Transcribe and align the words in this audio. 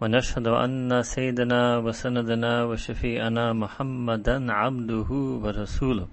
ونشهد 0.00 0.46
أن 0.46 1.02
سيدنا 1.02 1.62
وسندنا 1.82 2.52
وشفيعنا 2.70 3.44
محمدا 3.52 4.36
عبده 4.52 5.10
ورسوله. 5.42 6.06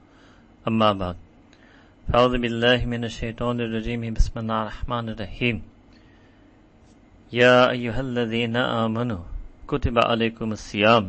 أما 0.68 0.90
بعد 0.94 1.18
فأعوذ 2.10 2.36
بالله 2.42 2.80
من 2.86 3.02
الشيطان 3.06 3.62
الرجيم. 3.62 4.02
بسم 4.18 4.34
الله 4.42 4.62
الرحمن 4.62 5.06
الرحيم. 5.14 5.58
يا 7.34 7.70
أيها 7.70 8.02
الذين 8.02 8.56
آمنوا 8.58 9.22
كتب 9.70 9.96
عليكم 10.10 10.52
الصيام 10.58 11.06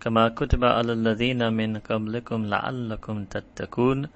كما 0.00 0.28
كتب 0.28 0.64
على 0.64 0.92
الذين 0.92 1.52
من 1.52 1.76
قبلكم 1.76 2.38
لعلكم 2.44 3.16
تتقون 3.24 4.08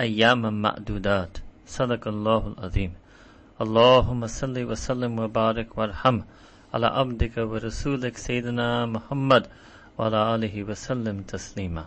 أياما 0.00 0.50
معدودات. 0.50 1.34
صدق 1.66 2.08
الله 2.08 2.42
العظيم. 2.52 2.92
اللهم 3.64 4.20
صل 4.26 4.56
وسلم 4.70 5.12
وبارك 5.18 5.68
وارحم. 5.78 6.20
على 6.73 6.87
عبدك 6.87 7.37
ورسولك 7.37 8.17
سيدنا 8.17 8.85
محمد 8.85 9.47
وعلى 9.97 10.35
آله 10.35 10.63
وسلم 10.63 11.21
تسليما 11.27 11.85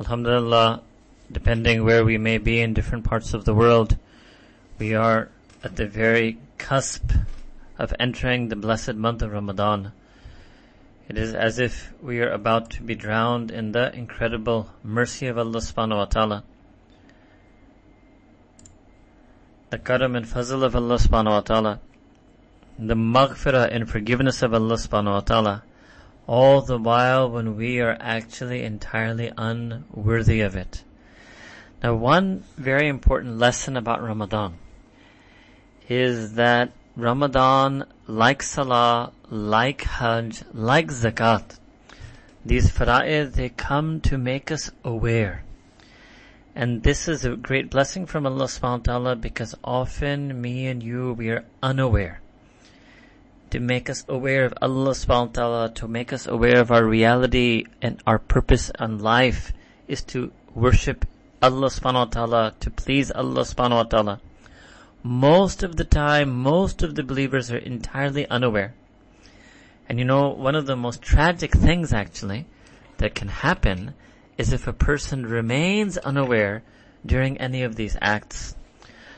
Alhamdulillah, 0.00 0.80
depending 1.30 1.84
where 1.84 2.02
we 2.04 2.16
may 2.16 2.38
be 2.38 2.60
in 2.60 2.72
different 2.72 3.04
parts 3.04 3.34
of 3.34 3.44
the 3.44 3.54
world, 3.54 3.98
we 4.78 4.94
are 4.94 5.28
at 5.62 5.76
the 5.76 5.86
very 5.86 6.38
cusp 6.56 7.12
of 7.78 7.92
entering 8.00 8.48
the 8.48 8.56
blessed 8.56 8.94
month 8.94 9.20
of 9.20 9.30
Ramadan. 9.30 9.92
It 11.08 11.18
is 11.18 11.34
as 11.34 11.58
if 11.58 11.92
we 12.02 12.20
are 12.20 12.30
about 12.30 12.70
to 12.70 12.82
be 12.82 12.94
drowned 12.94 13.50
in 13.50 13.72
the 13.72 13.94
incredible 13.94 14.70
mercy 14.82 15.26
of 15.26 15.36
Allah 15.36 15.60
subhanahu 15.60 15.96
wa 15.96 16.04
ta'ala. 16.06 16.44
The 19.70 19.78
karam 19.78 20.16
and 20.16 20.26
fazl 20.26 20.62
of 20.62 20.74
Allah 20.74 20.96
subhanahu 20.96 21.30
wa 21.30 21.40
ta'ala. 21.40 21.80
The 22.77 22.93
maghfirah 22.93 23.69
and 23.71 23.89
forgiveness 23.89 24.41
of 24.41 24.53
Allah 24.53 24.75
subhanahu 24.75 25.13
wa 25.13 25.19
ta'ala. 25.21 25.63
All 26.27 26.61
the 26.61 26.77
while 26.77 27.29
when 27.29 27.55
we 27.55 27.79
are 27.79 27.95
actually 27.99 28.63
entirely 28.63 29.31
unworthy 29.37 30.41
of 30.41 30.55
it. 30.55 30.83
Now 31.81 31.95
one 31.95 32.43
very 32.57 32.87
important 32.87 33.37
lesson 33.37 33.77
about 33.77 34.03
Ramadan 34.03 34.55
is 35.87 36.33
that 36.33 36.71
Ramadan, 36.97 37.85
like 38.07 38.41
Salah, 38.41 39.11
like 39.29 39.83
Hajj, 39.83 40.43
like 40.53 40.87
Zakat, 40.87 41.59
these 42.45 42.71
fara'id, 42.71 43.33
they 43.33 43.49
come 43.49 44.01
to 44.01 44.17
make 44.17 44.51
us 44.51 44.71
aware. 44.83 45.43
And 46.55 46.83
this 46.83 47.07
is 47.07 47.23
a 47.25 47.35
great 47.35 47.69
blessing 47.69 48.05
from 48.05 48.25
Allah 48.25 48.45
subhanahu 48.45 48.79
wa 48.79 48.93
ta'ala 48.93 49.15
because 49.15 49.55
often 49.63 50.41
me 50.41 50.67
and 50.67 50.81
you, 50.81 51.13
we 51.13 51.29
are 51.29 51.45
unaware. 51.61 52.21
To 53.55 53.61
make 53.61 53.89
us 53.89 54.03
aware 54.09 54.43
of 54.43 54.53
Allah 54.61 54.91
subhanahu 54.91 55.27
wa 55.27 55.31
ta'ala, 55.31 55.69
to 55.75 55.87
make 55.87 56.11
us 56.11 56.27
aware 56.27 56.59
of 56.59 56.71
our 56.71 56.83
reality 56.83 57.63
and 57.81 58.03
our 58.05 58.19
purpose 58.19 58.69
in 58.77 58.99
life 58.99 59.53
is 59.87 60.03
to 60.11 60.33
worship 60.53 61.05
Allah 61.41 61.67
subhanahu 61.67 61.93
wa 61.93 62.11
ta'ala, 62.11 62.53
to 62.59 62.69
please 62.69 63.11
Allah 63.11 63.43
subhanahu 63.43 63.77
wa 63.77 63.83
ta'ala. 63.83 64.21
Most 65.03 65.63
of 65.63 65.77
the 65.77 65.85
time, 65.85 66.35
most 66.35 66.83
of 66.83 66.95
the 66.95 67.03
believers 67.03 67.49
are 67.49 67.57
entirely 67.57 68.27
unaware. 68.27 68.75
And 69.87 69.99
you 69.99 70.03
know, 70.03 70.31
one 70.31 70.55
of 70.55 70.65
the 70.65 70.75
most 70.75 71.01
tragic 71.01 71.53
things 71.53 71.93
actually 71.93 72.47
that 72.97 73.15
can 73.15 73.29
happen 73.29 73.93
is 74.37 74.51
if 74.51 74.67
a 74.67 74.73
person 74.73 75.25
remains 75.25 75.97
unaware 75.99 76.61
during 77.05 77.37
any 77.37 77.63
of 77.63 77.77
these 77.77 77.95
acts. 78.01 78.53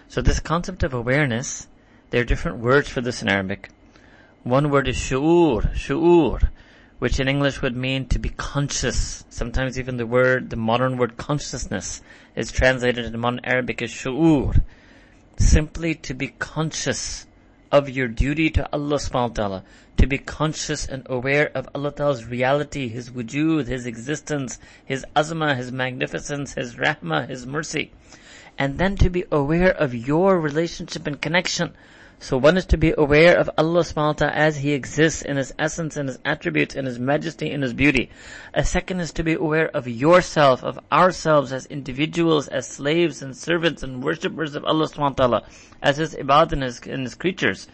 So 0.08 0.22
this 0.22 0.40
concept 0.40 0.84
of 0.84 0.94
awareness, 0.94 1.68
there 2.12 2.22
are 2.22 2.32
different 2.32 2.60
words 2.60 2.88
for 2.88 3.02
this 3.02 3.24
in 3.24 3.30
Arabic. 3.30 3.72
One 4.48 4.70
word 4.70 4.88
is 4.88 4.96
shu'ur, 4.96 5.76
shu'ur, 5.76 6.40
which 7.00 7.20
in 7.20 7.28
English 7.28 7.62
would 7.62 7.76
mean 7.76 8.08
to 8.08 8.18
be 8.18 8.30
conscious. 8.30 9.26
Sometimes 9.30 9.78
even 9.78 9.98
the 9.98 10.06
word, 10.06 10.52
the 10.52 10.56
modern 10.56 10.96
word 10.96 11.18
consciousness 11.18 12.02
is 12.34 12.50
translated 12.50 13.04
in 13.04 13.20
modern 13.20 13.42
Arabic 13.44 13.82
as 13.82 13.90
shu'ur. 13.90 14.64
Simply 15.38 15.96
to 15.96 16.14
be 16.14 16.30
conscious 16.30 17.28
of 17.74 17.90
your 17.90 18.08
duty 18.08 18.50
to 18.52 18.66
Allah 18.72 18.96
subhanahu 18.96 19.30
wa 19.32 19.36
ta'ala, 19.36 19.64
to 19.98 20.08
be 20.08 20.18
conscious 20.18 20.88
and 20.88 21.06
aware 21.10 21.52
of 21.54 21.68
Allah 21.76 21.92
ta'ala's 21.92 22.24
reality, 22.24 22.88
His 22.88 23.10
wujud, 23.10 23.68
His 23.68 23.86
existence, 23.86 24.60
His 24.86 25.06
azma, 25.14 25.58
His 25.58 25.74
magnificence, 25.74 26.54
His 26.54 26.76
rahmah, 26.76 27.28
His 27.28 27.46
mercy. 27.46 27.92
And 28.58 28.78
then 28.78 28.96
to 28.96 29.10
be 29.10 29.26
aware 29.30 29.72
of 29.72 29.94
your 29.94 30.40
relationship 30.40 31.06
and 31.06 31.22
connection. 31.22 31.74
So 32.20 32.36
one 32.36 32.58
is 32.58 32.66
to 32.68 32.78
be 32.78 32.96
aware 32.98 33.38
of 33.38 33.48
Allah 33.60 33.82
subhanahu 33.82 34.08
wa 34.08 34.14
ta'ala 34.14 34.34
as 34.34 34.58
He 34.58 34.74
exists 34.74 35.22
in 35.22 35.38
His 35.38 35.54
essence 35.60 35.96
and 35.96 36.10
His 36.10 36.18
attributes 36.26 36.76
and 36.76 36.88
His 36.88 36.98
majesty 36.98 37.52
and 37.52 37.62
His 37.62 37.74
beauty. 37.74 38.10
A 38.56 38.66
second 38.66 39.02
is 39.02 39.14
to 39.14 39.24
be 39.24 39.34
aware 39.34 39.70
of 39.70 39.88
yourself, 39.88 40.64
of 40.64 40.80
ourselves 40.92 41.54
as 41.54 41.68
individuals, 41.68 42.48
as 42.48 42.68
slaves 42.68 43.22
and 43.22 43.38
servants 43.38 43.84
and 43.84 44.04
worshippers 44.04 44.56
of 44.56 44.66
Allah 44.66 44.88
subhanahu 44.88 44.98
wa 45.00 45.10
ta'ala, 45.10 45.44
as 45.80 45.98
His 45.98 46.16
ibad 46.16 46.54
and 46.54 46.64
His, 46.64 46.82
and 46.82 47.04
His 47.04 47.14
creatures. 47.14 47.68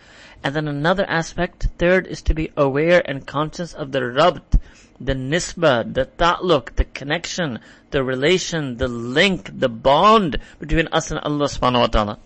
And 0.43 0.53
then 0.53 0.67
another 0.67 1.05
aspect, 1.09 1.69
third 1.77 2.05
is 2.05 2.21
to 2.23 2.33
be 2.33 2.51
aware 2.57 3.01
and 3.09 3.25
conscious 3.25 3.73
of 3.73 3.93
the 3.93 4.01
rabt, 4.01 4.59
the 4.99 5.15
nisba, 5.15 5.93
the 5.93 6.03
ta'luq, 6.03 6.75
the 6.75 6.83
connection, 6.83 7.59
the 7.91 8.03
relation, 8.03 8.75
the 8.75 8.89
link, 8.89 9.57
the 9.57 9.69
bond 9.69 10.37
between 10.59 10.89
us 10.91 11.11
and 11.11 11.19
Allah 11.21 11.45
subhanahu 11.45 11.79
wa 11.79 11.87
ta'ala. 11.87 12.19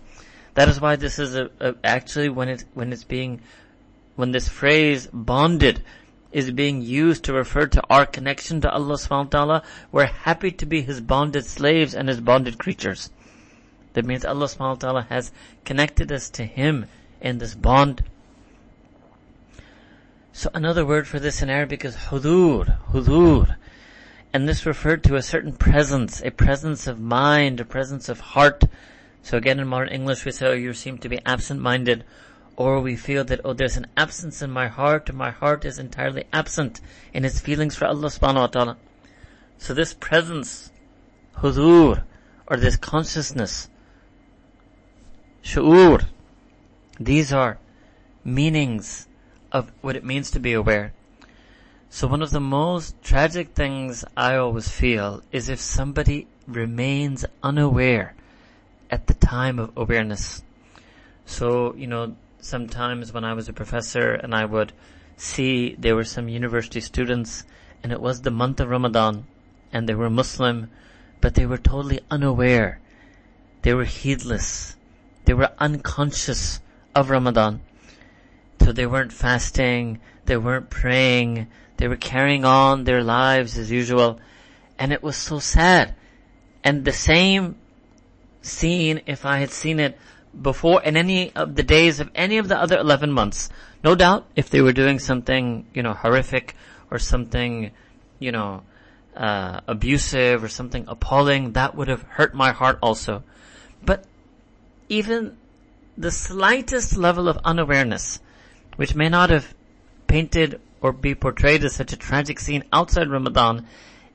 That 0.58 0.68
is 0.68 0.80
why 0.80 0.96
this 0.96 1.20
is 1.20 1.36
a, 1.36 1.50
a, 1.60 1.76
actually 1.84 2.30
when 2.30 2.48
it 2.48 2.64
when 2.74 2.92
it's 2.92 3.04
being 3.04 3.42
when 4.16 4.32
this 4.32 4.48
phrase 4.48 5.06
bonded 5.12 5.84
is 6.32 6.50
being 6.50 6.82
used 6.82 7.22
to 7.26 7.32
refer 7.32 7.68
to 7.68 7.82
our 7.88 8.04
connection 8.04 8.60
to 8.62 8.68
Allah 8.68 8.94
subhanahu 8.94 9.26
wa 9.26 9.38
ta'ala, 9.38 9.62
we're 9.92 10.06
happy 10.06 10.50
to 10.50 10.66
be 10.66 10.82
His 10.82 11.00
bonded 11.00 11.44
slaves 11.44 11.94
and 11.94 12.08
His 12.08 12.20
bonded 12.20 12.58
creatures. 12.58 13.10
That 13.92 14.04
means 14.04 14.24
Allah 14.24 14.46
subhanahu 14.46 14.82
wa 14.82 14.82
ta'ala 14.82 15.02
has 15.10 15.30
connected 15.64 16.10
us 16.10 16.28
to 16.30 16.44
Him 16.44 16.86
in 17.20 17.38
this 17.38 17.54
bond. 17.54 18.02
So 20.32 20.50
another 20.54 20.84
word 20.84 21.06
for 21.06 21.20
this 21.20 21.40
in 21.40 21.50
Arabic 21.50 21.84
is 21.84 21.94
hudur, 22.10 22.78
hudur. 22.90 23.54
And 24.32 24.48
this 24.48 24.66
referred 24.66 25.04
to 25.04 25.14
a 25.14 25.22
certain 25.22 25.52
presence, 25.52 26.20
a 26.20 26.32
presence 26.32 26.88
of 26.88 26.98
mind, 26.98 27.60
a 27.60 27.64
presence 27.64 28.08
of 28.08 28.18
heart. 28.18 28.64
So 29.28 29.36
again 29.36 29.60
in 29.60 29.68
modern 29.68 29.90
English 29.90 30.24
we 30.24 30.32
say, 30.32 30.46
oh, 30.46 30.52
you 30.54 30.72
seem 30.72 30.96
to 30.98 31.08
be 31.10 31.20
absent-minded. 31.26 32.02
Or 32.56 32.80
we 32.80 32.96
feel 32.96 33.24
that, 33.24 33.42
oh, 33.44 33.52
there's 33.52 33.76
an 33.76 33.88
absence 33.94 34.40
in 34.40 34.50
my 34.50 34.68
heart, 34.68 35.10
and 35.10 35.18
my 35.18 35.30
heart 35.30 35.66
is 35.66 35.78
entirely 35.78 36.24
absent 36.32 36.80
in 37.12 37.26
its 37.26 37.38
feelings 37.38 37.76
for 37.76 37.84
Allah 37.84 38.08
subhanahu 38.08 38.40
wa 38.40 38.46
ta'ala. 38.46 38.76
So 39.58 39.74
this 39.74 39.92
presence, 39.92 40.72
hudur, 41.36 42.04
or 42.46 42.56
this 42.56 42.76
consciousness, 42.76 43.68
shu'ur, 45.44 46.06
these 46.98 47.30
are 47.30 47.58
meanings 48.24 49.08
of 49.52 49.70
what 49.82 49.94
it 49.94 50.06
means 50.06 50.30
to 50.30 50.40
be 50.40 50.54
aware. 50.54 50.94
So 51.90 52.08
one 52.08 52.22
of 52.22 52.30
the 52.30 52.40
most 52.40 53.02
tragic 53.02 53.50
things 53.50 54.06
I 54.16 54.36
always 54.36 54.70
feel 54.70 55.22
is 55.32 55.50
if 55.50 55.60
somebody 55.60 56.28
remains 56.46 57.26
unaware 57.42 58.14
at 58.90 59.06
the 59.06 59.14
time 59.14 59.58
of 59.58 59.72
awareness. 59.76 60.42
So, 61.26 61.74
you 61.74 61.86
know, 61.86 62.16
sometimes 62.40 63.12
when 63.12 63.24
I 63.24 63.34
was 63.34 63.48
a 63.48 63.52
professor 63.52 64.12
and 64.12 64.34
I 64.34 64.44
would 64.44 64.72
see 65.16 65.74
there 65.78 65.96
were 65.96 66.04
some 66.04 66.28
university 66.28 66.80
students 66.80 67.44
and 67.82 67.92
it 67.92 68.00
was 68.00 68.22
the 68.22 68.30
month 68.30 68.60
of 68.60 68.68
Ramadan 68.68 69.26
and 69.72 69.88
they 69.88 69.94
were 69.94 70.10
Muslim, 70.10 70.70
but 71.20 71.34
they 71.34 71.46
were 71.46 71.58
totally 71.58 72.00
unaware. 72.10 72.80
They 73.62 73.74
were 73.74 73.84
heedless. 73.84 74.76
They 75.24 75.34
were 75.34 75.50
unconscious 75.58 76.60
of 76.94 77.10
Ramadan. 77.10 77.60
So 78.62 78.72
they 78.72 78.86
weren't 78.86 79.12
fasting, 79.12 80.00
they 80.24 80.36
weren't 80.36 80.70
praying, 80.70 81.48
they 81.76 81.88
were 81.88 81.96
carrying 81.96 82.44
on 82.44 82.84
their 82.84 83.02
lives 83.02 83.56
as 83.56 83.70
usual. 83.70 84.20
And 84.78 84.92
it 84.92 85.02
was 85.02 85.16
so 85.16 85.38
sad. 85.38 85.94
And 86.64 86.84
the 86.84 86.92
same 86.92 87.56
scene, 88.42 89.02
if 89.06 89.24
I 89.24 89.38
had 89.38 89.50
seen 89.50 89.80
it 89.80 89.98
before 90.40 90.82
in 90.82 90.96
any 90.96 91.34
of 91.34 91.54
the 91.54 91.62
days 91.62 92.00
of 92.00 92.10
any 92.14 92.38
of 92.38 92.48
the 92.48 92.58
other 92.58 92.78
11 92.78 93.12
months, 93.12 93.50
no 93.82 93.94
doubt 93.94 94.26
if 94.36 94.50
they 94.50 94.60
were 94.60 94.72
doing 94.72 94.98
something, 94.98 95.66
you 95.74 95.82
know, 95.82 95.94
horrific 95.94 96.54
or 96.90 96.98
something, 96.98 97.70
you 98.18 98.32
know, 98.32 98.62
uh, 99.16 99.60
abusive 99.66 100.44
or 100.44 100.48
something 100.48 100.84
appalling, 100.88 101.52
that 101.52 101.74
would 101.74 101.88
have 101.88 102.02
hurt 102.02 102.34
my 102.34 102.52
heart 102.52 102.78
also. 102.82 103.22
But 103.84 104.04
even 104.88 105.36
the 105.96 106.10
slightest 106.10 106.96
level 106.96 107.28
of 107.28 107.38
unawareness, 107.44 108.20
which 108.76 108.94
may 108.94 109.08
not 109.08 109.30
have 109.30 109.54
painted 110.06 110.60
or 110.80 110.92
be 110.92 111.14
portrayed 111.14 111.64
as 111.64 111.74
such 111.74 111.92
a 111.92 111.96
tragic 111.96 112.38
scene 112.38 112.64
outside 112.72 113.10
Ramadan, 113.10 113.66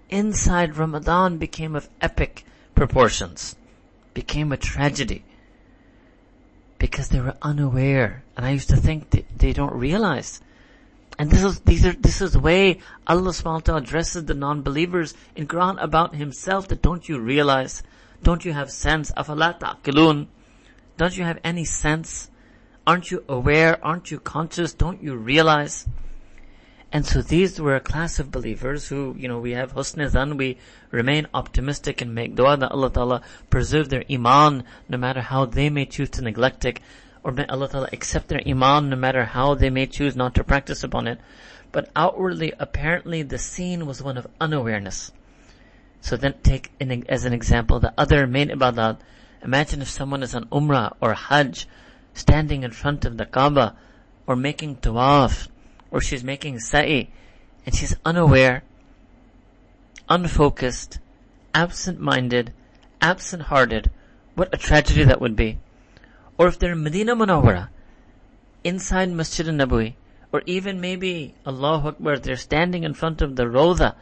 inside 0.10 0.78
Ramadan 0.78 1.38
became 1.38 1.76
of 1.76 1.90
epic 2.02 2.46
proportions, 2.76 3.56
became 4.14 4.52
a 4.52 4.58
tragedy 4.58 5.24
because 6.80 7.10
they 7.10 7.20
were 7.22 7.36
unaware. 7.42 8.24
And 8.36 8.46
I 8.46 8.52
used 8.52 8.70
to 8.70 8.78
think 8.78 9.10
they, 9.10 9.26
they 9.38 9.54
don't 9.54 9.74
realize. 9.74 10.42
And 11.18 11.30
this 11.30 11.44
is, 11.44 11.60
these 11.62 11.86
are, 11.86 11.94
this 11.94 12.22
is 12.22 12.34
the 12.34 12.40
way 12.40 12.80
Allah 13.06 13.30
subhanahu 13.30 13.78
addresses 13.78 14.26
the 14.26 14.34
non-believers 14.34 15.14
in 15.36 15.48
Quran 15.48 15.82
about 15.82 16.16
himself 16.16 16.68
that 16.70 16.82
don't 16.82 17.08
you 17.08 17.20
realize? 17.20 17.84
Don't 18.24 18.44
you 18.44 18.54
have 18.54 18.72
sense? 18.72 19.12
Afala 19.12 19.60
ta'qilun? 19.60 20.28
Don't 20.98 21.16
you 21.16 21.24
have 21.24 21.40
any 21.44 21.66
sense? 21.66 22.30
Aren't 22.86 23.12
you 23.12 23.24
aware? 23.30 23.84
Aren't 23.86 24.12
you 24.12 24.20
conscious? 24.20 24.74
Don't 24.74 25.04
you 25.04 25.16
realize? 25.16 25.88
And 26.94 27.08
so 27.08 27.24
these 27.24 27.60
were 27.60 27.76
a 27.76 27.80
class 27.80 28.20
of 28.20 28.30
believers 28.30 28.88
who, 28.88 29.16
you 29.18 29.28
know, 29.28 29.40
we 29.40 29.54
have 29.54 29.74
husn 29.74 29.98
dhan, 29.98 30.38
we 30.38 30.58
remain 30.92 31.26
optimistic 31.34 32.02
and 32.02 32.14
make 32.14 32.36
dua 32.36 32.56
that 32.58 32.72
Allah 32.72 32.92
Ta'ala 32.92 33.22
preserve 33.50 33.90
their 33.90 34.04
iman 34.12 34.64
no 34.88 35.00
matter 35.00 35.22
how 35.22 35.46
they 35.46 35.72
may 35.72 35.88
choose 35.88 36.12
to 36.12 36.22
neglect 36.22 36.66
it, 36.66 36.80
or 37.24 37.32
may 37.32 37.48
Allah 37.48 37.68
Ta'ala 37.68 37.90
accept 37.92 38.28
their 38.28 38.44
iman 38.48 38.90
no 38.90 38.96
matter 38.96 39.26
how 39.26 39.56
they 39.56 39.72
may 39.72 39.88
choose 39.88 40.16
not 40.16 40.36
to 40.36 40.44
practice 40.44 40.84
upon 40.84 41.08
it. 41.08 41.20
But 41.72 41.90
outwardly, 41.96 42.54
apparently 42.60 43.24
the 43.24 43.40
scene 43.40 43.88
was 43.88 44.04
one 44.04 44.20
of 44.20 44.28
unawareness. 44.40 45.12
So 46.02 46.16
then 46.16 46.36
take 46.44 46.70
as 47.10 47.26
an 47.26 47.34
example 47.34 47.80
the 47.80 47.96
other 47.98 48.28
main 48.28 48.50
ibadat. 48.50 49.00
Imagine 49.42 49.82
if 49.82 49.90
someone 49.90 50.22
is 50.22 50.36
on 50.36 50.46
Umrah 50.50 50.96
or 51.02 51.16
Hajj, 51.16 51.68
standing 52.14 52.62
in 52.62 52.70
front 52.70 53.04
of 53.04 53.18
the 53.18 53.26
Kaaba, 53.26 53.76
or 54.28 54.36
making 54.36 54.76
tawaf, 54.76 55.48
or 55.94 56.02
she's 56.02 56.24
making 56.24 56.60
sa'i, 56.60 57.08
and 57.66 57.76
she's 57.76 57.96
unaware, 58.04 58.64
unfocused, 60.10 60.98
absent-minded, 61.54 62.52
absent-hearted, 63.00 63.92
what 64.34 64.50
a 64.52 64.58
tragedy 64.58 65.04
that 65.04 65.22
would 65.22 65.36
be. 65.36 65.60
Or 66.36 66.48
if 66.48 66.58
they're 66.58 66.72
in 66.72 66.82
Medina 66.82 67.16
Munawwara, 67.16 67.70
inside 68.64 69.12
Masjid 69.12 69.48
al-Nabawi, 69.48 69.94
or 70.32 70.42
even 70.48 70.82
maybe, 70.82 71.36
Allahu 71.46 71.90
Akbar, 71.90 72.18
they're 72.18 72.38
standing 72.38 72.84
in 72.84 72.96
front 72.96 73.22
of 73.22 73.36
the 73.36 73.44
Rawda, 73.44 73.94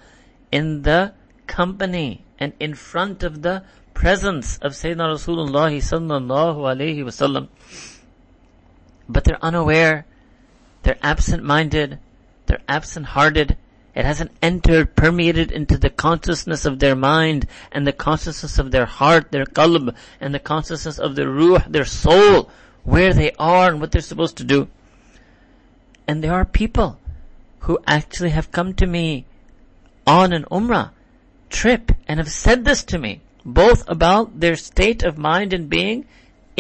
in 0.50 0.84
the 0.84 1.14
company, 1.46 2.24
and 2.40 2.54
in 2.58 2.74
front 2.74 3.22
of 3.22 3.42
the 3.42 3.64
presence 3.94 4.58
of 4.60 4.72
Sayyidina 4.72 5.12
Rasulullah 5.12 5.76
sallallahu 5.76 6.64
alayhi 6.72 7.04
wasallam. 7.04 7.50
But 9.10 9.26
they're 9.26 9.44
unaware 9.44 10.06
they're 10.84 10.98
absent-minded. 11.02 12.00
They're 12.46 12.62
absent-hearted. 12.68 13.58
It 13.94 14.06
hasn't 14.06 14.32
entered, 14.42 14.96
permeated 14.96 15.52
into 15.52 15.78
the 15.78 15.90
consciousness 15.90 16.66
of 16.66 16.80
their 16.80 16.96
mind 16.96 17.46
and 17.72 17.86
the 17.86 17.92
consciousness 17.92 18.58
of 18.58 18.72
their 18.72 18.86
heart, 18.86 19.32
their 19.32 19.46
qalb, 19.46 19.96
and 20.20 20.34
the 20.34 20.40
consciousness 20.40 20.98
of 20.98 21.16
their 21.16 21.30
ruh, 21.30 21.64
their 21.68 21.86
soul, 21.86 22.50
where 22.84 23.14
they 23.14 23.32
are 23.38 23.70
and 23.70 23.82
what 23.82 23.92
they're 23.92 24.02
supposed 24.02 24.38
to 24.38 24.44
do. 24.44 24.70
And 26.08 26.24
there 26.24 26.34
are 26.34 26.46
people 26.46 27.00
who 27.60 27.80
actually 27.86 28.32
have 28.32 28.52
come 28.52 28.74
to 28.76 28.88
me 28.88 29.26
on 30.08 30.34
an 30.34 30.46
umrah 30.46 30.92
trip 31.50 31.92
and 32.08 32.20
have 32.20 32.32
said 32.32 32.66
this 32.66 32.84
to 32.86 32.98
me, 32.98 33.22
both 33.46 33.88
about 33.88 34.40
their 34.40 34.56
state 34.56 35.04
of 35.04 35.18
mind 35.18 35.54
and 35.54 35.70
being 35.70 36.06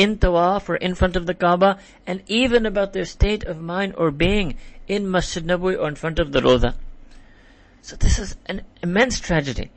in 0.01 0.18
tawaf 0.18 0.68
or 0.68 0.75
in 0.75 0.95
front 0.95 1.15
of 1.15 1.25
the 1.27 1.36
Kaaba, 1.36 1.77
and 2.07 2.24
even 2.27 2.65
about 2.65 2.94
their 2.94 3.06
state 3.06 3.44
of 3.44 3.62
mind 3.62 3.94
or 3.98 4.09
being 4.09 4.56
in 4.88 5.12
Masjid 5.12 5.45
Nabawi 5.45 5.80
or 5.80 5.88
in 5.88 5.95
front 5.95 6.18
of 6.18 6.31
the 6.31 6.42
Rawda. 6.42 6.74
So 7.83 7.95
this 7.95 8.18
is 8.18 8.36
an 8.48 8.62
immense 8.81 9.19
tragedy. 9.19 9.69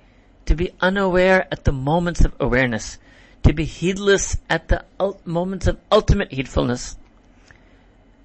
To 0.46 0.54
be 0.54 0.72
unaware 0.80 1.46
at 1.52 1.64
the 1.64 1.72
moments 1.72 2.24
of 2.24 2.34
awareness. 2.40 2.98
To 3.42 3.52
be 3.52 3.64
heedless 3.64 4.38
at 4.48 4.68
the 4.68 4.84
moments 5.24 5.66
of 5.66 5.78
ultimate 5.92 6.30
heedfulness. 6.30 6.96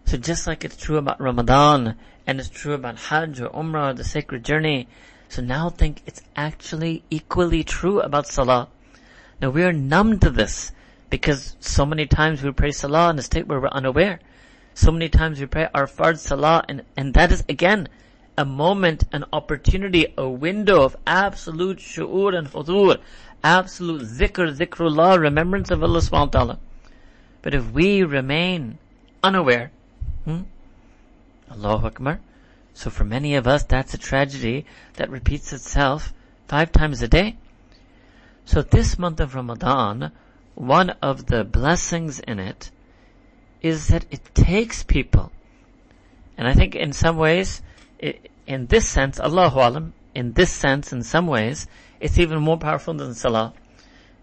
So 0.06 0.18
just 0.18 0.48
like 0.48 0.64
it's 0.64 0.78
true 0.78 0.98
about 0.98 1.22
Ramadan, 1.22 1.96
and 2.26 2.40
it's 2.40 2.50
true 2.50 2.74
about 2.74 2.98
Hajj 2.98 3.42
or 3.42 3.50
Umrah 3.50 3.92
or 3.92 3.94
the 3.94 4.04
sacred 4.04 4.44
journey, 4.44 4.88
so 5.30 5.42
now 5.42 5.70
think 5.70 6.02
it's 6.08 6.22
actually 6.36 7.04
equally 7.10 7.64
true 7.64 8.00
about 8.02 8.28
Salah. 8.28 8.68
Now 9.42 9.50
we 9.52 9.64
are 9.64 9.74
numb 9.74 10.20
to 10.20 10.30
this. 10.30 10.72
Because 11.10 11.56
so 11.60 11.86
many 11.86 12.06
times 12.06 12.44
we 12.44 12.52
pray 12.52 12.72
salah 12.72 13.10
in 13.10 13.20
a 13.20 13.22
state 13.22 13.48
where 13.48 13.60
we're 13.60 13.70
unaware. 13.70 14.20
So 14.74 14.92
many 14.92 15.10
times 15.10 15.40
we 15.40 15.46
pray 15.46 15.68
our 15.74 15.88
fard 15.88 16.20
salah 16.20 16.64
and, 16.70 16.84
and 16.96 17.14
that 17.16 17.32
is 17.32 17.44
again 17.50 17.90
a 18.38 18.46
moment, 18.46 19.04
an 19.12 19.26
opportunity, 19.34 20.14
a 20.18 20.30
window 20.30 20.84
of 20.84 20.96
absolute 21.06 21.80
shu'ur 21.80 22.34
and 22.38 22.48
hudur, 22.48 22.98
absolute 23.44 24.04
zikr, 24.04 24.56
zikrullah, 24.56 25.20
remembrance 25.20 25.72
of 25.72 25.84
Allah 25.84 26.00
subhanahu 26.00 26.34
wa 26.34 26.40
ta'ala. 26.40 26.60
But 27.42 27.54
if 27.54 27.72
we 27.72 28.04
remain 28.04 28.78
unaware, 29.22 29.72
hmm, 30.24 30.44
Allahu 31.52 31.88
Akbar, 31.88 32.22
so 32.74 32.90
for 32.90 33.04
many 33.04 33.36
of 33.36 33.46
us 33.46 33.64
that's 33.64 33.94
a 33.94 33.98
tragedy 33.98 34.66
that 34.94 35.10
repeats 35.10 35.52
itself 35.52 36.14
five 36.48 36.72
times 36.72 37.02
a 37.02 37.10
day. 37.10 37.36
So 38.46 38.62
this 38.62 38.98
month 38.98 39.20
of 39.20 39.36
Ramadan, 39.36 40.14
one 40.60 40.90
of 41.02 41.28
the 41.28 41.46
blessings 41.46 42.20
in 42.20 42.38
it 42.38 42.70
is 43.62 43.88
that 43.88 44.06
it 44.12 44.36
takes 44.36 44.84
people. 44.84 45.32
And 46.38 46.50
I 46.50 46.54
think 46.54 46.76
in 46.76 46.92
some 46.92 47.16
ways, 47.16 47.62
it, 47.98 48.30
in 48.46 48.68
this 48.68 48.86
sense, 48.88 49.22
Allahu 49.22 49.58
Alam, 49.58 49.94
in 50.14 50.34
this 50.34 50.52
sense, 50.52 50.92
in 50.92 51.02
some 51.02 51.28
ways, 51.28 51.66
it's 52.02 52.20
even 52.20 52.42
more 52.42 52.58
powerful 52.58 52.94
than 52.94 53.14
Salah. 53.14 53.54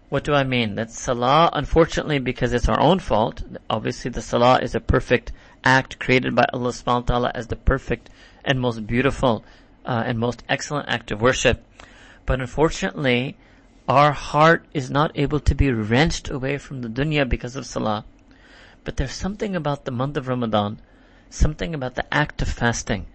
What 0.09 0.23
do 0.23 0.35
I 0.35 0.43
mean? 0.43 0.75
That 0.75 0.91
Salah, 0.91 1.49
unfortunately, 1.53 2.19
because 2.19 2.53
it's 2.53 2.69
our 2.69 2.79
own 2.79 2.99
fault, 2.99 3.41
obviously 3.67 4.11
the 4.11 4.21
Salah 4.21 4.59
is 4.61 4.75
a 4.75 4.79
perfect 4.79 5.31
act 5.63 5.97
created 5.97 6.35
by 6.35 6.45
Allah 6.53 6.69
subhanahu 6.69 7.01
wa 7.01 7.13
ta'ala 7.13 7.31
as 7.33 7.47
the 7.47 7.55
perfect 7.55 8.11
and 8.45 8.59
most 8.59 8.85
beautiful 8.85 9.43
uh, 9.85 10.03
and 10.05 10.19
most 10.19 10.43
excellent 10.47 10.87
act 10.87 11.09
of 11.09 11.19
worship. 11.19 11.65
But 12.27 12.41
unfortunately, 12.41 13.37
our 13.87 14.11
heart 14.11 14.65
is 14.73 14.89
not 14.89 15.11
able 15.15 15.39
to 15.39 15.55
be 15.55 15.71
wrenched 15.71 16.29
away 16.29 16.57
from 16.57 16.81
the 16.81 16.89
dunya 16.89 17.27
because 17.27 17.55
of 17.55 17.65
salah. 17.65 18.05
But 18.83 18.97
there's 18.97 19.13
something 19.13 19.55
about 19.55 19.85
the 19.85 19.91
month 19.91 20.17
of 20.17 20.27
Ramadan, 20.27 20.79
something 21.29 21.73
about 21.73 21.95
the 21.95 22.13
act 22.13 22.41
of 22.41 22.47
fasting, 22.47 23.05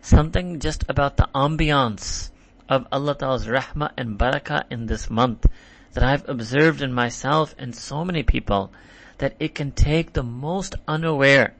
something 0.00 0.60
just 0.60 0.84
about 0.88 1.16
the 1.16 1.28
ambiance 1.34 2.30
of 2.68 2.86
Allah 2.92 3.14
Ta'ala's 3.14 3.46
rahmah 3.46 3.92
and 3.96 4.18
barakah 4.18 4.64
in 4.70 4.86
this 4.86 5.08
month 5.08 5.46
that 5.92 6.04
I've 6.04 6.28
observed 6.28 6.82
in 6.82 6.92
myself 6.92 7.54
and 7.58 7.74
so 7.74 8.04
many 8.04 8.22
people 8.22 8.72
that 9.18 9.34
it 9.40 9.54
can 9.54 9.72
take 9.72 10.12
the 10.12 10.22
most 10.22 10.76
unaware 10.86 11.54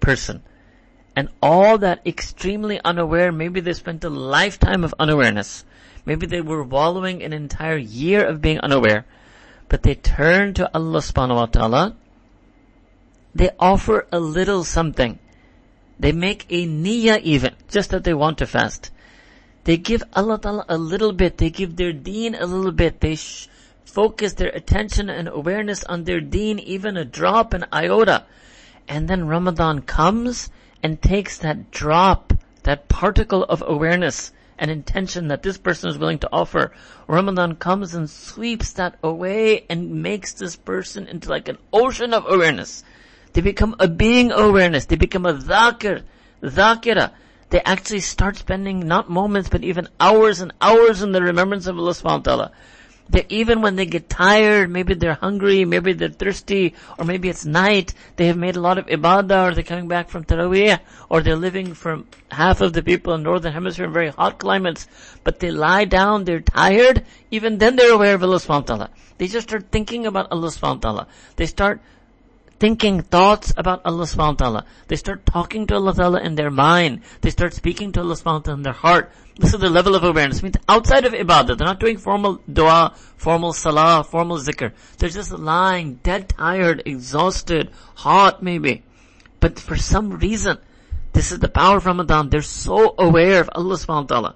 person 0.00 0.42
and 1.16 1.30
all 1.42 1.78
that 1.78 2.06
extremely 2.06 2.78
unaware, 2.84 3.32
maybe 3.32 3.60
they 3.60 3.72
spent 3.72 4.04
a 4.04 4.10
lifetime 4.10 4.84
of 4.84 4.94
unawareness, 4.98 5.64
Maybe 6.06 6.26
they 6.26 6.40
were 6.40 6.62
wallowing 6.62 7.22
an 7.22 7.32
entire 7.32 7.76
year 7.76 8.24
of 8.24 8.40
being 8.40 8.60
unaware, 8.60 9.04
but 9.68 9.82
they 9.82 9.96
turn 9.96 10.54
to 10.54 10.70
Allah 10.72 11.00
subhanahu 11.00 11.34
wa 11.34 11.46
ta'ala. 11.46 11.96
They 13.34 13.50
offer 13.58 14.06
a 14.12 14.20
little 14.20 14.62
something. 14.62 15.18
They 15.98 16.12
make 16.12 16.46
a 16.48 16.64
niyyah 16.66 17.20
even, 17.22 17.54
just 17.68 17.90
that 17.90 18.04
they 18.04 18.14
want 18.14 18.38
to 18.38 18.46
fast. 18.46 18.90
They 19.64 19.76
give 19.76 20.04
Allah 20.14 20.38
ta'ala 20.38 20.64
a 20.68 20.78
little 20.78 21.12
bit. 21.12 21.38
They 21.38 21.50
give 21.50 21.74
their 21.74 21.92
deen 21.92 22.36
a 22.36 22.46
little 22.46 22.70
bit. 22.70 23.00
They 23.00 23.16
sh- 23.16 23.48
focus 23.84 24.34
their 24.34 24.50
attention 24.50 25.10
and 25.10 25.26
awareness 25.26 25.82
on 25.82 26.04
their 26.04 26.20
deen, 26.20 26.60
even 26.60 26.96
a 26.96 27.04
drop, 27.04 27.52
an 27.52 27.66
iota. 27.72 28.26
And 28.86 29.08
then 29.08 29.26
Ramadan 29.26 29.82
comes 29.82 30.50
and 30.84 31.02
takes 31.02 31.38
that 31.38 31.72
drop, 31.72 32.32
that 32.62 32.88
particle 32.88 33.42
of 33.42 33.64
awareness, 33.66 34.30
an 34.58 34.70
intention 34.70 35.28
that 35.28 35.42
this 35.42 35.58
person 35.58 35.90
is 35.90 35.98
willing 35.98 36.18
to 36.20 36.28
offer, 36.32 36.72
Ramadan 37.06 37.56
comes 37.56 37.94
and 37.94 38.08
sweeps 38.08 38.72
that 38.74 38.98
away 39.02 39.64
and 39.68 40.02
makes 40.02 40.32
this 40.34 40.56
person 40.56 41.06
into 41.06 41.28
like 41.28 41.48
an 41.48 41.58
ocean 41.72 42.14
of 42.14 42.24
awareness. 42.26 42.84
They 43.32 43.40
become 43.40 43.76
a 43.78 43.88
being 43.88 44.32
awareness. 44.32 44.86
They 44.86 44.96
become 44.96 45.26
a 45.26 45.34
dhakir, 45.34 46.02
dhakira. 46.42 47.12
They 47.50 47.60
actually 47.60 48.00
start 48.00 48.36
spending 48.36 48.80
not 48.80 49.10
moments 49.10 49.48
but 49.48 49.62
even 49.62 49.88
hours 50.00 50.40
and 50.40 50.52
hours 50.60 51.02
in 51.02 51.12
the 51.12 51.22
remembrance 51.22 51.66
of 51.66 51.78
Allah 51.78 51.92
subhanahu 51.92 52.04
wa 52.04 52.18
ta'ala. 52.18 52.52
That 53.10 53.26
even 53.28 53.62
when 53.62 53.76
they 53.76 53.86
get 53.86 54.08
tired, 54.10 54.70
maybe 54.70 54.94
they're 54.94 55.14
hungry, 55.14 55.64
maybe 55.64 55.92
they're 55.92 56.08
thirsty, 56.08 56.74
or 56.98 57.04
maybe 57.04 57.28
it's 57.28 57.44
night, 57.44 57.94
they 58.16 58.26
have 58.26 58.36
made 58.36 58.56
a 58.56 58.60
lot 58.60 58.78
of 58.78 58.86
ibadah, 58.86 59.50
or 59.50 59.54
they're 59.54 59.62
coming 59.62 59.86
back 59.88 60.10
from 60.10 60.24
Taraweeh, 60.24 60.80
or 61.08 61.22
they're 61.22 61.36
living 61.36 61.74
from 61.74 62.06
half 62.30 62.60
of 62.60 62.72
the 62.72 62.82
people 62.82 63.14
in 63.14 63.22
Northern 63.22 63.52
Hemisphere 63.52 63.86
in 63.86 63.92
very 63.92 64.10
hot 64.10 64.38
climates, 64.38 64.88
but 65.22 65.38
they 65.38 65.50
lie 65.50 65.84
down, 65.84 66.24
they're 66.24 66.40
tired, 66.40 67.04
even 67.30 67.58
then 67.58 67.76
they're 67.76 67.94
aware 67.94 68.14
of 68.14 68.22
Allah 68.22 68.38
subhanahu 68.38 68.68
wa 68.68 68.76
ta'ala. 68.76 68.90
They 69.18 69.28
just 69.28 69.48
start 69.48 69.70
thinking 69.70 70.06
about 70.06 70.32
Allah 70.32 70.48
subhanahu 70.48 70.82
wa 70.82 70.90
ta'ala. 70.90 71.06
They 71.36 71.46
start 71.46 71.80
thinking 72.58 73.02
thoughts 73.02 73.52
about 73.56 73.82
Allah 73.84 74.04
subhanahu 74.04 74.40
wa 74.40 74.44
ta'ala. 74.44 74.66
They 74.88 74.96
start 74.96 75.26
talking 75.26 75.66
to 75.66 75.74
Allah 75.74 75.94
ta'ala 75.94 76.20
in 76.20 76.34
their 76.34 76.50
mind. 76.50 77.02
They 77.20 77.30
start 77.30 77.54
speaking 77.54 77.92
to 77.92 78.00
Allah 78.00 78.14
subhanahu 78.14 78.24
wa 78.24 78.38
ta'ala 78.40 78.56
in 78.58 78.62
their 78.62 78.72
heart. 78.72 79.12
This 79.38 79.52
is 79.52 79.60
the 79.60 79.68
level 79.68 79.94
of 79.94 80.04
awareness. 80.04 80.38
It 80.38 80.44
means 80.44 80.56
outside 80.66 81.04
of 81.04 81.12
ibadah, 81.12 81.58
they're 81.58 81.66
not 81.66 81.80
doing 81.80 81.98
formal 81.98 82.40
dua, 82.50 82.94
formal 83.16 83.52
salah, 83.52 84.02
formal 84.02 84.38
zikr. 84.38 84.72
They're 84.96 85.10
just 85.10 85.32
lying, 85.32 85.96
dead 86.02 86.30
tired, 86.30 86.82
exhausted, 86.86 87.70
hot 87.96 88.42
maybe. 88.42 88.82
But 89.40 89.58
for 89.58 89.76
some 89.76 90.12
reason, 90.12 90.58
this 91.12 91.32
is 91.32 91.38
the 91.38 91.48
power 91.48 91.76
of 91.76 91.86
Ramadan. 91.86 92.30
They're 92.30 92.40
so 92.40 92.94
aware 92.98 93.40
of 93.40 93.50
Allah 93.54 93.76
subhanahu 93.76 94.08
wa 94.10 94.16
ta'ala 94.16 94.34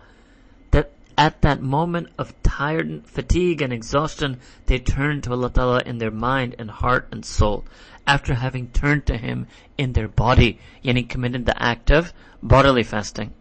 that 0.73 0.93
at 1.17 1.41
that 1.41 1.63
moment 1.63 2.09
of 2.19 2.35
tired, 2.43 3.07
fatigue 3.07 3.63
and 3.63 3.73
exhaustion, 3.73 4.41
they 4.67 4.79
turn 4.79 5.23
to 5.23 5.33
Allah 5.33 5.51
ta'ala 5.51 5.83
in 5.87 5.97
their 5.97 6.11
mind 6.11 6.57
and 6.59 6.71
heart 6.71 7.09
and 7.11 7.25
soul 7.25 7.65
after 8.07 8.35
having 8.35 8.69
turned 8.69 9.07
to 9.07 9.17
Him 9.17 9.47
in 9.79 9.93
their 9.93 10.09
body, 10.09 10.59
yani 10.85 11.09
committed 11.09 11.47
the 11.47 11.63
act 11.63 11.91
of 11.91 12.13
bodily 12.43 12.83
fasting. 12.83 13.33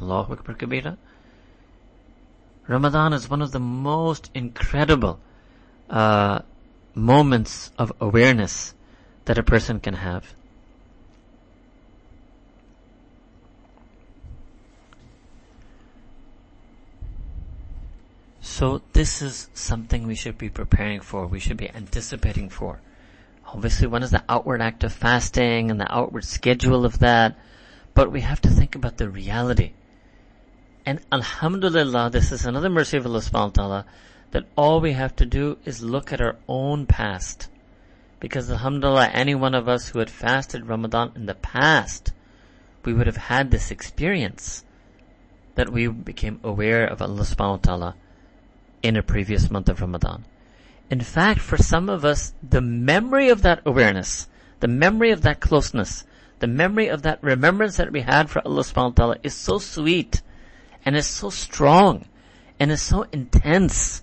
Allahu 0.00 0.34
Akbar 0.34 0.54
Kabira. 0.54 0.96
Ramadan 2.66 3.12
is 3.12 3.28
one 3.28 3.42
of 3.42 3.52
the 3.52 3.60
most 3.60 4.30
incredible 4.34 5.20
uh, 5.90 6.40
moments 6.94 7.70
of 7.78 7.92
awareness 8.00 8.74
that 9.26 9.38
a 9.38 9.42
person 9.42 9.80
can 9.80 9.94
have. 9.94 10.34
So 18.40 18.82
this 18.92 19.20
is 19.20 19.48
something 19.52 20.06
we 20.06 20.14
should 20.14 20.38
be 20.38 20.48
preparing 20.48 21.00
for, 21.00 21.26
we 21.26 21.40
should 21.40 21.56
be 21.56 21.68
anticipating 21.70 22.48
for. 22.48 22.80
Obviously 23.54 23.86
one 23.86 24.02
is 24.02 24.10
the 24.10 24.24
outward 24.28 24.60
act 24.60 24.82
of 24.82 24.92
fasting 24.92 25.70
and 25.70 25.80
the 25.80 25.94
outward 25.94 26.24
schedule 26.24 26.84
of 26.84 26.98
that, 26.98 27.38
but 27.94 28.10
we 28.10 28.20
have 28.20 28.40
to 28.40 28.48
think 28.48 28.74
about 28.74 28.96
the 28.96 29.08
reality. 29.08 29.74
And 30.84 31.00
Alhamdulillah, 31.12 32.10
this 32.10 32.32
is 32.32 32.44
another 32.44 32.68
mercy 32.68 32.96
of 32.96 33.06
Allah 33.06 33.20
subhanahu 33.20 33.56
wa 33.56 33.62
ta'ala, 33.62 33.86
that 34.32 34.46
all 34.56 34.80
we 34.80 34.94
have 34.94 35.14
to 35.16 35.24
do 35.24 35.56
is 35.64 35.84
look 35.84 36.12
at 36.12 36.20
our 36.20 36.34
own 36.48 36.86
past. 36.86 37.48
Because 38.18 38.50
Alhamdulillah, 38.50 39.10
any 39.12 39.36
one 39.36 39.54
of 39.54 39.68
us 39.68 39.90
who 39.90 40.00
had 40.00 40.10
fasted 40.10 40.66
Ramadan 40.66 41.12
in 41.14 41.26
the 41.26 41.34
past, 41.34 42.12
we 42.84 42.92
would 42.92 43.06
have 43.06 43.16
had 43.16 43.52
this 43.52 43.70
experience 43.70 44.64
that 45.54 45.70
we 45.70 45.86
became 45.86 46.40
aware 46.42 46.84
of 46.84 47.00
Allah 47.00 47.22
subhanahu 47.22 47.50
wa 47.50 47.56
ta'ala 47.58 47.94
in 48.82 48.96
a 48.96 49.02
previous 49.02 49.48
month 49.48 49.68
of 49.68 49.80
Ramadan. 49.80 50.24
In 50.90 51.00
fact, 51.00 51.40
for 51.40 51.56
some 51.56 51.88
of 51.88 52.04
us, 52.04 52.34
the 52.42 52.60
memory 52.60 53.28
of 53.28 53.42
that 53.42 53.62
awareness, 53.64 54.28
the 54.60 54.68
memory 54.68 55.10
of 55.10 55.22
that 55.22 55.40
closeness, 55.40 56.04
the 56.40 56.46
memory 56.46 56.88
of 56.88 57.02
that 57.02 57.22
remembrance 57.22 57.78
that 57.78 57.90
we 57.90 58.02
had 58.02 58.28
for 58.28 58.42
Allah 58.44 58.62
subhanahu 58.62 58.90
wa 58.90 58.90
ta'ala 58.90 59.16
is 59.22 59.34
so 59.34 59.58
sweet 59.58 60.20
and 60.84 60.94
is 60.94 61.06
so 61.06 61.30
strong 61.30 62.04
and 62.60 62.70
is 62.70 62.82
so 62.82 63.06
intense 63.12 64.02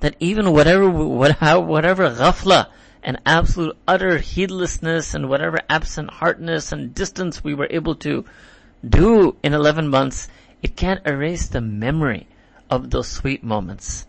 that 0.00 0.16
even 0.20 0.52
whatever, 0.52 0.88
whatever 0.88 2.10
ghafla 2.10 2.68
and 3.02 3.18
absolute 3.24 3.76
utter 3.86 4.18
heedlessness 4.18 5.14
and 5.14 5.28
whatever 5.28 5.60
absent 5.70 6.10
heartness 6.10 6.72
and 6.72 6.94
distance 6.94 7.42
we 7.42 7.54
were 7.54 7.68
able 7.70 7.94
to 7.94 8.24
do 8.86 9.34
in 9.42 9.54
11 9.54 9.88
months, 9.88 10.28
it 10.62 10.76
can't 10.76 11.06
erase 11.06 11.48
the 11.48 11.60
memory 11.60 12.26
of 12.68 12.90
those 12.90 13.08
sweet 13.08 13.42
moments. 13.42 14.06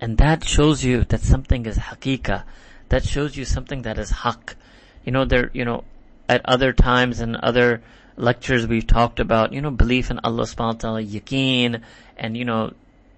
And 0.00 0.16
that 0.18 0.44
shows 0.44 0.84
you 0.84 1.04
that 1.04 1.20
something 1.20 1.66
is 1.66 1.78
hakika. 1.78 2.44
That 2.88 3.04
shows 3.04 3.36
you 3.36 3.44
something 3.44 3.82
that 3.82 3.98
is 3.98 4.10
haq. 4.10 4.56
You 5.04 5.12
know, 5.12 5.24
there, 5.24 5.50
you 5.52 5.64
know, 5.64 5.84
at 6.28 6.42
other 6.44 6.72
times 6.72 7.20
and 7.20 7.36
other 7.36 7.82
lectures 8.16 8.66
we've 8.66 8.86
talked 8.86 9.20
about, 9.20 9.52
you 9.52 9.60
know, 9.60 9.70
belief 9.70 10.10
in 10.10 10.20
Allah 10.22 10.44
subhanahu 10.44 10.74
wa 10.74 10.80
ta'ala, 10.80 11.02
yaqeen, 11.02 11.82
and 12.16 12.36
you 12.36 12.44
know, 12.44 12.72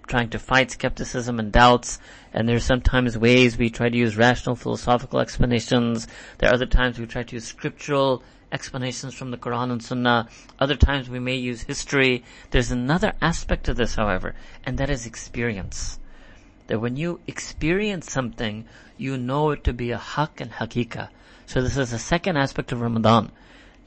trying 0.06 0.30
to 0.30 0.38
fight 0.38 0.70
skepticism 0.72 1.38
and 1.38 1.52
doubts. 1.52 1.98
And 2.32 2.48
there's 2.48 2.64
sometimes 2.64 3.16
ways 3.16 3.56
we 3.56 3.70
try 3.70 3.88
to 3.88 3.96
use 3.96 4.16
rational 4.16 4.56
philosophical 4.56 5.20
explanations. 5.20 6.08
There 6.38 6.50
are 6.50 6.54
other 6.54 6.66
times 6.66 6.98
we 6.98 7.06
try 7.06 7.22
to 7.22 7.36
use 7.36 7.44
scriptural 7.44 8.22
explanations 8.52 9.14
from 9.14 9.30
the 9.30 9.38
Quran 9.38 9.70
and 9.70 9.82
Sunnah. 9.82 10.28
Other 10.58 10.74
times 10.74 11.08
we 11.08 11.20
may 11.20 11.36
use 11.36 11.62
history. 11.62 12.24
There's 12.50 12.72
another 12.72 13.12
aspect 13.22 13.64
to 13.64 13.74
this, 13.74 13.94
however, 13.94 14.34
and 14.64 14.76
that 14.78 14.90
is 14.90 15.06
experience. 15.06 15.99
That 16.70 16.78
when 16.78 16.94
you 16.94 17.18
experience 17.26 18.10
something, 18.10 18.64
you 18.96 19.18
know 19.18 19.50
it 19.50 19.64
to 19.64 19.72
be 19.72 19.90
a 19.90 19.98
haq 19.98 20.40
and 20.40 20.52
hakika. 20.52 21.08
So 21.46 21.60
this 21.60 21.76
is 21.76 21.90
the 21.90 21.98
second 21.98 22.36
aspect 22.36 22.70
of 22.70 22.80
Ramadan 22.80 23.32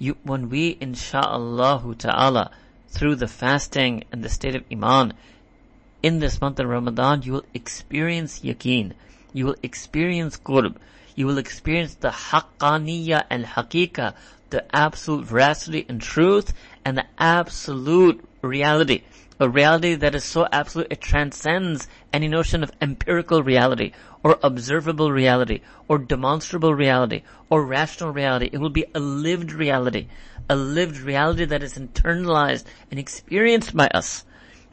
you, 0.04 0.18
when 0.24 0.50
we 0.50 0.75
insha'Allah 0.75 1.98
ta'ala, 1.98 2.52
through 2.90 3.16
the 3.16 3.28
fasting 3.28 4.04
and 4.12 4.22
the 4.22 4.28
state 4.28 4.54
of 4.54 4.66
iman, 4.70 5.13
in 6.02 6.20
this 6.20 6.42
month 6.42 6.60
of 6.60 6.68
Ramadan, 6.68 7.22
you 7.22 7.32
will 7.32 7.46
experience 7.54 8.42
yaqeen. 8.42 8.92
You 9.32 9.46
will 9.46 9.56
experience 9.63 10.38
qurb. 10.38 10.75
You 11.16 11.28
will 11.28 11.38
experience 11.38 11.96
the 11.96 12.10
haqqaniyya 12.10 13.24
and 13.30 13.46
haqiqa, 13.46 14.13
the 14.50 14.75
absolute 14.75 15.25
veracity 15.25 15.86
and 15.88 16.02
truth, 16.02 16.54
and 16.84 16.98
the 16.98 17.06
absolute 17.18 18.22
reality 18.42 19.04
a 19.40 19.50
reality 19.50 19.96
that 19.96 20.16
is 20.16 20.24
so 20.24 20.48
absolute 20.52 20.88
it 20.92 21.02
transcends 21.02 21.88
any 22.12 22.28
notion 22.28 22.63
of 22.63 22.72
empirical 22.82 23.42
reality 23.42 23.92
or 24.24 24.40
observable 24.44 25.12
reality 25.12 25.62
or 25.88 25.98
demonstrable 25.98 26.74
reality 26.74 27.24
or 27.50 27.66
rational 27.66 28.12
reality. 28.12 28.50
It 28.52 28.60
will 28.60 28.70
be 28.70 28.86
a 28.94 29.00
lived 29.00 29.52
reality, 29.52 30.08
a 30.50 30.56
lived 30.56 30.98
reality 30.98 31.46
that 31.46 31.63
is 31.63 31.78
internalized 31.78 32.66
and 32.92 33.00
experienced 33.00 33.75
by 33.75 33.88
us. 33.88 34.24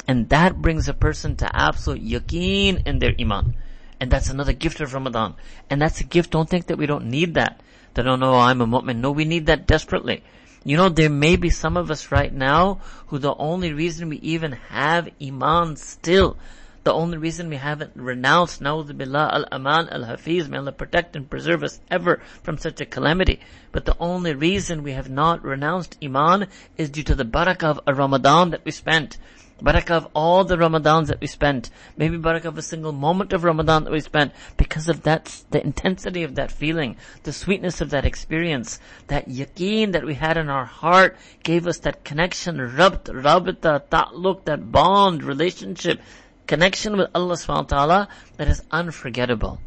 And 0.07 0.29
that 0.29 0.61
brings 0.61 0.88
a 0.88 0.95
person 0.95 1.37
to 1.37 1.57
absolute 1.57 2.05
yaqeen 2.05 2.87
in 2.87 2.99
their 2.99 3.14
iman. 3.19 3.57
And 4.00 4.11
that's 4.11 4.31
another 4.31 4.52
gift 4.52 4.81
of 4.81 4.95
Ramadan. 4.95 5.35
And 5.69 5.81
that's 5.81 6.00
a 6.00 6.05
gift. 6.05 6.31
Don't 6.31 6.49
think 6.49 6.67
that 6.67 6.79
we 6.79 6.87
don't 6.87 7.07
need 7.07 7.35
that. 7.35 7.61
That, 7.95 8.07
oh 8.07 8.17
no, 8.17 8.35
I'm 8.35 8.61
a 8.61 8.67
mu'min. 8.67 8.97
No, 8.97 9.11
we 9.11 9.25
need 9.25 9.47
that 9.47 9.67
desperately. 9.67 10.23
You 10.62 10.76
know, 10.76 10.90
there 10.90 11.09
may 11.09 11.37
be 11.37 11.49
some 11.49 11.79
of 11.79 11.90
us 11.90 12.12
right 12.12 12.33
now 12.33 12.81
who 13.07 13.19
the 13.19 13.35
only 13.35 13.73
reason 13.73 14.11
we 14.11 14.19
even 14.19 14.52
have 14.52 15.09
Iman 15.21 15.76
still, 15.76 16.37
the 16.85 16.93
only 16.93 17.17
reason 17.17 17.49
we 17.49 17.57
haven't 17.57 17.93
renounced 17.95 18.61
Billah 18.61 19.31
al-Aman 19.33 19.88
al-Hafiz, 19.88 20.50
may 20.50 20.59
Allah 20.59 20.73
protect 20.73 21.17
and 21.17 21.31
preserve 21.31 21.62
us 21.62 21.81
ever 21.90 22.21
from 22.43 22.59
such 22.59 22.81
a 22.83 22.87
calamity. 22.87 23.40
But 23.73 23.87
the 23.87 23.97
only 23.99 24.35
reason 24.35 24.83
we 24.83 24.93
have 24.93 25.09
not 25.09 25.43
renounced 25.43 25.97
Iman 26.02 26.49
is 26.76 26.90
due 26.90 27.05
to 27.05 27.14
the 27.14 27.25
barakah 27.25 27.81
of 27.87 27.99
Ramadan 27.99 28.50
that 28.50 28.64
we 28.64 28.71
spent. 28.71 29.17
Barakah 29.61 29.90
of 29.90 30.09
all 30.14 30.45
the 30.45 30.57
Ramadans 30.57 31.09
that 31.09 31.21
we 31.21 31.26
spent. 31.26 31.71
Maybe 31.97 32.17
barakah 32.17 32.47
of 32.47 32.59
a 32.59 32.62
single 32.62 32.93
moment 32.93 33.33
of 33.33 33.45
Ramadan 33.45 33.85
that 33.85 33.93
we 33.93 34.00
spent 34.00 34.33
because 34.57 34.88
of 34.88 35.02
that, 35.02 35.43
the 35.50 35.62
intensity 35.62 36.23
of 36.23 36.35
that 36.37 36.50
feeling, 36.50 36.97
the 37.25 37.33
sweetness 37.33 37.81
of 37.81 37.90
that 37.90 38.05
experience, 38.05 38.81
that 39.09 39.29
yaqeen 39.29 39.93
that 39.93 40.05
we 40.05 40.14
had 40.14 40.37
in 40.37 40.49
our 40.49 40.64
heart 40.64 41.17
gave 41.43 41.67
us 41.67 41.79
that 41.81 42.05
connection, 42.05 42.57
rabt, 42.57 43.05
rabita, 43.05 43.83
ta'luq, 43.90 44.45
that 44.45 44.73
bond, 44.73 45.23
relationship, 45.23 46.00
connection 46.47 46.97
with 46.97 47.09
Allah 47.14 47.35
subhanahu 47.35 47.71
wa 47.71 47.76
ta'ala 47.76 48.09
that 48.38 48.49
is 48.49 48.62
unforgettable 48.71 49.61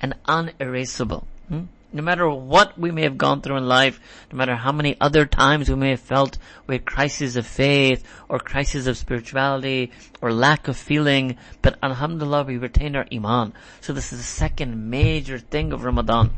and 0.00 0.14
unerasable. 0.26 1.26
Hmm? 1.48 1.64
No 1.92 2.02
matter 2.02 2.28
what 2.28 2.78
we 2.78 2.90
may 2.90 3.02
have 3.02 3.16
gone 3.16 3.40
through 3.40 3.56
in 3.56 3.68
life, 3.68 4.00
no 4.32 4.36
matter 4.36 4.56
how 4.56 4.72
many 4.72 4.96
other 5.00 5.24
times 5.24 5.68
we 5.68 5.76
may 5.76 5.90
have 5.90 6.00
felt 6.00 6.36
with 6.66 6.84
crises 6.84 7.36
of 7.36 7.46
faith 7.46 8.04
or 8.28 8.38
crises 8.38 8.86
of 8.86 8.98
spirituality 8.98 9.92
or 10.20 10.32
lack 10.32 10.68
of 10.68 10.76
feeling, 10.76 11.36
but 11.62 11.78
alhamdulillah 11.82 12.44
we 12.44 12.56
retained 12.56 12.96
our 12.96 13.06
iman. 13.12 13.52
So 13.80 13.92
this 13.92 14.12
is 14.12 14.18
the 14.18 14.24
second 14.24 14.90
major 14.90 15.38
thing 15.38 15.72
of 15.72 15.84
Ramadan. 15.84 16.36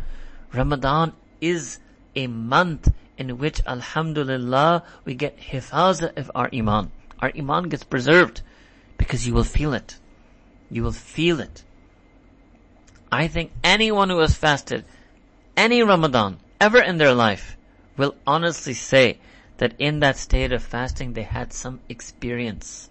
Ramadan 0.53 1.15
is 1.41 1.79
a 2.15 2.27
month 2.27 2.93
in 3.17 3.39
which 3.39 3.63
alhamdulillah 3.67 4.85
we 5.05 5.15
get 5.15 5.41
hifazah 5.41 6.17
of 6.17 6.31
our 6.35 6.51
iman. 6.55 6.93
Our 7.21 7.33
iman 7.37 7.69
gets 7.69 7.85
preserved 7.85 8.43
because 8.97 9.27
you 9.27 9.35
will 9.35 9.45
feel 9.45 9.73
it. 9.73 9.99
You 10.71 10.83
will 10.83 10.93
feel 10.93 11.41
it. 11.41 11.65
I 13.11 13.27
think 13.29 13.53
anyone 13.65 14.11
who 14.11 14.19
has 14.19 14.35
fasted 14.35 14.85
any 15.59 15.83
Ramadan 15.83 16.39
ever 16.61 16.81
in 16.81 16.99
their 16.99 17.13
life 17.13 17.57
will 17.97 18.15
honestly 18.25 18.75
say 18.75 19.19
that 19.59 19.75
in 19.79 19.99
that 20.01 20.17
state 20.17 20.53
of 20.53 20.63
fasting 20.63 21.13
they 21.13 21.25
had 21.25 21.53
some 21.53 21.81
experience, 21.89 22.89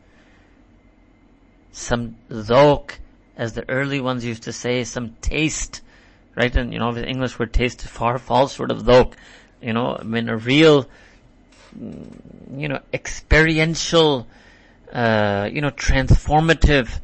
some 1.72 2.18
dhok, 2.30 2.98
as 3.38 3.54
the 3.54 3.68
early 3.70 4.02
ones 4.02 4.26
used 4.26 4.44
to 4.44 4.52
say, 4.52 4.84
some 4.84 5.16
taste, 5.22 5.82
right? 6.36 6.54
And 6.56 6.74
you 6.74 6.80
know, 6.80 6.92
the 6.92 7.08
English 7.08 7.40
word 7.40 7.54
taste 7.54 7.82
far 7.84 8.18
falls 8.18 8.54
short 8.54 8.70
of 8.70 8.84
dhok. 8.84 9.14
You 9.62 9.72
know, 9.72 9.96
I 9.98 10.04
mean, 10.04 10.28
a 10.28 10.36
real, 10.36 10.90
mm, 11.80 12.60
you 12.60 12.68
know, 12.68 12.82
experiential, 12.94 14.28
uh, 14.92 15.50
you 15.52 15.62
know, 15.62 15.72
transformative, 15.72 17.00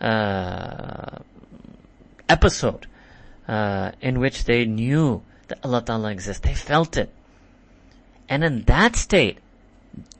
uh, 0.00 1.18
episode, 2.30 2.86
uh, 3.48 3.92
in 4.00 4.20
which 4.20 4.44
they 4.44 4.64
knew 4.64 5.22
that 5.48 5.58
Allah 5.64 5.82
Ta'ala 5.82 6.10
exists. 6.10 6.46
They 6.46 6.54
felt 6.54 6.96
it. 6.96 7.10
And 8.28 8.44
in 8.44 8.62
that 8.62 8.96
state, 8.96 9.38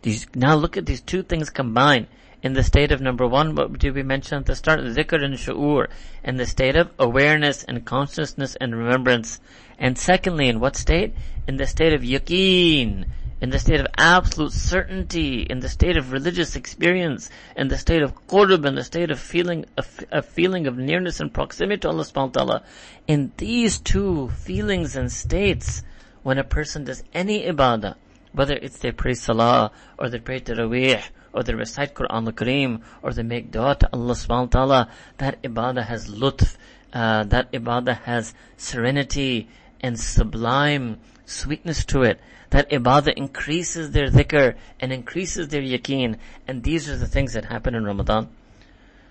these, 0.02 0.26
now 0.34 0.54
look 0.54 0.76
at 0.76 0.86
these 0.86 1.00
two 1.00 1.22
things 1.22 1.50
combined. 1.50 2.08
In 2.42 2.54
the 2.54 2.64
state 2.64 2.90
of 2.90 3.00
number 3.00 3.26
one, 3.26 3.54
what 3.54 3.78
did 3.78 3.94
we 3.94 4.02
mention 4.02 4.38
at 4.38 4.46
the 4.46 4.56
start? 4.56 4.80
Zikr 4.80 5.22
and 5.22 5.34
shu'ur. 5.34 5.86
In 6.24 6.36
the 6.36 6.46
state 6.46 6.74
of 6.74 6.90
awareness 6.98 7.62
and 7.62 7.84
consciousness 7.84 8.56
and 8.56 8.76
remembrance. 8.76 9.40
And 9.78 9.96
secondly, 9.96 10.48
in 10.48 10.58
what 10.58 10.74
state? 10.76 11.14
In 11.46 11.56
the 11.56 11.66
state 11.68 11.92
of 11.92 12.02
yaqeen. 12.02 13.06
In 13.42 13.50
the 13.50 13.58
state 13.58 13.80
of 13.80 13.88
absolute 13.98 14.52
certainty. 14.52 15.42
In 15.42 15.58
the 15.58 15.68
state 15.68 15.96
of 15.96 16.12
religious 16.12 16.54
experience. 16.54 17.28
In 17.56 17.66
the 17.66 17.76
state 17.76 18.00
of 18.00 18.28
qurb. 18.28 18.64
In 18.64 18.76
the 18.76 18.84
state 18.84 19.10
of 19.10 19.18
feeling, 19.18 19.66
a, 19.76 19.84
a 20.12 20.22
feeling 20.22 20.68
of 20.68 20.78
nearness 20.78 21.18
and 21.18 21.34
proximity 21.34 21.80
to 21.80 21.88
Allah 21.88 22.04
subhanahu 22.04 22.36
wa 22.36 22.44
ta'ala. 22.44 22.64
In 23.08 23.32
these 23.38 23.80
two 23.80 24.28
feelings 24.28 24.94
and 24.94 25.10
states, 25.10 25.82
when 26.22 26.38
a 26.38 26.44
person 26.44 26.84
does 26.84 27.02
any 27.12 27.42
ibadah, 27.42 27.96
whether 28.30 28.54
it's 28.54 28.78
they 28.78 28.92
pray 28.92 29.14
salah, 29.14 29.72
or 29.98 30.08
they 30.08 30.20
pray 30.20 30.38
tarawih, 30.38 31.02
or 31.32 31.42
they 31.42 31.54
recite 31.54 31.94
Quran 31.94 32.26
al-Kareem, 32.28 32.82
or 33.02 33.12
they 33.12 33.24
make 33.24 33.50
dua 33.50 33.74
to 33.74 33.90
Allah 33.92 34.14
subhanahu 34.14 34.54
wa 34.54 34.58
ta'ala, 34.60 34.90
that 35.18 35.42
ibadah 35.42 35.84
has 35.84 36.08
lutf, 36.08 36.56
uh, 36.92 37.24
that 37.24 37.50
ibadah 37.50 38.02
has 38.02 38.34
serenity 38.56 39.48
and 39.80 39.98
sublime 39.98 41.00
sweetness 41.26 41.84
to 41.86 42.02
it. 42.02 42.20
That 42.52 42.70
ibadah 42.70 43.14
increases 43.16 43.90
their 43.90 44.08
dhikr 44.08 44.54
and 44.78 44.92
increases 44.92 45.48
their 45.48 45.62
yaqeen. 45.62 46.16
And 46.46 46.62
these 46.62 46.88
are 46.88 46.96
the 46.96 47.08
things 47.08 47.32
that 47.32 47.46
happen 47.46 47.74
in 47.74 47.84
Ramadan. 47.84 48.28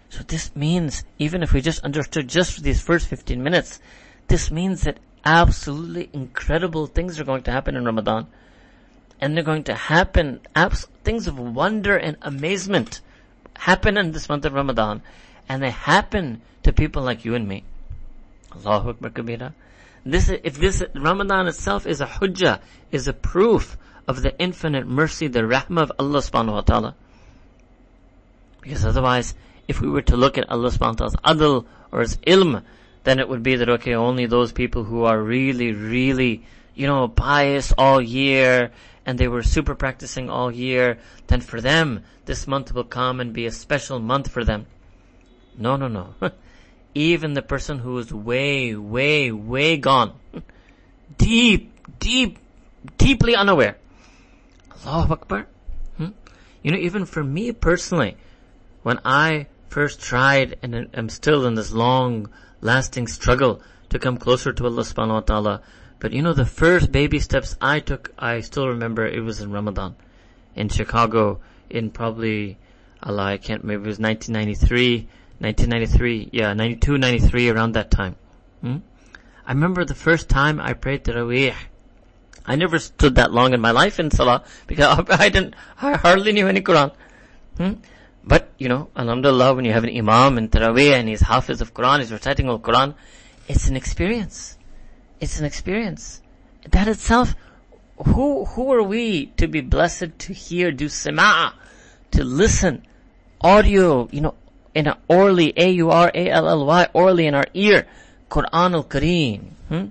So 0.10 0.24
this 0.24 0.56
means, 0.56 1.04
even 1.18 1.42
if 1.42 1.54
we 1.54 1.62
just 1.62 1.84
understood 1.84 2.28
just 2.28 2.62
these 2.64 2.82
first 2.82 3.08
15 3.08 3.42
minutes, 3.42 3.80
this 4.28 4.52
means 4.52 4.84
that 4.84 5.00
absolutely 5.26 6.10
incredible 6.14 6.86
things 6.86 7.20
are 7.20 7.24
going 7.24 7.44
to 7.44 7.52
happen 7.52 7.76
in 7.76 7.86
Ramadan 7.86 8.28
and 9.22 9.38
they're 9.38 9.44
going 9.44 9.64
to 9.66 9.76
happen, 9.76 10.42
abs- 10.56 10.88
things 11.04 11.28
of 11.28 11.38
wonder 11.38 11.96
and 11.96 12.18
amazement 12.24 13.02
happen 13.56 13.96
in 13.96 14.12
this 14.12 14.28
month 14.28 14.46
of 14.46 14.54
Ramadan, 14.54 15.04
and 15.48 15.62
they 15.62 15.70
happen 15.70 16.42
to 16.64 16.74
people 16.74 17.04
like 17.04 17.24
you 17.24 17.36
and 17.36 17.48
me. 17.48 17.64
Allahu 18.56 18.90
Akbar 18.90 19.12
Kabira. 19.12 19.54
This, 20.04 20.30
if 20.30 20.58
this 20.58 20.84
Ramadan 20.96 21.48
itself 21.48 21.86
is 21.86 22.02
a 22.02 22.08
hujjah, 22.08 22.60
is 22.92 23.08
a 23.08 23.14
proof 23.14 23.78
of 24.08 24.24
the 24.24 24.38
infinite 24.40 24.88
mercy, 24.88 25.28
the 25.28 25.42
rahmah 25.42 25.84
of 25.84 25.92
Allah 26.00 26.20
subhanahu 26.20 26.54
wa 26.54 26.62
ta'ala. 26.62 26.96
Because 28.62 28.86
otherwise, 28.86 29.36
if 29.68 29.80
we 29.80 29.90
were 29.90 30.02
to 30.04 30.18
look 30.18 30.38
at 30.38 30.50
Allah 30.50 30.70
subhanahu 30.70 31.00
wa 31.00 31.10
ta'ala's 31.10 31.16
adl 31.24 31.66
or 31.92 32.00
his 32.02 32.18
ilm, 32.18 32.64
then 33.04 33.20
it 33.20 33.30
would 33.30 33.44
be 33.44 33.56
that 33.56 33.70
okay, 33.70 33.94
only 33.94 34.26
those 34.26 34.52
people 34.52 34.84
who 34.84 35.04
are 35.04 35.22
really, 35.22 35.72
really, 35.72 36.44
you 36.76 36.88
know, 36.88 37.08
pious 37.08 37.72
all 37.78 38.02
year 38.02 38.72
and 39.06 39.18
they 39.18 39.28
were 39.28 39.44
super 39.44 39.76
practicing 39.76 40.30
all 40.30 40.52
year, 40.52 40.98
then 41.28 41.42
for 41.42 41.60
them, 41.60 42.04
this 42.26 42.48
month 42.48 42.74
will 42.74 42.84
come 42.84 43.20
and 43.20 43.34
be 43.34 43.46
a 43.46 43.52
special 43.52 44.00
month 44.00 44.30
for 44.30 44.44
them. 44.44 44.68
No, 45.58 45.76
no, 45.76 45.88
no. 45.88 46.14
Even 46.94 47.34
the 47.34 47.42
person 47.42 47.80
who 47.80 47.98
is 47.98 48.14
way, 48.14 48.76
way, 48.76 49.32
way 49.32 49.78
gone, 49.78 50.14
deep, 51.18 51.74
deep, 52.00 52.38
deeply 52.98 53.36
unaware. 53.36 53.78
Allahu 54.86 55.14
Akbar. 55.14 55.48
Hmm? 55.98 56.08
You 56.64 56.72
know, 56.72 56.78
even 56.78 57.06
for 57.06 57.24
me 57.24 57.52
personally, 57.52 58.18
when 58.84 59.00
I 59.06 59.48
first 59.70 60.02
tried 60.02 60.58
and 60.62 60.90
am 60.94 61.10
still 61.10 61.46
in 61.46 61.56
this 61.56 61.72
long 61.72 62.30
lasting 62.60 63.08
struggle 63.08 63.62
to 63.90 64.00
come 64.00 64.18
closer 64.18 64.52
to 64.52 64.66
Allah 64.66 64.84
subhanahu 64.84 65.14
wa 65.14 65.20
ta'ala, 65.22 65.62
but 66.00 66.12
you 66.12 66.22
know, 66.22 66.34
the 66.34 66.46
first 66.46 66.92
baby 66.92 67.20
steps 67.20 67.56
I 67.62 67.80
took, 67.80 68.12
I 68.18 68.42
still 68.42 68.68
remember 68.68 69.06
it 69.06 69.22
was 69.22 69.40
in 69.40 69.52
Ramadan 69.52 69.96
in 70.56 70.70
Chicago 70.70 71.40
in 71.70 71.90
probably, 71.90 72.58
Allah, 73.02 73.24
I 73.24 73.38
can't 73.38 73.64
remember, 73.64 73.86
it 73.86 73.90
was 73.90 74.00
1993, 74.00 75.08
1993, 75.42 76.30
yeah, 76.32 76.54
92, 76.54 76.98
93, 77.00 77.50
around 77.50 77.72
that 77.74 77.90
time. 77.90 78.16
Hmm? 78.62 78.78
I 79.46 79.54
remember 79.54 79.84
the 79.86 79.96
first 79.96 80.30
time 80.30 80.60
I 80.60 80.74
prayed 80.74 81.04
Taraweeh. 81.04 81.56
I 82.46 82.56
never 82.56 82.78
stood 82.78 83.16
that 83.16 83.32
long 83.32 83.54
in 83.54 83.60
my 83.60 83.72
life 83.72 84.00
in 84.00 84.12
Salah 84.12 84.44
because 84.68 85.06
I 85.10 85.30
didn't, 85.30 85.56
I 85.82 85.98
hardly 85.98 86.32
knew 86.32 86.48
any 86.48 86.62
Quran. 86.62 86.94
Hmm? 87.58 87.74
But, 88.24 88.50
you 88.60 88.70
know, 88.70 88.90
Alhamdulillah, 88.96 89.56
when 89.56 89.66
you 89.66 89.74
have 89.74 89.84
an 89.84 89.98
Imam 89.98 90.38
in 90.38 90.50
Taraweeh 90.50 90.94
and 90.94 91.10
he's 91.10 91.22
Hafiz 91.22 91.60
of 91.60 91.74
Quran, 91.74 92.00
he's 92.00 92.12
reciting 92.12 92.48
all 92.48 92.60
Quran, 92.60 92.94
it's 93.48 93.68
an 93.68 93.76
experience. 93.76 94.60
It's 95.20 95.40
an 95.40 95.46
experience. 95.46 96.22
That 96.70 96.88
itself, 96.88 97.36
who, 98.06 98.46
who 98.46 98.72
are 98.74 98.84
we 98.84 99.28
to 99.38 99.48
be 99.48 99.62
blessed 99.62 100.20
to 100.20 100.34
hear, 100.34 100.72
do 100.72 100.86
sama'a, 100.86 101.54
to 102.12 102.24
listen, 102.24 102.86
audio, 103.42 104.08
you 104.12 104.22
know, 104.22 104.36
in 104.74 104.88
an 104.88 104.96
aurally, 105.10 105.54
A-U-R-A-L-L-Y, 105.58 106.88
aurally 106.96 107.26
in 107.26 107.36
our 107.36 107.46
ear, 107.54 107.88
Quran 108.30 108.74
al-Kareem. 108.74 109.42
Hmm? 109.68 109.86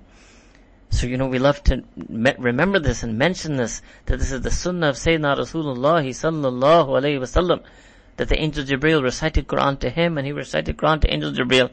So, 0.90 1.06
you 1.06 1.16
know, 1.16 1.28
we 1.28 1.38
love 1.38 1.62
to 1.64 1.84
me- 2.08 2.34
remember 2.38 2.78
this 2.80 3.02
and 3.02 3.16
mention 3.16 3.56
this, 3.56 3.80
that 4.06 4.18
this 4.18 4.32
is 4.32 4.40
the 4.40 4.50
sunnah 4.50 4.88
of 4.88 4.96
Sayyidina 4.96 5.38
Rasulullah 5.38 6.02
sallallahu 6.02 6.88
alayhi 6.88 7.20
wasallam, 7.20 7.62
that 8.16 8.28
the 8.28 8.40
angel 8.40 8.64
Jibreel 8.64 9.02
recited 9.02 9.46
Quran 9.46 9.78
to 9.80 9.90
him 9.90 10.18
and 10.18 10.26
he 10.26 10.32
recited 10.32 10.76
Quran 10.76 11.00
to 11.02 11.12
angel 11.12 11.32
Jibreel. 11.32 11.70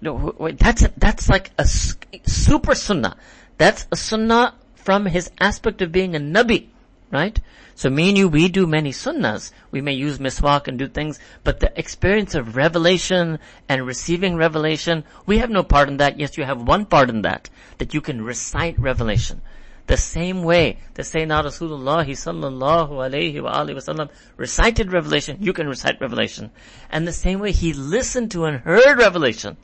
No, 0.00 0.34
wait, 0.38 0.58
that's 0.58 0.82
a, 0.82 0.92
that's 0.96 1.28
like 1.28 1.50
a 1.58 1.66
super 1.66 2.74
sunnah. 2.74 3.16
That's 3.56 3.86
a 3.90 3.96
sunnah 3.96 4.54
from 4.74 5.06
his 5.06 5.30
aspect 5.40 5.82
of 5.82 5.90
being 5.90 6.14
a 6.14 6.20
nabi, 6.20 6.68
right? 7.10 7.38
So 7.74 7.90
me 7.90 8.08
and 8.08 8.18
you, 8.18 8.28
we 8.28 8.48
do 8.48 8.66
many 8.66 8.90
sunnahs. 8.90 9.52
We 9.70 9.80
may 9.80 9.92
use 9.92 10.18
miswak 10.18 10.68
and 10.68 10.78
do 10.78 10.88
things, 10.88 11.18
but 11.44 11.60
the 11.60 11.72
experience 11.78 12.34
of 12.34 12.56
revelation 12.56 13.38
and 13.68 13.86
receiving 13.86 14.36
revelation, 14.36 15.04
we 15.26 15.38
have 15.38 15.50
no 15.50 15.62
part 15.62 15.88
in 15.88 15.98
that. 15.98 16.18
Yes, 16.18 16.36
you 16.36 16.44
have 16.44 16.60
one 16.60 16.86
part 16.86 17.08
in 17.08 17.22
that, 17.22 17.48
that 17.78 17.94
you 17.94 18.00
can 18.00 18.22
recite 18.22 18.78
revelation. 18.78 19.42
The 19.86 19.96
same 19.96 20.42
way 20.42 20.78
the 20.94 21.02
Sayyidina 21.02 21.44
Rasulullah 21.44 22.04
sallallahu 22.04 22.90
alayhi 22.90 23.42
wa 23.42 23.54
alihi 23.54 23.76
wasallam 23.76 24.10
recited 24.36 24.92
revelation, 24.92 25.38
you 25.40 25.54
can 25.54 25.66
recite 25.66 26.00
revelation. 26.00 26.50
And 26.90 27.08
the 27.08 27.12
same 27.12 27.40
way 27.40 27.52
he 27.52 27.72
listened 27.72 28.30
to 28.32 28.44
and 28.44 28.58
heard 28.60 28.98
revelation. 28.98 29.56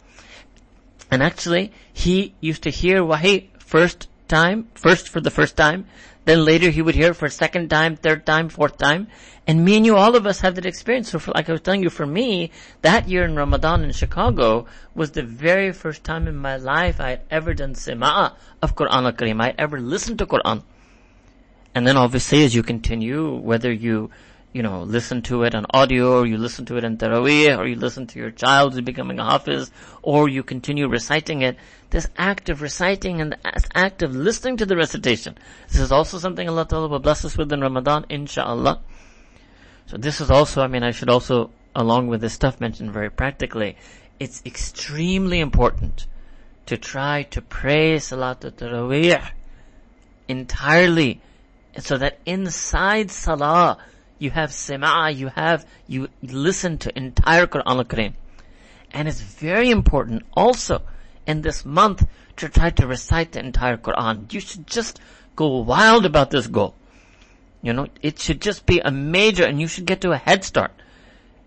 And 1.11 1.22
actually, 1.22 1.72
he 1.92 2.35
used 2.40 2.62
to 2.62 2.70
hear 2.70 3.04
wahi 3.04 3.50
first 3.59 4.09
time, 4.28 4.68
first 4.74 5.11
for 5.11 5.20
the 5.20 5.30
first 5.30 5.57
time, 5.57 5.87
then 6.24 6.44
later 6.44 6.70
he 6.70 6.82
would 6.82 6.94
hear 6.94 7.10
it 7.10 7.14
for 7.14 7.26
a 7.26 7.30
second 7.30 7.68
time, 7.68 7.96
third 7.96 8.24
time, 8.24 8.48
fourth 8.48 8.78
time. 8.78 9.08
And 9.46 9.64
me 9.64 9.76
and 9.76 9.84
you, 9.84 9.96
all 9.96 10.16
of 10.16 10.26
us 10.26 10.40
have 10.40 10.54
that 10.54 10.64
experience. 10.64 11.10
So 11.10 11.18
for, 11.18 11.32
like 11.32 11.48
I 11.48 11.52
was 11.52 11.60
telling 11.60 11.82
you, 11.82 11.90
for 11.90 12.06
me, 12.06 12.50
that 12.80 13.08
year 13.08 13.24
in 13.24 13.37
Ramadan 13.37 13.84
in 13.84 13.92
Chicago 13.92 14.66
was 14.94 15.10
the 15.10 15.22
very 15.22 15.72
first 15.72 16.02
time 16.02 16.26
in 16.26 16.37
my 16.37 16.56
life 16.56 17.00
I 17.00 17.10
had 17.10 17.22
ever 17.30 17.52
done 17.52 17.74
sima'ah 17.74 18.34
of 18.62 18.74
Quran 18.74 19.04
al-Kareem. 19.04 19.42
I 19.42 19.46
had 19.46 19.56
ever 19.58 19.80
listened 19.80 20.18
to 20.20 20.26
Quran. 20.26 20.62
And 21.74 21.87
then 21.87 21.96
obviously 21.96 22.44
as 22.44 22.54
you 22.54 22.62
continue, 22.62 23.34
whether 23.34 23.70
you 23.70 24.10
you 24.55 24.62
know, 24.62 24.85
listen 24.85 25.21
to 25.21 25.43
it 25.43 25.53
on 25.53 25.67
audio, 25.71 26.21
or 26.21 26.27
you 26.27 26.38
listen 26.38 26.64
to 26.67 26.77
it 26.77 26.85
in 26.85 26.97
Taraweeh, 26.97 27.59
or 27.59 27.67
you 27.67 27.75
listen 27.75 28.07
to 28.07 28.21
your 28.21 28.31
child 28.31 28.73
who's 28.73 28.83
becoming 28.83 29.19
a 29.19 29.25
Hafiz, 29.25 29.73
or 30.01 30.29
you 30.29 30.45
continue 30.45 30.88
reciting 30.88 31.43
it, 31.43 31.57
this 31.90 32.09
act 32.17 32.49
of 32.49 32.62
reciting 32.62 33.21
and 33.21 33.33
the 33.33 33.67
act 33.75 34.03
of 34.05 34.14
listening 34.14 34.57
to 34.59 34.64
the 34.64 34.77
recitation, 34.77 35.37
this 35.69 35.81
is 35.81 35.90
also 35.90 36.19
something 36.19 36.49
Allah 36.49 36.67
Ta'ala 36.67 36.87
will 36.87 37.01
bless 37.01 37.25
us 37.25 37.37
with 37.37 37.53
in 37.53 37.61
Ramadan, 37.61 38.07
inshallah. 38.09 38.81
So 39.87 39.97
this 39.97 40.21
is 40.21 40.31
also, 40.31 40.62
I 40.62 40.69
mean, 40.69 40.85
I 40.85 40.93
should 40.93 41.11
also, 41.11 41.51
along 41.75 42.07
with 42.07 42.21
this 42.21 42.33
stuff 42.33 42.61
mentioned 42.61 42.93
very 42.93 43.11
practically, 43.11 43.77
it's 44.21 44.40
extremely 44.47 45.40
important 45.40 46.07
to 46.67 46.77
try 46.77 47.25
to 47.25 47.43
pray 47.43 47.97
Salatul 47.97 48.53
Taraweeh 48.53 49.31
entirely, 50.29 51.21
so 51.79 51.99
that 51.99 52.21
inside 52.25 53.11
Salah, 53.11 53.79
you 54.18 54.31
have 54.31 54.50
sim'a, 54.50 55.14
you 55.14 55.29
have, 55.29 55.66
you 55.87 56.09
listen 56.22 56.79
to 56.79 56.96
entire 56.96 57.46
Quran 57.46 57.62
al-Kareem. 57.66 58.14
And 58.92 59.09
it's 59.09 59.20
very 59.20 59.70
important 59.70 60.22
also 60.35 60.83
in 61.27 61.42
this 61.42 61.64
month 61.64 62.07
to 62.37 62.48
try 62.48 62.70
to 62.70 62.87
recite 62.87 63.33
the 63.33 63.40
entire 63.40 63.77
Quran. 63.77 64.33
You 64.33 64.40
should 64.40 64.66
just 64.66 65.00
go 65.37 65.59
wild 65.59 66.07
about 66.07 66.31
this 66.31 66.46
goal. 66.46 66.74
You 67.62 67.72
know, 67.72 67.88
it 68.03 68.18
should 68.18 68.40
just 68.40 68.66
be 68.66 68.81
a 68.81 68.90
major 68.90 69.44
and 69.44 69.61
you 69.61 69.66
should 69.66 69.87
get 69.87 70.00
to 70.03 70.12
a 70.12 70.16
head 70.18 70.44
start. 70.44 70.72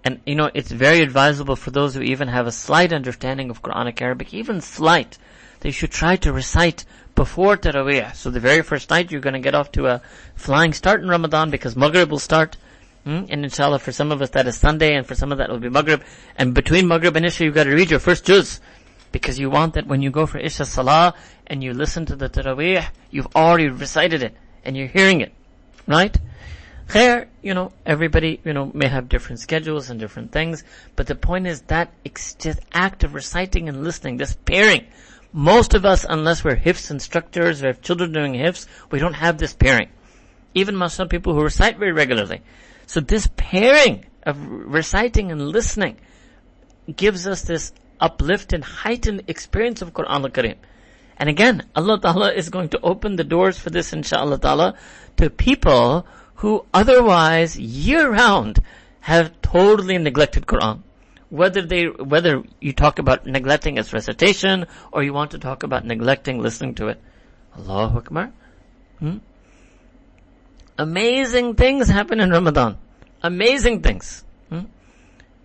and 0.03 0.21
you 0.25 0.36
know, 0.36 0.49
it's 0.53 0.71
very 0.71 1.01
advisable 1.01 1.56
for 1.58 1.71
those 1.71 1.93
who 1.93 2.01
even 2.01 2.30
have 2.30 2.47
a 2.47 2.51
slight 2.51 2.93
understanding 2.93 3.49
of 3.49 3.62
Quranic 3.62 4.01
Arabic, 4.01 4.34
even 4.34 4.62
slight, 4.62 5.17
they 5.62 5.72
should 5.72 5.91
try 5.91 6.15
to 6.17 6.32
recite 6.32 6.86
before 7.15 7.58
Taraweeh. 7.58 8.15
So 8.15 8.30
the 8.30 8.39
very 8.39 8.62
first 8.62 8.89
night 8.89 9.12
you're 9.12 9.22
going 9.22 9.34
to 9.34 9.39
get 9.39 9.56
off 9.56 9.72
to 9.74 9.88
a 9.88 10.02
flying 10.36 10.74
start 10.74 11.02
in 11.02 11.10
Ramadan 11.10 11.50
because 11.50 11.76
Maghrib 11.76 12.12
will 12.12 12.20
start. 12.20 12.58
Hmm? 13.04 13.26
And 13.30 13.43
inshallah 13.43 13.80
for 13.80 13.91
some 13.91 14.12
of 14.12 14.22
us 14.22 14.30
that 14.32 14.48
is 14.48 14.58
Sunday 14.58 14.96
and 14.96 15.06
for 15.06 15.15
some 15.15 15.32
of 15.32 15.39
that 15.39 15.50
will 15.50 15.60
be 15.60 15.70
Maghrib. 15.70 16.04
And 16.36 16.54
between 16.54 16.88
Maghrib 16.88 17.15
and 17.15 17.26
Isha 17.26 17.46
you've 17.46 17.56
got 17.56 17.63
to 17.63 17.74
read 17.74 17.89
your 17.89 18.00
first 18.00 18.26
juz. 18.26 18.62
Because 19.12 19.39
you 19.39 19.50
want 19.50 19.74
that 19.76 19.88
when 19.88 20.02
you 20.02 20.12
go 20.12 20.26
for 20.26 20.38
Isha 20.38 20.65
Salah 20.65 21.15
and 21.48 21.63
you 21.63 21.74
listen 21.74 22.06
to 22.08 22.15
the 22.15 22.30
Taraweeh, 22.30 22.86
you've 23.10 23.36
already 23.36 23.70
recited 23.70 24.22
it 24.22 24.36
and 24.63 24.78
you're 24.78 24.88
hearing 24.88 25.22
it. 25.22 25.34
Right? 25.88 26.15
Khair, 26.88 27.28
you 27.41 27.54
know, 27.54 27.74
everybody, 27.86 28.39
you 28.46 28.54
know, 28.54 28.72
may 28.74 28.88
have 28.88 29.10
different 29.10 29.39
schedules 29.39 29.89
and 29.89 30.00
different 30.00 30.32
things, 30.32 30.63
but 30.96 31.08
the 31.08 31.15
point 31.15 31.46
is 31.46 31.62
that 31.63 31.91
just 32.04 32.60
act 32.72 33.04
of 33.04 33.13
reciting 33.13 33.67
and 33.67 33.84
listening, 33.84 34.15
this 34.17 34.34
pairing, 34.46 34.86
most 35.38 35.76
of 35.76 35.86
us, 35.86 36.04
unless 36.10 36.43
we're 36.43 36.56
hifz 36.56 36.89
instructors 36.89 37.62
or 37.62 37.67
have 37.67 37.80
children 37.80 38.12
doing 38.12 38.34
hifz, 38.34 38.65
we 38.89 38.97
don't 38.97 39.13
have 39.13 39.38
this 39.38 39.54
pairing. 39.54 39.89
Even 40.56 40.89
some 40.89 41.10
people 41.10 41.36
who 41.36 41.43
recite 41.43 41.78
very 41.78 41.91
regularly. 41.91 42.41
So 42.88 43.02
this 43.02 43.30
pairing 43.38 44.08
of 44.23 44.36
reciting 44.41 45.32
and 45.32 45.50
listening 45.50 45.97
gives 46.95 47.28
us 47.28 47.43
this 47.43 47.71
uplift 48.00 48.52
and 48.52 48.63
heightened 48.63 49.26
experience 49.28 49.84
of 49.84 49.93
Quran 49.93 50.23
al-Kareem. 50.23 50.56
And 51.17 51.30
again, 51.30 51.67
Allah 51.76 52.00
Ta'ala 52.02 52.34
is 52.34 52.50
going 52.50 52.69
to 52.69 52.80
open 52.82 53.15
the 53.15 53.23
doors 53.23 53.60
for 53.60 53.69
this 53.69 53.93
inshallah 53.93 54.39
ta'ala 54.39 54.73
to 55.17 55.30
people 55.30 56.08
who 56.41 56.65
otherwise 56.73 57.60
year 57.60 58.10
round 58.10 58.60
have 59.02 59.39
totally 59.43 60.00
neglected 60.00 60.47
Quran. 60.47 60.82
Whether 61.29 61.61
they, 61.61 61.85
whether 61.85 62.43
you 62.61 62.73
talk 62.73 62.99
about 62.99 63.25
neglecting 63.25 63.77
its 63.77 63.91
recitation 63.93 64.65
or 64.91 65.03
you 65.03 65.13
want 65.13 65.31
to 65.31 65.39
talk 65.39 65.63
about 65.63 65.85
neglecting 65.85 66.39
listening 66.41 66.75
to 66.75 66.87
it. 66.87 67.01
Allahu 67.57 67.97
Akbar. 67.97 68.31
Hmm? 68.99 69.17
Amazing 70.77 71.55
things 71.55 71.89
happen 71.89 72.19
in 72.19 72.29
Ramadan. 72.29 72.77
Amazing 73.21 73.81
things. 73.81 74.23
Hmm? 74.49 74.65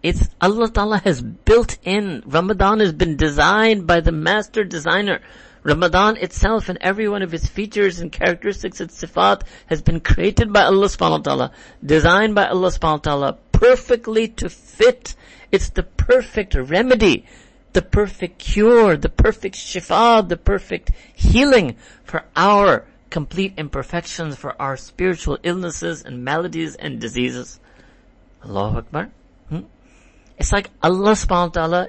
It's 0.02 0.28
Allah 0.40 0.68
Ta'ala 0.68 0.98
has 0.98 1.22
built 1.22 1.78
in, 1.84 2.22
Ramadan 2.26 2.80
has 2.80 2.92
been 2.92 3.16
designed 3.16 3.86
by 3.86 4.00
the 4.00 4.12
master 4.12 4.64
designer. 4.64 5.20
Ramadan 5.62 6.16
itself 6.16 6.68
and 6.68 6.76
every 6.80 7.08
one 7.08 7.22
of 7.22 7.32
its 7.32 7.46
features 7.46 8.00
and 8.00 8.10
characteristics, 8.10 8.80
its 8.80 9.00
sifat, 9.02 9.42
has 9.66 9.80
been 9.80 10.00
created 10.00 10.52
by 10.52 10.62
Allah 10.64 10.86
subhanahu 10.86 11.18
wa 11.18 11.18
ta'ala, 11.18 11.52
designed 11.84 12.34
by 12.34 12.46
Allah 12.46 12.68
subhanahu 12.68 13.06
wa 13.06 13.10
ta'ala, 13.10 13.38
perfectly 13.62 14.26
to 14.26 14.48
fit. 14.48 15.14
It's 15.52 15.70
the 15.70 15.84
perfect 15.84 16.56
remedy, 16.56 17.26
the 17.74 17.82
perfect 17.82 18.40
cure, 18.40 18.96
the 18.96 19.08
perfect 19.08 19.54
shifa, 19.54 20.28
the 20.28 20.36
perfect 20.36 20.90
healing 21.14 21.76
for 22.02 22.24
our 22.34 22.84
complete 23.08 23.54
imperfections, 23.56 24.34
for 24.34 24.60
our 24.60 24.76
spiritual 24.76 25.38
illnesses 25.44 26.02
and 26.02 26.24
maladies 26.24 26.74
and 26.74 27.00
diseases. 27.00 27.60
Allahu 28.44 28.78
Akbar. 28.78 29.10
Hmm? 29.48 29.60
It's 30.38 30.50
like 30.50 30.70
Allah 30.82 31.12
subhanahu 31.12 31.54
wa 31.54 31.58
ta'ala 31.62 31.88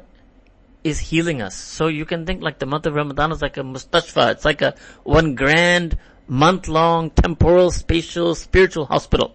is 0.84 1.00
healing 1.00 1.42
us. 1.42 1.56
So 1.56 1.88
you 1.88 2.06
can 2.06 2.28
think 2.28 2.44
like 2.44 2.60
the 2.60 2.68
month 2.68 2.86
of 2.86 2.94
Ramadan 2.94 3.32
is 3.32 3.42
like 3.42 3.58
a 3.58 3.62
mustashfa. 3.64 4.34
It's 4.34 4.46
like 4.46 4.62
a 4.62 4.76
one 5.04 5.34
grand 5.34 5.98
month 6.28 6.68
long 6.68 7.10
temporal, 7.10 7.72
spatial, 7.72 8.36
spiritual 8.36 8.86
hospital. 8.86 9.34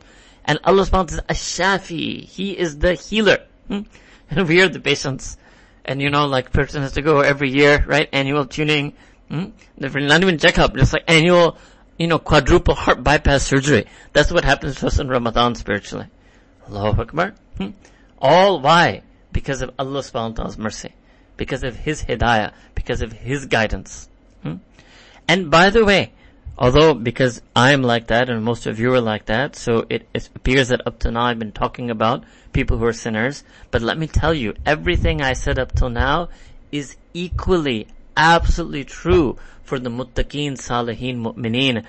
And 0.48 0.58
Allah 0.64 0.82
subhanahu 0.82 0.92
wa 0.92 1.02
ta'ala 1.04 1.24
is 1.28 1.36
Ash-Shafi. 1.36 2.24
He 2.24 2.58
is 2.58 2.78
the 2.78 2.94
healer. 2.94 3.46
Hmm? 3.68 3.82
And 4.30 4.48
we 4.48 4.60
are 4.60 4.68
the 4.68 4.80
patients. 4.80 5.36
And 5.84 6.02
you 6.02 6.10
know, 6.10 6.26
like 6.26 6.52
person 6.52 6.82
has 6.82 6.92
to 6.92 7.02
go 7.02 7.20
every 7.20 7.50
year, 7.50 7.84
right? 7.86 8.08
Annual 8.12 8.46
tuning. 8.46 8.94
Hmm? 9.30 9.52
Not 9.78 10.22
even 10.22 10.38
checkup, 10.38 10.74
just 10.74 10.92
like 10.92 11.04
annual, 11.06 11.56
you 11.98 12.08
know, 12.08 12.18
quadruple 12.18 12.74
heart 12.74 13.04
bypass 13.04 13.44
surgery. 13.44 13.86
That's 14.12 14.32
what 14.32 14.44
happens 14.44 14.76
to 14.80 14.88
us 14.88 14.98
in 14.98 15.08
Ramadan 15.08 15.54
spiritually. 15.54 16.08
Allahu 16.68 17.02
Akbar. 17.02 17.34
Hmm? 17.56 17.70
All 18.18 18.60
why? 18.60 19.02
Because 19.32 19.62
of 19.62 19.70
Allah 19.78 20.00
subhanahu 20.00 20.30
wa 20.30 20.36
ta'ala's 20.36 20.58
mercy 20.58 20.92
because 21.38 21.62
of 21.62 21.74
His 21.76 22.02
hidayah, 22.04 22.52
because 22.74 23.00
of 23.00 23.12
His 23.12 23.46
guidance. 23.46 24.10
Hmm? 24.42 24.56
And 25.26 25.50
by 25.50 25.70
the 25.70 25.86
way, 25.86 26.12
although 26.58 26.92
because 26.94 27.40
I'm 27.54 27.82
like 27.82 28.08
that 28.08 28.28
and 28.28 28.44
most 28.44 28.66
of 28.66 28.78
you 28.78 28.92
are 28.92 29.00
like 29.00 29.26
that, 29.26 29.56
so 29.56 29.86
it, 29.88 30.08
it 30.12 30.28
appears 30.34 30.68
that 30.68 30.86
up 30.86 30.98
to 31.00 31.10
now 31.10 31.22
I've 31.22 31.38
been 31.38 31.52
talking 31.52 31.90
about 31.90 32.24
people 32.52 32.78
who 32.78 32.84
are 32.86 32.92
sinners, 32.92 33.44
but 33.70 33.82
let 33.82 33.96
me 33.96 34.06
tell 34.06 34.34
you, 34.34 34.54
everything 34.66 35.22
I 35.22 35.34
said 35.34 35.58
up 35.58 35.74
till 35.74 35.90
now 35.90 36.28
is 36.72 36.96
equally, 37.14 37.86
absolutely 38.16 38.84
true 38.84 39.38
for 39.62 39.78
the 39.78 39.90
muttaqeen, 39.90 40.52
salihin, 40.52 41.18
mu'mineen, 41.18 41.84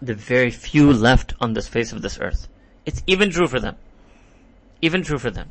the 0.00 0.14
very 0.14 0.50
few 0.50 0.92
left 0.92 1.34
on 1.40 1.54
this 1.54 1.66
face 1.66 1.92
of 1.92 2.02
this 2.02 2.18
earth. 2.20 2.46
It's 2.84 3.02
even 3.06 3.30
true 3.30 3.48
for 3.48 3.58
them. 3.58 3.76
Even 4.80 5.02
true 5.02 5.18
for 5.18 5.30
them. 5.30 5.50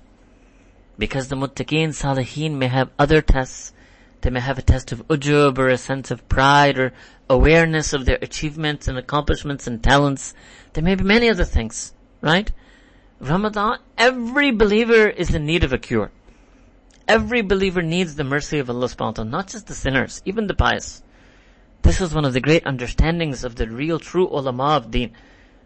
Because 0.97 1.27
the 1.27 1.35
muttaqeen, 1.35 1.89
salihin 1.89 2.53
may 2.53 2.67
have 2.67 2.89
other 2.99 3.21
tests. 3.21 3.73
They 4.21 4.29
may 4.29 4.39
have 4.39 4.59
a 4.59 4.61
test 4.61 4.91
of 4.91 5.07
ujub 5.07 5.57
or 5.57 5.69
a 5.69 5.77
sense 5.77 6.11
of 6.11 6.27
pride 6.29 6.77
or 6.77 6.93
awareness 7.29 7.91
of 7.91 8.05
their 8.05 8.19
achievements 8.21 8.87
and 8.87 8.97
accomplishments 8.97 9.65
and 9.65 9.83
talents. 9.83 10.35
There 10.73 10.83
may 10.83 10.95
be 10.95 11.03
many 11.03 11.27
other 11.27 11.43
things, 11.43 11.93
right? 12.21 12.51
Ramadan, 13.19 13.79
every 13.97 14.51
believer 14.51 15.07
is 15.07 15.33
in 15.33 15.45
need 15.45 15.63
of 15.63 15.73
a 15.73 15.79
cure. 15.79 16.11
Every 17.07 17.41
believer 17.41 17.81
needs 17.81 18.15
the 18.15 18.23
mercy 18.23 18.59
of 18.59 18.69
Allah 18.69 18.85
subhanahu 18.85 18.99
wa 18.99 19.11
ta'ala, 19.11 19.29
not 19.29 19.47
just 19.47 19.67
the 19.67 19.73
sinners, 19.73 20.21
even 20.23 20.47
the 20.47 20.53
pious. 20.53 21.01
This 21.81 21.99
is 21.99 22.13
one 22.13 22.25
of 22.25 22.33
the 22.33 22.41
great 22.41 22.65
understandings 22.65 23.43
of 23.43 23.55
the 23.55 23.67
real 23.67 23.97
true 23.97 24.27
ulama 24.27 24.77
of 24.77 24.91
deen. 24.91 25.13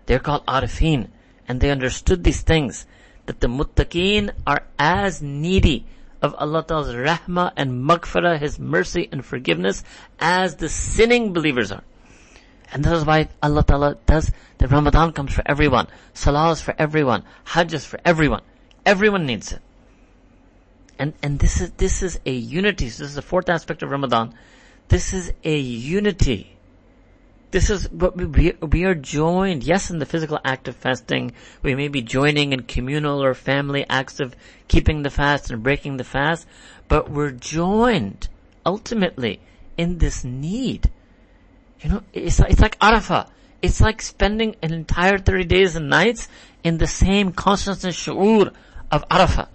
They're 0.05 0.19
called 0.19 0.45
arifin, 0.45 1.09
and 1.47 1.59
they 1.59 1.71
understood 1.71 2.23
these 2.23 2.41
things 2.41 2.85
that 3.25 3.41
the 3.41 3.47
muttaqeen 3.47 4.31
are 4.47 4.63
as 4.79 5.21
needy 5.21 5.85
of 6.21 6.36
Allah 6.36 6.63
Ta'ala's 6.65 6.93
rahmah 6.93 7.54
and 7.56 7.84
maghfirah, 7.84 8.39
His 8.39 8.60
mercy 8.60 9.10
and 9.12 9.25
forgiveness, 9.25 9.84
as 10.19 10.56
the 10.56 10.69
sinning 10.69 11.34
believers 11.34 11.71
are. 11.71 11.84
And 12.71 12.84
that 12.84 12.93
is 12.93 13.06
why 13.06 13.30
Allah 13.41 13.63
Ta'ala 13.63 13.97
does, 14.06 14.32
the 14.58 14.67
Ramadan 14.67 15.13
comes 15.13 15.34
for 15.34 15.43
everyone. 15.45 15.88
Salah 16.13 16.51
is 16.51 16.62
for 16.62 16.75
everyone. 16.78 17.23
Hajj 17.45 17.73
is 17.73 17.86
for 17.86 17.99
everyone. 18.04 18.41
Everyone 18.86 19.25
needs 19.25 19.51
it. 19.51 19.62
And, 20.97 21.13
and 21.21 21.39
this 21.39 21.62
is, 21.62 21.71
this 21.71 22.01
is 22.01 22.19
a 22.25 22.32
unity. 22.32 22.89
So 22.89 23.04
this 23.04 23.12
is 23.12 23.15
the 23.15 23.21
fourth 23.21 23.49
aspect 23.49 23.84
of 23.84 23.89
Ramadan. 23.89 24.34
This 24.88 25.13
is 25.13 25.34
a 25.43 25.58
unity 25.58 26.54
this 27.55 27.69
is 27.69 27.89
what 27.89 28.17
we, 28.17 28.51
we 28.61 28.83
are 28.83 28.93
joined, 28.93 29.63
yes, 29.63 29.89
in 29.89 29.99
the 29.99 30.05
physical 30.05 30.37
act 30.43 30.67
of 30.67 30.75
fasting. 30.75 31.31
We 31.63 31.73
may 31.73 31.87
be 31.87 32.01
joining 32.01 32.51
in 32.51 32.63
communal 32.63 33.23
or 33.23 33.33
family 33.33 33.85
acts 33.89 34.19
of 34.19 34.35
keeping 34.67 35.03
the 35.03 35.09
fast 35.09 35.49
and 35.49 35.63
breaking 35.63 35.95
the 35.95 36.03
fast, 36.03 36.45
but 36.89 37.09
we're 37.09 37.31
joined 37.31 38.27
ultimately 38.65 39.39
in 39.77 39.99
this 39.99 40.25
need. 40.25 40.91
You 41.79 41.91
know, 41.91 42.03
it's, 42.11 42.41
it's 42.41 42.59
like 42.59 42.77
Arafah. 42.79 43.29
It's 43.61 43.79
like 43.79 44.01
spending 44.01 44.57
an 44.61 44.73
entire 44.73 45.17
30 45.17 45.45
days 45.45 45.77
and 45.77 45.89
nights 45.89 46.27
in 46.61 46.77
the 46.77 46.87
same 46.87 47.31
consciousness 47.31 47.95
shu'ur 47.95 48.51
of 48.91 49.07
Arafah. 49.07 49.47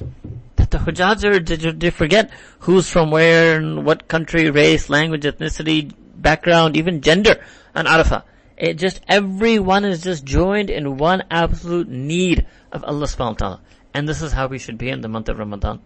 That 0.57 0.71
the 0.71 0.79
Hujjaj 0.79 1.23
are, 1.35 1.39
did 1.39 1.93
forget 1.93 2.31
who's 2.61 2.89
from 2.89 3.11
where 3.11 3.59
and 3.59 3.85
what 3.85 4.09
country, 4.09 4.51
race, 4.51 4.89
language, 4.89 5.25
ethnicity, 5.25 5.93
background, 6.21 6.77
even 6.77 7.01
gender 7.01 7.43
on 7.75 7.87
Arafah. 7.87 8.23
It 8.57 8.75
just, 8.75 9.01
everyone 9.09 9.85
is 9.85 10.03
just 10.03 10.25
joined 10.25 10.69
in 10.69 10.99
one 10.99 11.25
absolute 11.31 11.89
need 11.89 12.47
of 12.73 12.85
Allah 12.85 13.07
subhanahu 13.07 13.41
wa 13.41 13.57
ta'ala. 13.57 13.61
And 13.95 14.09
this 14.09 14.23
is 14.23 14.33
how 14.33 14.49
we 14.49 14.59
should 14.59 14.79
be 14.79 14.91
in 14.91 15.01
the 15.01 15.09
month 15.09 15.29
of 15.29 15.39
Ramadan. 15.39 15.81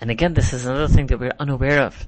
And 0.00 0.10
again, 0.10 0.34
this 0.34 0.52
is 0.52 0.66
another 0.66 0.88
thing 0.88 1.06
that 1.08 1.18
we're 1.18 1.34
unaware 1.38 1.82
of. 1.82 2.06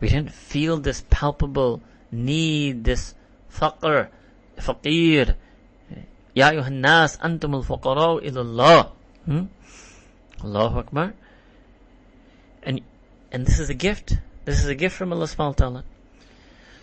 We 0.00 0.08
didn't 0.08 0.32
feel 0.32 0.78
this 0.78 1.04
palpable 1.10 1.82
need, 2.10 2.84
this 2.84 3.14
faqr, 3.52 4.08
faqir. 4.56 5.34
Ya 6.34 6.50
ayuhan 6.50 6.80
nas 6.80 7.16
antumul 7.18 7.64
fuqara 7.64 8.22
ilallah. 8.22 8.92
Hmm? 9.26 9.44
Allahu 10.42 10.78
Akbar. 10.78 11.14
And, 12.62 12.80
and 13.32 13.46
this 13.46 13.58
is 13.58 13.70
a 13.70 13.74
gift. 13.74 14.16
This 14.44 14.60
is 14.60 14.66
a 14.66 14.74
gift 14.74 14.96
from 14.96 15.12
Allah 15.12 15.26
subhanahu 15.26 15.48
wa 15.48 15.52
ta'ala. 15.52 15.84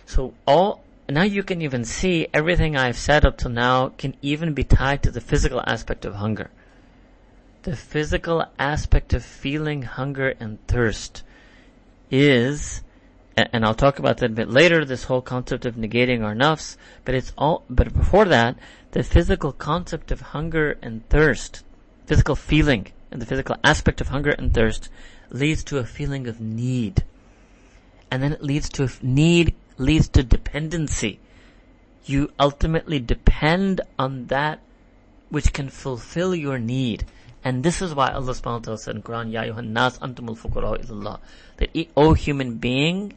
So 0.06 0.34
all, 0.46 0.82
now 1.08 1.22
you 1.22 1.42
can 1.42 1.60
even 1.60 1.84
see 1.84 2.28
everything 2.32 2.76
I've 2.76 2.96
said 2.96 3.24
up 3.24 3.36
to 3.38 3.48
now 3.48 3.88
can 3.88 4.14
even 4.22 4.54
be 4.54 4.64
tied 4.64 5.02
to 5.02 5.10
the 5.10 5.20
physical 5.20 5.62
aspect 5.66 6.04
of 6.04 6.14
hunger. 6.14 6.50
The 7.64 7.76
physical 7.76 8.46
aspect 8.58 9.12
of 9.12 9.24
feeling 9.24 9.82
hunger 9.82 10.34
and 10.38 10.64
thirst 10.68 11.24
is, 12.10 12.82
and 13.36 13.64
I'll 13.64 13.74
talk 13.74 13.98
about 13.98 14.18
that 14.18 14.30
a 14.30 14.34
bit 14.34 14.48
later, 14.48 14.84
this 14.84 15.04
whole 15.04 15.20
concept 15.20 15.66
of 15.66 15.74
negating 15.74 16.22
our 16.22 16.34
nafs, 16.34 16.76
but 17.04 17.16
it's 17.16 17.32
all, 17.36 17.64
but 17.68 17.92
before 17.92 18.26
that, 18.26 18.56
the 18.92 19.02
physical 19.02 19.52
concept 19.52 20.12
of 20.12 20.20
hunger 20.20 20.78
and 20.80 21.06
thirst, 21.08 21.64
physical 22.06 22.36
feeling, 22.36 22.86
and 23.10 23.20
the 23.20 23.26
physical 23.26 23.56
aspect 23.64 24.00
of 24.00 24.08
hunger 24.08 24.30
and 24.30 24.54
thirst 24.54 24.88
leads 25.30 25.64
to 25.64 25.78
a 25.78 25.84
feeling 25.84 26.28
of 26.28 26.40
need. 26.40 27.02
And 28.08 28.22
then 28.22 28.32
it 28.32 28.42
leads 28.42 28.68
to 28.70 28.84
a 28.84 28.90
need, 29.02 29.54
leads 29.78 30.08
to 30.08 30.22
dependency. 30.22 31.18
You 32.04 32.32
ultimately 32.38 33.00
depend 33.00 33.80
on 33.98 34.26
that 34.26 34.60
which 35.28 35.52
can 35.52 35.68
fulfill 35.68 36.34
your 36.34 36.58
need. 36.58 37.04
And 37.44 37.62
this 37.62 37.82
is 37.82 37.94
why 37.94 38.10
Allah 38.10 38.32
subhanahu 38.32 38.44
wa 38.44 38.58
ta'ala 38.58 38.78
said 38.78 38.96
in 38.96 39.02
Quran, 39.02 39.32
Ya 39.32 39.44
nas 39.60 39.98
antumul 39.98 40.38
fuqara 40.38 40.84
ilallah. 40.84 41.20
That, 41.58 41.70
O 41.96 42.14
human 42.14 42.56
being, 42.56 43.14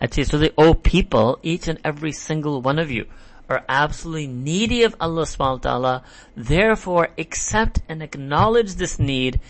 actually, 0.00 0.24
so 0.24 0.38
the 0.38 0.52
O 0.56 0.74
people, 0.74 1.38
each 1.42 1.68
and 1.68 1.78
every 1.84 2.12
single 2.12 2.62
one 2.62 2.78
of 2.78 2.90
you, 2.90 3.06
are 3.48 3.64
absolutely 3.68 4.26
needy 4.26 4.82
of 4.82 4.96
Allah 5.00 5.22
subhanahu 5.22 5.64
wa 5.64 5.70
ta'ala. 5.70 6.04
Therefore, 6.36 7.08
accept 7.18 7.80
and 7.88 8.02
acknowledge 8.02 8.74
this 8.74 8.98
need. 8.98 9.40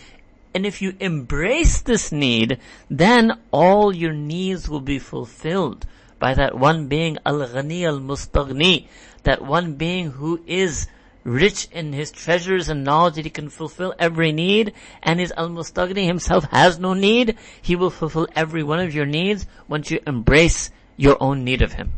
And 0.53 0.65
if 0.65 0.81
you 0.81 0.95
embrace 0.99 1.81
this 1.81 2.11
need, 2.11 2.59
then 2.89 3.39
all 3.51 3.95
your 3.95 4.13
needs 4.13 4.69
will 4.69 4.81
be 4.81 4.99
fulfilled 4.99 5.85
by 6.19 6.33
that 6.33 6.57
one 6.57 6.87
being 6.87 7.17
Al-Ghani 7.25 7.83
Al-Mustaghni, 7.85 8.87
that 9.23 9.41
one 9.41 9.75
being 9.75 10.11
who 10.11 10.41
is 10.47 10.87
rich 11.23 11.67
in 11.71 11.91
his 11.91 12.11
treasures 12.11 12.69
and 12.69 12.83
knowledge 12.83 13.15
that 13.15 13.25
he 13.25 13.29
can 13.29 13.49
fulfill 13.49 13.93
every 13.99 14.31
need, 14.31 14.73
and 15.03 15.19
his 15.19 15.33
Al-Mustaghni 15.35 16.05
himself 16.05 16.45
has 16.45 16.79
no 16.79 16.93
need, 16.93 17.37
he 17.61 17.75
will 17.75 17.89
fulfill 17.89 18.27
every 18.35 18.63
one 18.63 18.79
of 18.79 18.95
your 18.95 19.05
needs 19.05 19.45
once 19.67 19.91
you 19.91 19.99
embrace 20.07 20.71
your 20.95 21.17
own 21.19 21.43
need 21.43 21.61
of 21.61 21.73
him. 21.73 21.91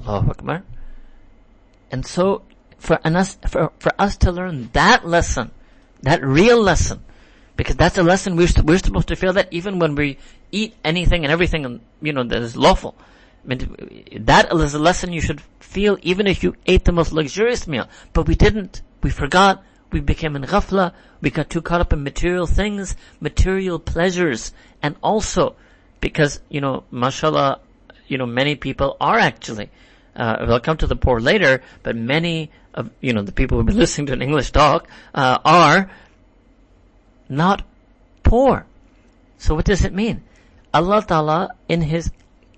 Allahu 0.00 0.30
Akbar. 0.30 0.64
And 1.90 2.04
so, 2.04 2.42
for 2.78 2.98
us, 3.04 3.36
for, 3.48 3.70
for 3.78 3.92
us 3.98 4.16
to 4.18 4.32
learn 4.32 4.70
that 4.72 5.06
lesson, 5.06 5.52
that 6.02 6.24
real 6.24 6.60
lesson, 6.60 7.04
because 7.56 7.76
that's 7.76 7.98
a 7.98 8.02
lesson 8.02 8.34
we're, 8.34 8.48
we're 8.64 8.78
supposed 8.78 9.08
to 9.08 9.16
feel 9.16 9.34
that 9.34 9.48
even 9.52 9.78
when 9.78 9.94
we 9.94 10.18
eat 10.50 10.74
anything 10.84 11.24
and 11.24 11.32
everything, 11.32 11.80
you 12.00 12.12
know, 12.12 12.24
that 12.24 12.42
is 12.42 12.56
lawful. 12.56 12.96
I 13.44 13.48
mean, 13.48 14.06
that 14.20 14.52
is 14.52 14.74
a 14.74 14.78
lesson 14.78 15.12
you 15.12 15.20
should 15.20 15.40
feel 15.60 15.98
even 16.02 16.26
if 16.26 16.42
you 16.42 16.54
ate 16.66 16.84
the 16.84 16.92
most 16.92 17.12
luxurious 17.12 17.66
meal. 17.66 17.88
But 18.12 18.28
we 18.28 18.34
didn't. 18.34 18.82
We 19.02 19.10
forgot. 19.10 19.62
We 19.90 20.00
became 20.00 20.36
in 20.36 20.42
ghafla. 20.42 20.92
We 21.20 21.30
got 21.30 21.50
too 21.50 21.60
caught 21.60 21.80
up 21.80 21.92
in 21.92 22.02
material 22.02 22.46
things, 22.46 22.96
material 23.20 23.78
pleasures. 23.78 24.52
And 24.82 24.96
also, 25.02 25.56
because, 26.00 26.40
you 26.48 26.60
know, 26.60 26.84
mashallah, 26.90 27.60
you 28.06 28.18
know, 28.18 28.26
many 28.26 28.54
people 28.54 28.96
are 29.00 29.18
actually 29.18 29.70
uh, 30.14 30.44
we'll 30.46 30.60
come 30.60 30.76
to 30.76 30.86
the 30.86 30.96
poor 30.96 31.20
later, 31.20 31.62
but 31.82 31.96
many 31.96 32.50
of, 32.74 32.90
you 33.00 33.12
know, 33.12 33.22
the 33.22 33.32
people 33.32 33.56
who've 33.56 33.66
been 33.66 33.78
listening 33.84 34.06
to 34.06 34.12
an 34.12 34.22
English 34.22 34.50
talk, 34.50 34.88
uh, 35.14 35.38
are 35.44 35.90
not 37.28 37.62
poor. 38.22 38.66
So 39.38 39.54
what 39.54 39.64
does 39.64 39.84
it 39.84 39.92
mean? 39.92 40.22
Allah 40.74 41.04
Ta'ala, 41.06 41.50
in 41.68 41.82
His 41.82 42.10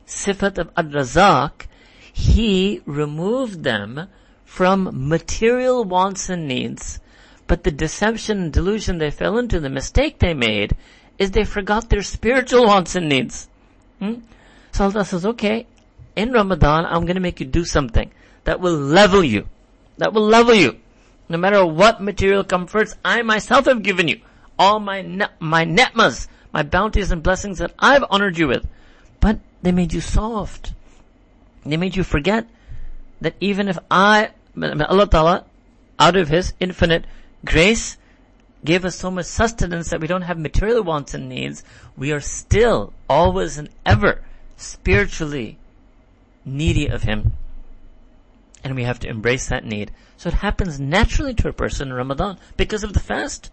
sifat 0.06 0.58
of 0.58 0.70
Ad-Razak, 0.76 1.66
He 2.12 2.80
removed 2.86 3.64
them 3.64 4.08
from 4.44 5.08
material 5.08 5.84
wants 5.84 6.28
and 6.28 6.46
needs, 6.46 7.00
but 7.46 7.64
the 7.64 7.72
deception 7.72 8.38
and 8.40 8.52
delusion 8.52 8.98
they 8.98 9.10
fell 9.10 9.36
into, 9.36 9.58
the 9.58 9.68
mistake 9.68 10.20
they 10.20 10.32
made, 10.32 10.76
is 11.18 11.32
they 11.32 11.44
forgot 11.44 11.90
their 11.90 12.02
spiritual 12.02 12.66
wants 12.66 12.94
and 12.94 13.08
needs. 13.08 13.48
Hmm? 13.98 14.20
So 14.72 14.84
Allah 14.84 15.04
says, 15.04 15.26
okay, 15.26 15.66
in 16.16 16.32
Ramadan, 16.32 16.86
I'm 16.86 17.06
to 17.06 17.20
make 17.20 17.40
you 17.40 17.46
do 17.46 17.64
something 17.64 18.10
that 18.44 18.60
will 18.60 18.76
level 18.76 19.24
you. 19.24 19.48
That 19.98 20.12
will 20.12 20.26
level 20.26 20.54
you. 20.54 20.78
No 21.28 21.38
matter 21.38 21.64
what 21.64 22.02
material 22.02 22.44
comforts 22.44 22.94
I 23.04 23.22
myself 23.22 23.66
have 23.66 23.82
given 23.82 24.08
you. 24.08 24.20
All 24.58 24.78
my, 24.78 25.02
ne- 25.02 25.34
my 25.40 25.64
netmas, 25.64 26.28
my 26.52 26.62
bounties 26.62 27.10
and 27.10 27.22
blessings 27.22 27.58
that 27.58 27.74
I've 27.78 28.04
honored 28.08 28.38
you 28.38 28.46
with. 28.48 28.66
They 29.64 29.72
made 29.72 29.94
you 29.94 30.02
soft. 30.02 30.74
They 31.64 31.78
made 31.78 31.96
you 31.96 32.04
forget 32.04 32.46
that 33.22 33.34
even 33.40 33.66
if 33.68 33.78
I, 33.90 34.32
Allah 34.60 35.08
Ta'ala, 35.08 35.46
out 35.98 36.16
of 36.16 36.28
His 36.28 36.52
infinite 36.60 37.06
grace, 37.46 37.96
gave 38.62 38.84
us 38.84 38.94
so 38.94 39.10
much 39.10 39.24
sustenance 39.24 39.88
that 39.88 40.02
we 40.02 40.06
don't 40.06 40.28
have 40.28 40.38
material 40.38 40.82
wants 40.82 41.14
and 41.14 41.30
needs, 41.30 41.64
we 41.96 42.12
are 42.12 42.20
still, 42.20 42.92
always 43.08 43.56
and 43.56 43.70
ever, 43.86 44.20
spiritually 44.58 45.56
needy 46.44 46.86
of 46.88 47.04
Him. 47.04 47.32
And 48.62 48.76
we 48.76 48.84
have 48.84 49.00
to 49.00 49.08
embrace 49.08 49.48
that 49.48 49.64
need. 49.64 49.92
So 50.18 50.28
it 50.28 50.34
happens 50.34 50.78
naturally 50.78 51.32
to 51.32 51.48
a 51.48 51.54
person 51.54 51.88
in 51.88 51.94
Ramadan 51.94 52.36
because 52.58 52.84
of 52.84 52.92
the 52.92 53.00
fast. 53.00 53.50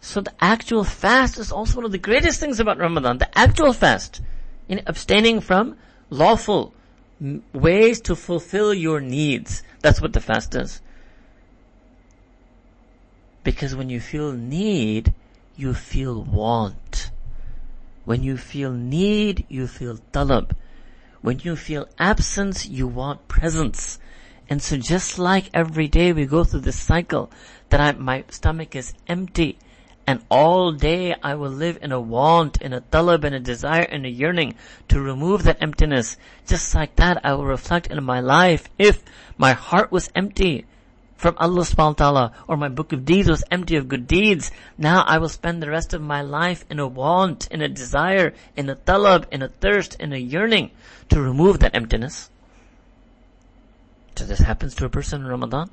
So 0.00 0.22
the 0.22 0.32
actual 0.40 0.84
fast 0.84 1.38
is 1.38 1.52
also 1.52 1.76
one 1.76 1.84
of 1.84 1.92
the 1.92 1.98
greatest 1.98 2.40
things 2.40 2.60
about 2.60 2.78
Ramadan. 2.78 3.18
The 3.18 3.38
actual 3.38 3.74
fast. 3.74 4.22
In 4.68 4.82
abstaining 4.86 5.40
from 5.40 5.76
lawful 6.10 6.74
ways 7.52 8.00
to 8.02 8.16
fulfill 8.16 8.74
your 8.74 9.00
needs. 9.00 9.62
That's 9.80 10.00
what 10.00 10.12
the 10.12 10.20
fast 10.20 10.54
is. 10.54 10.80
Because 13.44 13.74
when 13.74 13.90
you 13.90 14.00
feel 14.00 14.32
need, 14.32 15.14
you 15.56 15.72
feel 15.72 16.22
want. 16.22 17.10
When 18.04 18.22
you 18.22 18.36
feel 18.36 18.72
need, 18.72 19.46
you 19.48 19.66
feel 19.66 19.98
talab. 20.12 20.52
When 21.22 21.40
you 21.40 21.56
feel 21.56 21.88
absence, 21.98 22.66
you 22.66 22.86
want 22.86 23.28
presence. 23.28 23.98
And 24.48 24.62
so 24.62 24.76
just 24.76 25.18
like 25.18 25.50
every 25.54 25.88
day 25.88 26.12
we 26.12 26.26
go 26.26 26.44
through 26.44 26.60
this 26.60 26.78
cycle 26.78 27.30
that 27.70 27.80
I, 27.80 27.92
my 27.92 28.24
stomach 28.28 28.76
is 28.76 28.94
empty 29.08 29.58
and 30.06 30.22
all 30.30 30.72
day 30.72 31.14
I 31.22 31.34
will 31.34 31.50
live 31.50 31.78
in 31.82 31.90
a 31.90 32.00
want, 32.00 32.62
in 32.62 32.72
a 32.72 32.80
talab, 32.80 33.24
in 33.24 33.34
a 33.34 33.40
desire, 33.40 33.82
in 33.82 34.04
a 34.04 34.08
yearning 34.08 34.54
to 34.88 35.00
remove 35.00 35.42
that 35.42 35.60
emptiness. 35.60 36.16
Just 36.46 36.74
like 36.74 36.96
that 36.96 37.24
I 37.24 37.34
will 37.34 37.44
reflect 37.44 37.88
in 37.88 38.02
my 38.04 38.20
life 38.20 38.68
if 38.78 39.02
my 39.36 39.52
heart 39.52 39.90
was 39.90 40.10
empty 40.14 40.64
from 41.16 41.34
Allah 41.38 41.62
subhanahu 41.62 41.98
wa 41.98 42.04
ta'ala 42.04 42.32
or 42.46 42.56
my 42.56 42.68
book 42.68 42.92
of 42.92 43.04
deeds 43.04 43.28
was 43.28 43.42
empty 43.50 43.76
of 43.76 43.88
good 43.88 44.06
deeds. 44.06 44.52
Now 44.78 45.02
I 45.06 45.18
will 45.18 45.28
spend 45.28 45.62
the 45.62 45.70
rest 45.70 45.94
of 45.94 46.02
my 46.02 46.22
life 46.22 46.64
in 46.70 46.78
a 46.78 46.86
want, 46.86 47.48
in 47.50 47.62
a 47.62 47.68
desire, 47.68 48.34
in 48.54 48.68
a 48.68 48.76
talab, 48.76 49.24
in 49.32 49.42
a 49.42 49.48
thirst, 49.48 49.96
in 49.98 50.12
a 50.12 50.18
yearning 50.18 50.70
to 51.08 51.20
remove 51.20 51.58
that 51.60 51.74
emptiness. 51.74 52.30
So 54.14 54.24
this 54.24 54.40
happens 54.40 54.74
to 54.76 54.84
a 54.84 54.88
person 54.88 55.22
in 55.22 55.26
Ramadan. 55.26 55.70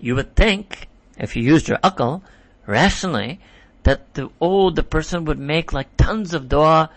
You 0.00 0.14
would 0.14 0.34
think, 0.36 0.88
if 1.18 1.36
you 1.36 1.42
used 1.42 1.68
your 1.68 1.78
akal, 1.78 2.22
rationally, 2.66 3.40
that 3.82 4.14
the, 4.14 4.30
oh, 4.40 4.70
the 4.70 4.82
person 4.82 5.24
would 5.24 5.38
make 5.38 5.72
like 5.72 5.96
tons 5.96 6.34
of 6.34 6.48
dua 6.48 6.90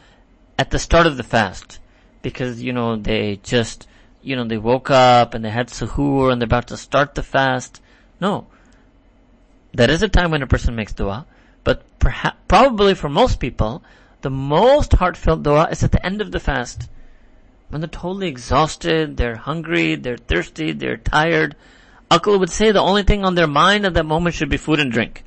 at 0.57 0.71
the 0.71 0.79
start 0.79 1.07
of 1.07 1.17
the 1.17 1.23
fast. 1.23 1.79
Because, 2.21 2.62
you 2.62 2.73
know, 2.73 2.95
they 2.95 3.39
just, 3.43 3.88
you 4.21 4.36
know, 4.36 4.43
they 4.43 4.57
woke 4.57 4.91
up 4.91 5.34
and 5.34 5.43
they 5.43 5.49
had 5.49 5.69
suhoor 5.69 6.31
and 6.31 6.41
they're 6.41 6.45
about 6.45 6.67
to 6.67 6.77
start 6.77 7.15
the 7.15 7.23
fast. 7.23 7.81
No. 8.19 8.47
That 9.73 9.89
is 9.89 10.03
a 10.03 10.10
time 10.10 10.31
when 10.31 10.41
a 10.41 10.47
person 10.47 10.75
makes 10.75 10.93
dua, 10.93 11.25
but 11.63 11.84
perhaps, 11.99 12.38
probably 12.47 12.93
for 12.93 13.10
most 13.10 13.39
people, 13.39 13.84
the 14.21 14.29
most 14.29 14.93
heartfelt 14.93 15.43
dua 15.43 15.69
is 15.71 15.84
at 15.84 15.91
the 15.91 16.05
end 16.05 16.21
of 16.21 16.31
the 16.31 16.39
fast. 16.39 16.89
When 17.69 17.79
they're 17.79 17.88
totally 17.88 18.27
exhausted, 18.27 19.15
they're 19.15 19.38
hungry, 19.38 19.95
they're 19.95 20.17
thirsty, 20.17 20.73
they're 20.73 20.97
tired. 20.97 21.55
Akal 22.12 22.39
would 22.39 22.50
say 22.50 22.74
the 22.74 22.82
only 22.82 23.04
thing 23.04 23.24
on 23.24 23.36
their 23.36 23.47
mind 23.47 23.86
at 23.86 23.93
that 23.93 24.06
moment 24.06 24.36
should 24.36 24.50
be 24.50 24.58
food 24.58 24.82
and 24.82 24.91
drink. 24.91 25.24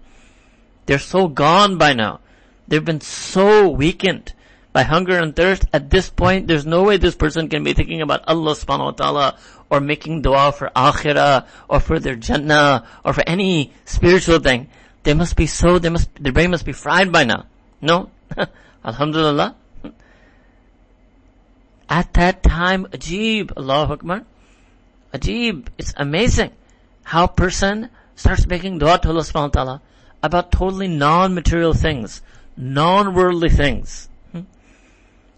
They're 0.84 0.98
so 0.98 1.28
gone 1.28 1.78
by 1.78 1.94
now. 1.94 2.20
They've 2.68 2.84
been 2.84 3.00
so 3.00 3.70
weakened 3.70 4.34
by 4.74 4.82
hunger 4.82 5.16
and 5.16 5.34
thirst, 5.34 5.64
at 5.72 5.88
this 5.88 6.10
point, 6.10 6.48
there's 6.48 6.66
no 6.66 6.82
way 6.82 6.96
this 6.96 7.14
person 7.14 7.48
can 7.48 7.62
be 7.62 7.72
thinking 7.72 8.02
about 8.02 8.26
Allah 8.26 8.52
subhanahu 8.52 8.84
wa 8.84 8.90
ta'ala 8.90 9.38
or 9.70 9.80
making 9.80 10.22
dua 10.22 10.50
for 10.50 10.68
akhirah 10.74 11.46
or 11.68 11.78
for 11.78 12.00
their 12.00 12.16
jannah 12.16 12.84
or 13.04 13.12
for 13.12 13.22
any 13.26 13.72
spiritual 13.86 14.40
thing. 14.40 14.68
They 15.04 15.14
must 15.14 15.36
be 15.36 15.46
so, 15.46 15.78
they 15.78 15.90
must, 15.90 16.10
their 16.20 16.32
brain 16.32 16.50
must 16.50 16.66
be 16.66 16.72
fried 16.72 17.12
by 17.12 17.24
now. 17.24 17.46
No? 17.80 18.10
Alhamdulillah. 18.84 19.54
At 21.88 22.12
that 22.14 22.42
time, 22.42 22.86
ajib, 22.86 23.52
Allahu 23.56 23.92
Akbar. 23.92 24.24
Ajib, 25.14 25.68
it's 25.78 25.94
amazing 25.96 26.50
how 27.04 27.26
person 27.26 27.90
starts 28.16 28.46
making 28.46 28.78
dua 28.78 28.98
to 28.98 29.08
Allah 29.08 29.22
subhanahu 29.22 29.54
wa 29.54 29.62
ta'ala 29.62 29.82
about 30.22 30.50
totally 30.50 30.88
non-material 30.88 31.74
things, 31.74 32.22
non-worldly 32.56 33.50
things. 33.50 34.08
Hmm? 34.32 34.42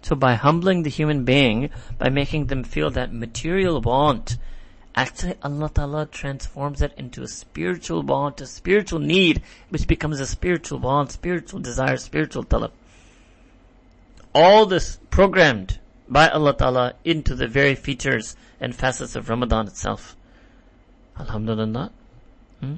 So 0.02 0.14
by 0.14 0.34
humbling 0.34 0.82
the 0.82 0.90
human 0.90 1.24
being, 1.24 1.70
by 1.98 2.08
making 2.08 2.46
them 2.46 2.62
feel 2.62 2.90
that 2.90 3.12
material 3.12 3.80
want, 3.80 4.36
actually 4.94 5.34
Allah 5.42 5.70
Ta'ala 5.74 6.06
transforms 6.06 6.80
it 6.82 6.92
into 6.96 7.22
a 7.22 7.28
spiritual 7.28 8.02
want, 8.02 8.40
a 8.40 8.46
spiritual 8.46 9.00
need, 9.00 9.42
which 9.68 9.86
becomes 9.86 10.20
a 10.20 10.26
spiritual 10.26 10.78
want, 10.78 11.12
spiritual 11.12 11.60
desire, 11.60 11.96
spiritual 11.96 12.44
talab. 12.44 12.70
All 14.34 14.66
this 14.66 14.98
programmed 15.10 15.78
by 16.08 16.28
Allah 16.28 16.56
Ta'ala 16.56 16.94
into 17.04 17.34
the 17.34 17.48
very 17.48 17.74
features 17.74 18.36
and 18.60 18.74
facets 18.74 19.16
of 19.16 19.28
Ramadan 19.28 19.66
itself. 19.66 20.15
Alhamdulillah. 21.18 21.90
Hmm? 22.60 22.74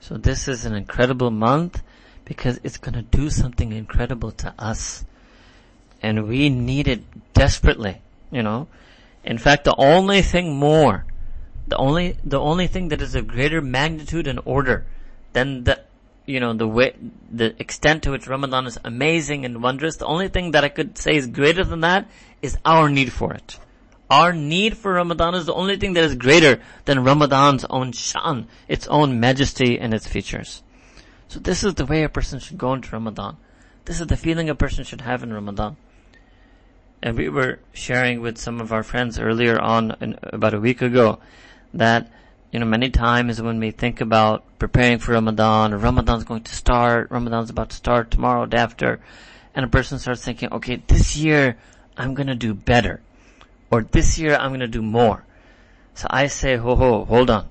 So 0.00 0.16
this 0.16 0.46
is 0.48 0.64
an 0.64 0.74
incredible 0.74 1.30
month 1.30 1.82
because 2.24 2.60
it's 2.62 2.76
going 2.76 2.94
to 2.94 3.02
do 3.02 3.30
something 3.30 3.72
incredible 3.72 4.32
to 4.32 4.54
us. 4.58 5.04
And 6.02 6.28
we 6.28 6.48
need 6.48 6.86
it 6.86 7.02
desperately, 7.32 8.00
you 8.30 8.42
know. 8.42 8.68
In 9.24 9.38
fact, 9.38 9.64
the 9.64 9.74
only 9.76 10.22
thing 10.22 10.54
more, 10.54 11.06
the 11.66 11.76
only, 11.76 12.16
the 12.22 12.38
only 12.38 12.66
thing 12.68 12.88
that 12.88 13.02
is 13.02 13.14
of 13.14 13.26
greater 13.26 13.60
magnitude 13.60 14.28
and 14.28 14.38
order 14.44 14.86
than 15.32 15.64
the, 15.64 15.80
you 16.24 16.38
know, 16.38 16.52
the 16.52 16.68
way, 16.68 16.94
the 17.32 17.60
extent 17.60 18.04
to 18.04 18.12
which 18.12 18.28
Ramadan 18.28 18.66
is 18.66 18.78
amazing 18.84 19.44
and 19.44 19.62
wondrous, 19.62 19.96
the 19.96 20.06
only 20.06 20.28
thing 20.28 20.52
that 20.52 20.62
I 20.62 20.68
could 20.68 20.98
say 20.98 21.16
is 21.16 21.26
greater 21.26 21.64
than 21.64 21.80
that 21.80 22.08
is 22.42 22.56
our 22.64 22.88
need 22.88 23.12
for 23.12 23.32
it. 23.32 23.58
Our 24.08 24.32
need 24.32 24.76
for 24.76 24.92
Ramadan 24.92 25.34
is 25.34 25.46
the 25.46 25.54
only 25.54 25.76
thing 25.76 25.94
that 25.94 26.04
is 26.04 26.14
greater 26.14 26.60
than 26.84 27.02
Ramadan's 27.02 27.64
own 27.64 27.92
shan, 27.92 28.46
its 28.68 28.86
own 28.86 29.18
majesty 29.18 29.80
and 29.80 29.92
its 29.92 30.06
features. 30.06 30.62
So 31.28 31.40
this 31.40 31.64
is 31.64 31.74
the 31.74 31.86
way 31.86 32.04
a 32.04 32.08
person 32.08 32.38
should 32.38 32.58
go 32.58 32.72
into 32.72 32.90
Ramadan. 32.90 33.36
This 33.84 34.00
is 34.00 34.06
the 34.06 34.16
feeling 34.16 34.48
a 34.48 34.54
person 34.54 34.84
should 34.84 35.00
have 35.00 35.24
in 35.24 35.32
Ramadan. 35.32 35.76
And 37.02 37.16
we 37.16 37.28
were 37.28 37.58
sharing 37.72 38.20
with 38.20 38.38
some 38.38 38.60
of 38.60 38.72
our 38.72 38.82
friends 38.82 39.18
earlier 39.18 39.60
on, 39.60 39.96
in, 40.00 40.18
about 40.22 40.54
a 40.54 40.60
week 40.60 40.82
ago, 40.82 41.18
that, 41.74 42.10
you 42.52 42.60
know, 42.60 42.66
many 42.66 42.90
times 42.90 43.42
when 43.42 43.58
we 43.58 43.70
think 43.72 44.00
about 44.00 44.44
preparing 44.58 44.98
for 44.98 45.12
Ramadan, 45.12 45.74
Ramadan's 45.74 46.24
going 46.24 46.42
to 46.44 46.54
start, 46.54 47.10
Ramadan's 47.10 47.50
about 47.50 47.70
to 47.70 47.76
start 47.76 48.10
tomorrow, 48.10 48.46
day 48.46 48.58
after, 48.58 49.00
and 49.54 49.64
a 49.64 49.68
person 49.68 49.98
starts 49.98 50.22
thinking, 50.22 50.52
okay, 50.52 50.82
this 50.86 51.16
year 51.16 51.56
I'm 51.96 52.14
gonna 52.14 52.34
do 52.34 52.54
better. 52.54 53.00
Or 53.70 53.82
this 53.82 54.18
year 54.18 54.36
I'm 54.36 54.52
gonna 54.52 54.68
do 54.68 54.82
more. 54.82 55.24
So 55.94 56.06
I 56.10 56.26
say, 56.26 56.56
ho 56.56 56.76
ho, 56.76 57.04
hold 57.04 57.30
on. 57.30 57.48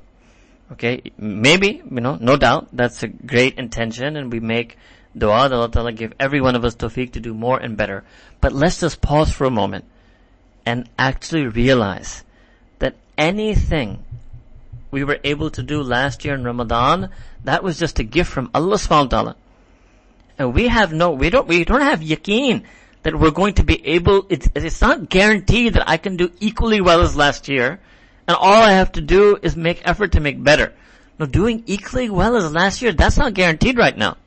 Okay, 0.72 1.12
maybe, 1.18 1.82
you 1.84 2.02
know, 2.02 2.18
no 2.20 2.38
doubt, 2.38 2.70
that's 2.74 3.04
a 3.04 3.08
great 3.08 3.58
intention 3.58 4.16
and 4.16 4.32
we 4.32 4.40
make 4.40 4.78
dua 5.18 5.48
that 5.50 5.56
Allah 5.56 5.70
Ta'ala 5.70 5.92
give 5.94 6.14
every 6.20 6.42
one 6.42 6.56
of 6.56 6.66
us 6.66 6.76
tawfiq 6.76 7.14
to 7.14 7.20
do 7.20 7.34
more 7.34 7.58
and 7.58 7.78
better. 7.78 8.04
But 8.42 8.54
let's 8.54 8.80
just 8.80 9.02
pause 9.02 9.32
for 9.32 9.46
a 9.46 9.52
moment 9.52 9.86
and 10.66 10.90
actually 10.98 11.48
realize 11.48 12.24
that 12.80 12.96
anything 13.18 14.04
we 14.92 15.04
were 15.04 15.20
able 15.24 15.50
to 15.52 15.64
do 15.64 15.82
last 15.82 16.26
year 16.26 16.34
in 16.34 16.44
Ramadan, 16.44 17.10
that 17.44 17.64
was 17.64 17.78
just 17.78 18.00
a 18.00 18.04
gift 18.04 18.32
from 18.32 18.50
Allah 18.54 18.78
subhanahu 18.78 19.04
wa 19.04 19.10
ta'ala. 19.10 19.36
And 20.38 20.54
we 20.54 20.68
have 20.68 20.92
no, 20.92 21.12
we 21.12 21.30
don't, 21.30 21.48
we 21.48 21.64
don't 21.64 21.82
have 21.82 22.00
yaqeen 22.00 22.64
that 23.06 23.14
we're 23.14 23.30
going 23.30 23.54
to 23.54 23.64
be 23.64 23.86
able, 23.86 24.26
it's, 24.30 24.50
it's 24.56 24.82
not 24.82 25.10
guaranteed 25.10 25.76
that 25.76 25.88
I 25.88 25.98
can 25.98 26.18
do 26.18 26.32
equally 26.40 26.82
well 26.82 27.02
as 27.02 27.16
last 27.16 27.48
year 27.48 27.80
and 28.28 28.36
all 28.36 28.64
I 28.64 28.72
have 28.72 28.94
to 28.94 29.02
do 29.02 29.38
is 29.44 29.56
make 29.56 29.88
effort 29.88 30.14
to 30.14 30.20
make 30.20 30.44
better. 30.44 30.74
No, 31.20 31.28
doing 31.28 31.62
equally 31.68 32.10
well 32.10 32.36
as 32.36 32.52
last 32.52 32.82
year, 32.82 32.94
that's 32.94 33.18
not 33.18 33.36
guaranteed 33.36 33.78
right 33.78 33.96
now. 33.96 34.18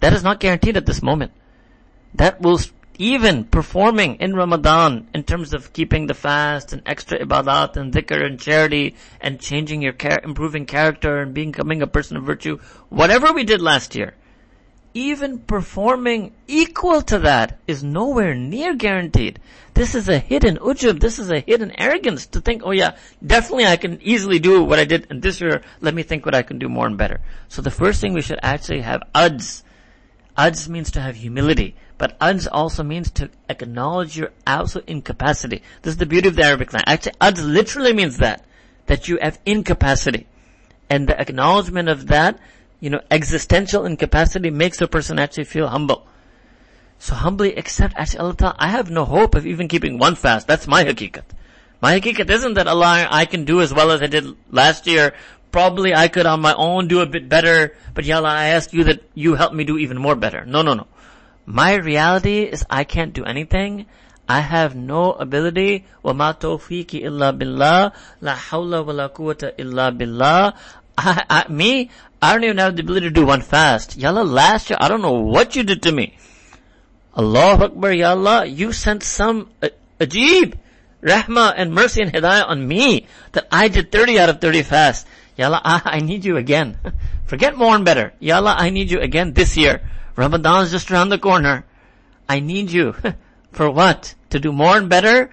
That 0.00 0.12
is 0.12 0.22
not 0.22 0.38
guaranteed 0.38 0.76
at 0.76 0.84
this 0.84 1.02
moment. 1.02 1.32
That 2.14 2.42
will, 2.42 2.60
even 2.98 3.44
performing 3.44 4.16
in 4.16 4.36
Ramadan 4.36 5.08
in 5.14 5.24
terms 5.24 5.54
of 5.54 5.72
keeping 5.72 6.06
the 6.06 6.12
fast 6.12 6.74
and 6.74 6.82
extra 6.84 7.18
ibadat 7.18 7.78
and 7.78 7.90
dhikr 7.90 8.22
and 8.22 8.38
charity 8.38 8.96
and 9.18 9.40
changing 9.40 9.80
your 9.80 9.94
care, 9.94 10.20
improving 10.22 10.66
character 10.66 11.22
and 11.22 11.32
becoming 11.32 11.80
a 11.80 11.86
person 11.86 12.18
of 12.18 12.24
virtue, 12.24 12.58
whatever 12.90 13.32
we 13.32 13.44
did 13.44 13.62
last 13.62 13.94
year, 13.94 14.12
even 14.94 15.40
performing 15.40 16.32
equal 16.46 17.02
to 17.02 17.18
that 17.18 17.58
is 17.66 17.82
nowhere 17.82 18.34
near 18.34 18.74
guaranteed. 18.74 19.40
This 19.74 19.96
is 19.96 20.08
a 20.08 20.20
hidden 20.20 20.56
ujub. 20.58 21.00
This 21.00 21.18
is 21.18 21.30
a 21.30 21.40
hidden 21.40 21.72
arrogance 21.76 22.26
to 22.26 22.40
think, 22.40 22.62
oh 22.64 22.70
yeah, 22.70 22.96
definitely 23.26 23.66
I 23.66 23.76
can 23.76 24.00
easily 24.00 24.38
do 24.38 24.62
what 24.62 24.78
I 24.78 24.84
did 24.84 25.08
in 25.10 25.20
this 25.20 25.40
year. 25.40 25.62
Let 25.80 25.94
me 25.94 26.04
think 26.04 26.24
what 26.24 26.36
I 26.36 26.42
can 26.42 26.60
do 26.60 26.68
more 26.68 26.86
and 26.86 26.96
better. 26.96 27.20
So 27.48 27.60
the 27.60 27.72
first 27.72 28.00
thing 28.00 28.14
we 28.14 28.22
should 28.22 28.38
actually 28.40 28.82
have 28.82 29.02
ajz. 29.14 29.64
Ajz 30.38 30.68
means 30.68 30.92
to 30.92 31.00
have 31.00 31.16
humility. 31.16 31.74
But 31.98 32.18
ajz 32.20 32.46
also 32.50 32.84
means 32.84 33.10
to 33.12 33.30
acknowledge 33.48 34.16
your 34.16 34.30
absolute 34.46 34.88
incapacity. 34.88 35.62
This 35.82 35.92
is 35.92 35.98
the 35.98 36.06
beauty 36.06 36.28
of 36.28 36.36
the 36.36 36.44
Arabic 36.44 36.72
language. 36.72 36.86
Actually, 36.86 37.18
ajz 37.20 37.52
literally 37.52 37.92
means 37.92 38.18
that. 38.18 38.44
That 38.86 39.08
you 39.08 39.18
have 39.20 39.40
incapacity. 39.44 40.28
And 40.88 41.08
the 41.08 41.20
acknowledgement 41.20 41.88
of 41.88 42.06
that 42.08 42.38
you 42.79 42.89
know, 42.89 43.01
existential 43.11 43.85
incapacity 43.85 44.49
makes 44.49 44.81
a 44.81 44.87
person 44.87 45.19
actually 45.19 45.43
feel 45.45 45.67
humble. 45.67 46.07
So 46.99 47.15
humbly 47.15 47.55
accept, 47.55 47.93
actually 47.97 48.19
Allah 48.19 48.35
Ta'ala, 48.35 48.55
I 48.59 48.67
have 48.67 48.89
no 48.89 49.05
hope 49.05 49.35
of 49.35 49.47
even 49.47 49.67
keeping 49.67 49.97
one 49.97 50.15
fast. 50.15 50.47
That's 50.47 50.67
my 50.67 50.83
hakikat. 50.83 51.23
My 51.81 51.99
hakikat 51.99 52.29
isn't 52.29 52.55
that 52.55 52.67
Allah, 52.67 53.07
I 53.09 53.25
can 53.25 53.45
do 53.45 53.61
as 53.61 53.73
well 53.73 53.91
as 53.91 54.01
I 54.01 54.07
did 54.07 54.35
last 54.51 54.85
year. 54.87 55.13
Probably 55.51 55.95
I 55.95 56.09
could 56.09 56.25
on 56.25 56.41
my 56.41 56.53
own 56.53 56.87
do 56.87 56.99
a 56.99 57.05
bit 57.05 57.27
better, 57.27 57.73
but 57.93 58.05
Ya 58.05 58.17
Allah, 58.17 58.29
I 58.29 58.47
ask 58.49 58.73
you 58.73 58.83
that 58.83 59.01
you 59.15 59.35
help 59.35 59.53
me 59.53 59.63
do 59.63 59.77
even 59.77 59.97
more 59.97 60.15
better. 60.15 60.45
No, 60.45 60.61
no, 60.61 60.73
no. 60.73 60.87
My 61.45 61.75
reality 61.75 62.43
is 62.43 62.65
I 62.69 62.83
can't 62.83 63.13
do 63.13 63.23
anything. 63.23 63.87
I 64.27 64.41
have 64.41 64.75
no 64.75 65.13
ability. 65.13 65.85
وَمَا 66.05 66.37
تَوْفِيقِ 66.37 67.01
إِلَّا 67.01 67.39
بِاللَّهِ 67.39 67.91
لَا 68.21 68.35
حَوْلَ 68.35 68.85
وَلَا 68.85 69.07
قُوَّةَ 69.15 69.57
إِلَّا 69.57 69.97
بِاللَّهِ 69.97 70.53
I, 70.96 71.24
I, 71.28 71.52
me, 71.52 71.90
I 72.22 72.32
don't 72.32 72.44
even 72.44 72.58
have 72.58 72.76
the 72.76 72.82
ability 72.82 73.06
to 73.06 73.12
do 73.12 73.26
one 73.26 73.42
fast. 73.42 73.96
Yalla, 73.96 74.22
last 74.22 74.70
year, 74.70 74.78
I 74.80 74.88
don't 74.88 75.02
know 75.02 75.20
what 75.20 75.56
you 75.56 75.62
did 75.62 75.82
to 75.82 75.92
me. 75.92 76.16
Allah 77.14 77.64
Akbar, 77.64 77.92
Ya 77.92 78.10
Allah, 78.10 78.44
you 78.46 78.72
sent 78.72 79.02
some 79.02 79.50
uh, 79.62 79.68
ajib, 80.00 80.54
rahmah 81.02 81.54
and 81.56 81.72
mercy 81.72 82.02
and 82.02 82.12
hidayah 82.12 82.48
on 82.48 82.66
me 82.66 83.06
that 83.32 83.46
I 83.52 83.68
did 83.68 83.92
30 83.92 84.18
out 84.18 84.28
of 84.28 84.40
30 84.40 84.62
fast. 84.62 85.06
Ya 85.36 85.46
Allah, 85.46 85.60
I, 85.64 85.82
I 85.98 86.00
need 86.00 86.24
you 86.24 86.36
again. 86.36 86.78
Forget 87.26 87.56
more 87.56 87.74
and 87.74 87.84
better. 87.84 88.12
Ya 88.20 88.36
Allah, 88.36 88.54
I 88.56 88.70
need 88.70 88.90
you 88.90 89.00
again 89.00 89.32
this 89.32 89.56
year. 89.56 89.82
Ramadan 90.16 90.64
is 90.64 90.70
just 90.70 90.90
around 90.90 91.10
the 91.10 91.18
corner. 91.18 91.66
I 92.28 92.40
need 92.40 92.70
you. 92.70 92.94
For 93.52 93.70
what? 93.70 94.14
To 94.30 94.40
do 94.40 94.52
more 94.52 94.76
and 94.76 94.88
better? 94.88 95.30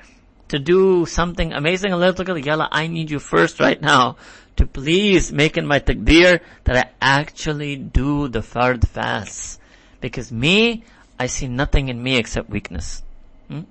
To 0.50 0.60
do 0.60 1.06
something 1.06 1.54
amazing? 1.54 1.91
Ya 1.91 1.97
Allah, 1.97 2.69
I 2.71 2.88
need 2.88 3.10
you 3.10 3.19
first 3.19 3.60
right 3.60 3.82
now 3.82 4.17
to 4.58 4.68
please 4.68 5.32
make 5.32 5.58
in 5.58 5.66
my 5.66 5.80
takbir 5.80 6.40
that 6.66 6.78
I 6.78 6.90
actually 7.02 7.76
do 7.76 8.28
the 8.28 8.40
fard 8.40 8.88
fast. 8.88 9.60
Because 10.00 10.32
me, 10.32 10.84
I 11.20 11.28
see 11.28 11.48
nothing 11.48 11.90
in 11.90 12.02
me 12.02 12.18
except 12.18 12.50
weakness. 12.50 13.04
Hmm? 13.48 13.62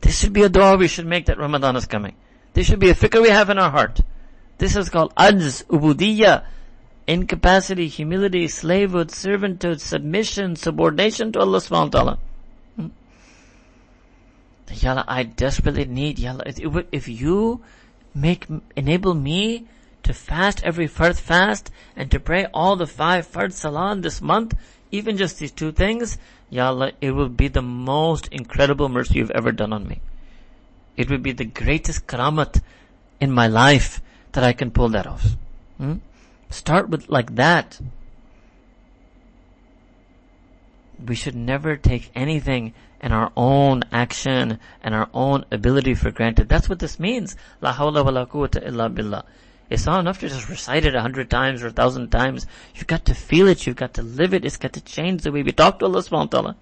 This 0.00 0.18
should 0.18 0.32
be 0.32 0.42
a 0.42 0.48
dua 0.48 0.76
we 0.76 0.88
should 0.88 1.06
make 1.06 1.26
that 1.26 1.38
Ramadan 1.38 1.76
is 1.76 1.86
coming. 1.86 2.14
This 2.52 2.66
should 2.66 2.78
be 2.78 2.90
a 2.90 2.94
fikr 2.94 3.20
we 3.22 3.30
have 3.30 3.50
in 3.50 3.58
our 3.58 3.70
heart. 3.70 4.00
This 4.58 4.76
is 4.76 4.90
called 4.90 5.14
ajz, 5.14 5.64
ubudiyya, 5.66 6.44
incapacity, 7.06 7.88
humility, 7.88 8.48
slavehood, 8.48 9.08
servanthood, 9.08 9.80
submission, 9.80 10.56
subordination 10.56 11.32
to 11.32 11.40
Allah 11.40 11.58
subhanahu 11.58 11.94
wa 11.94 12.00
ta'ala. 12.00 12.18
Yalla, 14.70 15.04
I 15.08 15.22
desperately 15.22 15.84
need 15.84 16.18
Yalla. 16.18 16.44
If 16.46 17.08
you 17.08 17.62
make, 18.14 18.46
enable 18.76 19.14
me 19.14 19.66
to 20.02 20.12
fast 20.12 20.62
every 20.64 20.88
fard 20.88 21.18
fast 21.18 21.70
and 21.96 22.10
to 22.10 22.20
pray 22.20 22.46
all 22.52 22.76
the 22.76 22.86
five 22.86 23.26
fard 23.26 23.52
salah 23.52 23.96
this 23.96 24.20
month, 24.20 24.54
even 24.90 25.16
just 25.16 25.38
these 25.38 25.52
two 25.52 25.72
things, 25.72 26.18
Yalla, 26.50 26.92
it 27.00 27.10
will 27.10 27.28
be 27.28 27.48
the 27.48 27.62
most 27.62 28.28
incredible 28.28 28.88
mercy 28.88 29.18
you've 29.18 29.30
ever 29.32 29.52
done 29.52 29.72
on 29.72 29.86
me. 29.86 30.00
It 30.96 31.10
will 31.10 31.18
be 31.18 31.32
the 31.32 31.44
greatest 31.44 32.06
karamat 32.06 32.62
in 33.20 33.30
my 33.30 33.46
life 33.46 34.00
that 34.32 34.44
I 34.44 34.52
can 34.52 34.70
pull 34.70 34.88
that 34.90 35.06
off. 35.06 35.36
Hmm? 35.76 35.96
Start 36.50 36.88
with 36.88 37.08
like 37.08 37.34
that. 37.36 37.80
We 41.04 41.14
should 41.14 41.34
never 41.34 41.76
take 41.76 42.10
anything 42.14 42.74
and 43.00 43.12
our 43.12 43.30
own 43.36 43.84
action 43.92 44.58
and 44.82 44.94
our 44.94 45.08
own 45.14 45.44
ability 45.50 45.94
for 45.94 46.10
granted. 46.10 46.48
That's 46.48 46.68
what 46.68 46.80
this 46.80 46.98
means. 46.98 47.36
La 47.60 47.72
hawla 47.74 48.04
wa 48.04 48.10
la 48.10 48.26
quwwata 48.26 48.66
illa 48.66 48.90
billah. 48.90 49.24
It's 49.70 49.86
not 49.86 50.00
enough 50.00 50.20
to 50.20 50.28
just 50.28 50.48
recite 50.48 50.86
it 50.86 50.94
a 50.94 51.02
hundred 51.02 51.30
times 51.30 51.62
or 51.62 51.68
a 51.68 51.72
thousand 51.72 52.10
times. 52.10 52.46
You've 52.74 52.86
got 52.86 53.04
to 53.06 53.14
feel 53.14 53.48
it, 53.48 53.66
you've 53.66 53.76
got 53.76 53.94
to 53.94 54.02
live 54.02 54.32
it, 54.32 54.44
it's 54.44 54.56
got 54.56 54.72
to 54.72 54.80
change 54.80 55.22
the 55.22 55.32
way 55.32 55.42
we 55.42 55.52
talk 55.52 55.78
to 55.78 55.84
Allah 55.84 56.00
subhanahu 56.00 56.32
wa 56.32 56.40
ta'ala. 56.40 56.56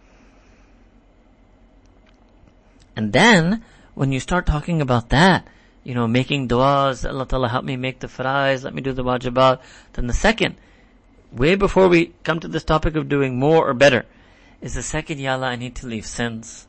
And 2.96 3.12
then, 3.12 3.62
when 3.94 4.10
you 4.10 4.18
start 4.18 4.46
talking 4.46 4.80
about 4.80 5.10
that, 5.10 5.46
you 5.84 5.94
know, 5.94 6.08
making 6.08 6.48
du'as, 6.48 7.08
Allah 7.08 7.26
ta'ala 7.26 7.48
help 7.48 7.64
me 7.64 7.76
make 7.76 8.00
the 8.00 8.08
farais, 8.08 8.64
let 8.64 8.74
me 8.74 8.82
do 8.82 8.92
the 8.92 9.04
wajibat, 9.04 9.60
then 9.92 10.08
the 10.08 10.12
second, 10.12 10.56
way 11.30 11.54
before 11.54 11.86
we 11.86 12.12
come 12.24 12.40
to 12.40 12.48
this 12.48 12.64
topic 12.64 12.96
of 12.96 13.08
doing 13.08 13.38
more 13.38 13.68
or 13.68 13.74
better, 13.74 14.04
is 14.66 14.74
the 14.74 14.82
second 14.82 15.20
Ya 15.20 15.32
Allah, 15.32 15.46
I 15.46 15.56
need 15.56 15.76
to 15.76 15.86
leave 15.86 16.04
sins. 16.04 16.66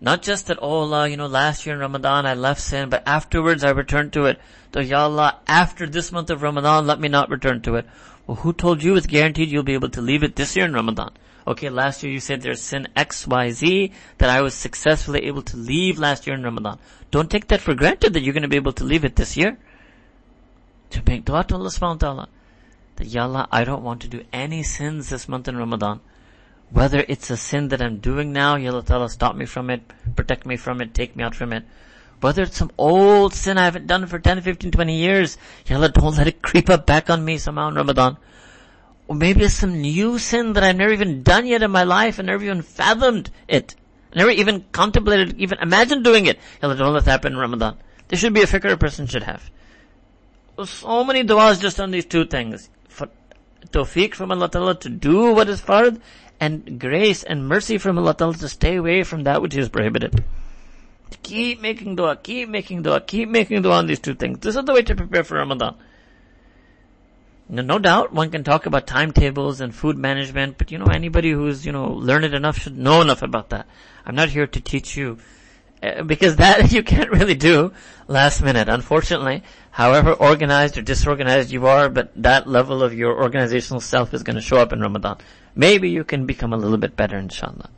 Not 0.00 0.22
just 0.22 0.48
that, 0.48 0.58
oh 0.60 0.80
Allah, 0.80 1.08
you 1.08 1.16
know, 1.16 1.26
last 1.26 1.64
year 1.64 1.74
in 1.74 1.80
Ramadan 1.80 2.26
I 2.26 2.34
left 2.34 2.60
sin, 2.60 2.90
but 2.90 3.06
afterwards 3.06 3.64
I 3.64 3.70
returned 3.70 4.12
to 4.12 4.26
it. 4.26 4.38
So 4.74 4.80
Ya 4.80 5.04
Allah, 5.04 5.38
after 5.46 5.86
this 5.86 6.12
month 6.12 6.28
of 6.28 6.42
Ramadan, 6.42 6.86
let 6.86 7.00
me 7.00 7.08
not 7.08 7.30
return 7.30 7.62
to 7.62 7.76
it. 7.76 7.86
Well, 8.26 8.38
who 8.38 8.52
told 8.52 8.82
you 8.82 8.96
it's 8.96 9.06
guaranteed 9.06 9.48
you'll 9.48 9.62
be 9.62 9.72
able 9.72 9.88
to 9.90 10.02
leave 10.02 10.22
it 10.22 10.36
this 10.36 10.54
year 10.54 10.66
in 10.66 10.74
Ramadan? 10.74 11.12
Okay, 11.46 11.70
last 11.70 12.02
year 12.02 12.12
you 12.12 12.20
said 12.20 12.42
there's 12.42 12.60
sin 12.60 12.88
X, 12.96 13.26
Y, 13.26 13.50
Z 13.52 13.92
that 14.18 14.28
I 14.28 14.42
was 14.42 14.52
successfully 14.52 15.24
able 15.26 15.42
to 15.42 15.56
leave 15.56 15.98
last 15.98 16.26
year 16.26 16.34
in 16.34 16.42
Ramadan. 16.42 16.78
Don't 17.10 17.30
take 17.30 17.46
that 17.48 17.60
for 17.60 17.74
granted 17.74 18.12
that 18.12 18.20
you're 18.22 18.34
going 18.34 18.42
to 18.42 18.48
be 18.48 18.56
able 18.56 18.72
to 18.74 18.84
leave 18.84 19.04
it 19.04 19.16
this 19.16 19.36
year. 19.36 19.56
To 20.90 21.02
make 21.06 21.24
dua 21.24 21.44
to 21.44 21.54
Allah 21.54 21.70
subhanahu 21.70 22.02
wa 22.02 22.06
ta'ala. 22.08 22.28
That 22.96 23.06
Ya 23.06 23.22
Allah, 23.22 23.48
I 23.52 23.64
don't 23.64 23.84
want 23.84 24.02
to 24.02 24.08
do 24.08 24.24
any 24.32 24.62
sins 24.62 25.08
this 25.08 25.28
month 25.28 25.46
in 25.46 25.56
Ramadan. 25.56 26.00
Whether 26.70 27.04
it's 27.08 27.30
a 27.30 27.36
sin 27.36 27.68
that 27.68 27.80
I'm 27.80 27.98
doing 27.98 28.32
now, 28.32 28.56
Ya 28.56 28.72
Allah 28.72 29.08
stop 29.08 29.36
me 29.36 29.46
from 29.46 29.70
it, 29.70 29.82
protect 30.16 30.46
me 30.46 30.56
from 30.56 30.80
it, 30.80 30.94
take 30.94 31.14
me 31.14 31.22
out 31.22 31.34
from 31.34 31.52
it. 31.52 31.64
Whether 32.20 32.42
it's 32.42 32.56
some 32.56 32.72
old 32.76 33.34
sin 33.34 33.58
I 33.58 33.64
haven't 33.64 33.86
done 33.86 34.06
for 34.06 34.18
10, 34.18 34.40
15, 34.40 34.70
20 34.70 34.94
years, 34.94 35.38
Ya 35.66 35.76
Allah 35.76 35.90
don't 35.90 36.16
let 36.16 36.26
it 36.26 36.42
creep 36.42 36.68
up 36.68 36.86
back 36.86 37.08
on 37.08 37.24
me 37.24 37.38
somehow 37.38 37.68
in 37.68 37.74
Ramadan. 37.74 38.16
Or 39.06 39.14
maybe 39.14 39.44
it's 39.44 39.54
some 39.54 39.80
new 39.80 40.18
sin 40.18 40.54
that 40.54 40.64
I've 40.64 40.76
never 40.76 40.92
even 40.92 41.22
done 41.22 41.46
yet 41.46 41.62
in 41.62 41.70
my 41.70 41.84
life 41.84 42.18
and 42.18 42.26
never 42.26 42.42
even 42.42 42.62
fathomed 42.62 43.30
it. 43.46 43.76
Never 44.14 44.30
even 44.30 44.64
contemplated, 44.72 45.38
even 45.38 45.58
imagined 45.58 46.02
doing 46.02 46.26
it. 46.26 46.38
Ya 46.60 46.68
Allah 46.68 46.76
don't 46.76 46.94
let 46.94 47.04
that 47.04 47.10
happen 47.10 47.34
in 47.34 47.38
Ramadan. 47.38 47.76
There 48.08 48.18
should 48.18 48.34
be 48.34 48.42
a 48.42 48.46
fikr 48.46 48.72
a 48.72 48.76
person 48.76 49.06
should 49.06 49.22
have. 49.22 49.50
So 50.64 51.04
many 51.04 51.22
du'as 51.22 51.60
just 51.60 51.78
on 51.78 51.90
these 51.90 52.06
two 52.06 52.24
things. 52.24 52.70
For 52.88 53.08
tawfiq 53.70 54.14
from 54.14 54.32
Allah 54.32 54.48
Ta'ala 54.48 54.74
to 54.80 54.88
do 54.88 55.32
what 55.34 55.48
is 55.48 55.60
fard 55.60 56.00
and 56.40 56.78
grace 56.78 57.22
and 57.22 57.48
mercy 57.48 57.78
from 57.78 57.98
Allah 57.98 58.14
Ta'ala 58.14 58.34
to 58.34 58.48
stay 58.48 58.76
away 58.76 59.02
from 59.02 59.24
that 59.24 59.42
which 59.42 59.56
is 59.56 59.68
prohibited. 59.68 60.24
Keep 61.22 61.60
making 61.60 61.96
dua, 61.96 62.16
keep 62.16 62.48
making 62.48 62.82
dua, 62.82 63.00
keep 63.00 63.28
making 63.28 63.62
dua 63.62 63.78
on 63.78 63.86
these 63.86 64.00
two 64.00 64.14
things. 64.14 64.38
This 64.40 64.56
is 64.56 64.64
the 64.64 64.72
way 64.72 64.82
to 64.82 64.94
prepare 64.94 65.24
for 65.24 65.36
Ramadan. 65.36 65.76
No, 67.48 67.62
no 67.62 67.78
doubt 67.78 68.12
one 68.12 68.30
can 68.30 68.42
talk 68.42 68.66
about 68.66 68.86
timetables 68.86 69.60
and 69.60 69.74
food 69.74 69.96
management, 69.96 70.58
but 70.58 70.72
you 70.72 70.78
know, 70.78 70.86
anybody 70.86 71.30
who's, 71.30 71.64
you 71.64 71.72
know, 71.72 71.92
learned 71.92 72.34
enough 72.34 72.58
should 72.58 72.76
know 72.76 73.00
enough 73.00 73.22
about 73.22 73.50
that. 73.50 73.66
I'm 74.04 74.16
not 74.16 74.30
here 74.30 74.48
to 74.48 74.60
teach 74.60 74.96
you, 74.96 75.18
uh, 75.80 76.02
because 76.02 76.36
that 76.36 76.72
you 76.76 76.82
can't 76.82 77.10
really 77.10 77.36
do 77.36 77.72
last 78.08 78.42
minute, 78.42 78.68
unfortunately. 78.68 79.44
However 79.70 80.12
organized 80.12 80.76
or 80.76 80.82
disorganized 80.82 81.52
you 81.52 81.66
are, 81.66 81.88
but 81.88 82.10
that 82.20 82.48
level 82.48 82.82
of 82.82 82.94
your 82.94 83.22
organizational 83.22 83.80
self 83.80 84.12
is 84.12 84.24
going 84.24 84.36
to 84.36 84.42
show 84.42 84.56
up 84.56 84.72
in 84.72 84.80
Ramadan. 84.80 85.18
Maybe 85.56 85.88
you 85.88 86.04
can 86.04 86.26
become 86.26 86.52
a 86.52 86.56
little 86.56 86.76
bit 86.76 86.94
better, 86.94 87.16
inshallah. 87.16 87.70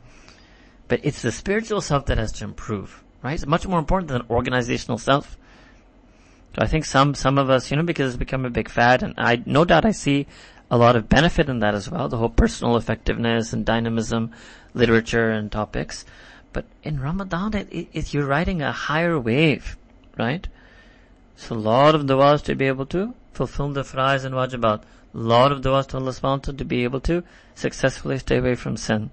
But 0.89 0.99
it's 1.03 1.21
the 1.21 1.31
spiritual 1.31 1.81
self 1.81 2.05
that 2.07 2.17
has 2.17 2.33
to 2.33 2.43
improve, 2.43 3.03
right? 3.23 3.33
It's 3.33 3.47
much 3.47 3.65
more 3.65 3.79
important 3.79 4.09
than 4.09 4.23
organizational 4.29 4.97
self. 4.97 5.37
So 6.55 6.61
I 6.61 6.67
think 6.67 6.83
some, 6.83 7.15
some 7.15 7.37
of 7.37 7.49
us, 7.49 7.71
you 7.71 7.77
know, 7.77 7.83
because 7.83 8.13
it's 8.13 8.19
become 8.19 8.45
a 8.45 8.49
big 8.49 8.69
fad 8.69 9.01
and 9.01 9.13
I, 9.17 9.41
no 9.45 9.63
doubt 9.63 9.85
I 9.85 9.91
see 9.91 10.27
a 10.69 10.77
lot 10.77 10.95
of 10.95 11.07
benefit 11.07 11.47
in 11.47 11.59
that 11.59 11.73
as 11.73 11.89
well, 11.89 12.09
the 12.09 12.17
whole 12.17 12.29
personal 12.29 12.75
effectiveness 12.75 13.53
and 13.53 13.65
dynamism, 13.65 14.31
literature 14.73 15.31
and 15.31 15.51
topics. 15.51 16.05
But 16.51 16.65
in 16.83 16.99
Ramadan, 16.99 17.53
it, 17.53 17.67
it, 17.71 17.87
it, 17.93 18.13
you're 18.13 18.25
riding 18.25 18.61
a 18.61 18.71
higher 18.71 19.19
wave, 19.19 19.77
right? 20.17 20.47
So 21.35 21.55
a 21.55 21.57
lot 21.57 21.95
of 21.95 22.01
du'as 22.01 22.43
to 22.43 22.55
be 22.55 22.65
able 22.65 22.85
to 22.87 23.13
fulfill 23.31 23.69
the 23.69 23.83
frais 23.83 24.25
and 24.25 24.35
wajibat. 24.35 24.83
Lot 25.13 25.51
of 25.51 25.61
du'as 25.61 25.87
to 25.87 25.97
Allah 25.97 26.11
subhanahu 26.11 26.57
to 26.57 26.65
be 26.65 26.83
able 26.83 26.99
to 27.01 27.23
successfully 27.55 28.19
stay 28.19 28.37
away 28.37 28.55
from 28.55 28.77
sin. 28.77 29.09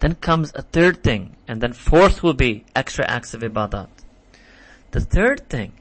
Then 0.00 0.14
comes 0.14 0.52
a 0.54 0.62
third 0.62 1.02
thing, 1.02 1.36
and 1.46 1.60
then 1.60 1.74
fourth 1.74 2.22
will 2.22 2.34
be 2.34 2.64
extra 2.74 3.04
acts 3.06 3.34
of 3.34 3.42
ibadat. 3.42 3.88
The 4.92 5.00
third 5.00 5.48
thing 5.48 5.72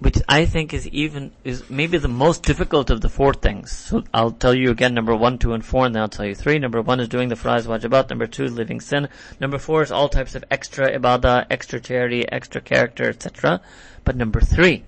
which 0.00 0.16
I 0.26 0.46
think 0.46 0.72
is 0.72 0.88
even, 0.88 1.30
is 1.44 1.68
maybe 1.68 1.98
the 1.98 2.08
most 2.08 2.42
difficult 2.42 2.88
of 2.88 3.02
the 3.02 3.10
four 3.10 3.34
things. 3.34 3.70
So 3.70 4.02
I'll 4.14 4.32
tell 4.32 4.54
you 4.54 4.70
again 4.70 4.94
number 4.94 5.14
one, 5.14 5.36
two, 5.36 5.52
and 5.52 5.64
four, 5.64 5.84
and 5.84 5.94
then 5.94 6.02
I'll 6.02 6.08
tell 6.08 6.24
you 6.24 6.34
three. 6.34 6.58
Number 6.58 6.80
one 6.80 7.00
is 7.00 7.08
doing 7.08 7.28
the 7.28 7.34
frais 7.34 7.66
wajibat. 7.66 8.08
Number 8.08 8.26
two 8.26 8.44
is 8.44 8.54
living 8.54 8.80
sin. 8.80 9.08
Number 9.40 9.58
four 9.58 9.82
is 9.82 9.92
all 9.92 10.08
types 10.08 10.34
of 10.34 10.44
extra 10.50 10.98
ibadah, 10.98 11.46
extra 11.50 11.80
charity, 11.80 12.26
extra 12.32 12.62
character, 12.62 13.10
etc. 13.10 13.60
But 14.04 14.16
number 14.16 14.40
three, 14.40 14.84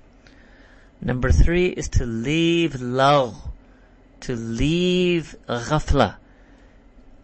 number 1.03 1.31
three 1.31 1.67
is 1.67 1.89
to 1.91 2.07
leave 2.07 2.75
lahw, 2.75 3.35
to 4.21 4.37
leave 4.37 5.35
ghafla, 5.49 6.17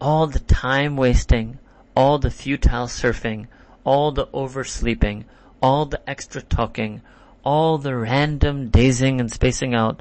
all 0.00 0.26
the 0.26 0.40
time 0.40 0.96
wasting, 0.96 1.58
all 1.96 2.18
the 2.18 2.30
futile 2.30 2.86
surfing, 2.86 3.46
all 3.84 4.12
the 4.12 4.26
oversleeping, 4.26 5.24
all 5.62 5.86
the 5.86 6.00
extra 6.08 6.42
talking, 6.42 7.00
all 7.44 7.78
the 7.78 7.96
random 7.96 8.68
dazing 8.68 9.20
and 9.20 9.32
spacing 9.32 9.74
out, 9.74 10.00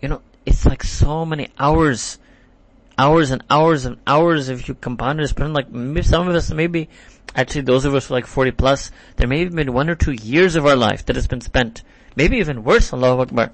you 0.00 0.08
know, 0.08 0.20
it's 0.44 0.66
like 0.66 0.82
so 0.82 1.24
many 1.24 1.48
hours, 1.58 2.18
hours 2.98 3.30
and 3.30 3.42
hours 3.48 3.84
and 3.84 3.96
hours 4.06 4.48
if 4.48 4.68
you 4.68 4.74
combine 4.74 5.18
it, 5.20 5.28
spend 5.28 5.54
like, 5.54 5.68
some 6.04 6.28
of 6.28 6.34
us 6.34 6.50
maybe, 6.50 6.88
actually 7.34 7.62
those 7.62 7.84
of 7.84 7.94
us 7.94 8.06
who 8.06 8.14
are 8.14 8.18
like 8.18 8.26
40 8.26 8.50
plus, 8.52 8.90
there 9.16 9.28
may 9.28 9.44
have 9.44 9.54
been 9.54 9.72
one 9.72 9.88
or 9.88 9.94
two 9.94 10.12
years 10.12 10.54
of 10.54 10.66
our 10.66 10.76
life 10.76 11.06
that 11.06 11.16
has 11.16 11.26
been 11.26 11.40
spent, 11.40 11.82
maybe 12.16 12.38
even 12.38 12.64
worse, 12.64 12.92
Allahu 12.92 13.22
Akbar, 13.22 13.52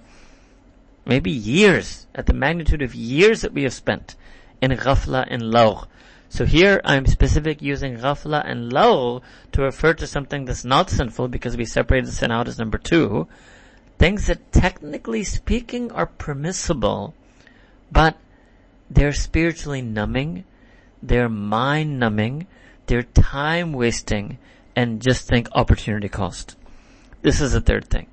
maybe 1.06 1.30
years, 1.30 2.06
at 2.14 2.26
the 2.26 2.32
magnitude 2.32 2.82
of 2.82 2.94
years 2.94 3.40
that 3.40 3.52
we 3.52 3.62
have 3.62 3.72
spent 3.72 4.16
in 4.60 4.70
ghafla 4.72 5.26
and 5.28 5.42
lahw. 5.42 5.86
So 6.28 6.44
here 6.44 6.80
I'm 6.84 7.06
specific 7.06 7.62
using 7.62 7.96
ghafla 7.96 8.42
and 8.44 8.70
lahw 8.70 9.22
to 9.52 9.62
refer 9.62 9.94
to 9.94 10.06
something 10.06 10.44
that's 10.44 10.64
not 10.64 10.90
sinful 10.90 11.28
because 11.28 11.56
we 11.56 11.64
separated 11.64 12.12
sin 12.12 12.30
out 12.30 12.48
as 12.48 12.58
number 12.58 12.78
two. 12.78 13.26
Things 13.98 14.26
that 14.26 14.52
technically 14.52 15.24
speaking 15.24 15.90
are 15.90 16.06
permissible, 16.06 17.14
but 17.90 18.16
they're 18.90 19.12
spiritually 19.12 19.82
numbing, 19.82 20.44
they're 21.02 21.28
mind 21.28 21.98
numbing, 21.98 22.46
they're 22.86 23.02
time 23.02 23.72
wasting, 23.72 24.38
and 24.76 25.02
just 25.02 25.26
think 25.26 25.48
opportunity 25.52 26.08
cost. 26.08 26.56
This 27.22 27.40
is 27.40 27.52
the 27.52 27.60
third 27.60 27.88
thing. 27.88 28.06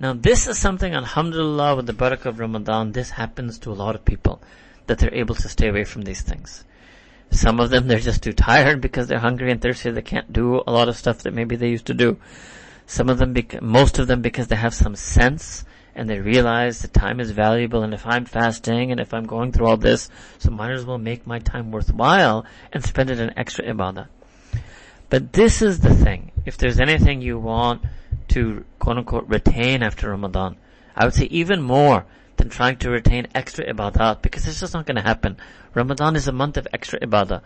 Now 0.00 0.12
this 0.12 0.46
is 0.46 0.58
something, 0.58 0.94
alhamdulillah, 0.94 1.76
with 1.76 1.86
the 1.86 1.92
barakah 1.92 2.26
of 2.26 2.38
Ramadan, 2.38 2.92
this 2.92 3.10
happens 3.10 3.58
to 3.60 3.72
a 3.72 3.74
lot 3.74 3.96
of 3.96 4.04
people, 4.04 4.40
that 4.86 4.98
they're 4.98 5.14
able 5.14 5.34
to 5.34 5.48
stay 5.48 5.68
away 5.68 5.84
from 5.84 6.02
these 6.02 6.22
things. 6.22 6.64
Some 7.30 7.60
of 7.60 7.70
them 7.70 7.88
they're 7.88 7.98
just 7.98 8.22
too 8.22 8.32
tired 8.32 8.80
because 8.80 9.08
they're 9.08 9.18
hungry 9.18 9.50
and 9.50 9.60
thirsty. 9.60 9.90
They 9.90 10.02
can't 10.02 10.32
do 10.32 10.62
a 10.66 10.72
lot 10.72 10.88
of 10.88 10.96
stuff 10.96 11.18
that 11.22 11.34
maybe 11.34 11.56
they 11.56 11.68
used 11.68 11.86
to 11.86 11.94
do. 11.94 12.18
Some 12.86 13.08
of 13.08 13.18
them, 13.18 13.32
bec- 13.32 13.60
most 13.60 13.98
of 13.98 14.06
them 14.06 14.22
because 14.22 14.48
they 14.48 14.56
have 14.56 14.72
some 14.72 14.96
sense 14.96 15.64
and 15.94 16.08
they 16.08 16.20
realize 16.20 16.80
the 16.80 16.88
time 16.88 17.18
is 17.20 17.32
valuable 17.32 17.82
and 17.82 17.92
if 17.92 18.06
I'm 18.06 18.24
fasting 18.24 18.92
and 18.92 19.00
if 19.00 19.12
I'm 19.12 19.26
going 19.26 19.52
through 19.52 19.66
all 19.66 19.76
this, 19.76 20.08
so 20.38 20.50
might 20.50 20.70
as 20.70 20.84
well 20.86 20.96
make 20.96 21.26
my 21.26 21.40
time 21.40 21.70
worthwhile 21.70 22.46
and 22.72 22.84
spend 22.84 23.10
it 23.10 23.18
in 23.18 23.36
extra 23.36 23.64
ibadah. 23.64 24.06
But 25.10 25.32
this 25.32 25.60
is 25.60 25.80
the 25.80 25.94
thing. 25.94 26.30
If 26.46 26.56
there's 26.56 26.80
anything 26.80 27.20
you 27.20 27.38
want 27.38 27.82
to 28.28 28.64
quote 28.78 28.98
unquote 28.98 29.28
retain 29.28 29.82
after 29.82 30.10
Ramadan, 30.10 30.56
I 30.96 31.04
would 31.04 31.14
say 31.14 31.24
even 31.26 31.62
more 31.62 32.06
than 32.36 32.48
trying 32.48 32.76
to 32.78 32.90
retain 32.90 33.26
extra 33.34 33.66
ibadat 33.72 34.22
because 34.22 34.46
it's 34.46 34.60
just 34.60 34.74
not 34.74 34.86
going 34.86 34.96
to 34.96 35.02
happen. 35.02 35.36
Ramadan 35.74 36.16
is 36.16 36.28
a 36.28 36.32
month 36.32 36.56
of 36.56 36.66
extra 36.72 36.98
ibadah. 37.00 37.42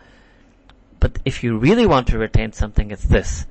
But 1.01 1.19
if 1.25 1.43
you 1.43 1.59
really 1.59 1.87
want 1.87 2.07
to 2.09 2.19
retain 2.19 2.53
something, 2.53 2.91
it's 2.91 3.05
this. 3.05 3.47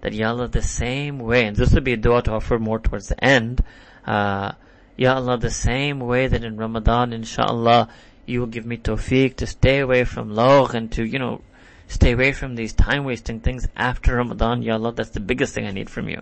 That 0.00 0.12
Ya 0.12 0.30
Allah, 0.30 0.48
the 0.48 0.62
same 0.62 1.18
way, 1.18 1.46
and 1.46 1.56
this 1.56 1.72
would 1.72 1.84
be 1.84 1.92
a 1.92 1.96
dua 1.96 2.22
to 2.22 2.32
offer 2.32 2.58
more 2.58 2.78
towards 2.78 3.08
the 3.08 3.24
end, 3.24 3.62
uh, 4.06 4.52
Ya 4.96 5.14
Allah, 5.14 5.38
the 5.38 5.50
same 5.50 6.00
way 6.00 6.26
that 6.26 6.42
in 6.42 6.56
Ramadan, 6.56 7.12
inshallah, 7.12 7.88
you 8.26 8.40
will 8.40 8.46
give 8.48 8.66
me 8.66 8.76
tawfiq 8.76 9.36
to 9.36 9.46
stay 9.46 9.78
away 9.78 10.04
from 10.04 10.30
lahw 10.30 10.74
and 10.74 10.90
to, 10.92 11.04
you 11.04 11.18
know, 11.18 11.40
stay 11.86 12.12
away 12.12 12.32
from 12.32 12.56
these 12.56 12.72
time 12.72 13.04
wasting 13.04 13.40
things 13.40 13.68
after 13.76 14.16
Ramadan, 14.16 14.62
Ya 14.62 14.74
Allah, 14.74 14.92
that's 14.92 15.10
the 15.10 15.20
biggest 15.20 15.54
thing 15.54 15.66
I 15.66 15.70
need 15.70 15.88
from 15.88 16.08
you. 16.08 16.20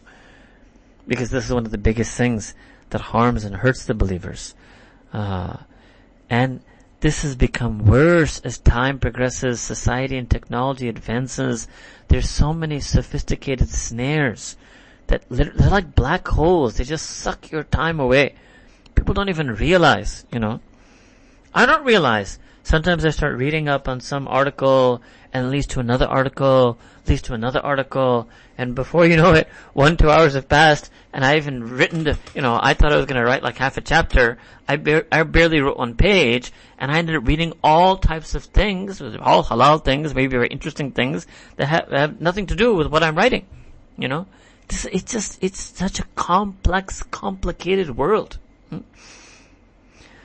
Because 1.06 1.30
this 1.30 1.44
is 1.44 1.52
one 1.52 1.64
of 1.64 1.70
the 1.70 1.78
biggest 1.78 2.16
things 2.16 2.54
that 2.90 3.00
harms 3.00 3.44
and 3.44 3.56
hurts 3.56 3.84
the 3.84 3.94
believers. 3.94 4.54
Uh, 5.12 5.58
and 6.28 6.60
this 7.00 7.22
has 7.22 7.36
become 7.36 7.84
worse 7.84 8.40
as 8.40 8.58
time 8.58 8.98
progresses, 8.98 9.60
society 9.60 10.16
and 10.16 10.28
technology 10.28 10.88
advances. 10.88 11.68
There's 12.08 12.28
so 12.28 12.52
many 12.52 12.80
sophisticated 12.80 13.68
snares 13.68 14.56
that 15.06 15.24
they're 15.30 15.52
like 15.52 15.94
black 15.94 16.26
holes. 16.26 16.76
They 16.76 16.84
just 16.84 17.08
suck 17.08 17.50
your 17.50 17.64
time 17.64 18.00
away. 18.00 18.34
People 18.94 19.14
don't 19.14 19.28
even 19.28 19.54
realize, 19.54 20.24
you 20.32 20.40
know. 20.40 20.60
I 21.54 21.66
don't 21.66 21.84
realize. 21.84 22.38
Sometimes 22.62 23.04
I 23.04 23.10
start 23.10 23.36
reading 23.36 23.68
up 23.68 23.88
on 23.88 24.00
some 24.00 24.26
article 24.26 25.00
and 25.36 25.50
leads 25.50 25.66
to 25.66 25.80
another 25.80 26.06
article, 26.06 26.78
leads 27.06 27.22
to 27.22 27.34
another 27.34 27.60
article, 27.60 28.28
and 28.56 28.74
before 28.74 29.06
you 29.06 29.16
know 29.16 29.32
it, 29.34 29.48
one, 29.74 29.96
two 29.96 30.10
hours 30.10 30.32
have 30.32 30.48
passed, 30.48 30.90
and 31.12 31.24
I 31.24 31.36
even 31.36 31.76
written 31.76 32.04
the, 32.04 32.18
you 32.34 32.40
know, 32.40 32.58
I 32.60 32.72
thought 32.72 32.92
I 32.92 32.96
was 32.96 33.04
gonna 33.04 33.24
write 33.24 33.42
like 33.42 33.58
half 33.58 33.76
a 33.76 33.82
chapter, 33.82 34.38
I, 34.66 35.04
I 35.12 35.22
barely 35.24 35.60
wrote 35.60 35.76
one 35.76 35.94
page, 35.94 36.52
and 36.78 36.90
I 36.90 36.98
ended 36.98 37.16
up 37.16 37.28
reading 37.28 37.52
all 37.62 37.98
types 37.98 38.34
of 38.34 38.44
things, 38.44 39.02
all 39.02 39.44
halal 39.44 39.84
things, 39.84 40.14
maybe 40.14 40.30
very 40.30 40.48
interesting 40.48 40.92
things, 40.92 41.26
that 41.56 41.66
have, 41.66 41.90
have 41.90 42.20
nothing 42.20 42.46
to 42.46 42.56
do 42.56 42.74
with 42.74 42.86
what 42.86 43.02
I'm 43.02 43.16
writing, 43.16 43.46
you 43.98 44.08
know? 44.08 44.26
It's 44.68 45.12
just, 45.12 45.38
it's 45.42 45.60
such 45.60 46.00
a 46.00 46.04
complex, 46.16 47.02
complicated 47.02 47.96
world. 47.96 48.38
Hmm? 48.70 48.80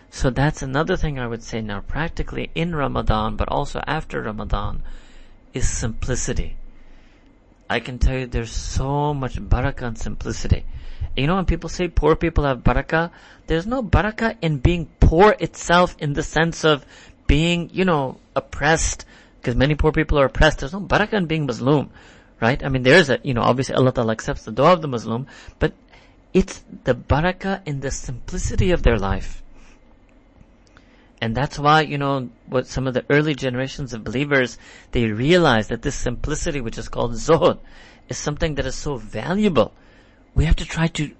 So 0.10 0.30
that's 0.30 0.62
another 0.62 0.96
thing 0.96 1.20
I 1.20 1.28
would 1.28 1.44
say 1.44 1.62
now 1.62 1.82
practically 1.82 2.50
in 2.56 2.76
Ramadan, 2.76 3.36
but 3.36 3.50
also 3.50 3.82
after 3.86 4.22
Ramadan, 4.22 4.84
is 5.54 5.68
simplicity. 5.68 6.56
I 7.70 7.80
can 7.80 8.00
tell 8.00 8.18
you 8.18 8.26
there's 8.26 8.52
so 8.52 9.14
much 9.14 9.36
barakah 9.36 9.88
in 9.88 9.96
simplicity. 9.96 10.66
You 11.16 11.28
know 11.28 11.36
when 11.36 11.46
people 11.46 11.70
say 11.70 11.88
poor 11.88 12.16
people 12.16 12.44
have 12.44 12.60
barakah, 12.60 13.12
there's 13.48 13.66
no 13.66 13.82
barakah 13.84 14.38
in 14.42 14.58
being 14.58 14.88
poor 15.00 15.36
itself 15.40 15.96
in 16.00 16.14
the 16.14 16.24
sense 16.24 16.64
of 16.64 16.86
being, 17.28 17.70
you 17.74 17.86
know, 17.86 18.18
oppressed, 18.36 19.06
because 19.40 19.56
many 19.56 19.76
poor 19.76 19.92
people 19.92 20.20
are 20.20 20.26
oppressed. 20.26 20.60
There's 20.60 20.74
no 20.74 20.82
barakah 20.82 21.14
in 21.14 21.26
being 21.28 21.46
Muslim, 21.46 21.90
right? 22.42 22.64
I 22.64 22.70
mean, 22.70 22.84
there's 22.84 23.10
a, 23.10 23.20
you 23.24 23.34
know, 23.34 23.42
obviously 23.42 23.76
Allah 23.76 23.94
Ta'ala 23.94 24.12
accepts 24.12 24.44
the 24.44 24.52
dua 24.52 24.74
of 24.74 24.82
the 24.82 24.88
Muslim, 24.88 25.28
but 25.60 25.74
it's 26.34 26.64
the 26.84 26.96
barakah 26.96 27.62
in 27.66 27.80
the 27.80 27.92
simplicity 27.92 28.72
of 28.72 28.84
their 28.84 28.98
life. 28.98 29.42
And 31.22 31.38
that's 31.38 31.60
why, 31.60 31.82
you 31.82 32.00
know, 32.00 32.30
what 32.48 32.66
some 32.66 32.88
of 32.88 32.96
the 32.96 33.06
early 33.08 33.36
generations 33.36 33.94
of 33.94 34.04
believers, 34.04 34.58
they 34.92 35.06
realize 35.06 35.68
that 35.68 35.84
this 35.84 35.96
simplicity, 35.96 36.60
which 36.60 36.80
is 36.80 36.90
called 36.90 37.14
zuhud, 37.14 37.60
is 38.10 38.18
something 38.18 38.56
that 38.56 38.66
is 38.66 38.74
so 38.74 38.98
valuable. 38.98 39.72
We 40.34 40.46
have 40.46 40.56
to 40.56 40.66
try 40.66 40.88
to 40.88 41.12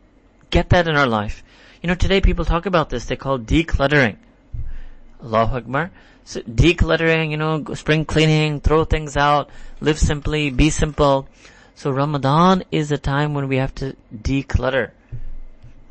get 0.50 0.70
that 0.72 0.88
in 0.88 0.98
our 0.98 1.06
life. 1.06 1.44
You 1.84 1.88
know, 1.88 1.96
today 1.96 2.20
people 2.20 2.46
talk 2.46 2.66
about 2.66 2.90
this, 2.90 3.06
they 3.06 3.16
call 3.16 3.38
decluttering. 3.38 4.18
Allahu 5.24 5.58
Akbar. 5.58 5.92
So 6.24 6.42
decluttering, 6.42 7.30
you 7.30 7.38
know, 7.38 7.64
spring 7.76 8.06
cleaning, 8.06 8.60
throw 8.60 8.86
things 8.86 9.16
out, 9.16 9.50
live 9.82 10.00
simply, 10.00 10.50
be 10.50 10.72
simple. 10.72 11.28
So 11.76 11.92
Ramadan 11.92 12.64
is 12.72 12.92
a 12.92 12.98
time 12.98 13.34
when 13.34 13.48
we 13.48 13.58
have 13.58 13.74
to 13.76 13.96
declutter. 14.16 14.92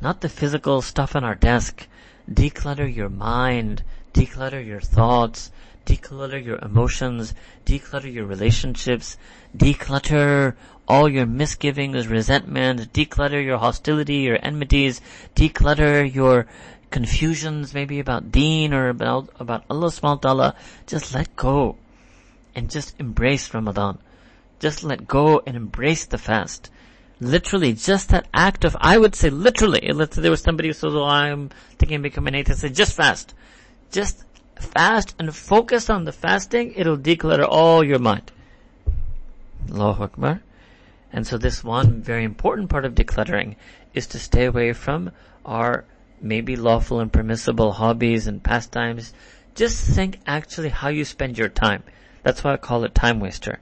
Not 0.01 0.21
the 0.21 0.29
physical 0.29 0.81
stuff 0.81 1.15
on 1.15 1.23
our 1.23 1.35
desk. 1.35 1.87
Declutter 2.29 2.93
your 2.93 3.09
mind, 3.09 3.83
declutter 4.13 4.65
your 4.65 4.81
thoughts, 4.81 5.51
declutter 5.85 6.43
your 6.43 6.57
emotions, 6.59 7.33
declutter 7.65 8.11
your 8.11 8.25
relationships, 8.25 9.17
declutter 9.55 10.55
all 10.87 11.07
your 11.07 11.25
misgivings, 11.25 12.07
resentment, 12.07 12.91
declutter 12.93 13.43
your 13.43 13.57
hostility, 13.57 14.17
your 14.17 14.37
enmities, 14.41 15.01
declutter 15.35 16.11
your 16.13 16.47
confusions 16.89 17.73
maybe 17.73 17.99
about 17.99 18.31
deen 18.31 18.73
or 18.73 18.89
about, 18.89 19.29
about 19.39 19.63
Allah 19.69 19.87
subhanahu 19.87 20.23
wa 20.23 20.29
ta'ala. 20.29 20.55
Just 20.87 21.13
let 21.13 21.35
go 21.35 21.77
and 22.53 22.69
just 22.69 22.99
embrace 22.99 23.53
Ramadan. 23.53 23.97
Just 24.59 24.83
let 24.83 25.07
go 25.07 25.41
and 25.45 25.55
embrace 25.55 26.05
the 26.05 26.17
fast. 26.17 26.69
Literally, 27.19 27.73
just 27.73 28.09
that 28.09 28.27
act 28.33 28.65
of, 28.65 28.75
I 28.79 28.97
would 28.97 29.15
say 29.15 29.29
literally, 29.29 29.91
let's 29.93 30.15
say 30.15 30.21
there 30.21 30.31
was 30.31 30.41
somebody 30.41 30.69
who 30.69 30.73
says, 30.73 30.93
oh, 30.93 31.05
I'm 31.05 31.49
thinking 31.77 31.97
of 31.97 32.03
becoming 32.03 32.33
an 32.33 32.41
atheist, 32.41 32.61
say 32.61 32.69
just 32.69 32.95
fast 32.95 33.33
just 33.91 34.23
fast 34.59 35.15
and 35.19 35.35
focus 35.35 35.89
on 35.89 36.05
the 36.05 36.11
fasting, 36.11 36.73
it'll 36.75 36.97
declutter 36.97 37.47
all 37.47 37.83
your 37.83 37.99
mind. 37.99 38.31
Allahu 39.71 40.03
Akbar. 40.03 40.41
And 41.13 41.27
so 41.27 41.37
this 41.37 41.63
one 41.63 42.01
very 42.01 42.23
important 42.23 42.69
part 42.69 42.85
of 42.85 42.95
decluttering 42.95 43.55
is 43.93 44.07
to 44.07 44.19
stay 44.19 44.45
away 44.45 44.73
from 44.73 45.11
our 45.45 45.83
maybe 46.21 46.55
lawful 46.55 46.99
and 46.99 47.11
permissible 47.11 47.73
hobbies 47.73 48.27
and 48.27 48.43
pastimes. 48.43 49.13
Just 49.55 49.83
think 49.83 50.19
actually 50.25 50.69
how 50.69 50.87
you 50.87 51.03
spend 51.03 51.37
your 51.37 51.49
time. 51.49 51.83
That's 52.23 52.43
why 52.43 52.53
I 52.53 52.57
call 52.57 52.83
it 52.83 52.95
time 52.95 53.19
waster. 53.19 53.59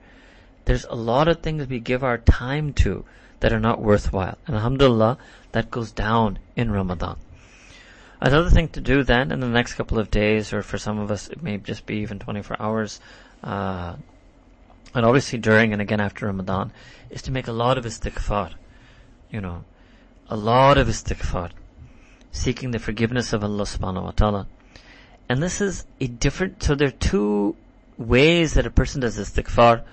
There's 0.65 0.85
a 0.85 0.95
lot 0.95 1.27
of 1.27 1.41
things 1.41 1.67
we 1.67 1.79
give 1.79 2.03
our 2.03 2.17
time 2.19 2.73
to 2.73 3.05
that 3.39 3.53
are 3.53 3.59
not 3.59 3.81
worthwhile. 3.81 4.37
And 4.45 4.55
alhamdulillah, 4.55 5.17
that 5.53 5.71
goes 5.71 5.91
down 5.91 6.37
in 6.55 6.71
Ramadan. 6.71 7.17
Another 8.21 8.49
thing 8.49 8.67
to 8.69 8.81
do 8.81 9.03
then 9.03 9.31
in 9.31 9.39
the 9.39 9.47
next 9.47 9.75
couple 9.75 9.97
of 9.97 10.11
days, 10.11 10.51
or 10.51 10.61
for 10.61 10.77
some 10.77 10.99
of 10.99 11.09
us, 11.09 11.29
it 11.29 11.41
may 11.41 11.57
just 11.57 11.85
be 11.85 11.97
even 11.97 12.19
24 12.19 12.57
hours, 12.59 12.99
uh, 13.43 13.95
and 14.93 15.05
obviously 15.05 15.39
during 15.39 15.71
and 15.71 15.81
again 15.81 16.01
after 16.01 16.25
Ramadan, 16.25 16.73
is 17.09 17.21
to 17.23 17.31
make 17.31 17.47
a 17.47 17.53
lot 17.53 17.77
of 17.77 17.85
istighfar. 17.85 18.53
You 19.31 19.39
know, 19.39 19.63
a 20.27 20.35
lot 20.35 20.77
of 20.77 20.87
istighfar. 20.87 21.51
Seeking 22.31 22.71
the 22.71 22.79
forgiveness 22.79 23.31
of 23.31 23.43
Allah 23.43 23.63
subhanahu 23.63 24.03
wa 24.03 24.11
ta'ala. 24.11 24.47
And 25.29 25.41
this 25.41 25.61
is 25.61 25.85
a 25.99 26.07
different, 26.07 26.61
so 26.61 26.75
there 26.75 26.89
are 26.89 26.91
two 26.91 27.55
ways 27.97 28.53
that 28.55 28.65
a 28.65 28.71
person 28.71 29.01
does 29.01 29.17
istighfar. 29.17 29.83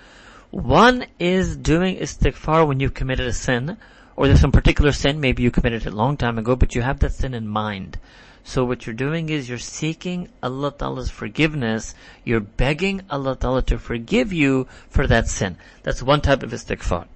One 0.51 1.07
is 1.19 1.57
doing 1.57 1.99
istighfar 1.99 2.67
when 2.67 2.81
you've 2.81 2.95
committed 2.95 3.27
a 3.27 3.33
sin, 3.33 3.77
or 4.17 4.27
there's 4.27 4.41
some 4.41 4.53
particular 4.53 4.93
sin, 4.93 5.21
maybe 5.21 5.43
you 5.43 5.51
committed 5.51 5.83
it 5.83 5.93
a 5.93 5.95
long 5.95 6.17
time 6.17 6.39
ago, 6.39 6.57
but 6.57 6.75
you 6.75 6.81
have 6.83 7.01
that 7.01 7.13
sin 7.13 7.35
in 7.35 7.47
mind. 7.47 7.99
So 8.45 8.65
what 8.65 8.87
you're 8.87 8.95
doing 8.95 9.29
is 9.29 9.49
you're 9.49 9.59
seeking 9.59 10.29
Allah 10.43 10.73
Ta'ala's 10.73 11.11
forgiveness. 11.11 11.95
You're 12.25 12.41
begging 12.41 13.03
Allah 13.11 13.37
Ta'ala 13.37 13.63
to 13.63 13.79
forgive 13.79 14.33
you 14.33 14.69
for 14.89 15.07
that 15.07 15.29
sin. 15.29 15.59
That's 15.83 16.03
one 16.03 16.23
type 16.23 16.43
of 16.43 16.51
istighfar. 16.51 17.07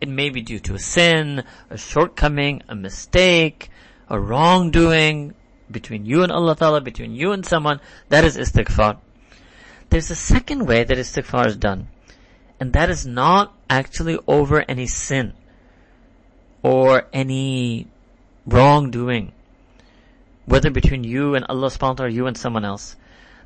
It 0.00 0.08
may 0.08 0.30
be 0.30 0.42
due 0.42 0.58
to 0.60 0.74
a 0.74 0.78
sin, 0.78 1.44
a 1.70 1.78
shortcoming, 1.78 2.62
a 2.68 2.74
mistake, 2.74 3.70
a 4.08 4.18
wrongdoing 4.18 5.34
between 5.70 6.04
you 6.04 6.22
and 6.22 6.32
Allah 6.32 6.56
Ta'ala, 6.56 6.80
between 6.80 7.14
you 7.14 7.32
and 7.32 7.46
someone. 7.46 7.80
That 8.08 8.24
is 8.24 8.36
istighfar. 8.36 8.98
There's 9.88 10.10
a 10.10 10.16
second 10.16 10.66
way 10.66 10.84
that 10.84 10.98
istighfar 10.98 11.46
is 11.46 11.56
done. 11.56 11.88
And 12.58 12.72
that 12.74 12.90
is 12.90 13.06
not 13.06 13.54
actually 13.70 14.18
over 14.26 14.62
any 14.68 14.86
sin 14.86 15.34
or 16.62 17.06
any 17.12 17.86
wrongdoing, 18.46 19.32
whether 20.46 20.70
between 20.70 21.04
you 21.04 21.34
and 21.34 21.44
Allah 21.48 21.68
subhanahu 21.68 21.80
wa 21.80 21.94
ta'ala 21.94 22.08
or 22.08 22.12
you 22.12 22.26
and 22.26 22.36
someone 22.36 22.64
else. 22.64 22.96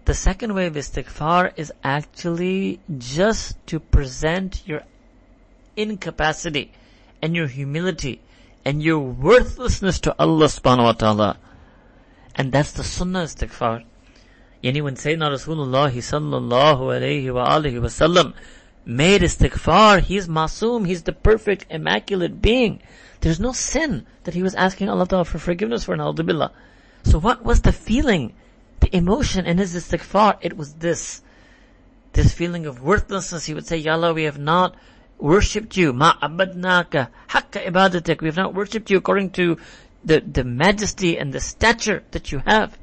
The 0.05 0.15
second 0.15 0.55
way 0.55 0.67
of 0.67 0.75
istighfar 0.75 1.53
is 1.57 1.73
actually 1.83 2.81
just 2.99 3.57
to 3.69 3.81
present 3.81 4.63
your 4.67 4.83
incapacity 5.77 6.73
and 7.23 7.35
your 7.35 7.47
humility 7.47 8.21
and 8.65 8.83
your 8.83 8.99
worthlessness 8.99 10.01
to 10.01 10.15
Allah 10.19 10.47
subhanahu 10.47 10.85
wa 10.85 10.93
ta'ala. 10.93 11.37
And 12.35 12.53
that's 12.53 12.73
the 12.73 12.85
sunnah 12.85 13.25
istighfar. 13.25 13.85
Yani 14.63 14.83
when 14.83 14.97
Sayyidina 14.97 15.31
Rasulullah 15.31 15.93
sallallahu 15.93 16.81
alayhi 16.81 17.33
wa 17.33 17.49
alihi 17.49 17.81
wa 17.81 17.89
sallam 17.89 18.35
made 18.85 19.23
istighfar, 19.23 20.01
he's 20.01 20.27
masoom, 20.27 20.87
he's 20.87 21.03
the 21.03 21.13
perfect, 21.13 21.67
immaculate 21.71 22.43
being. 22.43 22.81
There's 23.25 23.41
no 23.41 23.53
sin 23.53 24.05
that 24.25 24.35
he 24.35 24.43
was 24.43 24.55
asking 24.55 24.91
Allah 24.91 25.09
Ta'ala 25.09 25.25
for 25.25 25.39
forgiveness 25.39 25.85
for, 25.85 25.97
na'udhu 25.97 26.51
So 27.05 27.19
what 27.19 27.43
was 27.43 27.63
the 27.63 27.73
feeling, 27.73 28.35
the 28.81 28.95
emotion 28.95 29.47
in 29.47 29.57
his 29.57 29.75
istighfar? 29.75 30.37
It 30.43 30.59
was 30.59 30.75
this. 30.75 31.23
This 32.13 32.35
feeling 32.35 32.67
of 32.67 32.83
worthlessness. 32.83 33.47
He 33.47 33.55
would 33.55 33.67
say, 33.67 33.79
Ya 33.79 33.95
Allah, 33.95 34.13
we 34.13 34.25
have 34.25 34.39
not 34.39 34.77
worshipped 35.17 35.75
you. 35.75 35.95
Ma 35.95 36.19
abadnaka 36.21 37.09
hakka 37.29 37.65
ibadatik. 37.65 38.21
We 38.21 38.29
have 38.29 38.37
not 38.37 38.53
worshipped 38.53 38.91
you 38.91 38.99
according 38.99 39.31
to 39.41 39.57
the, 40.05 40.21
the 40.21 40.45
majesty 40.45 41.19
and 41.19 41.33
the 41.33 41.41
stature 41.41 42.03
that 42.11 42.31
you 42.31 42.43
have. 42.45 42.77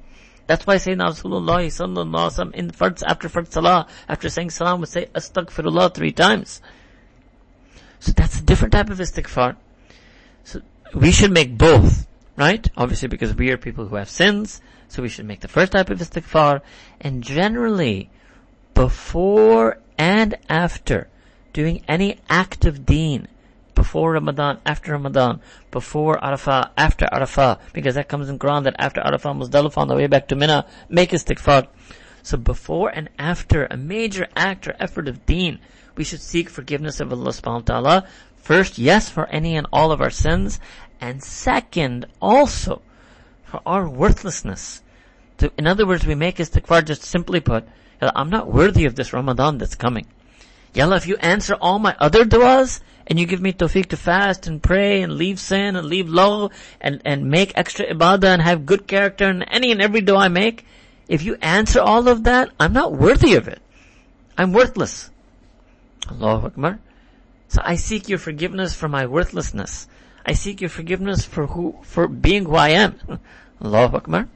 That's 0.47 0.65
why 0.65 0.77
Sayyidina 0.77 1.11
Rasulullah 1.11 1.67
sallallahu 1.67 2.09
alaihi 2.09 2.49
wasallam 2.49 2.55
in 2.55 2.71
first, 2.71 3.03
after 3.03 3.29
first 3.29 3.53
salah, 3.53 3.85
after 4.09 4.27
saying 4.27 4.49
salam 4.49 4.79
would 4.79 4.89
say 4.89 5.05
astaghfirullah 5.13 5.93
three 5.93 6.11
times. 6.11 6.63
So 7.99 8.11
that's 8.11 8.39
a 8.39 8.43
different 8.43 8.71
type 8.71 8.89
of 8.89 8.97
istighfar. 8.97 9.57
So 10.43 10.61
we 10.93 11.11
should 11.11 11.31
make 11.31 11.57
both, 11.57 12.07
right? 12.35 12.67
Obviously 12.75 13.07
because 13.07 13.35
we 13.35 13.51
are 13.51 13.57
people 13.57 13.87
who 13.87 13.95
have 13.95 14.09
sins, 14.09 14.61
so 14.87 15.01
we 15.01 15.09
should 15.09 15.25
make 15.25 15.39
the 15.39 15.47
first 15.47 15.71
type 15.71 15.89
of 15.89 15.99
istighfar, 15.99 16.61
and 16.99 17.23
generally, 17.23 18.09
before 18.73 19.77
and 19.97 20.37
after 20.49 21.07
doing 21.53 21.83
any 21.87 22.17
act 22.29 22.65
of 22.65 22.85
deen, 22.85 23.27
before 23.75 24.13
Ramadan, 24.13 24.59
after 24.65 24.91
Ramadan, 24.91 25.41
before 25.71 26.17
Arafah, 26.17 26.71
after 26.77 27.05
Arafah, 27.05 27.59
because 27.73 27.95
that 27.95 28.09
comes 28.09 28.29
in 28.29 28.37
Quran 28.37 28.63
that 28.65 28.75
after 28.77 29.01
Arafah, 29.01 29.35
Muzdalifah 29.35 29.77
on 29.77 29.87
the 29.87 29.95
way 29.95 30.07
back 30.07 30.27
to 30.27 30.35
Mina, 30.35 30.65
make 30.89 31.11
istighfar. 31.11 31.67
So 32.23 32.37
before 32.37 32.89
and 32.89 33.09
after 33.17 33.65
a 33.65 33.77
major 33.77 34.27
act 34.35 34.67
or 34.67 34.75
effort 34.79 35.07
of 35.07 35.25
deen, 35.25 35.59
we 35.95 36.03
should 36.03 36.21
seek 36.21 36.49
forgiveness 36.49 36.99
of 36.99 37.11
Allah 37.11 37.31
subhanahu 37.31 37.69
wa 37.69 37.81
ta'ala 37.81 38.07
First, 38.41 38.77
yes, 38.77 39.09
for 39.09 39.27
any 39.27 39.55
and 39.55 39.67
all 39.71 39.91
of 39.91 40.01
our 40.01 40.09
sins, 40.09 40.59
and 40.99 41.23
second, 41.23 42.05
also, 42.21 42.81
for 43.43 43.61
our 43.65 43.87
worthlessness. 43.87 44.81
To, 45.37 45.51
in 45.57 45.67
other 45.67 45.85
words, 45.85 46.05
we 46.05 46.15
make 46.15 46.37
istighfar 46.37 46.85
just 46.85 47.03
simply 47.03 47.39
put, 47.39 47.65
I'm 48.01 48.29
not 48.29 48.51
worthy 48.51 48.85
of 48.85 48.95
this 48.95 49.13
Ramadan 49.13 49.57
that's 49.57 49.75
coming. 49.75 50.07
Yalla, 50.73 50.95
if 50.95 51.07
you 51.07 51.17
answer 51.17 51.55
all 51.55 51.79
my 51.79 51.95
other 51.99 52.25
du'as, 52.25 52.81
and 53.07 53.19
you 53.19 53.25
give 53.25 53.41
me 53.41 53.51
tawfiq 53.51 53.87
to 53.87 53.97
fast 53.97 54.47
and 54.47 54.63
pray 54.63 55.01
and 55.01 55.17
leave 55.17 55.39
sin 55.39 55.75
and 55.75 55.87
leave 55.87 56.07
low 56.07 56.49
and, 56.79 57.01
and 57.03 57.29
make 57.29 57.51
extra 57.55 57.85
ibadah 57.85 58.23
and 58.23 58.41
have 58.41 58.65
good 58.65 58.87
character 58.87 59.29
in 59.29 59.43
any 59.43 59.71
and 59.71 59.81
every 59.81 60.01
dua 60.01 60.19
I 60.19 60.27
make, 60.29 60.65
if 61.07 61.23
you 61.23 61.35
answer 61.41 61.81
all 61.81 62.07
of 62.07 62.23
that, 62.23 62.51
I'm 62.59 62.73
not 62.73 62.93
worthy 62.93 63.35
of 63.35 63.47
it. 63.47 63.61
I'm 64.37 64.53
worthless. 64.53 65.09
Allahu 66.09 66.47
Akbar. 66.47 66.79
So 67.51 67.61
I 67.65 67.75
seek 67.75 68.07
your 68.07 68.17
forgiveness 68.17 68.73
for 68.73 68.87
my 68.87 69.05
worthlessness. 69.05 69.89
I 70.25 70.31
seek 70.31 70.61
your 70.61 70.69
forgiveness 70.69 71.25
for 71.25 71.47
who, 71.47 71.75
for 71.83 72.07
being 72.07 72.45
who 72.45 72.55
I 72.55 72.69
am. 72.69 72.95
Allahu 73.61 73.97
Akbar. 73.97 74.29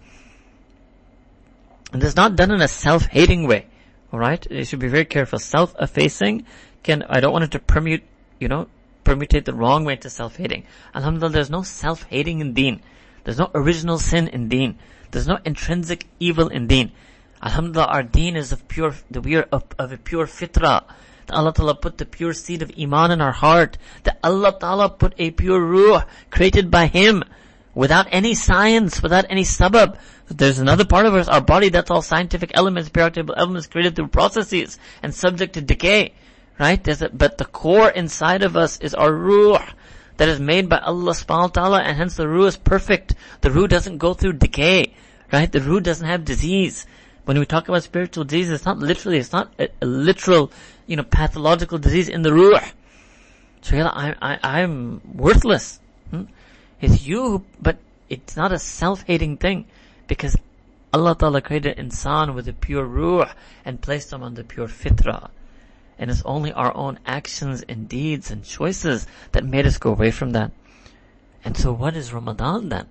And 1.93 2.03
it's 2.03 2.17
not 2.17 2.35
done 2.35 2.51
in 2.51 2.59
a 2.59 2.67
self-hating 2.67 3.47
way. 3.47 3.67
Alright? 4.11 4.51
You 4.51 4.65
should 4.65 4.79
be 4.79 4.89
very 4.89 5.05
careful. 5.05 5.39
Self-effacing 5.39 6.45
can, 6.83 7.03
I 7.03 7.21
don't 7.21 7.31
want 7.31 7.45
it 7.45 7.51
to 7.51 7.59
permute, 7.59 8.01
you 8.37 8.49
know, 8.49 8.67
permutate 9.05 9.45
the 9.45 9.53
wrong 9.53 9.85
way 9.85 9.95
to 9.95 10.09
self-hating. 10.09 10.65
Alhamdulillah, 10.93 11.31
there's 11.31 11.49
no 11.49 11.61
self-hating 11.61 12.41
in 12.41 12.53
deen. 12.53 12.81
There's 13.23 13.39
no 13.39 13.49
original 13.55 13.97
sin 13.97 14.27
in 14.27 14.49
deen. 14.49 14.77
There's 15.11 15.27
no 15.27 15.39
intrinsic 15.45 16.05
evil 16.19 16.49
in 16.49 16.67
deen. 16.67 16.91
Alhamdulillah, 17.41 17.87
our 17.87 18.03
deen 18.03 18.35
is 18.35 18.51
of 18.51 18.67
pure, 18.67 18.93
the 19.09 19.21
we 19.21 19.37
are 19.37 19.47
of, 19.53 19.63
of 19.79 19.93
a 19.93 19.97
pure 19.97 20.25
fitrah. 20.25 20.83
That 21.27 21.35
Allah 21.35 21.53
Ta'ala 21.53 21.75
put 21.75 21.97
the 21.97 22.05
pure 22.05 22.33
seed 22.33 22.61
of 22.61 22.71
iman 22.79 23.11
in 23.11 23.21
our 23.21 23.31
heart. 23.31 23.77
That 24.03 24.19
Allah 24.23 24.55
Ta'ala 24.59 24.89
put 24.89 25.13
a 25.17 25.31
pure 25.31 25.59
ruh 25.59 26.03
created 26.29 26.69
by 26.69 26.87
Him 26.87 27.23
without 27.73 28.07
any 28.11 28.33
science, 28.33 29.03
without 29.03 29.25
any 29.29 29.43
sabab. 29.43 29.97
There's 30.27 30.59
another 30.59 30.85
part 30.85 31.05
of 31.05 31.13
us, 31.13 31.27
our 31.27 31.41
body, 31.41 31.69
that's 31.69 31.91
all 31.91 32.01
scientific 32.01 32.51
elements, 32.55 32.89
periodic 32.89 33.27
elements 33.35 33.67
created 33.67 33.95
through 33.95 34.07
processes 34.07 34.79
and 35.03 35.13
subject 35.13 35.53
to 35.53 35.61
decay. 35.61 36.13
Right? 36.57 36.87
A, 36.87 37.09
but 37.13 37.37
the 37.37 37.45
core 37.45 37.89
inside 37.89 38.41
of 38.41 38.55
us 38.55 38.79
is 38.79 38.95
our 38.95 39.13
ruh 39.13 39.59
that 40.17 40.29
is 40.29 40.39
made 40.39 40.69
by 40.69 40.77
Allah 40.77 41.11
subhanahu 41.11 41.41
wa 41.41 41.47
ta'ala 41.47 41.81
and 41.81 41.97
hence 41.97 42.15
the 42.15 42.27
ruh 42.27 42.45
is 42.45 42.55
perfect. 42.55 43.13
The 43.41 43.51
ruh 43.51 43.67
doesn't 43.67 43.97
go 43.97 44.13
through 44.13 44.33
decay. 44.33 44.93
Right? 45.31 45.51
The 45.51 45.59
ruh 45.59 45.81
doesn't 45.81 46.07
have 46.07 46.23
disease. 46.23 46.85
When 47.25 47.39
we 47.39 47.45
talk 47.45 47.67
about 47.67 47.83
spiritual 47.83 48.23
disease, 48.23 48.51
it's 48.51 48.65
not 48.65 48.77
literally, 48.79 49.17
it's 49.17 49.31
not 49.31 49.51
a, 49.59 49.69
a 49.81 49.85
literal, 49.85 50.51
you 50.87 50.95
know, 50.95 51.03
pathological 51.03 51.77
disease 51.77 52.07
in 52.07 52.21
the 52.21 52.33
ruh. 52.33 52.61
So 53.61 53.75
yeah, 53.75 53.87
I, 53.87 54.15
I, 54.21 54.61
I'm 54.61 55.01
worthless. 55.11 55.79
Hmm? 56.11 56.25
It's 56.79 57.05
you, 57.05 57.43
but 57.59 57.77
it's 58.09 58.37
not 58.37 58.51
a 58.51 58.59
self-hating 58.59 59.37
thing 59.37 59.65
because 60.07 60.37
Allah 60.93 61.15
Ta'ala 61.15 61.41
created 61.41 61.77
insan 61.77 62.35
with 62.35 62.47
a 62.47 62.53
pure 62.53 62.85
ruh 62.85 63.33
and 63.65 63.81
placed 63.81 64.11
them 64.11 64.21
on 64.21 64.35
the 64.35 64.43
pure 64.43 64.67
fitrah. 64.67 65.29
And 65.97 66.11
it's 66.11 66.21
only 66.25 66.51
our 66.53 66.75
own 66.75 66.99
actions 67.05 67.63
and 67.67 67.89
deeds 67.89 68.29
and 68.29 68.43
choices 68.43 69.07
that 69.31 69.43
made 69.43 69.65
us 69.65 69.77
go 69.79 69.91
away 69.91 70.11
from 70.11 70.31
that. 70.31 70.51
And 71.43 71.57
so 71.57 71.73
what 71.73 71.95
is 71.95 72.13
Ramadan 72.13 72.69
then? 72.69 72.87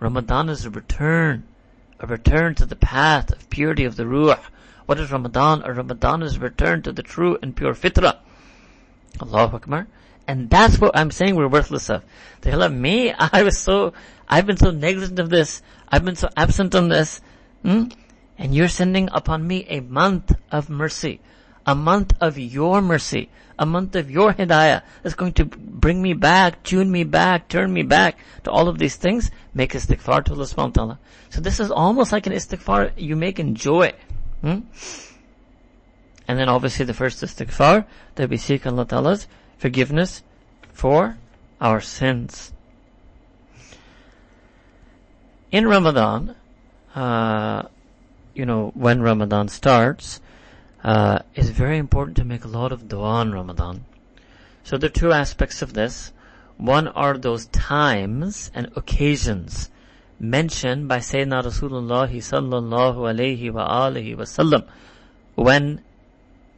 Ramadan 0.00 0.48
is 0.48 0.64
a 0.64 0.70
return, 0.70 1.44
a 2.00 2.06
return 2.06 2.54
to 2.56 2.66
the 2.66 2.76
path 2.76 3.32
of 3.32 3.50
purity 3.50 3.84
of 3.84 3.96
the 3.96 4.06
ruh. 4.06 4.38
What 4.86 5.00
is 5.00 5.10
Ramadan? 5.10 5.62
A 5.64 5.72
Ramadan 5.72 6.22
is 6.22 6.36
a 6.36 6.40
return 6.40 6.82
to 6.82 6.92
the 6.92 7.02
true 7.02 7.38
and 7.42 7.54
pure 7.54 7.74
fitrah. 7.74 8.18
Allahu 9.20 9.56
Akbar. 9.56 9.86
And 10.26 10.50
that's 10.50 10.78
what 10.78 10.96
I'm 10.96 11.10
saying 11.10 11.36
we're 11.36 11.48
worthless 11.48 11.88
of. 11.88 12.04
They 12.42 12.54
love 12.54 12.72
me, 12.72 13.12
I 13.18 13.42
was 13.42 13.58
so, 13.58 13.94
I've 14.28 14.46
been 14.46 14.58
so 14.58 14.70
negligent 14.70 15.18
of 15.18 15.30
this, 15.30 15.62
I've 15.88 16.04
been 16.04 16.16
so 16.16 16.28
absent 16.36 16.74
on 16.74 16.88
this, 16.88 17.20
hmm? 17.62 17.84
and 18.36 18.54
you're 18.54 18.68
sending 18.68 19.08
upon 19.12 19.46
me 19.46 19.64
a 19.68 19.80
month 19.80 20.34
of 20.52 20.68
mercy, 20.68 21.20
a 21.66 21.74
month 21.74 22.12
of 22.20 22.38
your 22.38 22.82
mercy, 22.82 23.30
a 23.58 23.66
month 23.66 23.96
of 23.96 24.10
your 24.10 24.32
hidayah 24.32 24.82
that's 25.02 25.14
going 25.14 25.32
to 25.34 25.44
bring 25.44 26.00
me 26.00 26.14
back, 26.14 26.62
tune 26.62 26.90
me 26.90 27.04
back, 27.04 27.48
turn 27.48 27.72
me 27.72 27.82
back 27.82 28.16
to 28.44 28.50
all 28.50 28.68
of 28.68 28.78
these 28.78 28.96
things, 28.96 29.30
make 29.54 29.72
istighfar 29.72 30.24
to 30.24 30.32
Allah 30.32 30.44
subhanahu 30.44 30.56
wa 30.56 30.70
ta'ala. 30.70 30.98
So 31.30 31.40
this 31.40 31.60
is 31.60 31.70
almost 31.70 32.12
like 32.12 32.26
an 32.26 32.32
istighfar 32.32 32.92
you 32.96 33.16
make 33.16 33.38
in 33.38 33.54
joy. 33.54 33.92
Hmm? 34.42 34.60
And 36.28 36.38
then 36.38 36.48
obviously 36.48 36.84
the 36.84 36.94
first 36.94 37.22
istighfar 37.22 37.86
that 38.14 38.28
we 38.28 38.36
seek 38.36 38.66
Allah 38.66 38.84
Ta'ala's 38.84 39.26
forgiveness 39.56 40.22
for 40.72 41.18
our 41.60 41.80
sins. 41.80 42.52
In 45.50 45.66
Ramadan, 45.66 46.36
uh, 46.94 47.62
you 48.34 48.44
know, 48.44 48.70
when 48.74 49.00
Ramadan 49.00 49.48
starts, 49.48 50.20
uh, 50.88 51.18
it's 51.34 51.50
very 51.50 51.76
important 51.76 52.16
to 52.16 52.24
make 52.24 52.46
a 52.46 52.48
lot 52.48 52.72
of 52.72 52.88
dua 52.88 53.20
in 53.20 53.30
Ramadan. 53.30 53.84
So 54.64 54.78
there 54.78 54.88
are 54.88 55.00
two 55.00 55.12
aspects 55.12 55.60
of 55.60 55.74
this. 55.74 56.14
One 56.56 56.88
are 56.88 57.18
those 57.18 57.44
times 57.48 58.50
and 58.54 58.72
occasions 58.74 59.68
mentioned 60.18 60.88
by 60.88 61.00
Sayyidina 61.00 61.44
Rasulullah 61.44 62.08
sallallahu 62.08 63.04
alayhi 63.04 63.52
wa 63.52 63.68
alihi 63.68 64.16
wasallam 64.16 64.66
when 65.34 65.82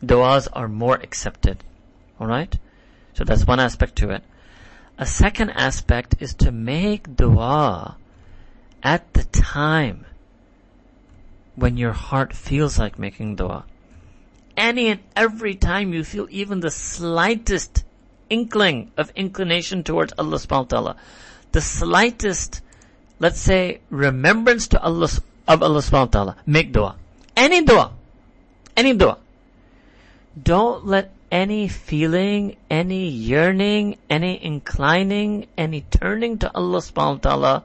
du'as 0.01 0.47
are 0.53 0.69
more 0.69 0.95
accepted. 0.95 1.65
Alright? 2.21 2.57
So 3.15 3.25
that's 3.25 3.49
one 3.49 3.59
aspect 3.59 3.97
to 3.97 4.11
it. 4.11 4.23
A 4.97 5.07
second 5.07 5.51
aspect 5.51 6.15
is 6.21 6.35
to 6.35 6.53
make 6.53 7.17
dua 7.17 7.97
at 8.81 9.13
the 9.13 9.25
time 9.25 10.07
when 11.57 11.77
your 11.77 11.95
heart 11.95 12.33
feels 12.33 12.79
like 12.79 12.97
making 12.97 13.35
dua. 13.35 13.65
Any 14.61 14.89
and 14.89 15.01
every 15.17 15.55
time 15.55 15.95
you 15.95 16.05
feel 16.05 16.29
even 16.29 16.61
the 16.61 16.71
slightest 16.71 17.83
inkling 18.29 18.93
of 18.99 19.11
inclination 19.17 19.83
towards 19.83 20.13
Allah 20.19 20.37
subhanahu 20.37 20.69
wa 20.69 20.77
ta'ala, 20.77 20.97
the 21.53 21.63
slightest, 21.63 22.61
let's 23.19 23.41
say, 23.41 23.81
remembrance 23.89 24.69
to 24.69 24.83
Allah, 24.83 25.09
of 25.49 25.63
Allah 25.63 25.81
subhanahu 25.81 26.13
wa 26.13 26.13
ta'ala, 26.13 26.37
make 26.45 26.73
dua. 26.73 26.97
Any 27.35 27.65
dua. 27.65 27.93
Any 28.77 28.93
dua. 28.93 29.17
Don't 30.37 30.85
let 30.85 31.11
any 31.33 31.67
feeling, 31.67 32.57
any 32.69 33.09
yearning, 33.09 33.97
any 34.11 34.45
inclining, 34.45 35.47
any 35.57 35.87
turning 35.89 36.37
to 36.37 36.55
Allah 36.55 36.85
subhanahu 36.85 37.25
wa 37.25 37.31
ta'ala 37.31 37.65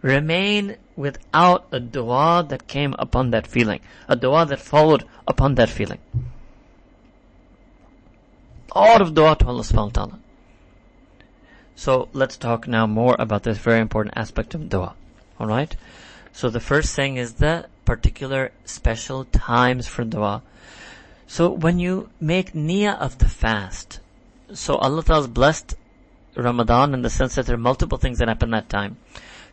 remain 0.00 0.76
without 0.96 1.66
a 1.72 1.80
dua 1.80 2.44
that 2.48 2.66
came 2.66 2.94
upon 2.98 3.30
that 3.30 3.46
feeling. 3.46 3.80
A 4.08 4.16
dua 4.16 4.46
that 4.46 4.60
followed 4.60 5.04
upon 5.26 5.56
that 5.56 5.70
feeling. 5.70 5.98
All 8.72 9.00
of 9.00 9.14
dua 9.14 9.36
to 9.36 9.46
Allah 9.46 9.62
subhanahu 9.62 9.96
wa 9.96 10.04
ta'ala. 10.06 10.18
So 11.76 12.08
let's 12.12 12.36
talk 12.36 12.68
now 12.68 12.86
more 12.86 13.16
about 13.18 13.42
this 13.42 13.58
very 13.58 13.80
important 13.80 14.16
aspect 14.16 14.54
of 14.54 14.68
dua. 14.68 14.94
Alright? 15.40 15.76
So 16.32 16.50
the 16.50 16.60
first 16.60 16.94
thing 16.94 17.16
is 17.16 17.34
the 17.34 17.66
particular 17.84 18.52
special 18.64 19.24
times 19.26 19.86
for 19.86 20.04
dua. 20.04 20.42
So 21.26 21.50
when 21.50 21.78
you 21.78 22.10
make 22.20 22.52
niyyah 22.52 22.98
of 22.98 23.18
the 23.18 23.28
fast, 23.28 24.00
so 24.52 24.76
Allah 24.76 25.02
Ta'ala 25.02 25.28
blessed 25.28 25.74
Ramadan 26.36 26.94
in 26.94 27.02
the 27.02 27.10
sense 27.10 27.34
that 27.34 27.46
there 27.46 27.54
are 27.54 27.58
multiple 27.58 27.98
things 27.98 28.18
that 28.18 28.28
happen 28.28 28.50
that 28.50 28.68
time. 28.68 28.96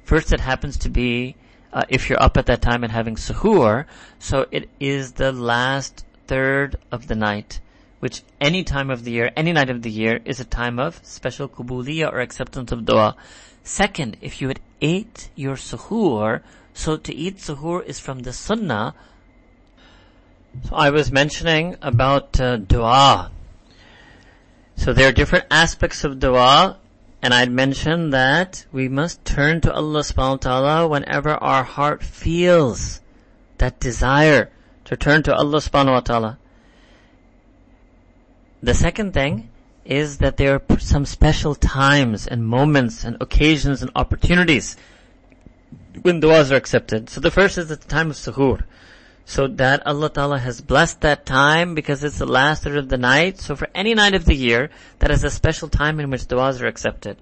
First, 0.04 0.34
it 0.34 0.40
happens 0.40 0.78
to 0.80 0.90
be 0.90 1.36
uh, 1.74 1.84
if 1.90 2.10
you're 2.10 2.22
up 2.22 2.38
at 2.38 2.48
that 2.48 2.62
time 2.62 2.84
and 2.84 2.92
having 2.92 3.16
suhoor, 3.16 3.86
so 4.20 4.46
it 4.52 4.70
is 4.80 5.14
the 5.14 5.32
last 5.32 6.06
third 6.28 6.78
of 6.92 7.08
the 7.08 7.16
night, 7.16 7.62
which 8.00 8.24
any 8.40 8.64
time 8.64 8.90
of 8.90 9.04
the 9.04 9.12
year, 9.12 9.32
any 9.36 9.54
night 9.54 9.70
of 9.70 9.82
the 9.82 9.92
year, 9.92 10.20
is 10.26 10.40
a 10.40 10.46
time 10.46 10.80
of 10.80 11.00
special 11.04 11.48
kubuliyah 11.48 12.12
or 12.12 12.20
acceptance 12.20 12.72
of 12.72 12.86
dua. 12.86 13.16
Second, 13.64 14.18
if 14.22 14.42
you 14.42 14.48
had 14.50 14.60
ate 14.82 15.30
your 15.36 15.56
suhoor, 15.56 16.42
so 16.74 16.98
to 16.98 17.14
eat 17.16 17.38
suhoor 17.38 17.86
is 17.86 18.00
from 18.00 18.20
the 18.20 18.34
sunnah 18.34 18.94
so 20.68 20.76
I 20.76 20.90
was 20.90 21.12
mentioning 21.12 21.78
about 21.82 22.40
uh, 22.40 22.58
dua. 22.58 23.32
So 24.76 24.94
there 24.94 25.08
are 25.08 25.12
different 25.12 25.46
aspects 25.50 26.04
of 26.04 26.20
dua, 26.20 26.78
and 27.22 27.34
I'd 27.34 27.52
mentioned 27.52 28.14
that 28.14 28.66
we 28.72 28.88
must 28.88 29.24
turn 29.24 29.62
to 29.62 29.74
Allah 29.74 30.00
subhanahu 30.00 30.32
wa 30.32 30.38
ta'ala 30.38 30.88
whenever 30.88 31.32
our 31.32 31.64
heart 31.64 32.04
feels 32.04 33.02
that 33.60 33.80
desire 33.80 34.50
to 34.86 34.98
turn 34.98 35.22
to 35.24 35.36
Allah 35.36 35.60
subhanahu 35.60 35.94
wa 35.94 36.00
ta'ala. 36.00 36.38
The 38.64 38.74
second 38.74 39.14
thing 39.14 39.50
is 39.86 40.18
that 40.18 40.38
there 40.38 40.56
are 40.56 40.80
some 40.80 41.06
special 41.06 41.56
times 41.56 42.28
and 42.28 42.46
moments 42.46 43.04
and 43.04 43.18
occasions 43.22 43.82
and 43.82 43.92
opportunities 43.96 44.76
when 46.02 46.22
du'as 46.22 46.52
are 46.52 46.56
accepted. 46.56 47.10
So 47.10 47.22
the 47.22 47.32
first 47.32 47.58
is 47.58 47.70
at 47.70 47.82
the 47.82 47.88
time 47.88 48.10
of 48.10 48.16
suhoor. 48.16 48.64
So 49.32 49.48
that 49.48 49.88
Allah 49.88 50.10
Ta'ala 50.10 50.40
has 50.40 50.60
blessed 50.60 51.00
that 51.02 51.26
time 51.26 51.74
because 51.74 52.04
it's 52.04 52.18
the 52.18 52.26
last 52.26 52.64
third 52.64 52.76
of 52.76 52.90
the 52.90 52.98
night. 52.98 53.40
So 53.40 53.56
for 53.56 53.70
any 53.74 53.94
night 53.94 54.14
of 54.14 54.26
the 54.26 54.36
year, 54.36 54.70
that 55.00 55.10
is 55.10 55.24
a 55.24 55.30
special 55.30 55.70
time 55.70 56.02
in 56.02 56.10
which 56.10 56.24
du'as 56.28 56.60
are 56.62 56.68
accepted. 56.68 57.16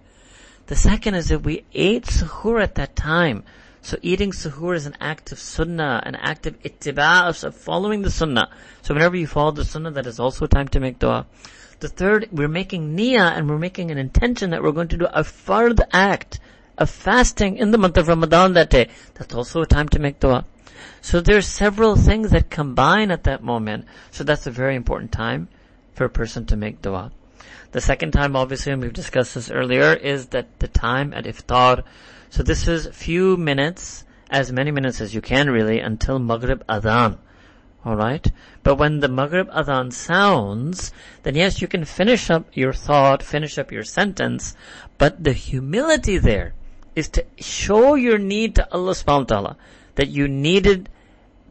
The 0.65 0.75
second 0.75 1.13
is 1.13 1.27
that 1.27 1.43
we 1.43 1.65
ate 1.71 2.05
suhoor 2.05 2.63
at 2.63 2.73
that 2.81 2.95
time. 2.95 3.43
So 3.83 3.99
eating 4.01 4.31
suhoor 4.31 4.75
is 4.75 4.87
an 4.87 4.97
act 4.99 5.31
of 5.31 5.37
sunnah, 5.37 6.01
an 6.03 6.15
act 6.15 6.47
of 6.47 6.59
ittiba, 6.63 7.43
of 7.43 7.55
following 7.55 8.01
the 8.01 8.09
sunnah. 8.09 8.49
So 8.81 8.95
whenever 8.95 9.15
you 9.15 9.27
follow 9.27 9.51
the 9.51 9.63
sunnah, 9.63 9.91
that 9.91 10.07
is 10.07 10.19
also 10.19 10.47
time 10.47 10.67
to 10.69 10.79
make 10.79 10.97
dua. 10.97 11.27
The 11.79 11.89
third, 11.89 12.29
we're 12.31 12.47
making 12.47 12.97
niyyah 12.97 13.37
and 13.37 13.47
we're 13.47 13.59
making 13.59 13.91
an 13.91 13.99
intention 13.99 14.49
that 14.49 14.63
we're 14.63 14.71
going 14.71 14.87
to 14.87 14.97
do 14.97 15.05
a 15.05 15.21
fard 15.21 15.79
act 15.93 16.39
of 16.75 16.89
fasting 16.89 17.57
in 17.57 17.69
the 17.69 17.77
month 17.77 17.97
of 17.97 18.07
Ramadan 18.07 18.53
that 18.53 18.71
day. 18.71 18.89
That's 19.13 19.35
also 19.35 19.61
a 19.61 19.67
time 19.67 19.89
to 19.89 19.99
make 19.99 20.19
dua. 20.19 20.45
So 21.01 21.21
there's 21.21 21.47
several 21.47 21.95
things 21.95 22.31
that 22.31 22.49
combine 22.49 23.11
at 23.11 23.23
that 23.23 23.43
moment. 23.43 23.85
So 24.11 24.23
that's 24.23 24.47
a 24.47 24.51
very 24.51 24.75
important 24.75 25.11
time 25.11 25.47
for 25.93 26.05
a 26.05 26.09
person 26.09 26.45
to 26.47 26.55
make 26.55 26.81
dua. 26.81 27.11
The 27.71 27.81
second 27.81 28.11
time, 28.11 28.35
obviously, 28.35 28.71
and 28.71 28.81
we've 28.81 28.93
discussed 28.93 29.35
this 29.35 29.51
earlier, 29.51 29.93
is 29.93 30.27
that 30.27 30.59
the 30.59 30.67
time 30.67 31.13
at 31.13 31.25
iftar. 31.25 31.83
So 32.29 32.41
this 32.41 32.67
is 32.67 32.87
few 32.87 33.37
minutes, 33.37 34.05
as 34.29 34.51
many 34.51 34.71
minutes 34.71 35.01
as 35.01 35.13
you 35.13 35.21
can 35.21 35.49
really, 35.49 35.79
until 35.79 36.19
Maghrib 36.19 36.65
Adhan. 36.67 37.17
Alright? 37.85 38.31
But 38.63 38.75
when 38.75 38.99
the 38.99 39.07
Maghrib 39.07 39.49
Adhan 39.51 39.93
sounds, 39.93 40.91
then 41.23 41.35
yes, 41.35 41.61
you 41.61 41.67
can 41.67 41.85
finish 41.85 42.29
up 42.29 42.45
your 42.53 42.73
thought, 42.73 43.23
finish 43.23 43.57
up 43.57 43.71
your 43.71 43.83
sentence, 43.83 44.55
but 44.97 45.23
the 45.23 45.33
humility 45.33 46.17
there 46.17 46.53
is 46.95 47.07
to 47.09 47.25
show 47.37 47.95
your 47.95 48.17
need 48.17 48.55
to 48.55 48.73
Allah 48.73 48.91
subhanahu 48.91 49.19
wa 49.19 49.23
ta'ala, 49.23 49.57
that 49.99 50.07
you 50.07 50.29
needed 50.29 50.87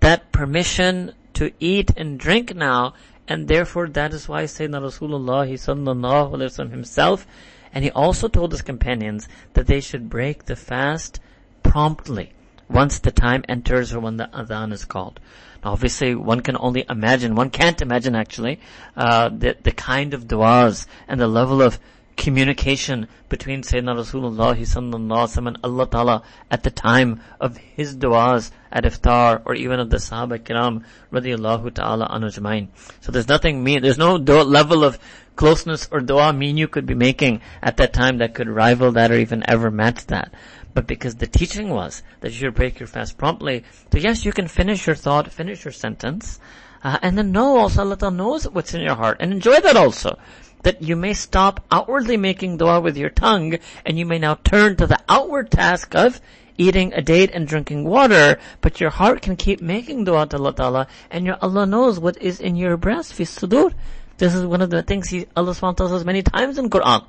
that 0.00 0.32
permission 0.32 1.12
to 1.34 1.52
eat 1.60 1.90
and 1.98 2.18
drink 2.18 2.54
now, 2.54 2.94
and 3.28 3.46
therefore 3.46 3.86
that 3.88 4.14
is 4.14 4.26
why 4.26 4.44
Sayyidina 4.44 4.80
Rasulullah 4.80 5.46
sallallahu 5.46 6.32
alayhi 6.32 6.48
wasallam 6.48 6.70
himself, 6.70 7.26
and 7.74 7.84
he 7.84 7.90
also 7.90 8.26
told 8.26 8.52
his 8.52 8.62
companions 8.62 9.28
that 9.52 9.66
they 9.66 9.80
should 9.80 10.08
break 10.08 10.46
the 10.46 10.56
fast 10.56 11.20
promptly 11.62 12.32
once 12.70 13.00
the 13.00 13.10
time 13.10 13.44
enters 13.50 13.92
or 13.92 14.00
when 14.00 14.16
the 14.16 14.30
adhan 14.32 14.72
is 14.72 14.86
called. 14.86 15.20
Now 15.62 15.72
obviously 15.72 16.14
one 16.14 16.40
can 16.40 16.56
only 16.58 16.86
imagine, 16.88 17.34
one 17.34 17.50
can't 17.50 17.82
imagine 17.82 18.14
actually, 18.14 18.60
uh, 18.96 19.28
the, 19.28 19.58
the 19.62 19.72
kind 19.72 20.14
of 20.14 20.26
du'as 20.26 20.86
and 21.06 21.20
the 21.20 21.28
level 21.28 21.60
of 21.60 21.78
communication 22.18 23.08
between 23.30 23.62
Sayyidina 23.62 23.94
Rasulullah 23.96 24.54
sallallahu 24.54 25.46
and 25.46 25.58
Allah 25.62 25.88
Ta'ala 25.88 26.22
at 26.50 26.64
the 26.64 26.70
time 26.70 27.22
of 27.40 27.56
his 27.56 27.96
du'as 27.96 28.50
at 28.70 28.84
iftar 28.84 29.40
or 29.46 29.54
even 29.54 29.80
of 29.80 29.88
the 29.88 29.96
Sahaba 29.96 30.38
kiram 30.38 30.84
radiallahu 31.10 31.72
ta'ala 31.72 32.08
anujmain. 32.08 32.68
So 33.00 33.12
there's 33.12 33.28
nothing 33.28 33.64
mean, 33.64 33.82
there's 33.82 33.98
no 33.98 34.16
level 34.16 34.84
of 34.84 34.98
closeness 35.36 35.88
or 35.92 36.00
dua 36.00 36.32
mean 36.32 36.56
you 36.56 36.66
could 36.66 36.84
be 36.84 36.94
making 36.94 37.40
at 37.62 37.76
that 37.76 37.92
time 37.92 38.18
that 38.18 38.34
could 38.34 38.48
rival 38.48 38.90
that 38.92 39.12
or 39.12 39.18
even 39.18 39.48
ever 39.48 39.70
match 39.70 40.04
that 40.06 40.34
but 40.74 40.86
because 40.86 41.16
the 41.16 41.26
teaching 41.26 41.70
was 41.70 42.02
that 42.20 42.30
you 42.30 42.38
should 42.38 42.54
break 42.54 42.78
your 42.78 42.86
fast 42.86 43.18
promptly. 43.18 43.64
So 43.90 43.98
yes, 43.98 44.24
you 44.24 44.32
can 44.32 44.46
finish 44.46 44.86
your 44.86 44.94
thought, 44.94 45.32
finish 45.32 45.64
your 45.64 45.72
sentence, 45.72 46.38
uh, 46.84 46.98
and 47.02 47.18
then 47.18 47.32
know 47.32 47.58
also 47.58 47.80
Allah 47.82 48.10
knows 48.12 48.48
what's 48.48 48.74
in 48.74 48.82
your 48.82 48.94
heart 48.94 49.16
and 49.18 49.32
enjoy 49.32 49.58
that 49.58 49.76
also. 49.76 50.18
That 50.62 50.82
you 50.82 50.96
may 50.96 51.14
stop 51.14 51.64
outwardly 51.70 52.16
making 52.16 52.56
dua 52.56 52.80
with 52.80 52.96
your 52.96 53.10
tongue 53.10 53.58
and 53.84 53.98
you 53.98 54.06
may 54.06 54.18
now 54.18 54.34
turn 54.34 54.76
to 54.76 54.86
the 54.86 54.98
outward 55.08 55.50
task 55.50 55.94
of 55.94 56.20
eating 56.56 56.92
a 56.92 57.00
date 57.00 57.30
and 57.32 57.46
drinking 57.46 57.84
water, 57.84 58.38
but 58.60 58.80
your 58.80 58.90
heart 58.90 59.22
can 59.22 59.36
keep 59.36 59.60
making 59.60 60.04
dua 60.04 60.26
to 60.26 60.36
Allah 60.36 60.54
Ta'ala 60.54 60.86
and 61.10 61.24
your 61.24 61.38
Allah 61.40 61.66
knows 61.66 62.00
what 62.00 62.20
is 62.20 62.40
in 62.40 62.56
your 62.56 62.76
breast, 62.76 63.14
fi 63.14 63.24
sudur. 63.24 63.72
This 64.18 64.34
is 64.34 64.44
one 64.44 64.60
of 64.60 64.70
the 64.70 64.82
things 64.82 65.08
he, 65.08 65.26
Allah 65.36 65.52
SWT 65.52 65.76
tells 65.76 65.92
us 65.92 66.04
many 66.04 66.22
times 66.22 66.58
in 66.58 66.68
Quran. 66.70 67.04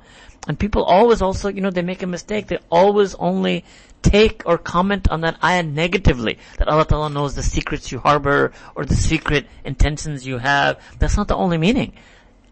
And 0.46 0.58
people 0.58 0.84
always 0.84 1.20
also, 1.20 1.48
you 1.48 1.60
know, 1.60 1.70
they 1.70 1.82
make 1.82 2.02
a 2.02 2.06
mistake. 2.06 2.46
They 2.46 2.58
always 2.70 3.14
only 3.16 3.64
take 4.00 4.42
or 4.46 4.56
comment 4.56 5.10
on 5.10 5.20
that 5.22 5.42
ayah 5.44 5.64
negatively. 5.64 6.38
That 6.58 6.68
Allah 6.68 6.86
Ta'ala 6.86 7.10
knows 7.10 7.34
the 7.34 7.42
secrets 7.42 7.92
you 7.92 7.98
harbor 7.98 8.52
or 8.76 8.84
the 8.84 8.94
secret 8.94 9.46
intentions 9.64 10.24
you 10.24 10.38
have. 10.38 10.80
That's 10.98 11.16
not 11.16 11.28
the 11.28 11.36
only 11.36 11.58
meaning. 11.58 11.92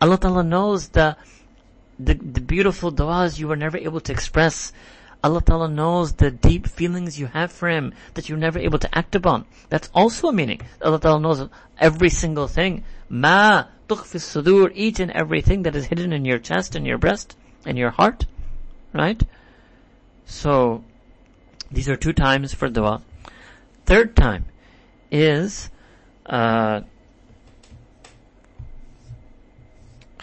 Allah 0.00 0.18
Ta'ala 0.18 0.42
knows 0.42 0.88
the, 0.88 1.16
the, 1.98 2.14
the 2.14 2.40
beautiful 2.40 2.92
du'as 2.92 3.38
you 3.38 3.48
were 3.48 3.56
never 3.56 3.76
able 3.76 4.00
to 4.00 4.12
express. 4.12 4.72
Allah 5.24 5.42
Ta'ala 5.42 5.68
knows 5.68 6.12
the 6.12 6.30
deep 6.30 6.68
feelings 6.68 7.18
you 7.18 7.26
have 7.26 7.50
for 7.50 7.68
Him 7.68 7.92
that 8.14 8.28
you're 8.28 8.38
never 8.38 8.58
able 8.58 8.78
to 8.78 8.98
act 8.98 9.16
upon. 9.16 9.46
That's 9.68 9.90
also 9.92 10.28
a 10.28 10.32
meaning. 10.32 10.60
Allah 10.82 11.00
Ta'ala 11.00 11.20
knows 11.20 11.48
every 11.78 12.10
single 12.10 12.46
thing. 12.46 12.84
Ma 13.08 13.64
tukhfi 13.88 14.18
sudur, 14.18 14.70
each 14.74 15.00
and 15.00 15.10
everything 15.10 15.62
that 15.62 15.74
is 15.74 15.86
hidden 15.86 16.12
in 16.12 16.24
your 16.24 16.38
chest 16.38 16.76
and 16.76 16.86
your 16.86 16.98
breast 16.98 17.36
in 17.66 17.76
your 17.76 17.90
heart, 17.90 18.26
right? 18.92 19.20
So, 20.26 20.84
these 21.70 21.88
are 21.88 21.96
two 21.96 22.12
times 22.12 22.54
for 22.54 22.68
dua. 22.68 23.02
Third 23.86 24.14
time 24.14 24.44
is, 25.10 25.70
uh, 26.26 26.82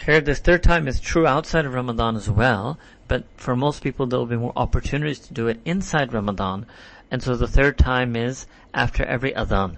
here 0.06 0.20
this 0.20 0.38
third 0.38 0.62
time 0.62 0.86
is 0.86 1.00
true 1.00 1.26
outside 1.26 1.66
of 1.66 1.74
Ramadan 1.74 2.14
as 2.14 2.30
well, 2.30 2.78
but 3.08 3.24
for 3.36 3.56
most 3.56 3.82
people 3.82 4.06
there 4.06 4.18
will 4.18 4.26
be 4.26 4.36
more 4.36 4.52
opportunities 4.56 5.18
to 5.18 5.34
do 5.34 5.48
it 5.48 5.60
inside 5.64 6.12
Ramadan, 6.12 6.64
and 7.10 7.22
so 7.22 7.34
the 7.34 7.48
third 7.48 7.76
time 7.76 8.14
is 8.14 8.46
after 8.72 9.04
every 9.04 9.32
adhan. 9.32 9.76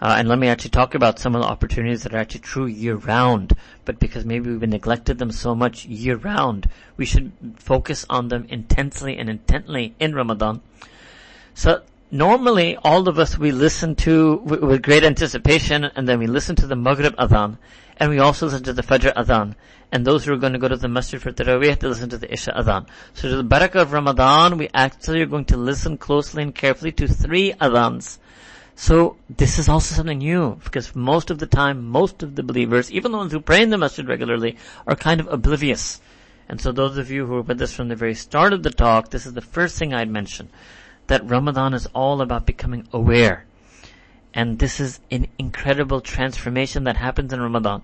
Uh, 0.00 0.16
and 0.18 0.28
let 0.28 0.38
me 0.38 0.48
actually 0.48 0.70
talk 0.70 0.94
about 0.94 1.18
some 1.18 1.34
of 1.34 1.42
the 1.42 1.46
opportunities 1.46 2.02
that 2.02 2.14
are 2.14 2.18
actually 2.18 2.40
true 2.40 2.66
year 2.66 2.96
round. 2.96 3.52
But 3.84 4.00
because 4.00 4.24
maybe 4.24 4.50
we've 4.50 4.68
neglected 4.68 5.18
them 5.18 5.30
so 5.30 5.54
much 5.54 5.86
year 5.86 6.16
round, 6.16 6.68
we 6.96 7.04
should 7.04 7.30
focus 7.56 8.04
on 8.10 8.26
them 8.26 8.44
intensely 8.48 9.16
and 9.16 9.30
intently 9.30 9.94
in 10.00 10.12
Ramadan. 10.12 10.60
So 11.54 11.82
normally 12.10 12.76
all 12.78 13.08
of 13.08 13.18
us 13.18 13.38
we 13.38 13.52
listen 13.52 13.94
to 13.96 14.36
with, 14.44 14.60
with 14.60 14.82
great 14.82 15.04
anticipation 15.04 15.84
and 15.84 16.08
then 16.08 16.18
we 16.18 16.26
listen 16.26 16.56
to 16.56 16.66
the 16.66 16.76
Maghrib 16.76 17.14
Adhan 17.16 17.58
and 17.96 18.10
we 18.10 18.18
also 18.18 18.46
listen 18.46 18.62
to 18.64 18.72
the 18.72 18.82
Fajr 18.82 19.14
Adhan. 19.14 19.54
And 19.90 20.06
those 20.06 20.24
who 20.24 20.32
are 20.32 20.38
going 20.38 20.54
to 20.54 20.58
go 20.58 20.68
to 20.68 20.76
the 20.76 20.88
Masjid 20.88 21.20
for 21.20 21.32
Taraweeh 21.32 21.78
to 21.78 21.88
listen 21.88 22.08
to 22.08 22.16
the 22.16 22.32
Isha 22.32 22.52
Adhan. 22.52 22.86
So 23.12 23.28
to 23.28 23.36
the 23.36 23.44
Barakah 23.44 23.82
of 23.82 23.92
Ramadan, 23.92 24.56
we 24.56 24.70
actually 24.72 25.20
are 25.20 25.26
going 25.26 25.44
to 25.46 25.58
listen 25.58 25.98
closely 25.98 26.42
and 26.42 26.54
carefully 26.54 26.92
to 26.92 27.06
three 27.06 27.52
Adhans. 27.52 28.18
So 28.74 29.16
this 29.28 29.58
is 29.58 29.68
also 29.68 29.94
something 29.94 30.18
new 30.18 30.56
because 30.64 30.96
most 30.96 31.30
of 31.30 31.38
the 31.38 31.46
time, 31.46 31.86
most 31.86 32.22
of 32.22 32.36
the 32.36 32.42
believers, 32.42 32.90
even 32.90 33.12
the 33.12 33.18
ones 33.18 33.32
who 33.32 33.40
pray 33.40 33.62
in 33.62 33.68
the 33.68 33.76
masjid 33.76 34.08
regularly, 34.08 34.56
are 34.86 34.96
kind 34.96 35.20
of 35.20 35.28
oblivious. 35.28 36.00
And 36.48 36.60
so 36.60 36.72
those 36.72 36.96
of 36.96 37.10
you 37.10 37.26
who 37.26 37.34
were 37.34 37.42
with 37.42 37.60
us 37.60 37.74
from 37.74 37.88
the 37.88 37.96
very 37.96 38.14
start 38.14 38.52
of 38.52 38.62
the 38.62 38.70
talk, 38.70 39.10
this 39.10 39.26
is 39.26 39.34
the 39.34 39.40
first 39.40 39.78
thing 39.78 39.92
I'd 39.92 40.10
mention. 40.10 40.48
That 41.08 41.28
Ramadan 41.28 41.74
is 41.74 41.86
all 41.94 42.22
about 42.22 42.46
becoming 42.46 42.88
aware. 42.92 43.44
And 44.34 44.58
this 44.58 44.80
is 44.80 45.00
an 45.10 45.28
incredible 45.38 46.00
transformation 46.00 46.84
that 46.84 46.96
happens 46.96 47.32
in 47.32 47.40
Ramadan 47.40 47.82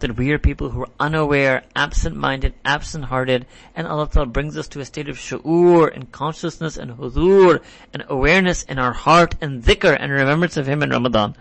that 0.00 0.16
we 0.16 0.30
are 0.30 0.38
people 0.38 0.70
who 0.70 0.82
are 0.82 0.88
unaware, 1.00 1.64
absent-minded, 1.74 2.54
absent-hearted, 2.64 3.46
and 3.74 3.86
Allah 3.86 4.08
Ta'ala 4.08 4.26
brings 4.26 4.56
us 4.56 4.68
to 4.68 4.80
a 4.80 4.84
state 4.84 5.08
of 5.08 5.16
shu'ur 5.16 5.92
and 5.92 6.12
consciousness 6.12 6.76
and 6.76 6.92
hudur 6.92 7.60
and 7.92 8.04
awareness 8.08 8.62
in 8.64 8.78
our 8.78 8.92
heart 8.92 9.34
and 9.40 9.62
dhikr 9.62 9.96
and 9.98 10.12
remembrance 10.12 10.56
of 10.56 10.66
Him 10.66 10.82
in 10.82 10.90
Ramadan. 10.90 11.34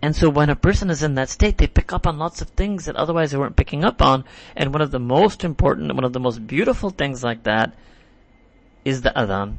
And 0.00 0.14
so 0.14 0.28
when 0.28 0.50
a 0.50 0.56
person 0.56 0.90
is 0.90 1.02
in 1.02 1.14
that 1.16 1.28
state, 1.28 1.58
they 1.58 1.66
pick 1.66 1.92
up 1.92 2.06
on 2.06 2.18
lots 2.18 2.40
of 2.40 2.48
things 2.50 2.84
that 2.84 2.96
otherwise 2.96 3.32
they 3.32 3.38
weren't 3.38 3.56
picking 3.56 3.84
up 3.84 4.00
on, 4.00 4.24
and 4.54 4.72
one 4.72 4.82
of 4.82 4.90
the 4.90 5.00
most 5.00 5.44
important, 5.44 5.94
one 5.94 6.04
of 6.04 6.12
the 6.12 6.20
most 6.20 6.46
beautiful 6.46 6.90
things 6.90 7.24
like 7.24 7.42
that 7.42 7.74
is 8.84 9.02
the 9.02 9.10
adhan. 9.16 9.56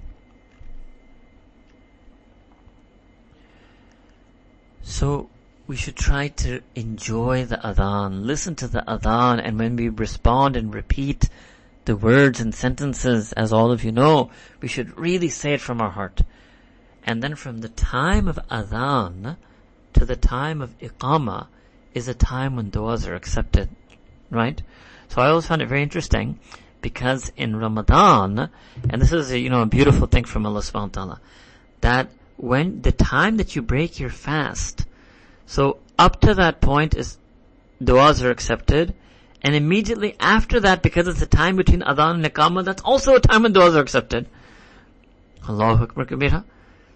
So, 4.89 5.29
we 5.67 5.75
should 5.75 5.97
try 5.97 6.29
to 6.29 6.61
enjoy 6.73 7.43
the 7.43 7.57
adhan, 7.57 8.23
listen 8.23 8.55
to 8.55 8.69
the 8.69 8.85
adhan, 8.87 9.41
and 9.43 9.59
when 9.59 9.75
we 9.75 9.89
respond 9.89 10.55
and 10.55 10.73
repeat 10.73 11.27
the 11.83 11.97
words 11.97 12.39
and 12.39 12.55
sentences, 12.55 13.33
as 13.33 13.51
all 13.51 13.71
of 13.71 13.83
you 13.83 13.91
know, 13.91 14.31
we 14.61 14.69
should 14.69 14.97
really 14.97 15.27
say 15.27 15.53
it 15.53 15.59
from 15.59 15.81
our 15.81 15.89
heart. 15.89 16.21
And 17.03 17.21
then 17.21 17.35
from 17.35 17.59
the 17.59 17.67
time 17.67 18.29
of 18.29 18.39
adhan 18.49 19.35
to 19.91 20.05
the 20.05 20.15
time 20.15 20.61
of 20.61 20.79
iqama 20.79 21.47
is 21.93 22.07
a 22.07 22.13
time 22.13 22.55
when 22.55 22.71
du'as 22.71 23.05
are 23.09 23.15
accepted. 23.15 23.67
Right? 24.31 24.61
So 25.09 25.21
I 25.21 25.27
always 25.27 25.47
found 25.47 25.61
it 25.61 25.67
very 25.67 25.83
interesting 25.83 26.39
because 26.79 27.29
in 27.35 27.57
Ramadan, 27.57 28.49
and 28.89 29.01
this 29.01 29.11
is 29.11 29.31
a, 29.31 29.37
you 29.37 29.49
know, 29.49 29.63
a 29.63 29.65
beautiful 29.65 30.07
thing 30.07 30.23
from 30.23 30.45
Allah 30.45 30.61
subhanahu 30.61 30.95
wa 30.95 31.03
ta'ala, 31.03 31.21
that 31.81 32.09
when 32.37 32.81
the 32.81 32.91
time 32.91 33.37
that 33.37 33.55
you 33.55 33.61
break 33.61 33.99
your 33.99 34.09
fast, 34.09 34.85
so 35.45 35.79
up 35.97 36.21
to 36.21 36.35
that 36.35 36.61
point 36.61 36.95
is 36.95 37.17
du'as 37.81 38.23
are 38.23 38.31
accepted. 38.31 38.93
And 39.41 39.55
immediately 39.55 40.15
after 40.19 40.59
that, 40.61 40.81
because 40.81 41.07
it's 41.07 41.19
the 41.19 41.25
time 41.25 41.55
between 41.57 41.81
adhan 41.81 42.15
and 42.15 42.25
iqamah, 42.25 42.65
that's 42.65 42.81
also 42.81 43.15
a 43.15 43.19
time 43.19 43.43
when 43.43 43.53
du'as 43.53 43.75
are 43.75 43.81
accepted. 43.81 44.27
Allahu 45.47 45.83
Akbar 45.83 46.05
Kabira. 46.05 46.43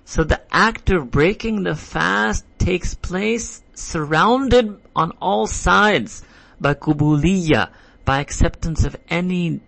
So 0.05 0.23
the 0.23 0.41
act 0.51 0.89
of 0.89 1.11
breaking 1.11 1.63
the 1.63 1.75
fast 1.75 2.45
takes 2.57 2.95
place 2.95 3.61
surrounded 3.73 4.77
on 4.95 5.11
all 5.21 5.47
sides 5.47 6.23
by 6.59 6.73
kubuliya, 6.73 7.69
by 8.03 8.19
acceptance 8.19 8.83
of 8.83 8.97
any 9.09 9.61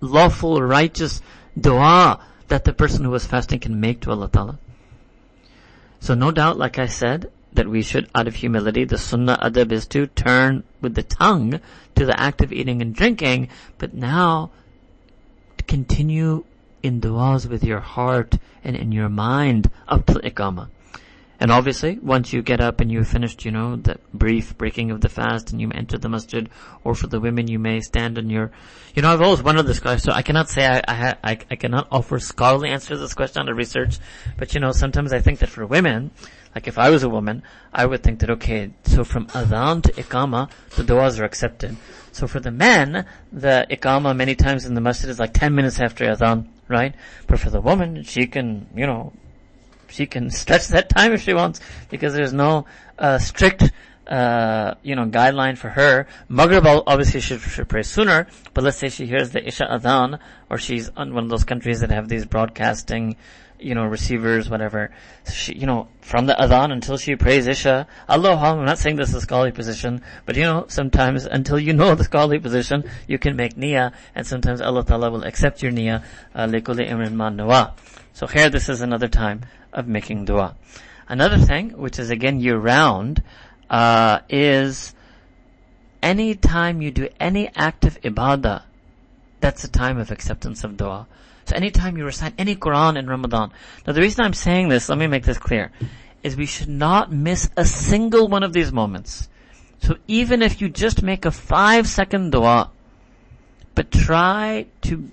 lawful, 0.00 0.62
righteous 0.62 1.20
dua 1.58 2.20
that 2.48 2.64
the 2.64 2.72
person 2.72 3.04
who 3.04 3.10
was 3.10 3.26
fasting 3.26 3.60
can 3.60 3.78
make 3.80 4.00
to 4.00 4.10
Allah 4.10 4.30
Ta'ala. 4.30 4.58
So 6.00 6.14
no 6.14 6.30
doubt, 6.30 6.58
like 6.58 6.78
I 6.78 6.86
said, 6.86 7.30
that 7.52 7.68
we 7.68 7.82
should, 7.82 8.08
out 8.14 8.28
of 8.28 8.36
humility, 8.36 8.84
the 8.84 8.98
sunnah 8.98 9.38
adab 9.42 9.72
is 9.72 9.86
to 9.86 10.06
turn 10.06 10.64
with 10.80 10.94
the 10.94 11.02
tongue 11.02 11.60
to 11.96 12.06
the 12.06 12.18
act 12.18 12.40
of 12.40 12.52
eating 12.52 12.80
and 12.80 12.94
drinking, 12.94 13.48
but 13.78 13.94
now 13.94 14.50
continue 15.66 16.44
in 16.82 17.00
du'as 17.00 17.48
with 17.48 17.64
your 17.64 17.80
heart 17.80 18.38
and 18.62 18.76
in 18.76 18.92
your 18.92 19.08
mind 19.08 19.70
up 19.88 20.06
to. 20.06 20.68
And 21.40 21.52
obviously, 21.52 22.00
once 22.00 22.32
you 22.32 22.42
get 22.42 22.60
up 22.60 22.80
and 22.80 22.90
you've 22.90 23.06
finished, 23.06 23.44
you 23.44 23.52
know, 23.52 23.76
the 23.76 23.98
brief 24.12 24.58
breaking 24.58 24.90
of 24.90 25.00
the 25.00 25.08
fast 25.08 25.52
and 25.52 25.60
you 25.60 25.70
enter 25.72 25.96
the 25.96 26.08
masjid, 26.08 26.48
or 26.82 26.96
for 26.96 27.06
the 27.06 27.20
women, 27.20 27.46
you 27.46 27.60
may 27.60 27.80
stand 27.80 28.18
on 28.18 28.28
your, 28.28 28.50
you 28.94 29.02
know, 29.02 29.12
I've 29.12 29.22
always 29.22 29.42
wondered 29.42 29.66
this 29.66 29.78
question, 29.78 30.10
so 30.10 30.16
I 30.16 30.22
cannot 30.22 30.48
say 30.48 30.66
I, 30.66 30.82
I, 30.88 31.16
I, 31.22 31.38
I 31.50 31.56
cannot 31.56 31.86
offer 31.92 32.18
scholarly 32.18 32.70
answers 32.70 32.88
to 32.88 32.96
this 32.96 33.14
question 33.14 33.40
under 33.40 33.54
research, 33.54 33.98
but 34.36 34.52
you 34.52 34.58
know, 34.58 34.72
sometimes 34.72 35.12
I 35.12 35.20
think 35.20 35.38
that 35.38 35.48
for 35.48 35.64
women, 35.64 36.10
like 36.56 36.66
if 36.66 36.76
I 36.76 36.90
was 36.90 37.04
a 37.04 37.08
woman, 37.08 37.44
I 37.72 37.86
would 37.86 38.02
think 38.02 38.18
that 38.18 38.30
okay, 38.30 38.72
so 38.82 39.04
from 39.04 39.26
adhan 39.28 39.84
to 39.84 39.92
ikama, 39.92 40.50
the 40.74 40.82
du'as 40.82 41.20
are 41.20 41.24
accepted. 41.24 41.76
So 42.10 42.26
for 42.26 42.40
the 42.40 42.50
men, 42.50 43.06
the 43.32 43.64
ikama 43.70 44.16
many 44.16 44.34
times 44.34 44.64
in 44.64 44.74
the 44.74 44.80
masjid 44.80 45.08
is 45.08 45.20
like 45.20 45.34
10 45.34 45.54
minutes 45.54 45.78
after 45.78 46.04
adhan, 46.04 46.48
right? 46.66 46.96
But 47.28 47.38
for 47.38 47.50
the 47.50 47.60
woman, 47.60 48.02
she 48.02 48.26
can, 48.26 48.66
you 48.74 48.86
know, 48.86 49.12
she 49.89 50.05
can 50.05 50.29
stretch 50.29 50.67
that 50.69 50.89
time 50.89 51.13
if 51.13 51.21
she 51.21 51.33
wants 51.33 51.61
because 51.89 52.13
there's 52.13 52.33
no 52.33 52.65
uh, 52.97 53.19
strict 53.19 53.71
uh, 54.07 54.75
you 54.83 54.95
know, 54.95 55.05
guideline 55.05 55.57
for 55.57 55.69
her. 55.69 56.07
Maghrib 56.27 56.65
obviously 56.65 57.21
should, 57.21 57.41
should 57.41 57.69
pray 57.69 57.83
sooner, 57.83 58.27
but 58.53 58.63
let's 58.63 58.77
say 58.77 58.89
she 58.89 59.05
hears 59.05 59.31
the 59.31 59.45
Isha 59.47 59.65
Adhan, 59.65 60.19
or 60.49 60.57
she's 60.57 60.89
on 60.97 61.13
one 61.13 61.23
of 61.23 61.29
those 61.29 61.43
countries 61.43 61.79
that 61.79 61.89
have 61.89 62.09
these 62.09 62.25
broadcasting, 62.25 63.15
you 63.59 63.75
know, 63.75 63.85
receivers, 63.85 64.49
whatever. 64.49 64.91
She, 65.31 65.55
you 65.55 65.65
know, 65.65 65.87
from 66.01 66.25
the 66.25 66.33
Adhan 66.33 66.73
until 66.73 66.97
she 66.97 67.15
prays 67.15 67.47
Isha, 67.47 67.87
Allah, 68.09 68.35
I'm 68.35 68.65
not 68.65 68.77
saying 68.77 68.97
this 68.97 69.09
is 69.09 69.15
a 69.15 69.21
scholarly 69.21 69.53
position, 69.53 70.01
but 70.25 70.35
you 70.35 70.43
know, 70.43 70.65
sometimes 70.67 71.25
until 71.25 71.57
you 71.57 71.73
know 71.73 71.95
the 71.95 72.03
scholarly 72.03 72.39
position, 72.39 72.83
you 73.07 73.17
can 73.17 73.37
make 73.37 73.55
niyyah, 73.55 73.93
and 74.15 74.27
sometimes 74.27 74.59
Allah 74.59 74.83
Ta'ala 74.83 75.11
will 75.11 75.23
accept 75.23 75.63
your 75.63 75.71
niyyah, 75.71 76.03
uh, 76.35 76.45
لِكُلِّ 76.47 76.89
إِمْرٍ 76.89 77.07
مَا 77.13 77.73
so 78.18 78.26
here 78.26 78.50
this 78.50 78.68
is 78.68 78.80
another 78.80 79.06
time 79.06 79.42
of 79.72 79.86
making 79.86 80.24
dua. 80.24 80.56
Another 81.06 81.38
thing, 81.38 81.70
which 81.78 82.00
is 82.00 82.10
again 82.10 82.40
year 82.40 82.58
round, 82.58 83.22
uh, 83.70 84.22
is 84.28 84.92
any 86.02 86.34
time 86.34 86.82
you 86.82 86.90
do 86.90 87.08
any 87.20 87.48
act 87.54 87.84
of 87.84 88.00
ibadah, 88.00 88.64
that's 89.38 89.62
a 89.62 89.70
time 89.70 89.98
of 89.98 90.10
acceptance 90.10 90.64
of 90.64 90.76
dua. 90.76 91.06
So 91.44 91.54
anytime 91.54 91.96
you 91.96 92.04
recite 92.04 92.34
any 92.38 92.56
Quran 92.56 92.98
in 92.98 93.06
Ramadan. 93.06 93.52
Now 93.86 93.92
the 93.92 94.00
reason 94.00 94.24
I'm 94.24 94.34
saying 94.34 94.68
this, 94.68 94.88
let 94.88 94.98
me 94.98 95.06
make 95.06 95.22
this 95.22 95.38
clear, 95.38 95.70
is 96.24 96.34
we 96.34 96.46
should 96.46 96.68
not 96.68 97.12
miss 97.12 97.48
a 97.56 97.64
single 97.64 98.26
one 98.26 98.42
of 98.42 98.52
these 98.52 98.72
moments. 98.72 99.28
So 99.80 99.96
even 100.08 100.42
if 100.42 100.60
you 100.60 100.68
just 100.68 101.04
make 101.04 101.24
a 101.24 101.30
five 101.30 101.86
second 101.86 102.32
dua, 102.32 102.72
but 103.76 103.92
try 103.92 104.66
to 104.82 105.08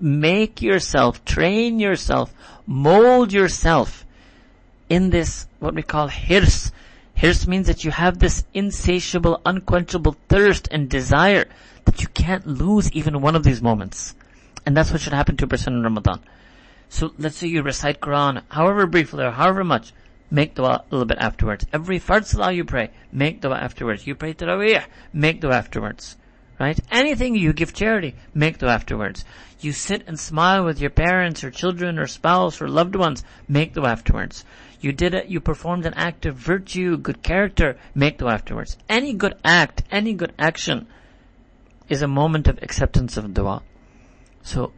make 0.00 0.62
yourself, 0.62 1.24
train 1.24 1.78
yourself, 1.78 2.32
mold 2.66 3.32
yourself 3.32 4.04
in 4.88 5.10
this, 5.10 5.46
what 5.58 5.74
we 5.74 5.82
call 5.82 6.08
hirs. 6.08 6.72
Hirs 7.16 7.48
means 7.48 7.66
that 7.66 7.84
you 7.84 7.90
have 7.90 8.18
this 8.18 8.44
insatiable, 8.52 9.40
unquenchable 9.46 10.16
thirst 10.28 10.68
and 10.70 10.88
desire 10.88 11.46
that 11.84 12.02
you 12.02 12.08
can't 12.08 12.46
lose 12.46 12.92
even 12.92 13.20
one 13.20 13.34
of 13.34 13.42
these 13.42 13.62
moments. 13.62 14.14
And 14.66 14.76
that's 14.76 14.90
what 14.90 15.00
should 15.00 15.12
happen 15.12 15.36
to 15.38 15.44
a 15.44 15.48
person 15.48 15.74
in 15.74 15.82
Ramadan. 15.82 16.20
So 16.88 17.12
let's 17.18 17.36
say 17.36 17.46
you 17.46 17.62
recite 17.62 18.00
Quran, 18.00 18.42
however 18.48 18.86
briefly 18.86 19.24
or 19.24 19.30
however 19.30 19.64
much, 19.64 19.92
make 20.30 20.54
dua 20.54 20.84
a 20.84 20.94
little 20.94 21.06
bit 21.06 21.18
afterwards. 21.18 21.66
Every 21.72 21.98
fard 21.98 22.26
salah 22.26 22.52
you 22.52 22.64
pray, 22.64 22.90
make 23.12 23.40
dua 23.40 23.56
afterwards. 23.56 24.06
You 24.06 24.14
pray 24.14 24.34
tarawih, 24.34 24.84
make 25.12 25.40
dua 25.40 25.54
afterwards. 25.54 26.16
Right? 26.58 26.78
Anything 26.90 27.36
you 27.36 27.52
give 27.52 27.74
charity, 27.74 28.14
make 28.32 28.58
dua 28.58 28.70
afterwards. 28.70 29.24
You 29.60 29.72
sit 29.72 30.04
and 30.06 30.18
smile 30.18 30.64
with 30.64 30.80
your 30.80 30.90
parents 30.90 31.44
or 31.44 31.50
children 31.50 31.98
or 31.98 32.06
spouse 32.06 32.62
or 32.62 32.68
loved 32.68 32.96
ones, 32.96 33.24
make 33.46 33.74
dua 33.74 33.90
afterwards. 33.90 34.44
You 34.80 34.92
did 34.92 35.14
it, 35.14 35.26
you 35.26 35.40
performed 35.40 35.84
an 35.84 35.94
act 35.94 36.24
of 36.26 36.36
virtue, 36.36 36.96
good 36.96 37.22
character, 37.22 37.78
make 37.94 38.18
dua 38.18 38.32
afterwards. 38.32 38.76
Any 38.88 39.12
good 39.12 39.34
act, 39.44 39.82
any 39.90 40.14
good 40.14 40.32
action 40.38 40.86
is 41.88 42.02
a 42.02 42.08
moment 42.08 42.48
of 42.48 42.62
acceptance 42.62 43.16
of 43.16 43.34
dua. 43.34 43.62
So, 44.42 44.72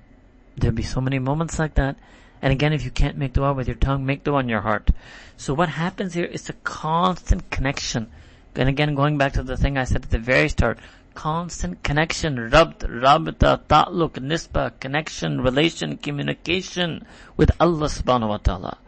there'll 0.57 0.74
be 0.74 0.83
so 0.83 1.01
many 1.01 1.18
moments 1.18 1.59
like 1.59 1.74
that. 1.74 1.97
And 2.41 2.53
again, 2.53 2.72
if 2.72 2.85
you 2.85 2.91
can't 2.91 3.16
make 3.16 3.33
dua 3.33 3.53
with 3.53 3.66
your 3.66 3.76
tongue, 3.76 4.07
make 4.07 4.24
dua 4.24 4.41
in 4.41 4.49
your 4.49 4.61
heart. 4.61 4.91
So 5.37 5.55
what 5.55 5.68
happens 5.68 6.14
here 6.14 6.24
is 6.24 6.49
a 6.49 6.53
constant 6.53 7.51
connection. 7.51 8.11
And 8.55 8.68
again, 8.68 8.95
going 8.95 9.18
back 9.18 9.35
to 9.35 9.43
the 9.43 9.57
thing 9.57 9.76
I 9.76 9.85
said 9.85 10.05
at 10.05 10.11
the 10.11 10.18
very 10.18 10.49
start, 10.49 10.79
constant 11.19 11.83
connection, 11.83 12.37
rabt, 12.37 12.79
rabta, 12.89 13.61
ta'luq, 13.69 14.12
nisba, 14.23 14.71
connection, 14.79 15.41
relation, 15.41 15.97
communication 15.97 17.05
with 17.37 17.51
Allah 17.59 17.87
subhanahu 17.87 18.29
wa 18.29 18.37
ta'ala. 18.37 18.79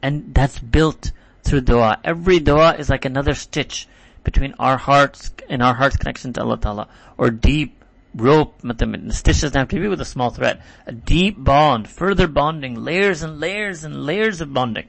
And 0.00 0.32
that's 0.32 0.60
built 0.60 1.10
through 1.42 1.62
dua. 1.62 1.98
Every 2.04 2.38
dua 2.38 2.76
is 2.78 2.88
like 2.88 3.04
another 3.04 3.34
stitch 3.34 3.88
between 4.22 4.54
our 4.56 4.76
hearts 4.76 5.32
and 5.48 5.64
our 5.64 5.74
heart's 5.74 5.96
connection 5.96 6.32
to 6.34 6.42
Allah 6.42 6.58
ta'ala. 6.58 6.88
Or 7.18 7.30
deep 7.30 7.82
rope, 8.14 8.54
the 8.62 9.10
stitch 9.10 9.40
doesn't 9.40 9.58
have 9.58 9.68
to 9.70 9.80
be 9.80 9.88
with 9.88 10.00
a 10.00 10.04
small 10.04 10.30
thread. 10.30 10.62
A 10.86 10.92
deep 10.92 11.42
bond, 11.42 11.88
further 11.88 12.28
bonding, 12.28 12.84
layers 12.84 13.24
and 13.24 13.40
layers 13.40 13.82
and 13.82 14.06
layers 14.06 14.40
of 14.40 14.54
bonding. 14.54 14.86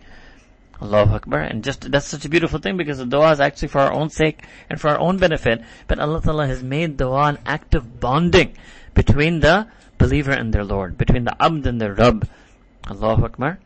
Allahu 0.82 1.15
Akbar. 1.15 1.41
And 1.41 1.63
just, 1.63 1.91
that's 1.91 2.07
such 2.07 2.26
a 2.26 2.30
beautiful 2.30 2.59
thing 2.59 2.78
because 2.78 2.97
the 2.97 3.05
dua 3.05 3.32
is 3.32 3.39
actually 3.39 3.69
for 3.69 3.82
our 3.82 3.93
own 3.93 4.09
sake 4.09 4.43
and 4.69 4.80
for 4.80 4.89
our 4.89 4.99
own 4.99 5.17
benefit. 5.17 5.61
But 5.88 5.99
Allah 5.99 6.21
Ta'ala 6.21 6.47
has 6.47 6.63
made 6.63 6.97
dua 6.97 7.23
an 7.23 7.39
act 7.45 7.76
of 7.76 7.99
bonding 7.99 8.55
between 8.93 9.39
the 9.39 9.67
believer 9.97 10.32
and 10.32 10.53
their 10.53 10.63
Lord, 10.63 10.97
between 10.97 11.23
the 11.23 11.41
abd 11.41 11.67
and 11.67 11.82
their 11.82 11.93
Rabb. 11.93 12.28
Allahu 12.88 13.26
Akbar. 13.26 13.59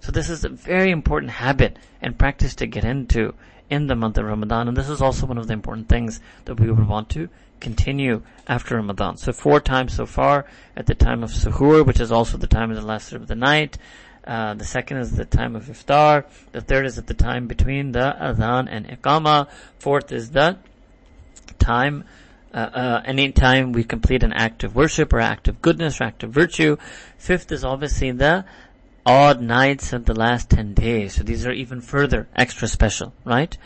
So 0.00 0.12
this 0.12 0.30
is 0.30 0.44
a 0.44 0.48
very 0.48 0.90
important 0.90 1.32
habit 1.32 1.78
and 2.00 2.18
practice 2.18 2.54
to 2.56 2.66
get 2.66 2.84
into 2.84 3.34
in 3.70 3.86
the 3.86 3.96
month 3.96 4.18
of 4.18 4.24
Ramadan. 4.24 4.68
And 4.68 4.76
this 4.76 4.88
is 4.88 5.02
also 5.02 5.26
one 5.26 5.38
of 5.38 5.46
the 5.46 5.52
important 5.52 5.88
things 5.88 6.20
that 6.44 6.58
we 6.58 6.70
would 6.70 6.86
want 6.86 7.08
to 7.10 7.28
continue 7.60 8.22
after 8.46 8.76
Ramadan. 8.76 9.16
So 9.16 9.32
four 9.32 9.60
times 9.60 9.94
so 9.94 10.06
far 10.06 10.46
at 10.76 10.86
the 10.86 10.94
time 10.94 11.22
of 11.22 11.30
suhoor, 11.30 11.84
which 11.84 12.00
is 12.00 12.12
also 12.12 12.38
the 12.38 12.46
time 12.46 12.70
of 12.70 12.76
the 12.76 12.86
last 12.86 13.12
of 13.12 13.26
the 13.26 13.34
night, 13.34 13.78
uh, 14.28 14.52
the 14.52 14.64
second 14.64 14.98
is 14.98 15.12
the 15.12 15.24
time 15.24 15.56
of 15.56 15.64
iftar. 15.64 16.26
The 16.52 16.60
third 16.60 16.84
is 16.84 16.98
at 16.98 17.06
the 17.06 17.14
time 17.14 17.46
between 17.46 17.92
the 17.92 18.14
adhan 18.20 18.68
and 18.70 18.86
iqama. 18.86 19.48
Fourth 19.78 20.12
is 20.12 20.32
the 20.32 20.58
time, 21.58 22.04
uh, 22.52 22.58
uh, 22.58 23.02
any 23.06 23.32
time 23.32 23.72
we 23.72 23.84
complete 23.84 24.22
an 24.22 24.34
act 24.34 24.64
of 24.64 24.76
worship 24.76 25.14
or 25.14 25.20
act 25.20 25.48
of 25.48 25.62
goodness 25.62 25.98
or 25.98 26.04
act 26.04 26.22
of 26.22 26.30
virtue. 26.30 26.76
Fifth 27.16 27.50
is 27.50 27.64
obviously 27.64 28.10
the 28.10 28.44
odd 29.04 29.40
nights 29.40 29.92
of 29.92 30.04
the 30.04 30.14
last 30.14 30.50
10 30.50 30.74
days. 30.74 31.14
So 31.14 31.22
these 31.22 31.46
are 31.46 31.52
even 31.52 31.80
further 31.80 32.28
extra 32.36 32.68
special, 32.68 33.12
right? 33.24 33.56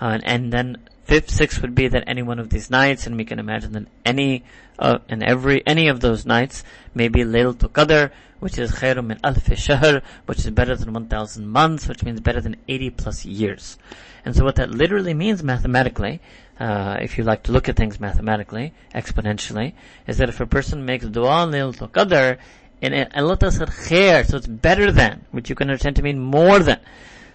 Uh, 0.00 0.18
and 0.24 0.52
then 0.52 0.78
fifth, 1.04 1.30
sixth 1.30 1.60
would 1.62 1.74
be 1.74 1.88
that 1.88 2.04
any 2.06 2.22
one 2.22 2.38
of 2.38 2.50
these 2.50 2.70
nights, 2.70 3.06
and 3.06 3.16
we 3.16 3.24
can 3.24 3.38
imagine 3.38 3.72
that 3.72 3.86
any, 4.04 4.44
uh, 4.78 4.98
and 5.08 5.22
every, 5.22 5.66
any 5.66 5.88
of 5.88 6.00
those 6.00 6.24
nights 6.24 6.64
may 6.94 7.08
be 7.08 7.20
Laylatul 7.20 7.70
Qadr, 7.70 8.10
which 8.40 8.58
is 8.58 8.72
khairum 8.72 9.06
min 9.06 9.20
alf 9.22 9.46
shahr, 9.56 10.02
which 10.26 10.40
is 10.40 10.50
better 10.50 10.74
than 10.74 10.92
1000 10.92 11.46
months, 11.46 11.86
which 11.86 12.02
means 12.02 12.20
better 12.20 12.40
than 12.40 12.56
80 12.66 12.90
plus 12.90 13.24
years. 13.24 13.78
And 14.24 14.34
so 14.34 14.44
what 14.44 14.56
that 14.56 14.70
literally 14.70 15.14
means 15.14 15.42
mathematically, 15.42 16.20
uh, 16.58 16.98
if 17.00 17.18
you 17.18 17.24
like 17.24 17.44
to 17.44 17.52
look 17.52 17.68
at 17.68 17.76
things 17.76 18.00
mathematically, 18.00 18.72
exponentially, 18.94 19.74
is 20.06 20.18
that 20.18 20.28
if 20.28 20.40
a 20.40 20.46
person 20.46 20.84
makes 20.84 21.06
dua 21.06 21.46
Laylatul 21.46 21.90
Qadr, 21.90 22.38
and 22.82 23.08
Allah 23.14 23.38
said 23.50 23.68
khair, 23.68 24.26
so 24.26 24.36
it's 24.36 24.46
better 24.46 24.90
than, 24.90 25.24
which 25.30 25.48
you 25.48 25.54
can 25.54 25.70
understand 25.70 25.96
to 25.96 26.02
mean 26.02 26.18
more 26.18 26.58
than. 26.58 26.80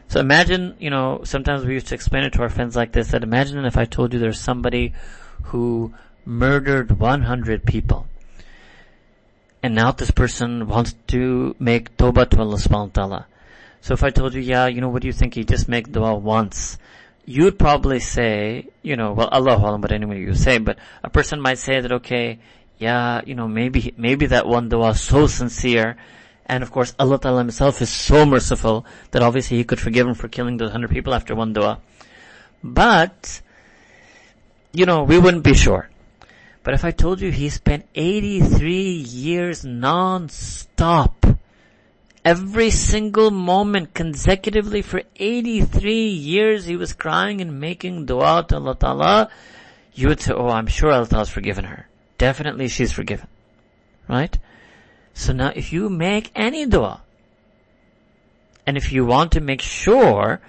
So 0.09 0.19
imagine, 0.19 0.75
you 0.79 0.89
know, 0.89 1.21
sometimes 1.23 1.65
we 1.65 1.73
used 1.73 1.87
to 1.87 1.95
explain 1.95 2.23
it 2.23 2.33
to 2.33 2.41
our 2.41 2.49
friends 2.49 2.75
like 2.75 2.91
this, 2.91 3.11
that 3.11 3.23
imagine 3.23 3.63
if 3.65 3.77
I 3.77 3.85
told 3.85 4.13
you 4.13 4.19
there's 4.19 4.39
somebody 4.39 4.93
who 5.43 5.93
murdered 6.25 6.99
100 6.99 7.65
people. 7.65 8.07
And 9.63 9.73
now 9.73 9.91
this 9.91 10.11
person 10.11 10.67
wants 10.67 10.95
to 11.07 11.55
make 11.59 11.95
tawbah 11.97 12.29
to 12.29 12.39
Allah 12.39 12.57
subhanahu 12.57 12.87
wa 12.87 12.93
ta'ala. 12.93 13.27
So 13.81 13.93
if 13.93 14.03
I 14.03 14.09
told 14.09 14.33
you, 14.33 14.41
yeah, 14.41 14.67
you 14.67 14.81
know, 14.81 14.89
what 14.89 15.01
do 15.01 15.07
you 15.07 15.13
think? 15.13 15.33
He 15.33 15.43
just 15.43 15.67
make 15.67 15.91
dua 15.91 16.15
once. 16.15 16.77
You'd 17.25 17.59
probably 17.59 17.99
say, 17.99 18.67
you 18.83 18.95
know, 18.95 19.13
well, 19.13 19.27
Allah 19.29 19.77
but 19.77 19.91
anyway 19.91 20.19
you 20.19 20.33
say, 20.35 20.57
but 20.57 20.77
a 21.03 21.09
person 21.09 21.41
might 21.41 21.57
say 21.57 21.81
that, 21.81 21.91
okay, 21.91 22.39
yeah, 22.79 23.21
you 23.25 23.35
know, 23.35 23.47
maybe, 23.47 23.93
maybe 23.97 24.27
that 24.27 24.47
one 24.47 24.69
dua 24.69 24.89
is 24.91 25.01
so 25.01 25.27
sincere, 25.27 25.97
and 26.45 26.63
of 26.63 26.71
course, 26.71 26.93
Allah 26.99 27.19
Ta'ala 27.19 27.39
himself 27.39 27.81
is 27.81 27.89
so 27.89 28.25
merciful 28.25 28.85
that 29.11 29.23
obviously 29.23 29.57
he 29.57 29.63
could 29.63 29.79
forgive 29.79 30.07
him 30.07 30.13
for 30.13 30.27
killing 30.27 30.57
those 30.57 30.71
hundred 30.71 30.91
people 30.91 31.13
after 31.13 31.35
one 31.35 31.53
dua. 31.53 31.79
But, 32.63 33.41
you 34.71 34.85
know, 34.85 35.03
we 35.03 35.17
wouldn't 35.17 35.43
be 35.43 35.53
sure. 35.53 35.89
But 36.63 36.73
if 36.73 36.83
I 36.83 36.91
told 36.91 37.21
you 37.21 37.31
he 37.31 37.49
spent 37.49 37.87
83 37.95 38.73
years 38.73 39.63
non-stop, 39.63 41.25
every 42.25 42.69
single 42.69 43.31
moment 43.31 43.93
consecutively 43.93 44.81
for 44.81 45.01
83 45.15 46.07
years 46.07 46.65
he 46.65 46.75
was 46.75 46.91
crying 46.93 47.39
and 47.39 47.59
making 47.59 48.05
dua 48.05 48.45
to 48.49 48.55
Allah 48.57 48.75
Ta'ala, 48.75 49.29
you 49.93 50.09
would 50.09 50.21
say, 50.21 50.33
oh, 50.33 50.49
I'm 50.49 50.67
sure 50.67 50.91
Allah 50.91 51.07
Ta'ala's 51.07 51.29
forgiven 51.29 51.65
her. 51.65 51.87
Definitely 52.17 52.67
she's 52.67 52.91
forgiven. 52.91 53.27
Right? 54.07 54.37
So 55.13 55.33
now 55.33 55.51
if 55.55 55.73
you 55.73 55.89
make 55.89 56.31
any 56.35 56.65
dua, 56.65 57.01
and 58.65 58.77
if 58.77 58.91
you 58.91 59.05
want 59.05 59.31
to 59.33 59.41
make 59.41 59.61
sure 59.61 60.41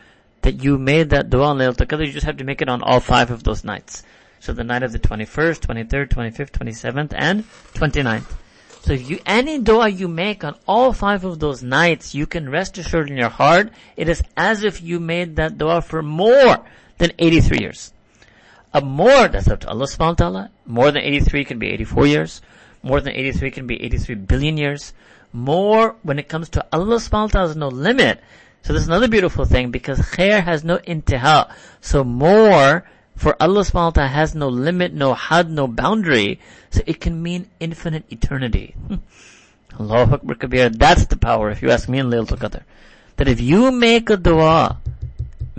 that 0.43 0.63
you 0.63 0.79
made 0.79 1.11
that 1.11 1.31
dua 1.31 1.47
on 1.47 1.59
Laylatul 1.59 1.87
Qadr, 1.87 2.07
you 2.07 2.13
just 2.13 2.27
have 2.27 2.39
to 2.39 2.45
make 2.45 2.63
it 2.63 2.69
on 2.69 2.83
all 2.83 3.01
five 3.01 3.31
of 3.31 3.45
those 3.45 3.65
nights. 3.65 4.03
So 4.41 4.53
the 4.53 4.65
night 4.65 4.83
of 4.83 4.93
the 4.93 4.99
21st, 4.99 5.61
23rd, 5.61 6.09
25th, 6.09 6.51
27th, 6.53 7.13
and 7.17 7.45
29th. 7.75 8.35
So 8.83 8.93
if 8.93 9.11
you, 9.11 9.19
any 9.27 9.59
dua 9.59 9.89
you 9.89 10.09
make 10.09 10.45
on 10.45 10.57
all 10.67 10.93
five 10.93 11.25
of 11.25 11.39
those 11.41 11.63
nights, 11.63 12.15
you 12.15 12.27
can 12.27 12.49
rest 12.49 12.79
assured 12.79 13.11
in 13.11 13.17
your 13.17 13.29
heart, 13.29 13.71
it 13.97 14.09
is 14.09 14.23
as 14.37 14.65
if 14.65 14.81
you 14.83 15.01
made 15.01 15.37
that 15.37 15.59
dua 15.59 15.83
for 15.83 16.03
more 16.03 16.65
than 16.99 17.13
83 17.19 17.59
years. 17.61 17.93
A 18.75 18.81
more, 18.81 19.29
that's 19.29 19.49
up 19.49 19.61
to 19.61 19.69
Allah 19.69 19.87
subhanahu 19.87 19.99
wa 19.99 20.15
ta'ala. 20.15 20.51
More 20.67 20.91
than 20.91 21.03
83 21.03 21.45
can 21.45 21.59
be 21.59 21.69
84 21.71 22.07
years. 22.07 22.43
More 22.83 23.01
than 23.01 23.15
83 23.15 23.51
can 23.51 23.67
be 23.67 23.83
83 23.83 24.15
billion 24.17 24.57
years. 24.57 24.93
More, 25.33 25.97
when 26.03 26.19
it 26.19 26.29
comes 26.29 26.49
to 26.51 26.67
Allah 26.73 26.97
subhanahu 26.97 27.13
wa 27.13 27.27
ta'ala, 27.29 27.47
there's 27.49 27.57
no 27.57 27.69
limit. 27.69 28.21
So 28.63 28.73
this 28.73 28.83
is 28.83 28.89
another 28.89 29.09
beautiful 29.09 29.45
thing 29.45 29.71
because 29.71 29.99
khair 30.01 30.43
has 30.43 30.65
no 30.65 30.79
intiha. 30.79 31.51
So 31.81 32.05
more 32.05 32.85
for 33.17 33.35
Allah 33.43 33.63
subhanahu 33.63 33.97
wa 33.97 34.05
ta'ala 34.05 34.09
has 34.09 34.35
no 34.35 34.49
limit, 34.49 34.93
no 34.93 35.15
had, 35.15 35.51
no 35.51 35.67
boundary. 35.67 36.41
So 36.71 36.83
it 36.87 37.01
can 37.01 37.23
mean 37.23 37.49
infinite 37.61 38.05
eternity. 38.11 38.75
Allahu 39.81 40.15
Akbar 40.15 40.35
Kabir. 40.35 40.69
That's 40.71 41.07
the 41.07 41.17
power 41.17 41.51
if 41.51 41.63
you 41.63 41.71
ask 41.71 41.89
me 41.89 41.99
in 41.99 42.11
Laylatul 42.11 42.39
Qadr. 42.39 42.63
That 43.17 43.29
if 43.29 43.41
you 43.41 43.71
make 43.71 44.11
a 44.11 44.17
dua, 44.17 44.79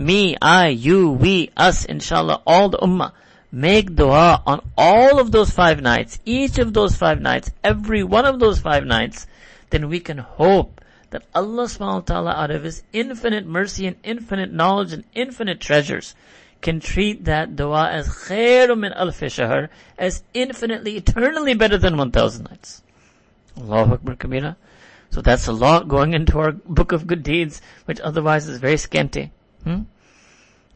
me, 0.00 0.36
I, 0.40 0.68
you, 0.68 1.10
we, 1.10 1.50
us, 1.56 1.84
inshallah, 1.84 2.42
all 2.46 2.70
the 2.70 2.78
ummah, 2.78 3.12
make 3.52 3.94
dua 3.94 4.42
on 4.46 4.60
all 4.76 5.18
of 5.18 5.30
those 5.30 5.50
five 5.50 5.82
nights, 5.82 6.18
each 6.24 6.58
of 6.58 6.72
those 6.72 6.96
five 6.96 7.20
nights, 7.20 7.50
every 7.62 8.02
one 8.02 8.24
of 8.24 8.40
those 8.40 8.58
five 8.58 8.84
nights, 8.84 9.26
then 9.70 9.88
we 9.88 10.00
can 10.00 10.18
hope 10.18 10.80
that 11.10 11.24
Allah 11.34 11.64
subhanahu 11.64 11.94
wa 11.94 12.00
ta'ala 12.00 12.30
out 12.32 12.50
of 12.50 12.64
His 12.64 12.82
infinite 12.92 13.46
mercy 13.46 13.86
and 13.86 13.96
infinite 14.02 14.52
knowledge 14.52 14.92
and 14.92 15.04
infinite 15.14 15.60
treasures 15.60 16.14
can 16.60 16.80
treat 16.80 17.24
that 17.24 17.56
dua 17.56 17.90
as 17.90 18.08
khairum 18.08 18.80
min 18.80 18.92
al 18.92 19.10
shahr, 19.10 19.70
as 19.98 20.22
infinitely, 20.34 20.96
eternally 20.96 21.54
better 21.54 21.78
than 21.78 21.96
1000 21.96 22.44
nights. 22.44 22.82
Allahu 23.56 23.94
Akbar 23.94 24.14
Kabira. 24.16 24.56
So 25.10 25.20
that's 25.20 25.46
a 25.46 25.52
lot 25.52 25.88
going 25.88 26.14
into 26.14 26.38
our 26.38 26.52
book 26.52 26.92
of 26.92 27.06
good 27.06 27.22
deeds, 27.22 27.60
which 27.84 28.00
otherwise 28.00 28.46
is 28.46 28.58
very 28.58 28.76
scanty. 28.76 29.32
Hmm? 29.64 29.82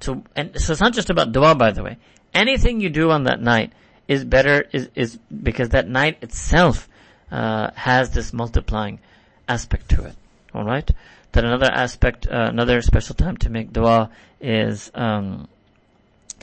So, 0.01 0.23
and 0.37 0.61
so 0.61 0.73
it's 0.73 0.81
not 0.81 0.93
just 0.93 1.11
about 1.11 1.33
dua, 1.33 1.55
by 1.55 1.71
the 1.71 1.83
way. 1.83 1.97
Anything 2.35 2.81
you 2.81 2.91
do 2.91 3.11
on 3.11 3.25
that 3.25 3.41
night 3.41 3.73
is 4.09 4.25
better, 4.25 4.67
is, 4.73 4.91
is 4.95 5.19
because 5.43 5.71
that 5.71 5.89
night 5.89 6.19
itself, 6.23 6.89
uh, 7.31 7.71
has 7.75 8.11
this 8.11 8.33
multiplying 8.33 9.01
aspect 9.49 9.89
to 9.91 10.05
it. 10.05 10.15
Alright? 10.55 10.91
That 11.33 11.45
another 11.45 11.71
aspect, 11.71 12.27
uh, 12.27 12.49
another 12.51 12.81
special 12.83 13.15
time 13.15 13.37
to 13.39 13.51
make 13.51 13.73
dua 13.73 14.11
is, 14.41 14.91
um, 14.95 15.49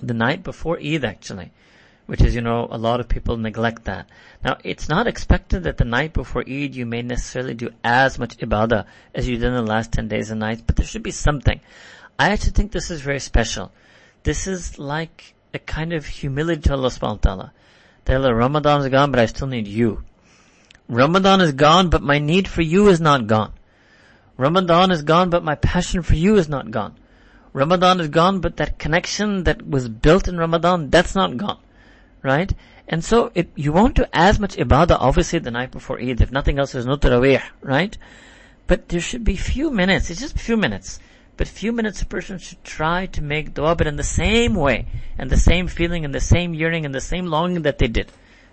the 0.02 0.14
night 0.14 0.44
before 0.44 0.80
Eid 0.80 1.06
actually. 1.06 1.52
Which 2.08 2.22
is, 2.22 2.36
you 2.36 2.42
know, 2.42 2.68
a 2.70 2.78
lot 2.78 3.00
of 3.00 3.08
people 3.08 3.38
neglect 3.38 3.86
that. 3.86 4.08
Now, 4.44 4.58
it's 4.66 4.90
not 4.90 5.08
expected 5.08 5.64
that 5.64 5.78
the 5.78 5.86
night 5.86 6.14
before 6.14 6.42
Eid 6.42 6.76
you 6.76 6.86
may 6.86 7.04
necessarily 7.04 7.54
do 7.54 7.70
as 7.84 8.20
much 8.20 8.38
ibadah 8.38 8.86
as 9.16 9.30
you 9.30 9.38
did 9.38 9.46
in 9.46 9.54
the 9.54 9.62
last 9.62 9.94
10 9.94 10.10
days 10.10 10.30
and 10.30 10.40
nights, 10.40 10.62
but 10.66 10.76
there 10.76 10.86
should 10.86 11.04
be 11.04 11.12
something. 11.12 11.62
I 12.20 12.30
actually 12.30 12.52
think 12.52 12.72
this 12.72 12.92
is 12.92 13.02
very 13.02 13.20
special. 13.20 13.72
This 14.24 14.48
is 14.48 14.78
like 14.78 15.34
a 15.54 15.60
kind 15.60 15.94
of 15.94 16.06
humility 16.06 16.62
to 16.62 16.74
Allah 16.74 16.90
subhanahu 16.90 17.26
wa 17.26 17.30
ta'ala. 17.36 17.54
That 18.06 18.34
Ramadan 18.34 18.82
is 18.82 18.90
gone, 18.90 19.12
but 19.12 19.20
I 19.20 19.26
still 19.26 19.48
need 19.48 19.68
you. 19.68 20.04
Ramadan 20.88 21.42
is 21.42 21.54
gone, 21.54 21.90
but 21.90 22.02
my 22.02 22.20
need 22.20 22.48
for 22.48 22.62
you 22.62 22.90
is 22.90 23.00
not 23.00 23.28
gone. 23.28 23.54
Ramadan 24.38 24.92
is 24.92 25.04
gone, 25.04 25.30
but 25.30 25.44
my 25.44 25.56
passion 25.56 26.02
for 26.02 26.16
you 26.16 26.36
is 26.36 26.50
not 26.50 26.72
gone. 26.72 26.96
Ramadan 27.54 28.00
is 28.00 28.08
gone, 28.08 28.40
but 28.40 28.58
that 28.58 28.80
connection 28.80 29.44
that 29.44 29.68
was 29.68 29.88
built 29.88 30.28
in 30.28 30.38
Ramadan, 30.38 30.90
that's 30.90 31.16
not 31.16 31.38
gone. 31.38 31.60
Right? 32.24 32.52
And 32.88 33.04
so, 33.04 33.32
it, 33.36 33.50
you 33.56 33.72
won't 33.72 33.96
do 33.96 34.06
as 34.12 34.40
much 34.40 34.56
ibadah, 34.58 34.98
obviously, 35.00 35.40
the 35.40 35.52
night 35.52 35.72
before 35.72 36.00
Eid. 36.00 36.22
If 36.22 36.32
nothing 36.32 36.60
else, 36.60 36.74
there's 36.74 36.86
no 36.86 36.98
tarawih, 36.98 37.42
right? 37.62 37.98
But 38.68 38.90
there 38.90 39.02
should 39.02 39.24
be 39.24 39.36
few 39.36 39.72
minutes, 39.72 40.10
it's 40.10 40.20
just 40.20 40.36
a 40.36 40.40
few 40.40 40.58
minutes. 40.58 41.00
But 41.42 41.48
few 41.48 41.72
minutes 41.72 42.04
a 42.04 42.06
person 42.06 42.38
should 42.38 42.64
try 42.64 43.08
to 43.08 43.24
make 43.24 43.56
dua, 43.56 43.76
but 43.76 43.88
in 43.88 43.96
the 43.96 44.04
same 44.04 44.54
way, 44.54 44.86
and 45.18 45.28
the 45.28 45.38
same 45.38 45.66
feeling, 45.68 46.06
and 46.06 46.14
the 46.14 46.20
same 46.20 46.54
yearning, 46.54 46.86
and 46.86 46.94
the 46.94 47.02
same 47.02 47.26
longing 47.26 47.64
that 47.64 47.80
they 47.80 47.88
did. 47.88 48.12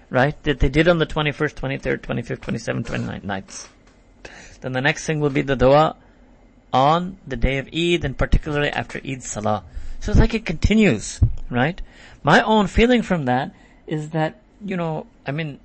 Right? 0.09 0.43
That 0.45 0.61
they 0.61 0.71
did 0.71 0.89
on 0.89 0.97
the 0.97 1.05
21st, 1.05 1.53
23rd, 1.53 2.01
25th, 2.01 2.41
27th, 2.41 2.87
29th 2.87 3.25
nights. 3.25 3.69
Then 4.63 4.73
the 4.73 4.81
next 4.81 5.05
thing 5.05 5.21
will 5.21 5.29
be 5.29 5.43
the 5.43 5.55
dua 5.55 5.97
on 6.73 7.19
the 7.27 7.37
day 7.37 7.59
of 7.59 7.69
Eid 7.75 8.07
and 8.07 8.17
particularly 8.17 8.71
after 8.71 9.03
Eid 9.07 9.23
Salah. 9.23 9.65
So 10.01 10.13
it's 10.13 10.19
like 10.19 10.33
it 10.33 10.47
continues, 10.47 11.21
right? 11.51 11.83
My 12.23 12.41
own 12.41 12.69
feeling 12.69 13.03
from 13.03 13.27
that 13.27 13.55
is 13.87 14.09
that, 14.17 14.41
you 14.65 14.79
know, 14.79 15.07
I 15.27 15.33
mean, 15.33 15.61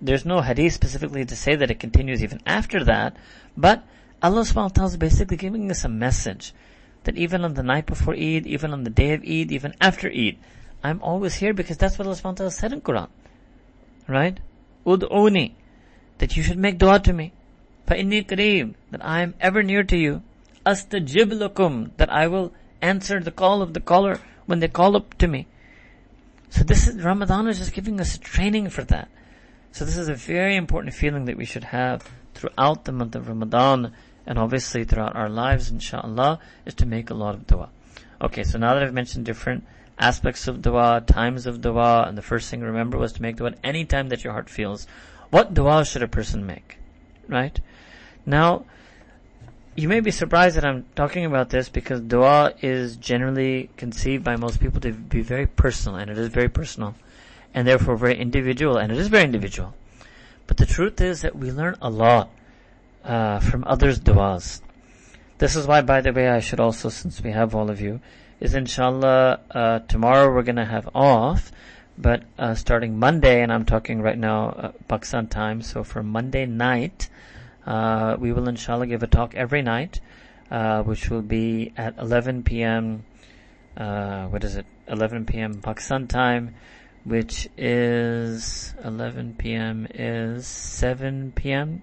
there's 0.00 0.24
no 0.24 0.40
hadith 0.40 0.72
specifically 0.72 1.26
to 1.26 1.36
say 1.36 1.54
that 1.54 1.70
it 1.70 1.78
continues 1.80 2.24
even 2.24 2.40
after 2.46 2.82
that, 2.84 3.14
but 3.58 3.84
Allah 4.22 4.46
ta'ala 4.46 4.86
is 4.86 4.96
basically 4.96 5.36
giving 5.36 5.70
us 5.70 5.84
a 5.84 5.88
message 5.88 6.54
that 7.04 7.16
even 7.16 7.44
on 7.44 7.54
the 7.54 7.62
night 7.62 7.86
before 7.86 8.14
Eid, 8.14 8.46
even 8.46 8.72
on 8.72 8.84
the 8.84 8.90
day 8.90 9.12
of 9.12 9.22
Eid, 9.22 9.52
even 9.52 9.74
after 9.80 10.08
Eid, 10.08 10.38
I'm 10.84 11.00
always 11.02 11.34
here 11.34 11.54
because 11.54 11.76
that's 11.76 11.98
what 11.98 12.06
Allah 12.06 12.16
subhanahu 12.16 12.52
said 12.52 12.72
in 12.72 12.80
Quran. 12.80 13.08
Right? 14.08 14.38
Ud'uni. 14.86 15.52
That 16.18 16.36
you 16.36 16.42
should 16.42 16.58
make 16.58 16.78
dua 16.78 17.00
to 17.00 17.12
me. 17.12 17.32
Fa'inni 17.86 18.26
qareeb. 18.26 18.74
That 18.90 19.04
I 19.04 19.22
am 19.22 19.34
ever 19.40 19.62
near 19.62 19.82
to 19.84 19.96
you. 19.96 20.22
Astajib 20.66 21.32
lakum. 21.32 21.90
That 21.96 22.12
I 22.12 22.26
will 22.26 22.52
answer 22.80 23.20
the 23.20 23.30
call 23.30 23.62
of 23.62 23.74
the 23.74 23.80
caller 23.80 24.18
when 24.46 24.60
they 24.60 24.68
call 24.68 24.96
up 24.96 25.14
to 25.18 25.28
me. 25.28 25.46
So 26.50 26.64
this 26.64 26.86
is, 26.88 27.02
Ramadan 27.02 27.48
is 27.48 27.58
just 27.58 27.72
giving 27.72 28.00
us 28.00 28.18
training 28.18 28.70
for 28.70 28.84
that. 28.84 29.08
So 29.70 29.84
this 29.84 29.96
is 29.96 30.08
a 30.08 30.14
very 30.14 30.56
important 30.56 30.94
feeling 30.94 31.24
that 31.24 31.36
we 31.36 31.46
should 31.46 31.64
have 31.64 32.10
throughout 32.34 32.84
the 32.84 32.92
month 32.92 33.14
of 33.14 33.28
Ramadan 33.28 33.94
and 34.26 34.38
obviously 34.38 34.84
throughout 34.84 35.16
our 35.16 35.28
lives, 35.28 35.70
inshallah, 35.70 36.38
is 36.66 36.74
to 36.74 36.86
make 36.86 37.10
a 37.10 37.14
lot 37.14 37.34
of 37.34 37.46
dua. 37.46 37.68
Okay, 38.20 38.44
so 38.44 38.58
now 38.58 38.74
that 38.74 38.82
I've 38.82 38.94
mentioned 38.94 39.24
different 39.24 39.64
aspects 39.98 40.48
of 40.48 40.62
dua, 40.62 41.02
times 41.06 41.46
of 41.46 41.60
dua, 41.60 42.04
and 42.06 42.16
the 42.16 42.22
first 42.22 42.50
thing 42.50 42.60
to 42.60 42.66
remember 42.66 42.98
was 42.98 43.12
to 43.14 43.22
make 43.22 43.36
dua 43.36 43.54
any 43.64 43.84
time 43.84 44.08
that 44.08 44.24
your 44.24 44.32
heart 44.32 44.48
feels. 44.48 44.86
What 45.30 45.54
dua 45.54 45.84
should 45.84 46.02
a 46.02 46.08
person 46.08 46.46
make? 46.46 46.78
Right? 47.28 47.58
Now, 48.24 48.64
you 49.74 49.88
may 49.88 50.00
be 50.00 50.10
surprised 50.10 50.56
that 50.56 50.64
I'm 50.64 50.84
talking 50.94 51.24
about 51.24 51.50
this 51.50 51.68
because 51.68 52.00
dua 52.00 52.54
is 52.60 52.96
generally 52.96 53.70
conceived 53.76 54.22
by 54.22 54.36
most 54.36 54.60
people 54.60 54.80
to 54.82 54.92
be 54.92 55.22
very 55.22 55.46
personal, 55.46 55.98
and 55.98 56.10
it 56.10 56.18
is 56.18 56.28
very 56.28 56.48
personal, 56.48 56.94
and 57.54 57.66
therefore 57.66 57.96
very 57.96 58.18
individual, 58.18 58.76
and 58.76 58.92
it 58.92 58.98
is 58.98 59.08
very 59.08 59.24
individual. 59.24 59.74
But 60.46 60.58
the 60.58 60.66
truth 60.66 61.00
is 61.00 61.22
that 61.22 61.36
we 61.36 61.50
learn 61.50 61.76
a 61.80 61.88
lot 61.88 62.30
uh, 63.04 63.40
from 63.40 63.64
others' 63.66 63.98
duas. 63.98 64.62
This 65.38 65.56
is 65.56 65.66
why, 65.66 65.80
by 65.82 66.00
the 66.00 66.12
way, 66.12 66.28
I 66.28 66.40
should 66.40 66.60
also, 66.60 66.88
since 66.88 67.20
we 67.20 67.32
have 67.32 67.54
all 67.54 67.70
of 67.70 67.80
you, 67.80 68.00
is 68.40 68.54
inshallah 68.54 69.40
uh, 69.50 69.78
tomorrow 69.80 70.32
we're 70.32 70.42
gonna 70.42 70.64
have 70.64 70.88
off, 70.94 71.52
but 71.98 72.22
uh, 72.38 72.54
starting 72.54 72.98
Monday, 72.98 73.42
and 73.42 73.52
I'm 73.52 73.64
talking 73.64 74.02
right 74.02 74.18
now 74.18 74.48
uh, 74.50 74.72
Pakistan 74.88 75.26
time, 75.28 75.62
so 75.62 75.84
for 75.84 76.02
Monday 76.02 76.46
night. 76.46 77.08
Uh, 77.66 78.16
we 78.18 78.32
will 78.32 78.48
inshallah 78.48 78.86
give 78.86 79.02
a 79.02 79.06
talk 79.06 79.34
every 79.34 79.62
night, 79.62 80.00
uh, 80.50 80.82
which 80.82 81.08
will 81.10 81.22
be 81.22 81.72
at 81.76 81.98
11 81.98 82.42
p.m. 82.42 83.04
Uh, 83.76 84.26
what 84.26 84.42
is 84.44 84.56
it? 84.56 84.66
11 84.88 85.26
p.m. 85.26 85.60
Pakistan 85.60 86.08
time, 86.08 86.54
which 87.04 87.48
is 87.56 88.74
11 88.84 89.36
p.m. 89.38 89.86
is 89.94 90.46
7 90.46 91.32
p.m. 91.34 91.82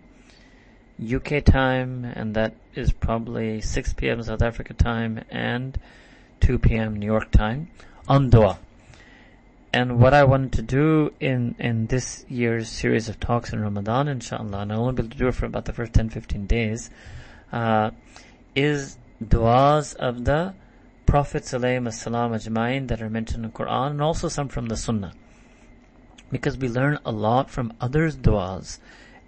UK 1.02 1.44
time, 1.44 2.06
and 2.06 2.36
that 2.36 2.56
is 2.76 2.92
probably 2.92 3.62
6 3.62 3.94
p.m. 3.94 4.22
South 4.22 4.42
Africa 4.42 4.74
time 4.74 5.24
and 5.30 5.80
2 6.42 6.60
p.m. 6.60 6.96
New 6.96 7.06
York 7.06 7.32
time 7.32 7.70
on 8.08 8.30
dua. 8.30 8.60
And 9.72 10.00
what 10.00 10.16
I 10.16 10.24
wanted 10.24 10.54
to 10.54 10.62
do 10.64 11.14
in, 11.20 11.56
in 11.60 11.88
this 11.88 12.26
year's 12.28 12.70
series 12.70 13.08
of 13.08 13.20
talks 13.20 13.54
in 13.54 13.62
Ramadan, 13.62 14.08
inshallah, 14.08 14.62
and 14.62 14.74
I'll 14.74 14.82
only 14.82 14.94
be 14.94 15.04
able 15.04 15.12
to 15.12 15.18
do 15.18 15.28
it 15.28 15.36
for 15.36 15.46
about 15.46 15.66
the 15.66 15.74
first 15.74 15.94
10, 15.94 16.10
15 16.10 16.48
days, 16.48 16.90
uh, 17.52 17.92
is 18.56 18.98
du'as 19.24 19.96
of 19.96 20.26
the 20.26 20.56
Prophet 21.06 21.46
Salam 21.46 21.86
ajma'in 21.86 22.88
that 22.88 23.02
are 23.02 23.10
mentioned 23.10 23.46
in 23.46 23.52
the 23.52 23.58
Quran 23.58 23.92
and 23.92 24.02
also 24.02 24.28
some 24.28 24.48
from 24.48 24.68
the 24.68 24.78
Sunnah. 24.78 25.14
Because 26.32 26.58
we 26.58 26.68
learn 26.68 27.00
a 27.06 27.12
lot 27.12 27.52
from 27.52 27.74
others' 27.80 28.18
du'as. 28.18 28.80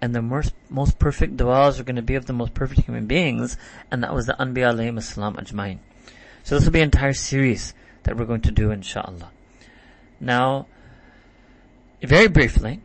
And 0.02 0.14
the 0.14 0.20
most, 0.20 0.52
most 0.68 0.98
perfect 0.98 1.36
du'as 1.36 1.78
are 1.78 1.84
going 1.84 1.96
to 1.96 2.02
be 2.02 2.16
of 2.16 2.26
the 2.26 2.32
most 2.32 2.52
perfect 2.52 2.82
human 2.82 3.06
beings, 3.06 3.56
and 3.90 4.02
that 4.02 4.12
was 4.12 4.26
the 4.26 4.34
Anbiya 4.34 4.74
alayhim 4.74 4.98
ajma'in. 4.98 5.78
So 6.42 6.56
this 6.56 6.64
will 6.64 6.72
be 6.72 6.80
an 6.80 6.86
entire 6.86 7.12
series 7.14 7.72
that 8.02 8.16
we're 8.16 8.24
going 8.24 8.40
to 8.42 8.50
do 8.50 8.72
inshallah. 8.72 9.30
Now, 10.18 10.66
very 12.02 12.26
briefly, 12.26 12.80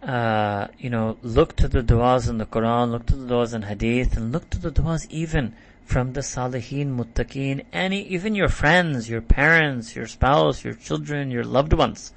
uh, 0.00 0.68
you 0.78 0.90
know, 0.90 1.18
look 1.22 1.56
to 1.56 1.66
the 1.66 1.82
du'as 1.82 2.28
in 2.28 2.38
the 2.38 2.46
Quran, 2.46 2.92
look 2.92 3.06
to 3.06 3.16
the 3.16 3.34
du'as 3.34 3.52
in 3.52 3.62
Hadith, 3.62 4.16
and 4.16 4.30
look 4.30 4.48
to 4.50 4.58
the 4.58 4.70
du'as 4.70 5.10
even 5.10 5.54
from 5.84 6.12
the 6.12 6.20
Salihin, 6.20 6.96
Muttaqeen, 6.96 7.64
any, 7.72 8.02
even 8.02 8.36
your 8.36 8.48
friends, 8.48 9.10
your 9.10 9.20
parents, 9.20 9.96
your 9.96 10.06
spouse, 10.06 10.62
your 10.62 10.74
children, 10.74 11.32
your 11.32 11.42
loved 11.42 11.72
ones. 11.72 12.12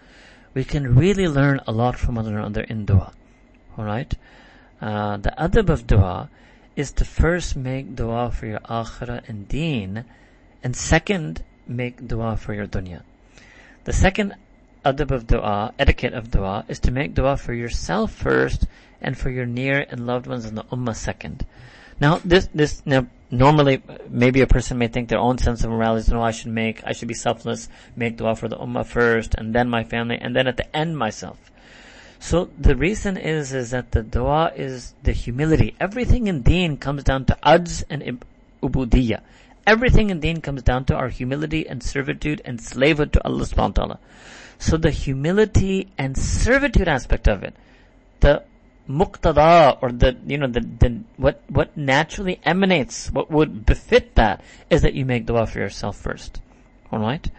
We 0.53 0.63
can 0.63 0.95
really 0.95 1.27
learn 1.27 1.59
a 1.65 1.71
lot 1.71 1.97
from 1.97 2.15
one 2.15 2.27
another 2.27 2.61
in 2.61 2.85
dua. 2.85 3.13
Alright? 3.77 4.13
Uh, 4.83 5.15
the 5.15 5.33
adab 5.37 5.69
of 5.69 5.87
dua 5.87 6.29
is 6.75 6.91
to 6.91 7.05
first 7.05 7.55
make 7.55 7.95
dua 7.95 8.29
for 8.29 8.47
your 8.47 8.59
akhirah 8.67 9.23
and 9.29 9.47
deen, 9.47 10.03
and 10.61 10.75
second, 10.75 11.41
make 11.65 12.05
dua 12.05 12.35
for 12.35 12.53
your 12.53 12.67
dunya. 12.67 13.01
The 13.85 13.93
second 13.93 14.35
adab 14.83 15.11
of 15.11 15.25
dua, 15.25 15.73
etiquette 15.79 16.11
of 16.11 16.31
dua, 16.31 16.65
is 16.67 16.79
to 16.81 16.91
make 16.91 17.13
dua 17.13 17.37
for 17.37 17.53
yourself 17.53 18.11
first 18.11 18.67
and 18.99 19.17
for 19.17 19.29
your 19.29 19.45
near 19.45 19.85
and 19.89 20.05
loved 20.05 20.27
ones 20.27 20.43
in 20.43 20.55
the 20.55 20.65
ummah 20.65 20.97
second. 20.97 21.45
Now, 22.01 22.19
this, 22.25 22.49
this, 22.53 22.81
now, 22.85 23.07
normally, 23.31 23.81
maybe 24.09 24.41
a 24.41 24.47
person 24.47 24.79
may 24.79 24.89
think 24.89 25.07
their 25.07 25.17
own 25.17 25.37
sense 25.37 25.63
of 25.63 25.69
morality 25.69 26.01
is, 26.01 26.09
no, 26.09 26.21
I 26.21 26.31
should 26.31 26.51
make, 26.51 26.83
I 26.83 26.91
should 26.91 27.07
be 27.07 27.13
selfless, 27.13 27.69
make 27.95 28.17
dua 28.17 28.35
for 28.35 28.49
the 28.49 28.57
ummah 28.57 28.85
first, 28.85 29.33
and 29.35 29.55
then 29.55 29.69
my 29.69 29.85
family, 29.85 30.17
and 30.19 30.35
then 30.35 30.45
at 30.47 30.57
the 30.57 30.75
end 30.75 30.97
myself. 30.97 31.52
So 32.23 32.49
the 32.57 32.77
reason 32.77 33.17
is, 33.17 33.51
is 33.51 33.71
that 33.71 33.91
the 33.91 34.01
dua 34.01 34.53
is 34.55 34.93
the 35.03 35.11
humility. 35.11 35.75
Everything 35.77 36.27
in 36.27 36.41
deen 36.41 36.77
comes 36.77 37.03
down 37.03 37.25
to 37.25 37.37
ajz 37.43 37.83
and 37.89 38.23
ubudiyah. 38.61 39.19
Everything 39.67 40.09
in 40.09 40.21
deen 40.21 40.39
comes 40.39 40.63
down 40.63 40.85
to 40.85 40.95
our 40.95 41.09
humility 41.09 41.67
and 41.67 41.83
servitude 41.83 42.41
and 42.45 42.61
slavehood 42.61 43.11
to 43.11 43.25
Allah 43.25 43.43
subhanahu 43.43 43.77
wa 43.77 43.83
ta'ala. 43.83 43.99
So 44.57 44.77
the 44.77 44.89
humility 44.89 45.91
and 45.97 46.17
servitude 46.17 46.87
aspect 46.87 47.27
of 47.27 47.43
it, 47.43 47.55
the 48.21 48.43
muqtada 48.87 49.77
or 49.81 49.91
the 49.91 50.15
you 50.25 50.37
know 50.37 50.47
the, 50.47 50.61
the 50.61 51.03
what 51.17 51.43
what 51.49 51.75
naturally 51.75 52.39
emanates, 52.45 53.11
what 53.11 53.29
would 53.31 53.65
befit 53.65 54.15
that 54.15 54.41
is 54.69 54.81
that 54.83 54.93
you 54.93 55.03
make 55.03 55.25
dua 55.25 55.45
for 55.45 55.59
yourself 55.59 55.97
first. 55.97 56.39
Alright? 56.91 57.29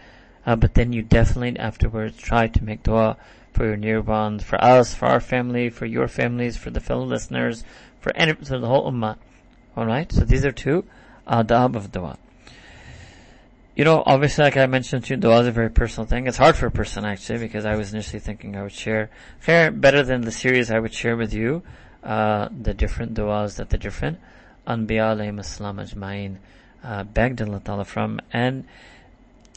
Uh, 0.45 0.55
but 0.55 0.75
then 0.75 0.93
you 0.93 1.01
definitely 1.01 1.57
afterwards 1.57 2.17
try 2.17 2.45
to 2.45 2.63
make 2.63 2.83
dua 2.83 3.17
for 3.55 3.65
your 3.65 3.77
near 3.77 4.01
ones, 4.01 4.43
for 4.43 4.61
us, 4.63 4.93
for 4.93 5.05
our 5.05 5.21
family, 5.21 5.69
for 5.69 5.85
your 5.85 6.07
families, 6.07 6.57
for 6.57 6.69
the 6.69 6.81
fellow 6.81 7.05
listeners, 7.05 7.63
for 7.99 8.15
any, 8.15 8.33
for 8.33 8.59
the 8.59 8.67
whole 8.67 8.91
ummah. 8.91 9.17
Alright? 9.77 10.11
So 10.11 10.25
these 10.25 10.43
are 10.45 10.51
two 10.51 10.83
adab 11.27 11.75
of 11.75 11.91
dua. 11.91 12.17
You 13.75 13.83
know, 13.83 14.03
obviously, 14.05 14.43
like 14.43 14.57
I 14.57 14.65
mentioned 14.67 15.05
to 15.05 15.13
you, 15.13 15.17
dua 15.19 15.41
is 15.41 15.47
a 15.47 15.51
very 15.51 15.69
personal 15.69 16.07
thing. 16.07 16.27
It's 16.27 16.37
hard 16.37 16.55
for 16.55 16.67
a 16.67 16.71
person 16.71 17.05
actually 17.05 17.39
because 17.39 17.65
I 17.65 17.75
was 17.75 17.93
initially 17.93 18.19
thinking 18.19 18.55
I 18.55 18.63
would 18.63 18.71
share, 18.71 19.09
fair, 19.39 19.71
better 19.71 20.03
than 20.03 20.21
the 20.21 20.31
series 20.31 20.71
I 20.71 20.79
would 20.79 20.93
share 20.93 21.17
with 21.17 21.33
you, 21.33 21.63
uh, 22.03 22.49
the 22.51 22.73
different 22.73 23.13
duas 23.15 23.57
that 23.57 23.69
the 23.69 23.77
different 23.77 24.19
Anbiya 24.67 25.15
alayhim 25.15 25.39
assalam 25.39 25.83
ajma'in, 25.83 26.37
uh, 26.83 27.03
begged 27.03 27.41
Allah 27.41 27.61
Ta'ala 27.63 27.85
from. 27.85 28.21
And 28.31 28.65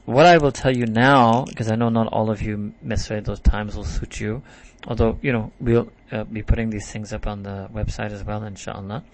what 0.09 0.27
I 0.27 0.39
will 0.39 0.53
tell 0.53 0.75
you 0.75 0.87
now, 0.87 1.45
because 1.45 1.71
I 1.71 1.77
know 1.77 1.91
not 1.91 2.09
all 2.09 2.31
of 2.31 2.41
you 2.41 2.73
necessarily 2.83 3.25
those 3.25 3.41
times 3.41 3.77
will 3.77 3.85
suit 3.85 4.21
you, 4.21 4.43
although, 4.87 5.19
you 5.21 5.33
know, 5.33 5.53
we'll 5.61 5.89
uh, 6.11 6.25
be 6.25 6.43
putting 6.43 6.71
these 6.71 6.91
things 6.91 7.13
up 7.13 7.27
on 7.27 7.43
the 7.43 7.69
website 7.73 8.13
as 8.13 8.25
well, 8.25 8.43
inshallah 8.43 9.05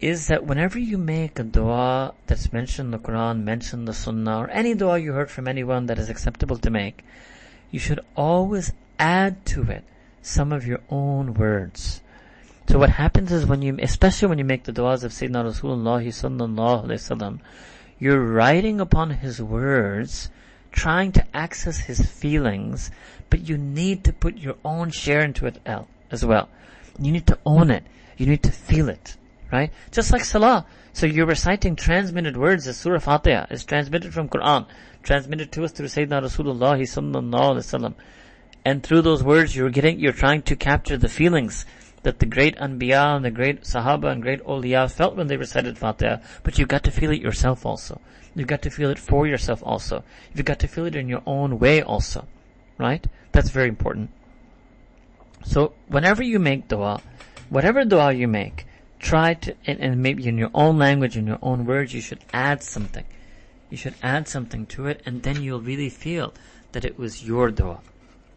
is 0.00 0.26
that 0.26 0.44
whenever 0.44 0.78
you 0.78 0.98
make 0.98 1.38
a 1.38 1.42
dua 1.42 2.12
that's 2.26 2.52
mentioned 2.52 2.86
in 2.86 2.90
the 2.90 2.98
Quran, 2.98 3.42
mentioned 3.42 3.80
in 3.80 3.84
the 3.86 3.94
Sunnah, 3.94 4.40
or 4.40 4.50
any 4.50 4.74
dua 4.74 4.98
you 4.98 5.12
heard 5.12 5.30
from 5.30 5.48
anyone 5.48 5.86
that 5.86 5.98
is 5.98 6.10
acceptable 6.10 6.58
to 6.58 6.70
make, 6.70 7.02
you 7.70 7.78
should 7.78 8.00
always 8.14 8.72
add 8.98 9.44
to 9.46 9.62
it 9.70 9.84
some 10.20 10.52
of 10.52 10.66
your 10.66 10.80
own 10.90 11.34
words. 11.34 12.02
So 12.68 12.78
what 12.78 12.90
happens 12.90 13.32
is 13.32 13.46
when 13.46 13.62
you, 13.62 13.78
especially 13.80 14.28
when 14.28 14.38
you 14.38 14.44
make 14.44 14.64
the 14.64 14.72
duas 14.72 15.04
of 15.04 15.12
Sayyidina 15.12 15.44
Rasulullah 15.44 16.04
sallallahu 16.04 16.84
alaihi 16.84 17.00
wasallam, 17.00 17.40
you're 17.98 18.22
writing 18.22 18.80
upon 18.80 19.10
his 19.10 19.40
words, 19.40 20.30
trying 20.72 21.12
to 21.12 21.26
access 21.34 21.78
his 21.78 22.00
feelings, 22.00 22.90
but 23.30 23.48
you 23.48 23.56
need 23.56 24.04
to 24.04 24.12
put 24.12 24.36
your 24.36 24.56
own 24.64 24.90
share 24.90 25.22
into 25.22 25.46
it 25.46 25.58
as 26.10 26.24
well. 26.24 26.48
You 26.98 27.12
need 27.12 27.26
to 27.26 27.38
own 27.44 27.70
it. 27.70 27.84
You 28.16 28.26
need 28.26 28.42
to 28.44 28.52
feel 28.52 28.88
it 28.88 29.16
right? 29.50 29.72
Just 29.90 30.12
like 30.12 30.24
Salah. 30.24 30.66
So 30.92 31.06
you're 31.06 31.26
reciting 31.26 31.76
transmitted 31.76 32.36
words 32.36 32.66
as 32.66 32.76
Surah 32.78 32.98
Fatiha 32.98 33.46
is 33.50 33.64
transmitted 33.64 34.14
from 34.14 34.28
Quran, 34.28 34.66
transmitted 35.02 35.52
to 35.52 35.64
us 35.64 35.72
through 35.72 35.88
Sayyidina 35.88 36.22
Rasulullah 36.22 36.78
sallallahu 36.80 37.32
alaihi 37.32 37.58
wasallam. 37.58 37.94
And 38.64 38.82
through 38.82 39.02
those 39.02 39.22
words 39.22 39.54
you're 39.54 39.70
getting, 39.70 40.00
you're 40.00 40.12
trying 40.12 40.42
to 40.42 40.56
capture 40.56 40.96
the 40.96 41.08
feelings 41.08 41.66
that 42.06 42.20
the 42.20 42.26
great 42.26 42.56
Anbiya 42.58 43.16
and 43.16 43.24
the 43.24 43.32
great 43.32 43.62
Sahaba 43.62 44.12
and 44.12 44.22
great 44.22 44.40
Awliya 44.44 44.88
felt 44.88 45.16
when 45.16 45.26
they 45.26 45.36
recited 45.36 45.76
Fatiha, 45.76 46.18
but 46.44 46.56
you've 46.56 46.68
got 46.68 46.84
to 46.84 46.92
feel 46.92 47.10
it 47.10 47.20
yourself 47.20 47.66
also. 47.66 48.00
You've 48.36 48.46
got 48.46 48.62
to 48.62 48.70
feel 48.70 48.90
it 48.90 48.98
for 49.00 49.26
yourself 49.26 49.60
also. 49.66 50.04
You've 50.32 50.46
got 50.46 50.60
to 50.60 50.68
feel 50.68 50.86
it 50.86 50.94
in 50.94 51.08
your 51.08 51.24
own 51.26 51.58
way 51.58 51.82
also. 51.82 52.28
Right? 52.78 53.04
That's 53.32 53.50
very 53.50 53.68
important. 53.68 54.10
So 55.44 55.72
whenever 55.88 56.22
you 56.22 56.38
make 56.38 56.68
dua, 56.68 57.02
whatever 57.50 57.84
dua 57.84 58.12
you 58.12 58.28
make, 58.28 58.66
try 59.00 59.34
to, 59.34 59.56
and, 59.66 59.80
and 59.80 60.00
maybe 60.00 60.28
in 60.28 60.38
your 60.38 60.52
own 60.54 60.78
language, 60.78 61.16
in 61.16 61.26
your 61.26 61.40
own 61.42 61.66
words, 61.66 61.92
you 61.92 62.00
should 62.00 62.24
add 62.32 62.62
something. 62.62 63.04
You 63.68 63.76
should 63.76 63.96
add 64.00 64.28
something 64.28 64.66
to 64.66 64.86
it, 64.86 65.02
and 65.04 65.24
then 65.24 65.42
you'll 65.42 65.60
really 65.60 65.90
feel 65.90 66.32
that 66.70 66.84
it 66.84 67.00
was 67.00 67.24
your 67.24 67.50
dua. 67.50 67.80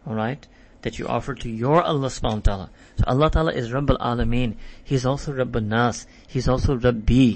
Alright? 0.07 0.47
That 0.81 0.97
you 0.97 1.07
offer 1.07 1.35
to 1.35 1.49
your 1.49 1.81
Allah 1.83 2.07
subhanahu 2.07 2.35
wa 2.35 2.39
ta'ala. 2.39 2.69
So 2.97 3.03
Allah 3.07 3.29
ta'ala 3.29 3.51
is 3.51 3.71
Rabbul 3.71 3.99
Alameen. 3.99 4.55
He's 4.83 5.05
also 5.05 5.33
Rabbul 5.33 5.65
Nas. 5.65 6.07
He's 6.27 6.47
also 6.47 6.75
Rabbi. 6.77 7.35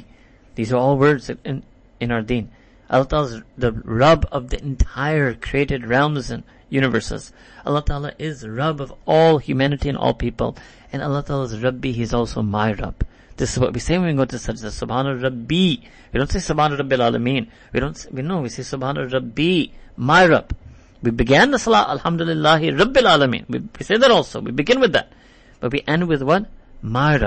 These 0.55 0.71
are 0.71 0.77
all 0.77 0.97
words 0.97 1.29
in, 1.43 1.63
in 1.99 2.11
our 2.11 2.21
deen. 2.21 2.51
Allah 2.89 3.07
Ta'ala 3.07 3.25
is 3.25 3.41
the 3.57 3.71
Rabb 3.71 4.27
of 4.31 4.49
the 4.49 4.61
entire 4.61 5.33
created 5.33 5.87
realms 5.87 6.29
and 6.29 6.43
universes. 6.69 7.33
Allah 7.65 7.83
Ta'ala 7.83 8.13
is 8.19 8.47
Rabb 8.47 8.81
of 8.81 8.93
all 9.07 9.39
humanity 9.39 9.89
and 9.89 9.97
all 9.97 10.13
people. 10.13 10.55
And 10.91 11.01
Allah 11.01 11.23
Ta'ala 11.23 11.45
is 11.45 11.63
Rabbi, 11.63 11.89
He's 11.89 12.13
also 12.13 12.41
my 12.41 12.73
Rabb. 12.73 13.05
This 13.37 13.53
is 13.53 13.59
what 13.59 13.73
we 13.73 13.79
say 13.79 13.97
when 13.97 14.07
we 14.07 14.13
go 14.13 14.25
to 14.25 14.35
sajda. 14.35 14.69
Subhana 14.69 15.19
Rabbi. 15.19 15.47
We 15.47 16.19
don't 16.19 16.29
say 16.29 16.37
Subhana 16.37 16.79
Rabbil 16.79 16.99
Alameen. 16.99 17.49
We 17.71 17.79
don't, 17.79 17.97
say, 17.97 18.09
we 18.11 18.21
know, 18.21 18.41
we 18.41 18.49
say 18.49 18.61
Subhana 18.61 19.11
Rabbi, 19.11 19.73
my 19.97 20.27
Rabb. 20.27 20.55
We 21.03 21.11
began 21.11 21.51
the 21.51 21.59
Salah, 21.59 21.99
Alhamdulillahi 21.99 22.79
Rabbil 22.79 23.03
Alameen. 23.03 23.45
We, 23.49 23.59
we 23.59 23.83
say 23.83 23.97
that 23.97 24.09
also. 24.09 24.39
We 24.39 24.51
begin 24.51 24.79
with 24.79 24.93
that. 24.93 25.11
But 25.59 25.73
we 25.73 25.83
end 25.85 26.07
with 26.07 26.23
what? 26.23 26.45
My 26.81 27.17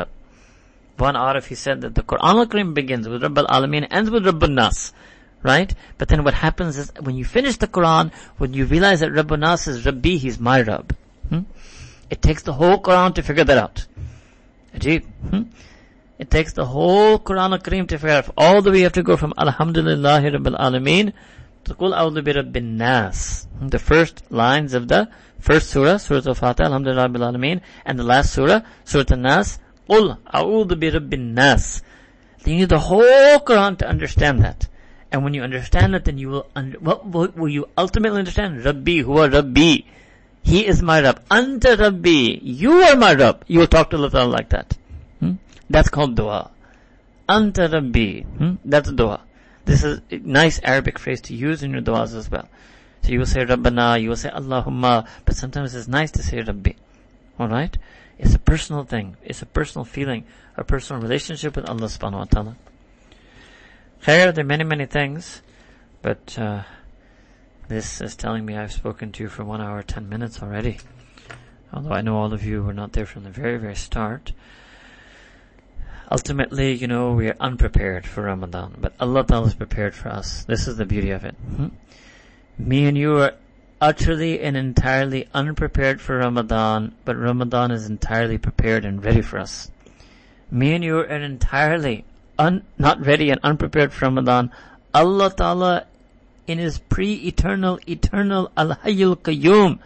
One 0.97 1.15
Arif, 1.15 1.45
he 1.45 1.55
said 1.55 1.83
that 1.83 1.95
the 1.95 2.03
Quran 2.03 2.39
al-Karim 2.41 2.73
begins 2.73 3.07
with 3.07 3.23
Rabbil 3.23 3.47
Alameen, 3.47 3.83
and 3.85 3.93
ends 3.93 4.11
with 4.11 4.25
Rabbul 4.25 4.51
Nas. 4.51 4.95
Right? 5.43 5.75
But 5.99 6.09
then 6.09 6.25
what 6.25 6.33
happens 6.33 6.79
is, 6.79 6.91
when 7.01 7.17
you 7.17 7.27
finish 7.27 7.59
the 7.59 7.69
Quran, 7.69 8.13
when 8.39 8.55
you 8.55 8.65
realize 8.65 9.01
that 9.01 9.13
Rabbul 9.13 9.39
Nas 9.39 9.69
is 9.69 9.85
Rabbi, 9.85 10.17
he's 10.17 10.41
my 10.41 10.63
Rabb. 10.63 10.97
Hmm? 11.29 11.41
It 12.09 12.23
takes 12.23 12.43
the 12.45 12.55
whole 12.55 12.81
Quran 12.81 13.15
to 13.17 13.23
figure 13.23 13.45
that 13.45 13.59
out. 13.59 13.87
Ajib. 14.75 15.05
Hmm? 15.05 15.43
It 16.19 16.31
takes 16.31 16.55
the 16.55 16.65
whole 16.65 17.19
Quran 17.19 17.53
al-Kareem 17.53 17.89
to 17.89 17.99
figure 17.99 18.17
out. 18.17 18.31
All 18.39 18.63
the 18.63 18.71
way 18.71 18.79
you 18.79 18.85
have 18.85 18.95
to 18.95 19.03
go 19.03 19.19
from 19.19 19.35
Alhamdulillah 19.37 20.23
Rabbil 20.23 20.59
Alameen 20.59 21.13
Qul 21.75 21.93
A'udhu 21.93 22.25
bi 22.25 22.33
Rabbin 22.33 22.77
Nas. 22.77 23.47
The 23.61 23.79
first 23.79 24.23
lines 24.31 24.75
of 24.75 24.89
the 24.89 25.09
first 25.39 25.71
surah, 25.71 25.97
Surah 25.97 26.23
Al-Fatiha, 26.27 26.67
Alhamdulillah 26.67 27.09
Rabbil 27.09 27.61
and 27.85 27.99
the 27.99 28.05
last 28.05 28.33
surah, 28.33 28.61
Surah 28.85 29.05
Al-Nas, 29.11 29.59
Qul 29.89 30.19
A'udhu 30.33 30.79
bi 30.79 30.89
Rabbin 30.89 31.35
Nas. 31.35 31.83
You 32.45 32.57
need 32.57 32.69
the 32.69 32.79
whole 32.79 33.39
Quran 33.41 33.79
to 33.79 33.89
understand 33.89 34.43
that. 34.45 34.69
And 35.11 35.25
when 35.25 35.35
you 35.35 35.43
understand 35.43 35.95
that, 35.95 36.05
then 36.05 36.19
you 36.19 36.29
will, 36.29 36.47
what, 36.81 37.05
what 37.07 37.37
will 37.37 37.49
you 37.49 37.69
ultimately 37.77 38.19
understand? 38.19 38.65
Rabbi, 38.65 39.03
huwa 39.03 39.33
Rabbi. 39.33 39.79
He 40.43 40.67
is 40.67 40.81
my 40.83 41.01
Rabb. 41.01 41.23
Anta 41.29 41.77
Rabbi. 41.77 42.39
You 42.43 42.73
are 42.83 42.95
my 42.95 43.15
Rabb. 43.15 43.45
You 43.49 43.61
will 43.61 43.67
talk 43.67 43.91
to 43.91 43.97
Allah 43.97 44.27
like 44.27 44.51
that. 44.51 44.77
That's 45.69 45.89
called 45.89 46.15
dua. 46.15 46.51
Anta 47.29 47.73
Rabbi. 47.73 48.23
Hmm? 48.23 48.55
That's 48.65 48.93
dua. 48.93 49.23
This 49.67 49.83
is 49.83 50.01
a 50.13 50.19
nice 50.19 50.61
Arabic 50.63 50.97
phrase 50.97 51.21
to 51.23 51.35
use 51.35 51.65
in 51.65 51.73
your 51.73 51.81
duas 51.81 52.15
as 52.15 52.31
well. 52.31 52.49
So 53.03 53.11
you 53.11 53.19
will 53.19 53.27
say 53.27 53.45
Rabbana, 53.45 54.01
you 54.01 54.09
will 54.09 54.17
say 54.17 54.31
Allahumma, 54.31 55.09
but 55.25 55.35
sometimes 55.35 55.75
it's 55.75 55.89
nice 55.89 56.13
to 56.13 56.23
say 56.23 56.41
Rabbi. 56.41 56.73
Alright? 57.39 57.77
It's 58.17 58.35
a 58.35 58.39
personal 58.39 58.85
thing. 58.85 59.17
It's 59.25 59.43
a 59.43 59.47
personal 59.47 59.85
feeling, 59.85 60.25
a 60.57 60.63
personal 60.63 61.03
relationship 61.03 61.57
with 61.57 61.69
Allah 61.69 61.87
subhanahu 61.87 62.19
wa 62.19 62.25
ta'ala. 62.25 62.57
Khair, 64.03 64.33
there 64.33 64.45
are 64.45 64.47
many, 64.47 64.63
many 64.63 64.87
things, 64.87 65.43
but, 66.01 66.39
uh, 66.39 66.63
this 67.67 68.01
is 68.01 68.15
telling 68.15 68.47
me 68.47 68.57
I've 68.57 68.73
spoken 68.73 69.11
to 69.13 69.25
you 69.25 69.29
for 69.29 69.45
one 69.45 69.61
hour, 69.61 69.83
ten 69.83 70.09
minutes 70.09 70.41
already. 70.41 70.79
Although 71.73 71.91
I 71.91 72.03
know 72.03 72.17
all 72.17 72.33
of 72.33 72.45
you 72.45 72.63
were 72.63 72.73
not 72.73 72.93
there 72.93 73.07
from 73.07 73.25
the 73.25 73.31
very, 73.31 73.57
very 73.59 73.75
start 73.75 74.33
ultimately, 76.11 76.73
you 76.73 76.87
know, 76.87 77.13
we 77.13 77.29
are 77.29 77.37
unprepared 77.41 78.07
for 78.07 78.23
Ramadan, 78.23 78.77
but 78.79 78.95
Allah 79.01 79.25
Ta'ala 79.25 79.47
is 79.47 79.55
prepared 79.55 79.95
for 79.95 80.09
us. 80.09 80.45
This 80.45 80.69
is 80.69 80.77
the 80.77 80.87
beauty 80.87 81.11
of 81.11 81.25
it. 81.25 81.35
Hmm? 81.35 81.69
Me 82.59 82.87
and 82.87 82.97
you 82.97 83.19
are 83.19 83.35
utterly 83.81 84.41
and 84.41 84.57
entirely 84.57 85.29
unprepared 85.35 86.01
for 86.01 86.19
Ramadan, 86.19 86.95
but 87.05 87.17
Ramadan 87.17 87.71
is 87.71 87.89
entirely 87.89 88.39
prepared 88.39 88.85
and 88.85 89.05
ready 89.05 89.21
for 89.21 89.39
us. 89.39 89.71
Me 90.51 90.73
and 90.75 90.85
you 90.85 90.99
are 90.99 91.05
entirely 91.05 92.05
un, 92.39 92.63
not 92.79 93.05
ready 93.05 93.31
and 93.31 93.41
unprepared 93.43 93.93
for 93.93 94.07
Ramadan. 94.07 94.51
Allah 94.95 95.31
Ta'ala 95.31 95.87
in 96.47 96.59
His 96.59 96.79
pre-eternal, 96.79 97.81
eternal 97.87 98.51
Al-Hayyul 98.57 99.17
Qayyum 99.17 99.81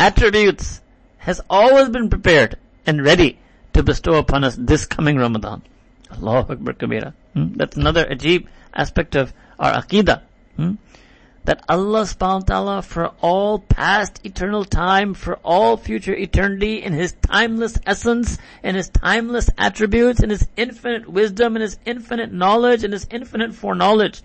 attributes 0.00 0.80
has 1.18 1.40
always 1.50 1.88
been 1.90 2.08
prepared 2.08 2.56
and 2.86 3.04
ready 3.04 3.38
to 3.78 3.84
bestow 3.84 4.14
upon 4.14 4.42
us 4.42 4.56
this 4.58 4.86
coming 4.86 5.16
Ramadan. 5.16 5.62
Allahu 6.10 6.52
Akbar 6.54 6.74
Kabira. 6.74 7.14
Hmm? 7.34 7.52
That's 7.54 7.76
another 7.76 8.04
ajib 8.04 8.48
aspect 8.74 9.14
of 9.14 9.32
our 9.56 9.72
Aqidah. 9.72 10.22
Hmm? 10.56 10.72
That 11.44 11.64
Allah 11.68 12.02
subhanahu 12.02 12.40
wa 12.40 12.46
ta'ala 12.46 12.82
for 12.82 13.12
all 13.22 13.60
past 13.60 14.20
eternal 14.24 14.64
time, 14.64 15.14
for 15.14 15.36
all 15.44 15.76
future 15.76 16.12
eternity, 16.12 16.82
in 16.82 16.92
His 16.92 17.12
timeless 17.22 17.78
essence, 17.86 18.38
in 18.64 18.74
His 18.74 18.88
timeless 18.88 19.48
attributes, 19.56 20.24
in 20.24 20.30
His 20.30 20.48
infinite 20.56 21.08
wisdom, 21.08 21.54
in 21.54 21.62
His 21.62 21.78
infinite 21.86 22.32
knowledge, 22.32 22.82
in 22.82 22.90
His 22.90 23.06
infinite 23.12 23.54
foreknowledge, 23.54 24.22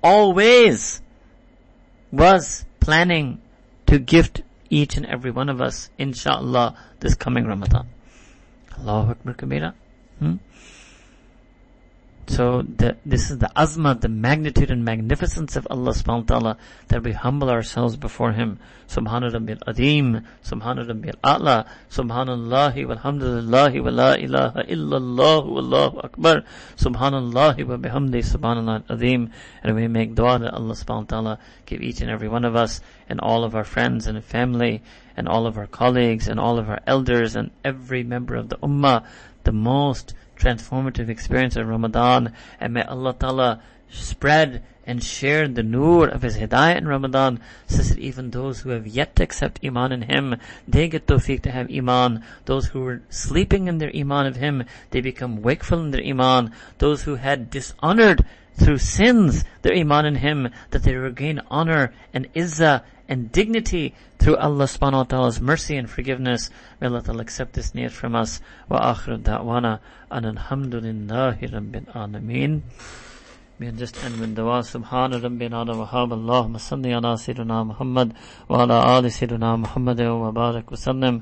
always 0.00 1.02
was 2.12 2.64
planning 2.78 3.42
to 3.86 3.98
gift 3.98 4.42
each 4.70 4.96
and 4.96 5.04
every 5.06 5.32
one 5.32 5.48
of 5.48 5.60
us, 5.60 5.90
inshallah, 5.98 6.78
this 7.00 7.16
coming 7.16 7.46
Ramadan. 7.46 7.88
Allahu 8.80 9.10
Akbar 9.12 9.34
Kabira. 9.34 9.74
So 12.28 12.62
the, 12.62 12.96
this 13.06 13.30
is 13.30 13.38
the 13.38 13.50
azma, 13.54 14.00
the 14.00 14.08
magnitude 14.08 14.70
and 14.72 14.84
magnificence 14.84 15.54
of 15.54 15.66
Allah 15.70 15.92
subhanahu 15.92 16.28
wa 16.28 16.38
ta'ala 16.38 16.58
that 16.88 17.04
we 17.04 17.12
humble 17.12 17.48
ourselves 17.48 17.96
before 17.96 18.32
Him. 18.32 18.58
Subhana 18.88 19.32
Rabbil 19.32 19.58
Adim, 19.60 20.24
Subhana 20.44 20.88
Rabbil 20.88 21.14
A'la, 21.22 21.66
Subhanallahi 21.88 22.84
walhamdulillahi 22.84 23.82
wa 23.82 23.90
la 23.90 24.14
ilaha 24.14 24.64
illallah 24.64 25.46
wallahu 25.46 26.04
akbar, 26.04 26.42
Subhanallahi 26.76 27.64
wa 27.64 27.76
bihamdi, 27.76 28.18
Subhanallah 28.24 28.82
Adim. 28.86 29.30
And 29.62 29.76
we 29.76 29.86
make 29.86 30.16
dua 30.16 30.40
that 30.40 30.52
Allah 30.52 30.74
subhanahu 30.74 31.12
wa 31.12 31.22
ta'ala 31.22 31.38
give 31.64 31.80
each 31.80 32.00
and 32.00 32.10
every 32.10 32.28
one 32.28 32.44
of 32.44 32.56
us 32.56 32.80
and 33.08 33.20
all 33.20 33.44
of 33.44 33.54
our 33.54 33.64
friends 33.64 34.08
and 34.08 34.22
family 34.24 34.82
and 35.16 35.28
all 35.28 35.46
of 35.46 35.56
our 35.56 35.66
colleagues 35.68 36.26
and 36.26 36.40
all 36.40 36.58
of 36.58 36.68
our 36.68 36.80
elders 36.88 37.36
and 37.36 37.52
every 37.64 38.02
member 38.02 38.34
of 38.34 38.48
the 38.48 38.56
ummah 38.58 39.04
the 39.44 39.52
most 39.52 40.12
transformative 40.36 41.08
experience 41.08 41.56
of 41.56 41.66
Ramadan 41.66 42.32
and 42.60 42.74
may 42.74 42.82
Allah 42.82 43.14
Ta'ala 43.18 43.62
spread 43.90 44.62
and 44.86 45.02
share 45.02 45.48
the 45.48 45.62
nur 45.62 46.08
of 46.08 46.22
His 46.22 46.36
Hidayah 46.36 46.76
in 46.76 46.86
Ramadan 46.86 47.40
so 47.66 47.82
that 47.82 47.98
even 47.98 48.30
those 48.30 48.60
who 48.60 48.70
have 48.70 48.86
yet 48.86 49.16
to 49.16 49.24
accept 49.24 49.64
Iman 49.64 49.90
in 49.92 50.02
Him, 50.02 50.36
they 50.68 50.88
get 50.88 51.06
tawfiq 51.06 51.42
to 51.42 51.50
have 51.50 51.70
Iman. 51.70 52.22
Those 52.44 52.66
who 52.68 52.80
were 52.80 53.02
sleeping 53.10 53.66
in 53.66 53.78
their 53.78 53.90
Iman 53.94 54.26
of 54.26 54.36
Him, 54.36 54.64
they 54.90 55.00
become 55.00 55.42
wakeful 55.42 55.80
in 55.80 55.90
their 55.90 56.04
Iman. 56.04 56.52
Those 56.78 57.02
who 57.02 57.16
had 57.16 57.50
dishonored 57.50 58.24
through 58.54 58.78
sins 58.78 59.44
their 59.62 59.74
Iman 59.74 60.06
in 60.06 60.14
Him, 60.16 60.50
that 60.70 60.84
they 60.84 60.94
regain 60.94 61.40
honor 61.50 61.92
and 62.14 62.32
izzah 62.34 62.82
and 63.08 63.30
dignity 63.32 63.94
through 64.18 64.36
Allah 64.36 64.64
subhanahu 64.64 64.92
wa 64.92 65.04
ta'ala's 65.04 65.40
mercy 65.40 65.76
and 65.76 65.88
forgiveness. 65.88 66.50
May 66.80 66.88
Allah 66.88 67.02
ta'ala 67.02 67.22
accept 67.22 67.54
this 67.54 67.72
niyat 67.72 67.92
from 67.92 68.14
us. 68.14 68.40
Wa 68.68 68.94
akhir 68.94 69.22
da'wana 69.22 69.80
an 70.10 70.24
alhamdulillahi 70.24 71.50
rabbil 71.52 71.86
alameen. 71.94 72.62
بهجتنا 73.60 74.08
من 74.20 74.30
دواء 74.38 74.60
سبحان 74.74 75.10
ربنا 75.26 75.58
وهاب 75.80 76.10
اللهم 76.18 76.54
صل 76.70 76.84
على 76.96 77.10
سيدنا 77.24 77.58
محمد 77.70 78.08
وعلى 78.50 78.76
آل 78.96 79.04
سيدنا 79.18 79.50
محمد 79.62 80.00
وبارك 80.22 80.66
وسلم 80.72 81.14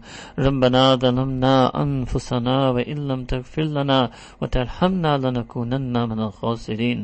ربنا 0.47 0.83
ظلمنا 1.03 1.55
أنفسنا 1.85 2.57
وإن 2.75 2.99
لم 3.11 3.21
تغفر 3.33 3.67
لنا 3.79 4.01
وترحمنا 4.41 5.13
لنكونن 5.25 5.95
من 6.11 6.19
الخاسرين 6.27 7.01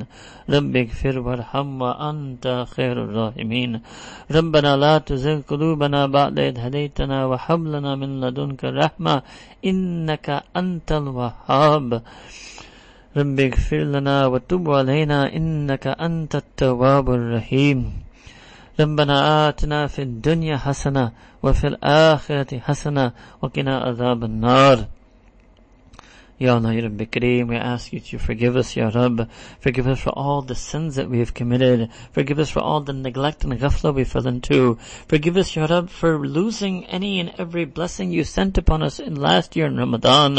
رب 0.54 0.72
اغفر 0.82 1.14
وارحم 1.26 1.68
وأنت 1.82 2.44
خير 2.74 2.96
الراحمين 3.06 3.70
ربنا 4.36 4.70
لا 4.84 4.94
تزغ 5.08 5.38
قلوبنا 5.50 6.00
بعد 6.16 6.36
إذ 6.48 6.56
هديتنا 6.64 7.18
وهب 7.30 7.60
لنا 7.74 7.92
من 8.00 8.10
لدنك 8.22 8.62
رحمة 8.82 9.16
إنك 9.70 10.26
أنت 10.60 10.88
الوهاب 11.02 11.88
رب 13.16 13.40
اغفر 13.40 13.76
لنا 13.76 14.26
وتب 14.26 14.70
علينا 14.70 15.36
إنك 15.36 15.86
أنت 15.86 16.34
التواب 16.36 17.10
الرحيم. 17.10 17.92
ربنا 18.80 19.48
آتنا 19.48 19.86
في 19.86 20.02
الدنيا 20.02 20.56
حسنة 20.56 21.12
وفي 21.42 21.66
الآخرة 21.66 22.58
حسنة 22.58 23.12
وقنا 23.42 23.78
عذاب 23.78 24.24
النار. 24.24 24.78
Ya 26.39 26.55
Allah, 26.55 26.73
Ya 26.73 26.83
Rabbi 26.83 27.05
Kareem, 27.05 27.47
we 27.47 27.55
ask 27.55 27.93
you 27.93 28.01
to 28.01 28.19
forgive 28.19 28.57
us, 28.57 28.75
Ya 28.75 28.91
Rabb. 28.93 29.29
Forgive 29.61 29.87
us 29.87 30.01
for 30.01 30.09
all 30.09 30.41
the 30.41 30.53
sins 30.53 30.95
that 30.95 31.09
we 31.09 31.19
have 31.19 31.33
committed. 31.33 31.89
Forgive 32.11 32.39
us 32.39 32.49
for 32.49 32.59
all 32.59 32.81
the 32.81 32.91
neglect 32.91 33.45
and 33.45 33.57
ghafla 33.57 33.95
we 33.95 34.03
fell 34.03 34.27
into. 34.27 34.77
Forgive 35.07 35.37
us, 35.37 35.55
Ya 35.55 35.65
Rabb, 35.65 35.89
for 35.89 36.27
losing 36.27 36.85
any 36.87 37.21
and 37.21 37.33
every 37.37 37.63
blessing 37.63 38.11
you 38.11 38.25
sent 38.25 38.57
upon 38.57 38.83
us 38.83 38.99
in 38.99 39.15
last 39.15 39.55
year 39.55 39.67
in 39.67 39.77
Ramadan. 39.77 40.35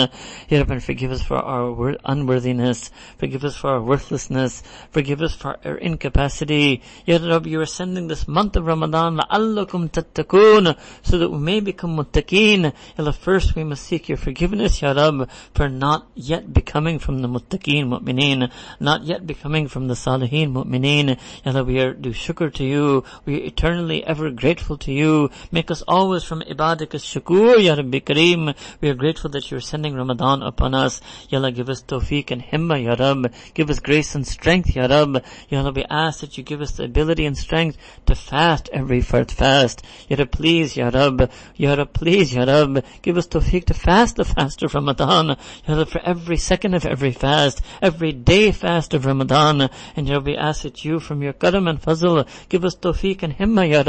Ya 0.50 0.58
Rabb, 0.58 0.70
and 0.70 0.84
forgive 0.84 1.10
us 1.10 1.22
for 1.22 1.38
our 1.38 1.96
unworthiness. 2.04 2.90
Forgive 3.16 3.42
us 3.42 3.56
for 3.56 3.70
our 3.70 3.82
worthlessness. 3.82 4.62
Forgive 4.90 5.22
us 5.22 5.34
for 5.34 5.56
our 5.64 5.78
incapacity. 5.78 6.82
Ya 7.06 7.16
Rabb, 7.16 7.46
you 7.46 7.58
are 7.62 7.64
sending 7.64 8.08
this 8.08 8.28
month 8.28 8.54
of 8.56 8.66
Ramadan, 8.66 9.16
لَعَلَّكُمْ 9.16 9.92
تَتَّقُونَ, 9.92 10.76
so 11.00 11.16
that 11.16 11.30
we 11.30 11.38
may 11.38 11.60
become 11.60 11.96
muttaqeen. 11.96 12.64
Ya 12.64 12.72
Allah, 12.98 13.14
first 13.14 13.56
we 13.56 13.64
must 13.64 13.84
seek 13.84 14.10
your 14.10 14.18
forgiveness, 14.18 14.82
Ya 14.82 14.92
Rabb, 14.92 15.30
for 15.54 15.70
not 15.70 15.86
not 15.91 16.07
yet 16.15 16.53
becoming 16.53 16.99
from 16.99 17.21
the 17.21 17.27
muttaqeen 17.27 17.85
mu'mineen, 17.93 18.49
not 18.79 19.03
yet 19.03 19.27
becoming 19.27 19.67
from 19.67 19.87
the 19.89 19.93
salihin 19.93 20.53
mu'mineen. 20.57 21.07
Ya 21.43 21.51
Allah, 21.51 21.65
we 21.65 21.79
are 21.81 21.93
do 21.93 22.11
shukr 22.11 22.53
to 22.59 22.63
you. 22.63 23.03
We 23.25 23.35
are 23.35 23.45
eternally 23.51 23.99
ever 24.05 24.29
grateful 24.31 24.77
to 24.85 24.91
you. 24.91 25.29
Make 25.51 25.69
us 25.69 25.81
always 25.95 26.23
from 26.23 26.41
ibadak 26.53 26.91
shukur, 27.11 27.61
Ya 27.61 27.73
Rabbi 27.73 27.99
Kareem. 27.99 28.55
We 28.79 28.89
are 28.89 28.93
grateful 28.93 29.29
that 29.31 29.51
you 29.51 29.57
are 29.57 29.67
sending 29.71 29.93
Ramadan 29.95 30.43
upon 30.43 30.73
us. 30.73 31.01
Ya 31.29 31.39
Allah, 31.39 31.51
give 31.51 31.69
us 31.69 31.83
tawfiq 31.83 32.31
and 32.31 32.41
himma, 32.41 32.81
Ya 32.85 32.95
Rab. 32.97 33.33
Give 33.53 33.69
us 33.69 33.79
grace 33.79 34.15
and 34.15 34.25
strength, 34.25 34.73
Ya 34.73 34.85
Rab. 34.85 35.21
Ya 35.49 35.59
Allah, 35.59 35.73
we 35.73 35.83
ask 35.89 36.21
that 36.21 36.37
you 36.37 36.43
give 36.45 36.61
us 36.61 36.71
the 36.71 36.85
ability 36.85 37.25
and 37.25 37.37
strength 37.37 37.77
to 38.05 38.15
fast 38.15 38.69
every 38.71 39.01
first 39.01 39.33
fast. 39.33 39.83
Ya 40.07 40.15
Rab, 40.19 40.31
please, 40.31 40.77
Ya 40.77 40.87
Rab. 40.87 41.29
Ya 41.57 41.73
Rab, 41.73 41.91
please, 41.91 42.33
Ya 42.33 42.45
Rab. 42.45 42.85
Give 43.01 43.17
us 43.17 43.27
tawfiq 43.27 43.65
to 43.65 43.73
fast 43.73 44.15
the 44.15 44.23
fast 44.23 44.63
of 44.63 44.73
Ramadan. 44.73 45.35
Ya 45.67 45.75
For 45.85 46.01
every 46.03 46.37
second 46.37 46.73
of 46.73 46.85
every 46.85 47.11
fast, 47.11 47.61
every 47.81 48.11
day 48.11 48.51
fast 48.51 48.93
of 48.93 49.05
Ramadan. 49.05 49.69
And 49.95 50.07
Ya 50.07 50.19
we 50.19 50.35
ask 50.35 50.63
that 50.63 50.85
you 50.85 50.99
from 50.99 51.21
your 51.21 51.33
karam 51.33 51.67
and 51.67 51.81
fazl 51.81 52.27
give 52.49 52.65
us 52.65 52.75
tawfiq 52.75 53.23
and 53.23 53.37
himma 53.37 53.69
Ya 53.69 53.81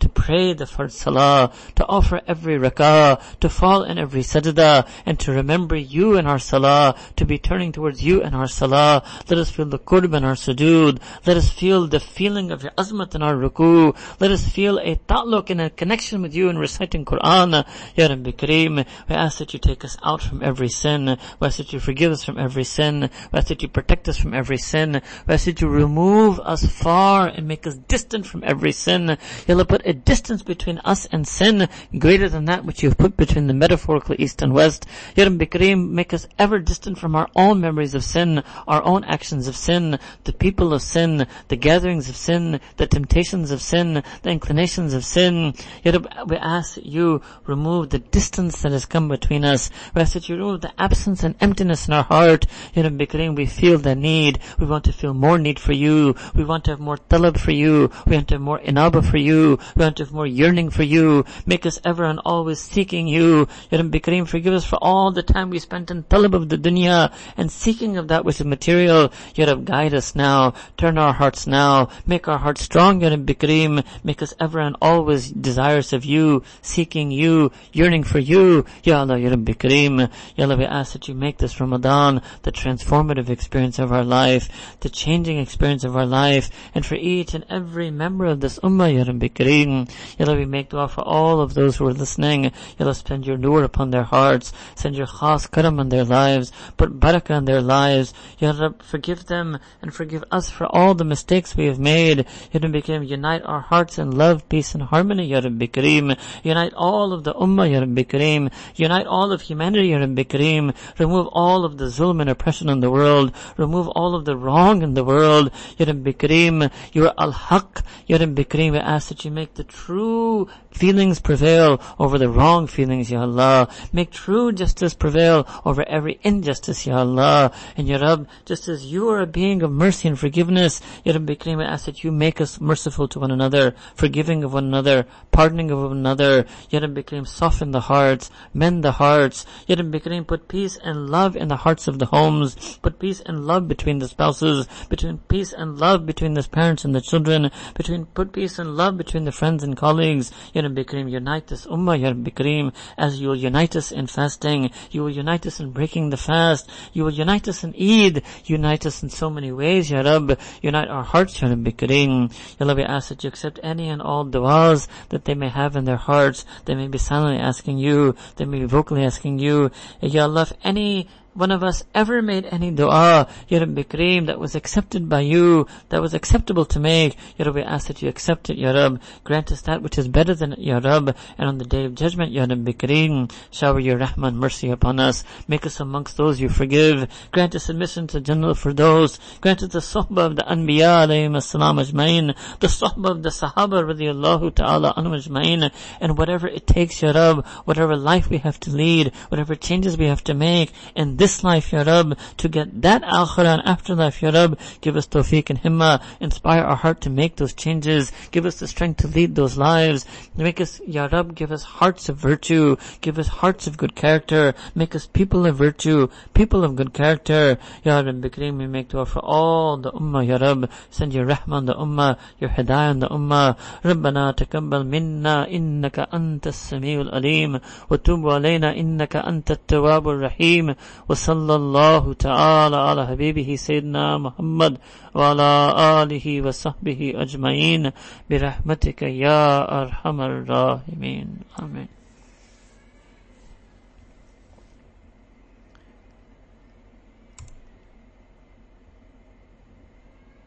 to 0.00 0.08
pray 0.08 0.52
the 0.52 0.66
first 0.66 0.98
salah, 0.98 1.52
to 1.76 1.86
offer 1.86 2.20
every 2.26 2.58
rak'ah, 2.58 3.20
to 3.40 3.48
fall 3.48 3.82
in 3.84 3.98
every 3.98 4.22
sajda, 4.22 4.86
and 5.06 5.18
to 5.20 5.32
remember 5.32 5.76
you 5.76 6.16
in 6.16 6.26
our 6.26 6.38
salah, 6.38 6.96
to 7.16 7.24
be 7.24 7.38
turning 7.38 7.72
towards 7.72 8.02
you 8.02 8.22
in 8.22 8.34
our 8.34 8.48
salah. 8.48 9.02
Let 9.28 9.38
us 9.38 9.50
feel 9.50 9.66
the 9.66 9.78
qurb 9.78 10.14
in 10.14 10.24
our 10.24 10.34
sujood. 10.34 11.00
Let 11.26 11.36
us 11.36 11.50
feel 11.50 11.86
the 11.86 12.00
feeling 12.00 12.50
of 12.50 12.62
your 12.62 12.72
azmat 12.72 13.14
in 13.14 13.22
our 13.22 13.34
ruku. 13.34 13.96
Let 14.20 14.30
us 14.30 14.48
feel 14.48 14.78
a 14.78 14.96
ta'luq 14.96 15.50
and 15.50 15.60
a 15.60 15.70
connection 15.70 16.22
with 16.22 16.34
you 16.34 16.48
in 16.48 16.58
reciting 16.58 17.04
Quran. 17.04 17.64
Ya 17.96 18.06
Rabbi 18.06 18.30
Kareem, 18.32 18.86
we 19.08 19.14
ask 19.14 19.38
that 19.38 19.52
you 19.52 19.58
take 19.58 19.84
us 19.84 19.96
out 20.02 20.22
from 20.22 20.42
every 20.42 20.68
sin. 20.68 21.11
We 21.40 21.46
ask 21.46 21.58
that 21.58 21.72
you 21.72 21.80
forgive 21.80 22.12
us 22.12 22.24
from 22.24 22.38
every 22.38 22.64
sin. 22.64 23.10
We 23.32 23.38
ask 23.38 23.48
that 23.48 23.62
you 23.62 23.68
protect 23.68 24.08
us 24.08 24.18
from 24.18 24.34
every 24.34 24.58
sin. 24.58 25.02
We 25.26 25.34
ask 25.34 25.44
that 25.46 25.60
you 25.60 25.68
remove 25.68 26.40
us 26.40 26.66
far 26.66 27.28
and 27.28 27.46
make 27.48 27.66
us 27.66 27.74
distant 27.74 28.26
from 28.26 28.44
every 28.44 28.72
sin. 28.72 29.18
You'll 29.46 29.64
put 29.64 29.86
a 29.86 29.92
distance 29.92 30.42
between 30.42 30.78
us 30.78 31.06
and 31.06 31.26
sin 31.26 31.68
greater 31.98 32.28
than 32.28 32.46
that 32.46 32.64
which 32.64 32.82
you've 32.82 32.98
put 32.98 33.16
between 33.16 33.46
the 33.46 33.54
metaphorical 33.54 34.16
east 34.18 34.42
and 34.42 34.52
west. 34.52 34.86
Ya 35.16 35.24
Rabbi 35.24 35.74
make 35.74 36.12
us 36.12 36.26
ever 36.38 36.58
distant 36.58 36.98
from 36.98 37.14
our 37.14 37.28
own 37.36 37.60
memories 37.60 37.94
of 37.94 38.04
sin, 38.04 38.42
our 38.66 38.82
own 38.82 39.04
actions 39.04 39.48
of 39.48 39.56
sin, 39.56 39.98
the 40.24 40.32
people 40.32 40.72
of 40.72 40.82
sin, 40.82 41.26
the 41.48 41.56
gatherings 41.56 42.08
of 42.08 42.16
sin, 42.16 42.60
the 42.76 42.86
temptations 42.86 43.50
of 43.50 43.60
sin, 43.60 44.02
the 44.22 44.30
inclinations 44.30 44.94
of 44.94 45.04
sin. 45.04 45.54
Ya 45.84 45.92
we 46.26 46.36
ask 46.36 46.78
you 46.82 47.20
remove 47.46 47.90
the 47.90 47.98
distance 47.98 48.62
that 48.62 48.72
has 48.72 48.86
come 48.86 49.08
between 49.08 49.44
us. 49.44 49.70
We 49.94 50.02
ask 50.02 50.14
that 50.14 50.28
you 50.28 50.36
remove 50.36 50.60
the 50.62 50.72
absence 50.80 51.01
absence 51.02 51.24
and 51.24 51.34
emptiness 51.40 51.88
in 51.88 51.94
our 51.94 52.04
heart. 52.04 52.46
Ya 52.74 52.84
Rabbi 52.84 53.06
Kareem, 53.06 53.34
we 53.34 53.44
feel 53.44 53.76
the 53.76 53.96
need. 53.96 54.38
We 54.56 54.66
want 54.66 54.84
to 54.84 54.92
feel 54.92 55.12
more 55.12 55.36
need 55.36 55.58
for 55.58 55.72
you. 55.72 56.14
We 56.32 56.44
want 56.44 56.64
to 56.66 56.70
have 56.70 56.78
more 56.78 56.96
talab 56.96 57.38
for 57.38 57.50
you. 57.50 57.90
We 58.06 58.14
want 58.14 58.28
to 58.28 58.34
have 58.34 58.40
more 58.40 58.60
inaba 58.60 59.02
for 59.02 59.16
you. 59.16 59.58
We 59.74 59.82
want 59.82 59.96
to 59.96 60.04
have 60.04 60.12
more 60.12 60.28
yearning 60.28 60.70
for 60.70 60.84
you. 60.84 61.24
Make 61.44 61.66
us 61.66 61.80
ever 61.84 62.04
and 62.04 62.20
always 62.24 62.60
seeking 62.60 63.08
you. 63.08 63.48
Ya 63.72 63.78
Rabbi 63.78 64.24
forgive 64.24 64.54
us 64.54 64.64
for 64.64 64.78
all 64.80 65.10
the 65.10 65.24
time 65.24 65.50
we 65.50 65.58
spent 65.58 65.90
in 65.90 66.04
talab 66.04 66.34
of 66.34 66.48
the 66.48 66.56
dunya 66.56 67.12
and 67.36 67.50
seeking 67.50 67.96
of 67.96 68.06
that 68.06 68.24
which 68.24 68.38
is 68.38 68.46
material. 68.46 69.12
Ya 69.34 69.46
Rabbi, 69.46 69.64
guide 69.64 69.94
us 69.94 70.14
now. 70.14 70.54
Turn 70.76 70.98
our 70.98 71.14
hearts 71.14 71.48
now. 71.48 71.88
Make 72.06 72.28
our 72.28 72.38
hearts 72.38 72.62
strong, 72.62 73.00
Ya 73.00 73.08
Rabbi. 73.08 73.82
Make 74.04 74.22
us 74.22 74.34
ever 74.38 74.60
and 74.60 74.76
always 74.80 75.32
desirous 75.32 75.92
of 75.92 76.04
you, 76.04 76.44
seeking 76.60 77.10
you, 77.10 77.50
yearning 77.72 78.04
for 78.04 78.20
you. 78.20 78.64
Ya 78.84 79.00
Allah, 79.00 79.18
Ya 79.18 79.30
Rabbi 79.30 79.54
Kareem. 79.54 80.08
Ya 80.36 80.44
Allah, 80.44 80.56
we 80.56 80.64
ask 80.64 80.91
that 80.92 81.08
you 81.08 81.14
make 81.14 81.38
this 81.38 81.60
Ramadan 81.60 82.22
the 82.42 82.52
transformative 82.52 83.28
experience 83.28 83.78
of 83.78 83.92
our 83.92 84.04
life, 84.04 84.48
the 84.80 84.88
changing 84.88 85.38
experience 85.38 85.84
of 85.84 85.96
our 85.96 86.06
life, 86.06 86.50
and 86.74 86.84
for 86.84 86.94
each 86.94 87.34
and 87.34 87.44
every 87.48 87.90
member 87.90 88.26
of 88.26 88.40
this 88.40 88.58
Ummah, 88.60 88.94
Ya 88.94 89.04
Rabbi 89.04 89.28
Kareem. 89.28 89.90
Ya 90.18 90.32
we 90.34 90.44
make 90.44 90.70
dua 90.70 90.88
for 90.88 91.02
all 91.02 91.40
of 91.40 91.54
those 91.54 91.76
who 91.76 91.86
are 91.86 91.92
listening. 91.92 92.44
Ya 92.44 92.50
Allah, 92.80 92.94
spend 92.94 93.26
your 93.26 93.36
nur 93.36 93.62
upon 93.64 93.90
their 93.90 94.02
hearts, 94.02 94.52
send 94.74 94.96
your 94.96 95.06
khas 95.06 95.46
karam 95.46 95.78
on 95.78 95.88
their 95.88 96.04
lives, 96.04 96.52
put 96.76 96.98
barakah 96.98 97.36
on 97.36 97.44
their 97.44 97.60
lives. 97.60 98.14
Ya 98.38 98.50
Allah, 98.50 98.74
forgive 98.82 99.26
them 99.26 99.58
and 99.80 99.94
forgive 99.94 100.24
us 100.30 100.48
for 100.48 100.66
all 100.66 100.94
the 100.94 101.04
mistakes 101.04 101.56
we 101.56 101.66
have 101.66 101.78
made. 101.78 102.26
Ya 102.52 102.60
Rabbi 102.62 102.80
Kareem, 102.80 103.06
unite 103.08 103.42
our 103.44 103.60
hearts 103.60 103.98
in 103.98 104.10
love, 104.10 104.48
peace 104.48 104.74
and 104.74 104.82
harmony, 104.84 105.26
Ya 105.26 105.40
Rabbi 105.40 105.66
Kareem. 105.66 106.16
Unite 106.42 106.74
all 106.74 107.12
of 107.12 107.24
the 107.24 107.34
Ummah, 107.34 107.70
Ya 107.70 107.80
Rabbi 107.80 108.02
Kareem. 108.02 108.50
Unite 108.76 109.06
all 109.06 109.32
of 109.32 109.42
humanity, 109.42 109.88
Ya 109.88 109.98
Rabbi 109.98 110.22
Kareem. 110.24 110.74
Remove 110.98 111.28
all 111.32 111.64
of 111.64 111.78
the 111.78 111.86
zulm 111.86 112.20
and 112.20 112.30
oppression 112.30 112.68
in 112.68 112.80
the 112.80 112.90
world. 112.90 113.32
Remove 113.56 113.88
all 113.88 114.14
of 114.14 114.24
the 114.24 114.36
wrong 114.36 114.82
in 114.82 114.94
the 114.94 115.04
world. 115.04 115.50
Ya 115.78 115.86
Rabbi 115.86 116.12
Kareem, 116.12 116.70
you 116.92 117.06
are 117.06 117.14
al-haq. 117.18 117.82
Ya 118.06 118.18
Rabbi 118.18 118.42
Kareem, 118.42 118.72
we 118.72 118.78
ask 118.78 119.08
that 119.08 119.24
you 119.24 119.30
make 119.30 119.54
the 119.54 119.64
true 119.64 120.48
feelings 120.70 121.20
prevail 121.20 121.80
over 121.98 122.18
the 122.18 122.28
wrong 122.28 122.66
feelings, 122.66 123.10
Ya 123.10 123.22
Allah. 123.22 123.68
Make 123.92 124.10
true 124.10 124.52
justice 124.52 124.94
prevail 124.94 125.46
over 125.64 125.86
every 125.88 126.18
injustice, 126.22 126.86
Ya 126.86 126.98
Allah. 126.98 127.52
And 127.76 127.88
Ya 127.88 127.98
just 128.44 128.68
as 128.68 128.86
you 128.86 129.08
are 129.10 129.20
a 129.20 129.26
being 129.26 129.62
of 129.62 129.70
mercy 129.70 130.08
and 130.08 130.18
forgiveness, 130.18 130.80
Ya 131.04 131.12
Rabbi 131.12 131.34
Kareem, 131.34 131.62
I 131.62 131.72
ask 131.72 131.86
that 131.86 132.04
you 132.04 132.12
make 132.12 132.40
us 132.40 132.60
merciful 132.60 133.08
to 133.08 133.20
one 133.20 133.30
another, 133.30 133.74
forgiving 133.94 134.44
of 134.44 134.52
one 134.52 134.64
another, 134.64 135.06
pardoning 135.30 135.70
of 135.70 135.78
one 135.78 135.92
another. 135.92 136.46
Ya 136.70 136.80
Rabbi 136.80 137.02
Kareem, 137.02 137.26
soften 137.26 137.70
the 137.70 137.80
hearts, 137.80 138.30
mend 138.52 138.84
the 138.84 138.92
hearts. 138.92 139.46
Ya 139.66 139.76
Rabbi 139.78 139.98
Kareem, 139.98 140.26
put 140.26 140.48
peace 140.48 140.71
and 140.76 141.10
love 141.10 141.36
in 141.36 141.48
the 141.48 141.56
hearts 141.56 141.88
of 141.88 141.98
the 141.98 142.06
homes. 142.06 142.78
Put 142.78 142.98
peace 142.98 143.20
and 143.20 143.46
love 143.46 143.68
between 143.68 143.98
the 143.98 144.08
spouses, 144.08 144.68
between 144.88 145.18
peace 145.28 145.52
and 145.52 145.78
love 145.78 146.06
between 146.06 146.34
the 146.34 146.42
parents 146.42 146.84
and 146.84 146.94
the 146.94 147.00
children, 147.00 147.50
between, 147.74 148.06
put 148.06 148.32
peace 148.32 148.58
and 148.58 148.76
love 148.76 148.96
between 148.96 149.24
the 149.24 149.32
friends 149.32 149.62
and 149.62 149.76
colleagues. 149.76 150.30
Ya 150.52 150.62
Rabbi 150.62 150.82
Kareem, 150.82 151.10
unite 151.10 151.46
this 151.46 151.66
ummah, 151.66 152.00
Ya 152.00 152.08
Rabbi 152.08 152.30
Kareem, 152.30 152.72
as 152.96 153.20
you 153.20 153.28
will 153.28 153.36
unite 153.36 153.76
us 153.76 153.92
in 153.92 154.06
fasting. 154.06 154.70
You 154.90 155.02
will 155.02 155.10
unite 155.10 155.46
us 155.46 155.60
in 155.60 155.70
breaking 155.70 156.10
the 156.10 156.16
fast. 156.16 156.68
You 156.92 157.04
will 157.04 157.12
unite 157.12 157.48
us 157.48 157.64
in 157.64 157.74
Eid. 157.74 158.22
Unite 158.44 158.86
us 158.86 159.02
in 159.02 159.10
so 159.10 159.30
many 159.30 159.52
ways, 159.52 159.90
Ya 159.90 160.00
Rab. 160.00 160.38
Unite 160.60 160.88
our 160.88 161.04
hearts, 161.04 161.40
Ya 161.40 161.48
Rabbi 161.48 161.70
Kareem. 161.70 162.32
Ya 162.58 162.72
we 162.74 162.82
ask 162.82 163.08
that 163.08 163.24
you 163.24 163.28
accept 163.28 163.60
any 163.62 163.88
and 163.88 164.00
all 164.00 164.24
du'as 164.24 164.88
that 165.10 165.24
they 165.24 165.34
may 165.34 165.48
have 165.48 165.76
in 165.76 165.84
their 165.84 165.96
hearts. 165.96 166.44
They 166.64 166.74
may 166.74 166.88
be 166.88 166.98
silently 166.98 167.38
asking 167.38 167.78
you. 167.78 168.14
They 168.36 168.44
may 168.44 168.60
be 168.60 168.66
vocally 168.66 169.04
asking 169.04 169.38
you. 169.38 169.70
Ya 170.00 170.24
Allah, 170.24 170.42
if 170.42 170.52
any 170.64 171.08
one 171.34 171.50
of 171.50 171.62
us 171.62 171.84
ever 171.94 172.20
made 172.20 172.46
any 172.50 172.70
dua, 172.70 173.28
Ya 173.48 173.60
Rabbi 173.60 173.82
Kareem, 173.82 174.26
that 174.26 174.38
was 174.38 174.54
accepted 174.54 175.08
by 175.08 175.20
you, 175.20 175.66
that 175.88 176.02
was 176.02 176.14
acceptable 176.14 176.64
to 176.66 176.80
make, 176.80 177.16
Ya 177.38 177.46
Rabbi, 177.46 177.60
ask 177.60 177.86
that 177.88 178.02
you 178.02 178.08
accept 178.08 178.50
it, 178.50 178.58
Ya 178.58 178.72
Rab. 178.72 179.00
Grant 179.24 179.50
us 179.50 179.62
that 179.62 179.82
which 179.82 179.98
is 179.98 180.08
better 180.08 180.34
than 180.34 180.52
it, 180.52 180.58
Ya 180.58 180.78
Rab. 180.82 181.16
And 181.38 181.48
on 181.48 181.58
the 181.58 181.64
day 181.64 181.84
of 181.84 181.94
judgment, 181.94 182.32
Ya 182.32 182.44
Rabbi 182.44 182.72
Kareem, 182.72 183.32
shower 183.50 183.80
your 183.80 183.96
rahman 183.96 184.36
mercy 184.36 184.70
upon 184.70 185.00
us. 185.00 185.24
Make 185.48 185.64
us 185.64 185.80
amongst 185.80 186.16
those 186.16 186.40
you 186.40 186.48
forgive. 186.48 187.08
Grant 187.32 187.54
us 187.54 187.68
admission 187.68 188.06
to 188.08 188.20
Jannah 188.20 188.54
for 188.54 188.72
those. 188.72 189.18
Grant 189.40 189.62
us 189.62 189.72
the 189.72 189.78
sohbah 189.78 190.26
of 190.26 190.36
the 190.36 190.42
Anbiya, 190.42 191.06
alayhim 191.06 191.36
as-salam 191.36 191.78
ajmain. 191.78 192.36
The 192.60 192.66
sohbah 192.66 193.10
of 193.10 193.22
the 193.22 193.30
Sahaba, 193.30 193.82
radiallahu 193.82 194.54
ta'ala, 194.54 194.94
anhu 194.94 195.16
ajmain. 195.16 195.72
And 196.00 196.18
whatever 196.18 196.46
it 196.46 196.66
takes, 196.66 197.00
Ya 197.00 197.12
Rab, 197.12 197.46
whatever 197.64 197.96
life 197.96 198.28
we 198.28 198.38
have 198.38 198.60
to 198.60 198.70
lead, 198.70 199.12
whatever 199.28 199.54
changes 199.54 199.96
we 199.96 200.06
have 200.06 200.22
to 200.24 200.34
make, 200.34 200.72
and 200.94 201.21
this 201.21 201.43
life, 201.43 201.71
Ya 201.71 201.83
Rab, 201.83 202.17
to 202.37 202.49
get 202.49 202.81
that 202.81 203.03
akhirah 203.03 203.59
and 203.59 203.61
afterlife, 203.65 204.21
Ya 204.21 204.29
Rab. 204.29 204.57
Give 204.81 204.95
us 204.95 205.07
tawfiq 205.07 205.49
and 205.49 205.61
himma. 205.61 206.01
Inspire 206.19 206.63
our 206.63 206.75
heart 206.75 207.01
to 207.01 207.09
make 207.09 207.35
those 207.35 207.53
changes. 207.53 208.11
Give 208.31 208.45
us 208.45 208.59
the 208.59 208.67
strength 208.67 209.01
to 209.01 209.07
lead 209.07 209.35
those 209.35 209.57
lives. 209.57 210.05
Make 210.35 210.59
us, 210.61 210.81
Ya 210.85 211.07
Rab, 211.11 211.35
give 211.35 211.51
us 211.51 211.63
hearts 211.63 212.09
of 212.09 212.17
virtue. 212.17 212.77
Give 213.01 213.17
us 213.19 213.27
hearts 213.27 213.67
of 213.67 213.77
good 213.77 213.95
character. 213.95 214.53
Make 214.75 214.95
us 214.95 215.05
people 215.05 215.45
of 215.45 215.57
virtue, 215.57 216.09
people 216.33 216.63
of 216.63 216.75
good 216.75 216.93
character. 216.93 217.57
Ya 217.83 217.99
Rabbi 217.99 218.29
Kareem, 218.29 218.57
we 218.57 218.67
make 218.67 218.89
dua 218.89 219.05
for 219.05 219.19
all 219.19 219.77
the 219.77 219.91
ummah, 219.91 220.25
Ya 220.27 220.37
Rab. 220.37 220.69
Send 220.89 221.13
your 221.13 221.25
rahman 221.25 221.65
the 221.65 221.75
ummah, 221.75 222.17
your 222.39 222.49
hidayah 222.49 222.89
on 222.89 222.99
the 222.99 223.09
ummah. 223.09 223.55
ربنا 223.85 224.31
تقبل 224.31 224.85
منا 224.85 225.47
إنك 225.51 225.99
أنت 225.99 226.47
السميع 226.47 227.01
العليم 227.01 227.59
وتوب 227.89 228.29
علينا 228.29 228.79
إنك 228.79 229.15
أنت 229.15 229.51
التواب 229.51 230.09
الرحيم 230.09 230.75
وصلى 231.12 231.54
الله 231.54 232.12
تعالى 232.12 232.76
على 232.76 233.06
حبيبه 233.06 233.56
سيدنا 233.56 234.18
محمد 234.18 234.78
وعلى 235.14 235.74
آله 236.02 236.26
وصحبه 236.46 237.12
أجمعين 237.16 237.90
برحمتك 238.30 239.02
يا 239.02 239.42
أرحم 239.82 240.20
الراحمين. 240.20 241.28
آمين. 241.62 242.01